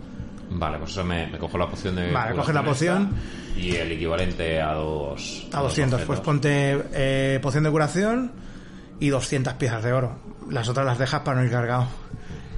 Vale, 0.49 0.77
pues 0.77 0.91
eso 0.91 1.03
me, 1.03 1.27
me 1.27 1.38
cojo 1.38 1.57
la 1.57 1.69
poción 1.69 1.95
de. 1.95 2.11
Vale, 2.11 2.36
coges 2.36 2.53
la 2.56 2.64
poción. 2.64 3.14
esta 3.56 3.60
Y 3.60 3.76
el 3.76 3.91
equivalente 3.91 4.61
a 4.61 4.73
dos. 4.73 5.48
A 5.52 5.57
dos 5.57 5.69
200, 5.72 6.02
pues 6.02 6.19
objetos. 6.19 6.26
ponte 6.26 6.84
eh, 6.94 7.40
poción 7.41 7.64
de 7.64 7.72
curación 7.72 8.32
y 8.99 9.10
200 9.10 9.53
piezas 9.56 9.84
de 9.84 9.91
oro. 9.91 10.19
Las 10.50 10.68
otras 10.70 10.86
las 10.86 10.98
dejas 10.98 11.22
para 11.22 11.40
no 11.40 11.46
ir 11.46 11.52
cargado. 11.52 11.88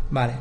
Vale. 0.10 0.34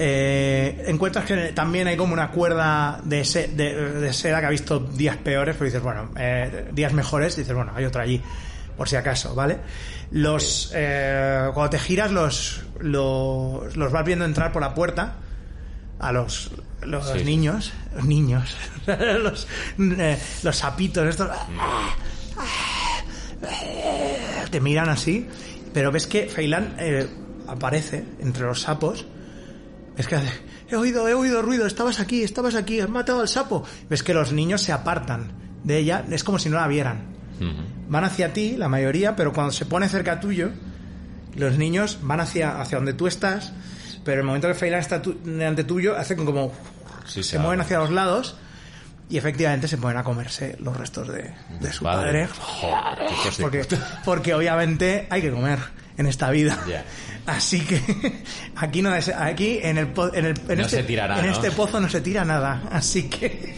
Eh, 0.00 0.84
encuentras 0.86 1.24
que 1.24 1.52
también 1.52 1.88
hay 1.88 1.96
como 1.96 2.12
una 2.12 2.30
cuerda 2.30 3.00
de, 3.04 3.24
se- 3.24 3.48
de, 3.48 3.74
de 4.00 4.12
seda 4.12 4.38
que 4.40 4.46
ha 4.46 4.50
visto 4.50 4.78
días 4.78 5.16
peores, 5.16 5.56
pero 5.56 5.64
dices, 5.66 5.82
bueno, 5.82 6.10
eh, 6.16 6.68
días 6.72 6.92
mejores, 6.92 7.34
dices, 7.36 7.54
bueno, 7.54 7.72
hay 7.74 7.84
otra 7.84 8.02
allí, 8.02 8.22
por 8.76 8.88
si 8.88 8.94
acaso, 8.94 9.34
¿vale? 9.34 9.58
Los, 10.12 10.70
eh, 10.74 11.48
cuando 11.52 11.70
te 11.70 11.78
giras, 11.80 12.12
los, 12.12 12.62
los, 12.80 13.76
los 13.76 13.90
vas 13.92 14.04
viendo 14.04 14.24
entrar 14.24 14.52
por 14.52 14.62
la 14.62 14.72
puerta 14.74 15.14
a 15.98 16.12
los, 16.12 16.52
los 16.82 17.10
Sí, 17.10 17.24
niños, 17.24 17.72
los 17.96 18.04
niños, 18.04 18.56
los, 18.86 19.48
eh, 19.78 20.18
los 20.44 20.56
sapitos, 20.56 21.08
estos, 21.08 21.28
te 24.50 24.60
miran 24.60 24.88
así, 24.88 25.28
pero 25.72 25.90
ves 25.92 26.06
que 26.06 26.26
Feilan 26.28 26.76
eh, 26.78 27.06
aparece 27.46 28.04
entre 28.20 28.44
los 28.44 28.60
sapos. 28.62 29.06
Es 29.96 30.06
que 30.06 30.14
hace, 30.16 30.28
he 30.70 30.76
oído, 30.76 31.08
he 31.08 31.14
oído 31.14 31.42
ruido, 31.42 31.66
estabas 31.66 31.98
aquí, 32.00 32.22
estabas 32.22 32.54
aquí, 32.54 32.80
has 32.80 32.88
matado 32.88 33.20
al 33.20 33.28
sapo. 33.28 33.64
Ves 33.90 34.02
que 34.02 34.14
los 34.14 34.32
niños 34.32 34.62
se 34.62 34.72
apartan 34.72 35.32
de 35.64 35.78
ella, 35.78 36.04
es 36.10 36.22
como 36.24 36.38
si 36.38 36.48
no 36.48 36.56
la 36.56 36.68
vieran. 36.68 37.16
Van 37.88 38.04
hacia 38.04 38.32
ti, 38.32 38.56
la 38.56 38.68
mayoría, 38.68 39.14
pero 39.16 39.32
cuando 39.32 39.52
se 39.52 39.64
pone 39.66 39.88
cerca 39.88 40.20
tuyo, 40.20 40.50
los 41.36 41.56
niños 41.58 41.98
van 42.02 42.20
hacia, 42.20 42.60
hacia 42.60 42.78
donde 42.78 42.92
tú 42.94 43.06
estás, 43.06 43.52
pero 44.04 44.14
en 44.14 44.20
el 44.20 44.26
momento 44.26 44.48
que 44.48 44.54
Feilan 44.54 44.80
está 44.80 45.00
tu- 45.02 45.18
delante 45.24 45.64
tuyo, 45.64 45.96
hacen 45.96 46.24
como... 46.24 46.52
Sí, 47.06 47.22
se 47.22 47.38
mueven 47.38 47.60
hacia 47.60 47.78
los 47.78 47.90
lados 47.90 48.36
y 49.10 49.16
efectivamente 49.16 49.68
se 49.68 49.78
ponen 49.78 49.96
a 49.98 50.04
comerse 50.04 50.56
los 50.60 50.76
restos 50.76 51.08
de, 51.08 51.32
de 51.60 51.72
su 51.72 51.84
padre. 51.84 52.28
Joder, 52.28 53.08
Porque, 53.40 53.66
porque 54.04 54.34
obviamente 54.34 55.06
hay 55.10 55.22
que 55.22 55.30
comer 55.30 55.58
en 55.96 56.06
esta 56.06 56.30
vida. 56.30 56.58
Así 57.26 57.60
que 57.60 57.80
aquí 58.56 58.80
no 58.82 58.90
aquí 58.90 59.58
en 59.62 59.78
el 59.78 59.92
en, 60.14 60.24
el, 60.24 60.40
en 60.48 60.58
No 60.58 60.64
este, 60.64 60.76
se 60.78 60.82
tira 60.84 61.08
nada, 61.08 61.20
en 61.20 61.26
¿no? 61.26 61.32
este 61.32 61.50
pozo 61.50 61.80
no 61.80 61.88
se 61.88 62.00
tira 62.00 62.24
nada. 62.24 62.62
Así 62.70 63.08
que 63.08 63.54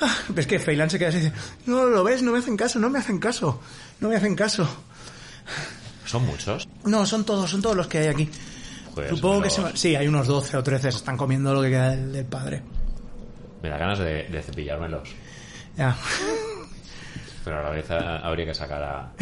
Ah, 0.00 0.14
ves 0.28 0.46
que 0.46 0.58
Feilan 0.58 0.90
se 0.90 0.98
queda 0.98 1.08
así 1.08 1.18
y 1.18 1.20
dice, 1.22 1.32
no 1.64 1.86
lo 1.86 2.04
ves, 2.04 2.22
no 2.22 2.32
me 2.32 2.38
hacen 2.38 2.56
caso, 2.56 2.78
no 2.78 2.90
me 2.90 2.98
hacen 2.98 3.18
caso, 3.18 3.60
no 4.00 4.08
me 4.10 4.16
hacen 4.16 4.34
caso. 4.34 4.68
¿Son 6.04 6.24
muchos? 6.26 6.68
No, 6.84 7.06
son 7.06 7.24
todos, 7.24 7.50
son 7.50 7.62
todos 7.62 7.76
los 7.76 7.86
que 7.86 7.98
hay 7.98 8.08
aquí. 8.08 8.30
Pues 8.94 9.08
Supongo 9.10 9.42
que 9.42 9.50
se 9.50 9.62
sí, 9.74 9.96
hay 9.96 10.06
unos 10.06 10.26
12 10.26 10.56
o 10.58 10.62
13, 10.62 10.90
se 10.92 10.98
están 10.98 11.16
comiendo 11.16 11.54
lo 11.54 11.62
que 11.62 11.70
queda 11.70 11.90
del, 11.90 12.12
del 12.12 12.24
padre. 12.26 12.62
Me 13.62 13.68
da 13.68 13.78
ganas 13.78 13.98
de, 13.98 14.24
de 14.24 14.42
cepillármelos. 14.42 15.08
Ya. 15.76 15.96
Pero 17.44 17.60
a 17.60 17.62
la 17.62 17.70
vez 17.70 17.90
habría 17.90 18.46
que 18.46 18.54
sacar 18.54 18.82
a. 18.82 19.12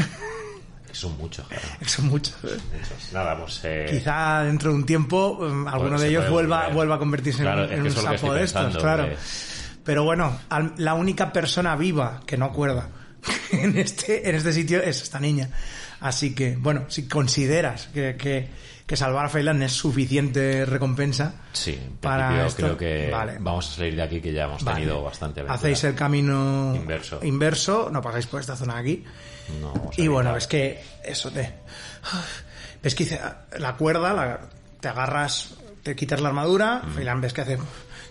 que 0.86 0.94
son 0.94 1.16
muchos, 1.18 1.46
claro. 1.48 1.62
Son 1.86 2.06
muchos. 2.08 2.34
¿eh? 2.44 2.56
Muchos. 2.72 3.12
Nada, 3.12 3.36
pues. 3.38 3.60
Eh, 3.64 3.86
Quizá 3.90 4.42
dentro 4.44 4.70
de 4.70 4.76
un 4.76 4.86
tiempo 4.86 5.38
um, 5.40 5.66
alguno 5.68 5.98
se 5.98 6.04
de 6.04 6.10
ellos 6.10 6.22
puede 6.22 6.32
vuelva, 6.32 6.58
volver. 6.60 6.74
vuelva 6.74 6.94
a 6.94 6.98
convertirse 6.98 7.38
en- 7.40 7.44
Claro, 7.44 7.64
en, 7.64 7.70
es 7.70 7.74
que 7.74 7.80
un 7.80 7.86
eso 7.88 7.98
es 7.98 8.04
lo 8.04 8.10
que 8.10 8.16
sapo 8.18 8.26
estoy 8.26 8.38
de 8.38 8.44
estos, 8.44 8.62
pensando, 8.62 8.80
claro. 8.82 9.08
que- 9.08 9.16
Pero 9.84 10.04
bueno, 10.04 10.38
al- 10.48 10.72
la 10.78 10.94
única 10.94 11.32
persona 11.32 11.76
viva 11.76 12.20
que 12.26 12.36
no 12.38 12.46
acuerda 12.46 12.88
en 13.52 13.76
este, 13.78 14.28
en 14.28 14.34
este 14.36 14.52
sitio 14.52 14.82
es 14.82 15.02
esta 15.02 15.20
niña. 15.20 15.50
Así 16.00 16.34
que, 16.34 16.56
bueno, 16.56 16.84
si 16.88 17.08
consideras 17.08 17.88
que, 17.92 18.16
que, 18.16 18.48
que 18.86 18.96
salvar 18.96 19.24
a 19.26 19.28
Feylan 19.30 19.62
es 19.62 19.72
suficiente 19.72 20.66
recompensa, 20.66 21.34
Sí, 21.52 21.78
para 22.00 22.46
esto, 22.46 22.62
creo 22.62 22.76
que 22.76 23.10
vale. 23.10 23.36
vamos 23.40 23.70
a 23.70 23.76
salir 23.76 23.96
de 23.96 24.02
aquí 24.02 24.20
que 24.20 24.32
ya 24.32 24.44
hemos 24.44 24.62
Vale. 24.62 24.80
tenido 24.80 25.02
bastante 25.02 25.40
aventura. 25.40 25.54
hacéis 25.58 25.84
el 25.84 25.94
camino 25.94 26.74
Inverso. 26.76 27.20
inverso, 27.22 27.88
no 27.90 28.02
pasáis 28.02 28.26
por 28.26 28.40
esta 28.40 28.56
zona 28.56 28.76
aquí. 28.78 29.02
No, 29.60 29.90
Y 29.96 30.08
bueno, 30.08 30.32
ves 30.34 30.46
que 30.46 30.82
eso 31.02 31.30
te... 31.30 31.54
Ves 32.82 32.94
que 32.94 33.18
la 33.58 33.76
cuerda, 33.76 34.12
la- 34.12 34.40
te 34.80 34.88
agarras, 34.88 35.54
te 35.82 35.96
quitas 35.96 36.20
la 36.20 36.28
armadura, 36.28 36.82
Feylan 36.94 37.22
ves 37.22 37.32
que 37.32 37.40
hace, 37.40 37.58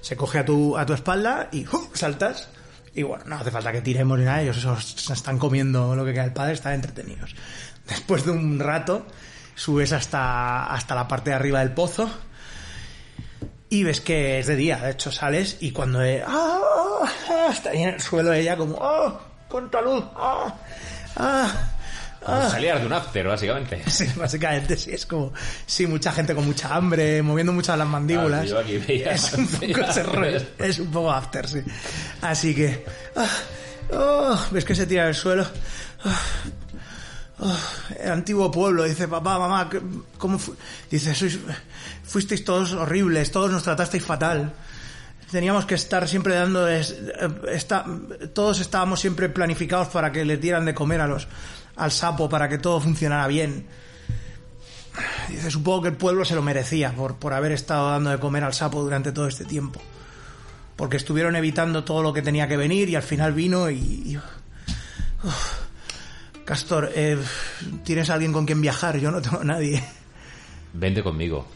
se 0.02 0.18
coge 0.18 0.40
a 0.40 0.46
tu, 0.46 0.76
a 0.76 0.86
tu 0.88 0.94
espalda 0.94 1.50
y 1.52 1.66
¡fu! 1.66 1.90
saltas. 1.94 2.50
Y 2.96 3.04
bueno, 3.04 3.24
no 3.28 3.36
hace 3.36 3.52
falta 3.52 3.72
que 3.72 3.82
tiremos 3.82 4.18
ni 4.18 4.26
nada, 4.26 4.42
ellos 4.42 4.58
esos 4.58 4.84
se 4.84 5.14
están 5.14 5.38
comiendo 5.38 5.96
lo 5.96 6.04
que 6.06 6.14
queda 6.14 6.24
del 6.24 6.34
padre, 6.34 6.54
están 6.54 6.74
entretenidos. 6.74 7.36
Después 7.88 8.26
de 8.26 8.32
un 8.32 8.60
rato, 8.60 9.06
subes 9.56 9.94
hasta, 9.94 10.66
hasta 10.66 10.96
la 10.96 11.08
parte 11.08 11.32
de 11.32 11.36
arriba 11.36 11.60
del 11.60 11.72
pozo 11.72 12.10
y 13.70 13.84
ves 13.84 14.02
que 14.02 14.40
es 14.40 14.48
de 14.48 14.56
día, 14.56 14.78
de 14.78 14.92
hecho 14.92 15.12
sales 15.12 15.58
y 15.62 15.72
cuando 15.72 16.04
eh, 16.04 16.24
¡ah! 16.26 16.60
ah, 17.30 17.48
está 17.52 17.72
ahí 17.72 17.84
en 17.84 17.90
el 17.96 18.02
suelo 18.02 18.32
ella 18.32 18.56
como 18.56 18.78
¡ah! 18.80 19.20
¡Contra 19.48 19.82
luz! 19.82 20.04
¡ah! 20.16 20.56
¡ah! 21.16 21.70
Salías 22.26 22.80
de 22.80 22.86
un 22.86 22.94
after, 22.94 23.28
básicamente. 23.28 23.82
Sí, 23.90 24.08
básicamente 24.16 24.78
sí, 24.78 24.92
es 24.92 25.06
como, 25.06 25.34
sí, 25.66 25.88
mucha 25.88 26.12
gente 26.12 26.34
con 26.34 26.46
mucha 26.46 26.74
hambre, 26.74 27.22
moviendo 27.22 27.52
muchas 27.52 27.78
las 27.78 27.88
mandíbulas. 27.88 28.44
Ah, 28.44 28.46
yo 28.46 28.60
aquí 28.60 28.76
es 28.88 29.34
un 29.34 29.48
poco 29.48 29.82
ese 29.82 30.48
es 30.60 30.80
un 30.80 30.92
poco 30.92 31.12
after, 31.12 31.48
sí. 31.48 31.62
Así 32.22 32.56
que, 32.56 32.86
ah, 33.16 33.28
oh, 33.92 34.46
ves 34.52 34.66
que 34.66 34.76
se 34.76 34.86
tira 34.86 35.08
al 35.08 35.16
suelo. 35.16 35.46
Ah, 36.06 36.22
ah, 37.44 37.60
el 38.00 38.12
antiguo 38.12 38.50
pueblo, 38.52 38.84
dice, 38.84 39.08
papá, 39.08 39.38
mamá, 39.38 39.70
¿qué- 39.70 39.82
¿cómo 40.18 40.40
fu-?" 40.40 40.56
Sois, 40.92 41.40
fuisteis 42.04 42.44
todos 42.44 42.74
horribles, 42.74 43.32
todos 43.32 43.52
nos 43.52 43.64
tratasteis 43.64 44.04
fatal. 44.04 44.54
Teníamos 45.32 45.66
que 45.66 45.76
estar 45.76 46.08
siempre 46.08 46.36
dando, 46.36 46.68
es- 46.68 46.92
eh, 46.92 47.30
esta- 47.52 47.86
todos 48.34 48.60
estábamos 48.60 49.00
siempre 49.00 49.30
planificados 49.30 49.88
para 49.90 50.12
que 50.12 50.24
les 50.26 50.40
dieran 50.40 50.66
de 50.66 50.74
comer 50.74 51.02
a 51.02 51.08
los, 51.08 51.28
al 51.76 51.92
sapo, 51.92 52.30
para 52.30 52.48
que 52.50 52.58
todo 52.60 52.80
funcionara 52.80 53.28
bien. 53.28 53.66
Dice, 55.30 55.50
supongo 55.50 55.82
que 55.84 55.88
el 55.90 55.96
pueblo 55.98 56.24
se 56.24 56.36
lo 56.36 56.44
merecía 56.44 56.92
por, 56.92 57.16
por 57.16 57.34
haber 57.34 57.52
estado 57.52 57.90
dando 57.90 58.12
de 58.12 58.20
comer 58.20 58.44
al 58.44 58.54
sapo 58.54 58.84
durante 58.84 59.12
todo 59.12 59.28
este 59.28 59.44
tiempo. 59.46 59.82
Porque 60.76 60.98
estuvieron 60.98 61.36
evitando 61.36 61.84
todo 61.84 62.04
lo 62.04 62.14
que 62.14 62.22
tenía 62.22 62.48
que 62.48 62.58
venir 62.58 62.90
y 62.90 62.96
al 62.96 63.02
final 63.04 63.34
vino 63.34 63.70
y... 63.72 63.76
y-. 63.78 64.20
Castor, 66.46 66.92
eh, 66.96 67.18
¿tienes 67.84 68.10
alguien 68.10 68.34
con 68.34 68.46
quien 68.46 68.60
viajar? 68.62 68.98
Yo 68.98 69.12
no 69.12 69.22
tengo 69.22 69.40
a 69.42 69.44
nadie. 69.44 69.84
Vente 70.74 71.02
conmigo. 71.04 71.48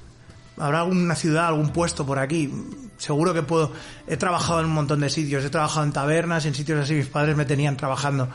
¿Habrá 0.57 0.79
alguna 0.81 1.13
ciudad, 1.15 1.47
algún 1.47 1.69
puesto 1.69 2.05
por 2.05 2.19
aquí? 2.19 2.51
Seguro 2.97 3.33
que 3.33 3.43
puedo... 3.43 3.73
He 4.07 4.17
trabajado 4.17 4.59
en 4.61 4.67
un 4.67 4.71
montón 4.73 5.01
de 5.01 5.09
sitios. 5.09 5.43
He 5.43 5.49
trabajado 5.49 5.85
en 5.85 5.91
tabernas 5.91 6.45
y 6.45 6.47
en 6.47 6.55
sitios 6.55 6.79
así. 6.79 6.93
Mis 6.95 7.07
padres 7.07 7.35
me 7.35 7.45
tenían 7.45 7.77
trabajando. 7.77 8.29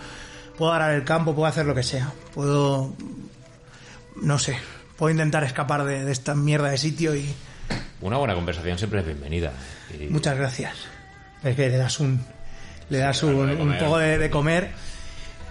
Puedo 0.56 0.72
arar 0.72 0.94
el 0.94 1.04
campo, 1.04 1.34
puedo 1.34 1.46
hacer 1.48 1.66
lo 1.66 1.74
que 1.74 1.82
sea. 1.82 2.12
Puedo... 2.34 2.92
No 4.20 4.38
sé. 4.38 4.56
Puedo 4.96 5.10
intentar 5.10 5.42
escapar 5.44 5.84
de, 5.84 6.04
de 6.04 6.12
esta 6.12 6.34
mierda 6.34 6.70
de 6.70 6.78
sitio 6.78 7.16
y... 7.16 7.34
Una 8.02 8.18
buena 8.18 8.34
conversación 8.34 8.76
siempre 8.78 9.00
es 9.00 9.06
bienvenida. 9.06 9.52
Y- 9.98 10.08
Muchas 10.12 10.36
gracias. 10.36 10.76
Es 11.42 11.56
que 11.56 11.68
le 11.70 11.76
das 11.78 11.98
un... 11.98 12.24
Le 12.88 12.98
das 12.98 13.22
un, 13.22 13.76
poco 13.80 13.98
de, 13.98 14.18
de 14.18 14.28
comer 14.30 14.70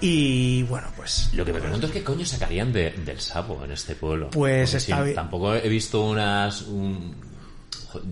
y 0.01 0.63
bueno, 0.63 0.87
pues... 0.95 1.29
Lo 1.33 1.45
que 1.45 1.53
me 1.53 1.59
pregunto 1.61 1.87
es 1.87 1.93
qué 1.93 2.03
coño 2.03 2.25
sacarían 2.25 2.73
de- 2.73 2.91
del 2.91 3.19
sapo 3.19 3.63
en 3.63 3.71
este 3.71 3.95
pueblo. 3.95 4.29
Pues 4.31 4.73
está 4.73 5.05
si. 5.05 5.13
Tampoco 5.13 5.53
he 5.55 5.69
visto 5.69 6.03
unas. 6.03 6.63
Un, 6.63 7.15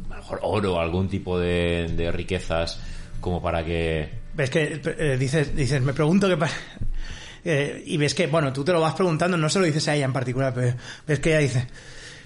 a 0.09 0.15
lo 0.15 0.21
mejor 0.21 0.39
oro 0.43 0.75
o 0.75 0.79
algún 0.79 1.09
tipo 1.09 1.39
de, 1.39 1.91
de 1.95 2.11
riquezas 2.11 2.79
como 3.19 3.41
para 3.41 3.65
que. 3.65 4.09
Ves 4.35 4.49
que 4.49 4.81
eh, 4.85 5.17
dices, 5.19 5.55
dices, 5.55 5.81
me 5.81 5.93
pregunto 5.93 6.27
qué 6.27 6.37
pasa. 6.37 6.55
Eh, 7.45 7.83
y 7.85 7.95
ves 7.95 8.13
que, 8.15 8.27
bueno, 8.27 8.51
tú 8.51 8.65
te 8.65 8.73
lo 8.73 8.81
vas 8.81 8.95
preguntando, 8.95 9.37
no 9.37 9.47
se 9.47 9.59
lo 9.59 9.65
dices 9.65 9.87
a 9.87 9.95
ella 9.95 10.03
en 10.03 10.11
particular, 10.11 10.53
pero 10.53 10.75
ves 11.07 11.19
que 11.21 11.29
ella 11.29 11.39
dice, 11.39 11.67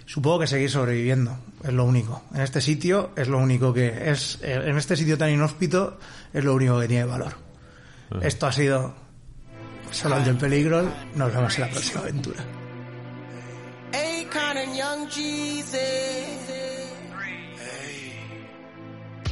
Supongo 0.06 0.40
que 0.40 0.48
seguir 0.48 0.70
sobreviviendo, 0.72 1.38
es 1.64 1.72
lo 1.72 1.86
único. 1.86 2.24
En 2.34 2.42
este 2.42 2.62
sitio 2.62 3.12
es 3.16 3.28
lo 3.28 3.38
único 3.38 3.74
que 3.74 4.10
es. 4.12 4.40
En 4.42 4.76
este 4.76 4.98
sitio 4.98 5.18
tan 5.18 5.30
inhóspito 5.30 6.00
es 6.34 6.44
lo 6.44 6.54
único 6.56 6.80
que 6.80 6.88
tiene 6.88 7.06
valor. 7.06 7.34
Esto 8.22 8.48
ha 8.48 8.52
sido 8.52 8.96
Solange 9.94 10.30
en 10.32 10.38
Peligro. 10.38 10.92
Nos 11.16 11.34
vemos 11.34 11.56
en 11.56 11.62
la 11.62 11.70
próxima 11.70 12.02
aventura. 12.02 12.44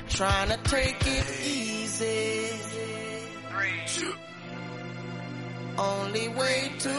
Trying 0.07 0.49
to 0.49 0.57
take 0.69 1.01
it 1.07 1.25
easy. 1.47 2.49
Only 5.77 6.27
way 6.27 6.71
to 6.79 6.89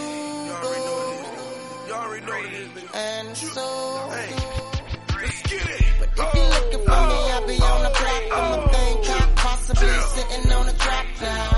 go. 0.62 0.72
And 2.94 3.36
so. 3.36 4.10
But 5.98 6.08
if 6.18 6.34
you're 6.34 6.50
looking 6.50 6.84
for 6.84 7.02
me, 7.10 7.18
I'll 7.30 7.46
be 7.46 7.56
on 7.62 7.82
the 7.84 7.90
block 7.90 8.24
on 8.38 8.50
the 8.50 8.68
thing 8.72 8.96
possibly 9.36 9.88
sitting 10.14 10.52
on 10.52 10.68
a 10.68 10.72
drop 10.72 11.06
now. 11.20 11.51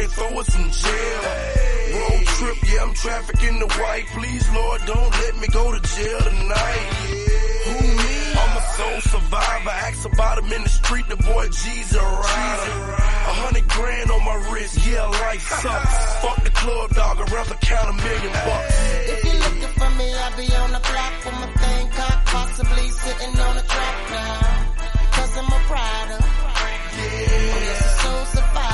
They 0.00 0.06
throw 0.06 0.32
us 0.40 0.50
in 0.56 0.64
jail. 0.70 1.22
Road 1.92 2.24
trip, 2.38 2.58
yeah, 2.72 2.82
I'm 2.84 2.94
trafficking 2.94 3.58
the 3.58 3.66
white. 3.66 4.06
Please, 4.16 4.44
Lord, 4.54 4.80
don't 4.86 5.12
let 5.22 5.34
me 5.40 5.48
go 5.48 5.64
to 5.72 5.80
jail 5.94 6.20
tonight. 6.20 6.86
Who 7.66 7.76
me? 8.00 8.14
I'm 8.40 8.56
a 8.56 8.62
soul 8.76 9.00
survivor. 9.12 9.74
Ask 9.88 10.08
about 10.08 10.38
him 10.38 10.52
in 10.52 10.62
the 10.62 10.68
street. 10.68 11.06
The 11.08 11.16
boy 11.16 11.46
G's 11.48 11.92
a 11.92 12.00
rider. 12.00 12.76
A 13.30 13.34
hundred 13.44 13.68
grand 13.68 14.10
on 14.10 14.24
my 14.24 14.36
wrist. 14.48 14.86
Yeah, 14.86 15.04
life 15.04 15.44
sucks. 15.60 15.96
Fuck 16.22 16.44
the 16.44 16.50
club 16.50 16.90
dog. 16.94 17.20
I'd 17.20 17.32
rather 17.32 17.56
count 17.60 17.88
a 17.90 17.96
million 18.00 18.32
bucks. 18.32 18.76
If 19.04 19.24
you're 19.24 19.42
looking 19.44 19.74
for 19.80 19.90
me, 20.00 20.08
I'll 20.14 20.36
be 20.36 20.48
on 20.64 20.70
the 20.72 20.80
block 20.80 21.14
with 21.26 21.38
my 21.44 21.50
thing 21.60 21.90
cocked, 21.90 22.26
possibly 22.26 22.88
sitting 22.88 23.34
on 23.38 23.54
a 23.58 23.64
track 23.74 23.96
now. 24.16 24.40
Because 25.10 25.36
I'm 25.36 25.52
a 25.52 25.60
rider. 25.68 26.20
Yeah. 26.20 27.36
Oh, 27.52 27.60
yes, 27.68 27.80
a 27.84 28.02
soul 28.02 28.24
survivor. 28.24 28.69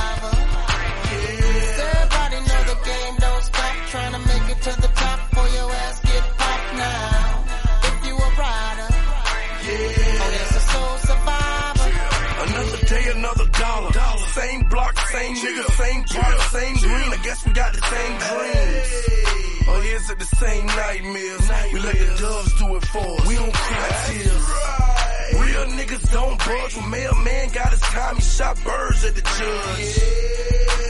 Block, 15.41 15.71
same 15.71 16.03
product, 16.03 16.41
same 16.51 16.75
green. 16.77 17.13
I 17.13 17.19
guess 17.23 17.45
we 17.45 17.53
got 17.53 17.73
the 17.73 17.81
same 17.81 18.17
dreams. 18.27 19.67
Or 19.67 19.83
is 19.83 20.09
it 20.09 20.19
the 20.19 20.25
same 20.25 20.65
nightmares? 20.65 21.49
We 21.73 21.79
let 21.79 21.95
the 21.95 22.17
doves 22.19 22.53
do 22.59 22.75
it 22.75 22.85
for 22.85 23.19
us. 23.19 23.27
We 23.27 23.35
don't 23.35 23.53
cry 23.53 24.05
tears. 24.07 25.06
Real 25.33 25.65
niggas 25.77 26.11
don't 26.11 26.37
budge. 26.37 26.75
When 26.77 26.89
mailman 26.89 27.49
got 27.49 27.71
his 27.71 27.81
time, 27.81 28.15
he 28.15 28.21
shot 28.21 28.63
birds 28.63 29.03
at 29.05 29.15
the 29.15 29.21
judge. 29.21 30.47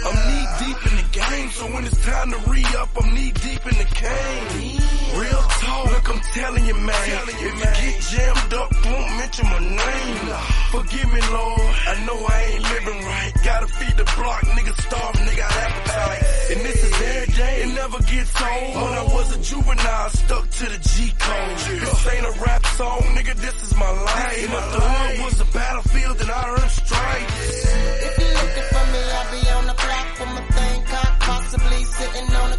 I'm 0.08 0.16
knee 0.28 0.48
deep 0.64 0.80
in 0.88 0.96
the 0.98 1.08
game, 1.12 1.50
so 1.50 1.66
when 1.74 1.84
it's 1.86 2.06
time 2.06 2.32
to 2.32 2.40
re-up, 2.50 2.90
I'm 3.02 3.14
knee 3.14 3.32
deep 3.32 3.64
in 3.66 3.78
the 3.78 3.88
cane. 3.92 4.80
Real 5.20 5.42
talk, 5.60 5.92
look, 5.92 6.10
I'm 6.10 6.22
telling 6.34 6.66
you, 6.66 6.76
man. 6.76 7.22
If 7.28 7.42
you 7.42 7.52
get 7.60 8.02
jammed 8.12 8.54
up, 8.54 8.70
don't 8.84 9.10
mention 9.18 9.46
my 9.48 9.60
name. 9.60 10.28
Forgive 10.72 11.12
me, 11.12 11.22
Lord. 11.32 11.74
I 11.88 12.06
know 12.06 12.18
I 12.26 12.44
ain't 12.54 12.64
living 12.64 13.00
right. 13.04 13.34
Gotta 13.44 13.68
feed 13.68 13.98
the 13.98 14.06
block, 14.16 14.42
niggas 14.56 14.82
starving, 14.82 15.26
they 15.26 15.36
got 15.36 15.52
appetite. 15.52 16.24
And 16.52 16.60
this 16.62 16.84
is 16.84 16.94
every 17.02 17.34
day, 17.34 17.62
it 17.64 17.76
never 17.76 18.00
gets 18.04 18.42
old. 18.42 18.76
When 18.76 18.94
I 18.94 19.04
was 19.12 19.36
a 19.36 19.40
juvenile, 19.42 20.10
stuck 20.10 20.50
to 20.50 20.66
the 20.66 20.78
G 20.78 21.12
code. 21.20 21.58
This 21.82 22.08
ain't 22.14 22.26
a 22.26 22.40
rap 22.40 22.66
song, 22.78 23.02
nigga, 23.16 23.36
this 23.36 23.64
is 23.64 23.76
my 23.76 23.92
life. 23.92 24.27
And 24.28 24.36
if 24.36 24.52
the 24.52 25.24
was 25.24 25.40
a 25.40 25.46
battlefield, 25.54 26.18
then 26.18 26.30
I 26.30 26.50
earned 26.50 26.72
stripes. 26.72 27.66
If 28.08 28.14
you're 28.20 28.36
looking 28.42 28.68
for 28.76 28.86
me, 28.92 29.02
I'll 29.16 29.32
be 29.32 29.50
on 29.56 29.68
the 29.68 29.74
block 29.74 30.08
with 30.20 30.32
my 30.36 30.44
thing 30.52 30.84
cocked, 30.84 31.20
possibly 31.22 31.84
sitting 31.86 32.36
on 32.36 32.52
a 32.52 32.58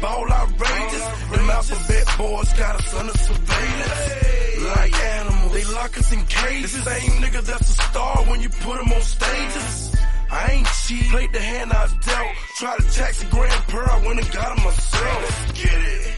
ball 0.00 0.30
outrageous. 0.30 1.06
Them 1.30 1.50
alphabet 1.50 2.06
boys 2.18 2.52
got 2.54 2.76
us 2.76 2.94
under 2.94 3.16
surveillance. 3.18 4.36
Like 4.76 4.94
animals, 4.94 5.52
they 5.52 5.64
lock 5.74 5.98
us 5.98 6.12
in 6.12 6.24
cages. 6.26 6.84
The 6.84 6.90
same 6.90 7.22
nigga 7.22 7.42
that's 7.42 7.70
a 7.70 7.82
star 7.82 8.16
when 8.24 8.40
you 8.40 8.48
put 8.48 8.80
him 8.80 8.92
on 8.92 9.00
stages. 9.02 9.96
I 10.30 10.52
ain't 10.52 10.66
cheat, 10.66 11.10
played 11.10 11.32
the 11.32 11.40
hand 11.40 11.72
I 11.72 11.86
dealt. 11.86 12.36
Tried 12.56 12.78
to 12.80 12.90
tax 12.90 13.22
a 13.22 13.26
grand 13.26 13.62
per, 13.68 13.84
I 13.84 14.06
went 14.06 14.20
and 14.20 14.32
got 14.32 14.56
him 14.56 14.64
myself. 14.64 15.22
Let's 15.22 15.62
get 15.62 15.74
it. 15.74 16.16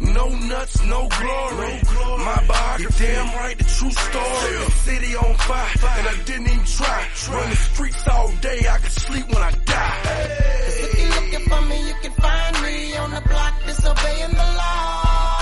No 0.00 0.28
nuts, 0.28 0.80
no 0.84 1.08
glory. 1.08 1.74
No 1.74 1.80
glory. 1.92 2.24
My 2.24 2.44
biography, 2.46 3.04
damn 3.04 3.34
right, 3.36 3.58
the 3.58 3.64
true 3.64 3.90
story. 3.90 4.70
City 4.86 5.16
on 5.16 5.34
fire, 5.34 5.98
and 5.98 6.08
I 6.08 6.22
didn't 6.24 6.46
even 6.46 6.64
try. 6.64 7.08
Run 7.30 7.50
the 7.50 7.56
streets 7.56 8.08
all 8.08 8.30
day, 8.40 8.60
I 8.70 8.78
could 8.78 8.92
sleep 8.92 9.26
when 9.26 9.42
I 9.42 9.50
die. 9.64 10.48
You're 10.78 10.97
looking 11.38 11.56
for 11.56 11.62
me, 11.68 11.88
you 11.88 11.94
can 12.02 12.12
find 12.12 12.62
me 12.62 12.96
on 12.96 13.10
the 13.10 13.20
block 13.28 13.54
disobeying 13.66 14.30
the 14.30 14.48
law. 14.60 15.38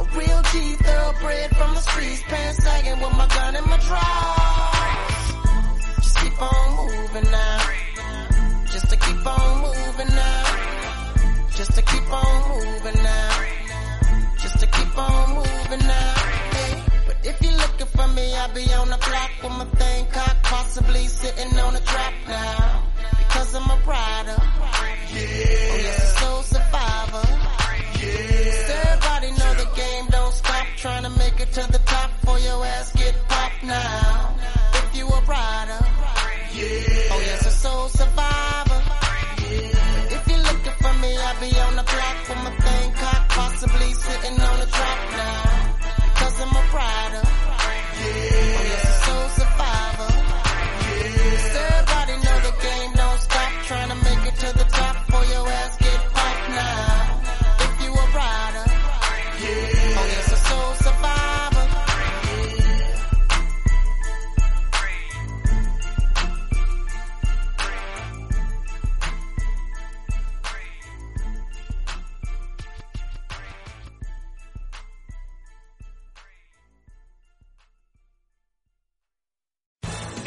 A 0.00 0.04
real 0.16 0.42
G 0.52 0.74
thoroughbred 0.76 1.56
from 1.56 1.74
the 1.74 1.80
streets, 1.80 2.22
pants 2.24 2.62
sagging 2.64 3.00
with 3.00 3.16
my 3.16 3.26
gun 3.26 3.56
in 3.56 3.64
my 3.64 3.78
drawers. 3.78 5.24
Just 5.96 6.16
keep 6.18 6.42
on 6.42 6.76
moving 6.76 7.30
now. 7.30 7.60
Just 8.72 8.90
to 8.90 8.96
keep 8.96 9.26
on 9.26 9.62
moving 9.62 10.14
now. 10.14 10.44
Just 11.56 11.72
to 11.74 11.82
keep 11.82 12.12
on 12.12 12.48
moving 12.50 13.02
now. 13.02 13.44
Just 14.42 14.58
to 14.60 14.66
keep 14.66 14.98
on 14.98 15.34
moving 15.34 15.86
now. 15.86 16.14
Hey, 16.56 16.82
but 17.06 17.16
if 17.24 17.42
you're 17.42 17.56
looking 17.56 17.86
for 17.86 18.08
me, 18.08 18.34
I'll 18.34 18.54
be 18.54 18.72
on 18.74 18.88
the 18.90 18.98
block 18.98 19.30
with 19.42 19.52
my 19.52 19.64
thing 19.78 20.06
cocked, 20.12 20.42
possibly 20.44 21.06
sitting 21.06 21.58
on 21.58 21.76
a 21.76 21.80
trap 21.80 22.14
now. 22.28 22.89
Because 23.30 23.54
I'm 23.54 23.70
a 23.70 23.78
rider. 23.86 24.42
Yeah. 25.14 25.70
Oh 25.70 25.78
yes, 25.86 26.02
a 26.02 26.18
soul 26.18 26.42
survivor. 26.42 27.26
Yeah. 28.02 28.82
Everybody 28.82 29.30
know 29.38 29.52
the 29.54 29.68
game 29.76 30.06
don't 30.10 30.34
stop 30.34 30.66
trying 30.76 31.04
to 31.04 31.10
make 31.10 31.38
it 31.38 31.52
to 31.52 31.62
the 31.70 31.78
top 31.78 32.10
for 32.24 32.38
your 32.40 32.58
ass 32.66 32.90
get 32.92 33.14
popped 33.28 33.62
now. 33.62 34.34
If 34.74 34.96
you 34.98 35.06
a 35.06 35.20
rider. 35.22 35.80
Yeah. 36.58 37.14
Oh 37.14 37.20
yes, 37.30 37.46
a 37.46 37.50
soul 37.50 37.88
survivor. 37.88 38.80
Yeah. 39.46 40.16
If 40.16 40.22
you're 40.26 40.44
looking 40.50 40.76
for 40.82 40.92
me, 40.98 41.16
I'll 41.16 41.40
be 41.40 41.50
on 41.66 41.76
the 41.76 41.86
block 41.86 42.16
with 42.28 42.42
my 42.42 42.50
thing 42.66 42.92
cocked, 42.94 43.30
possibly 43.30 43.92
sitting 43.94 44.40
on 44.40 44.60
a 44.60 44.66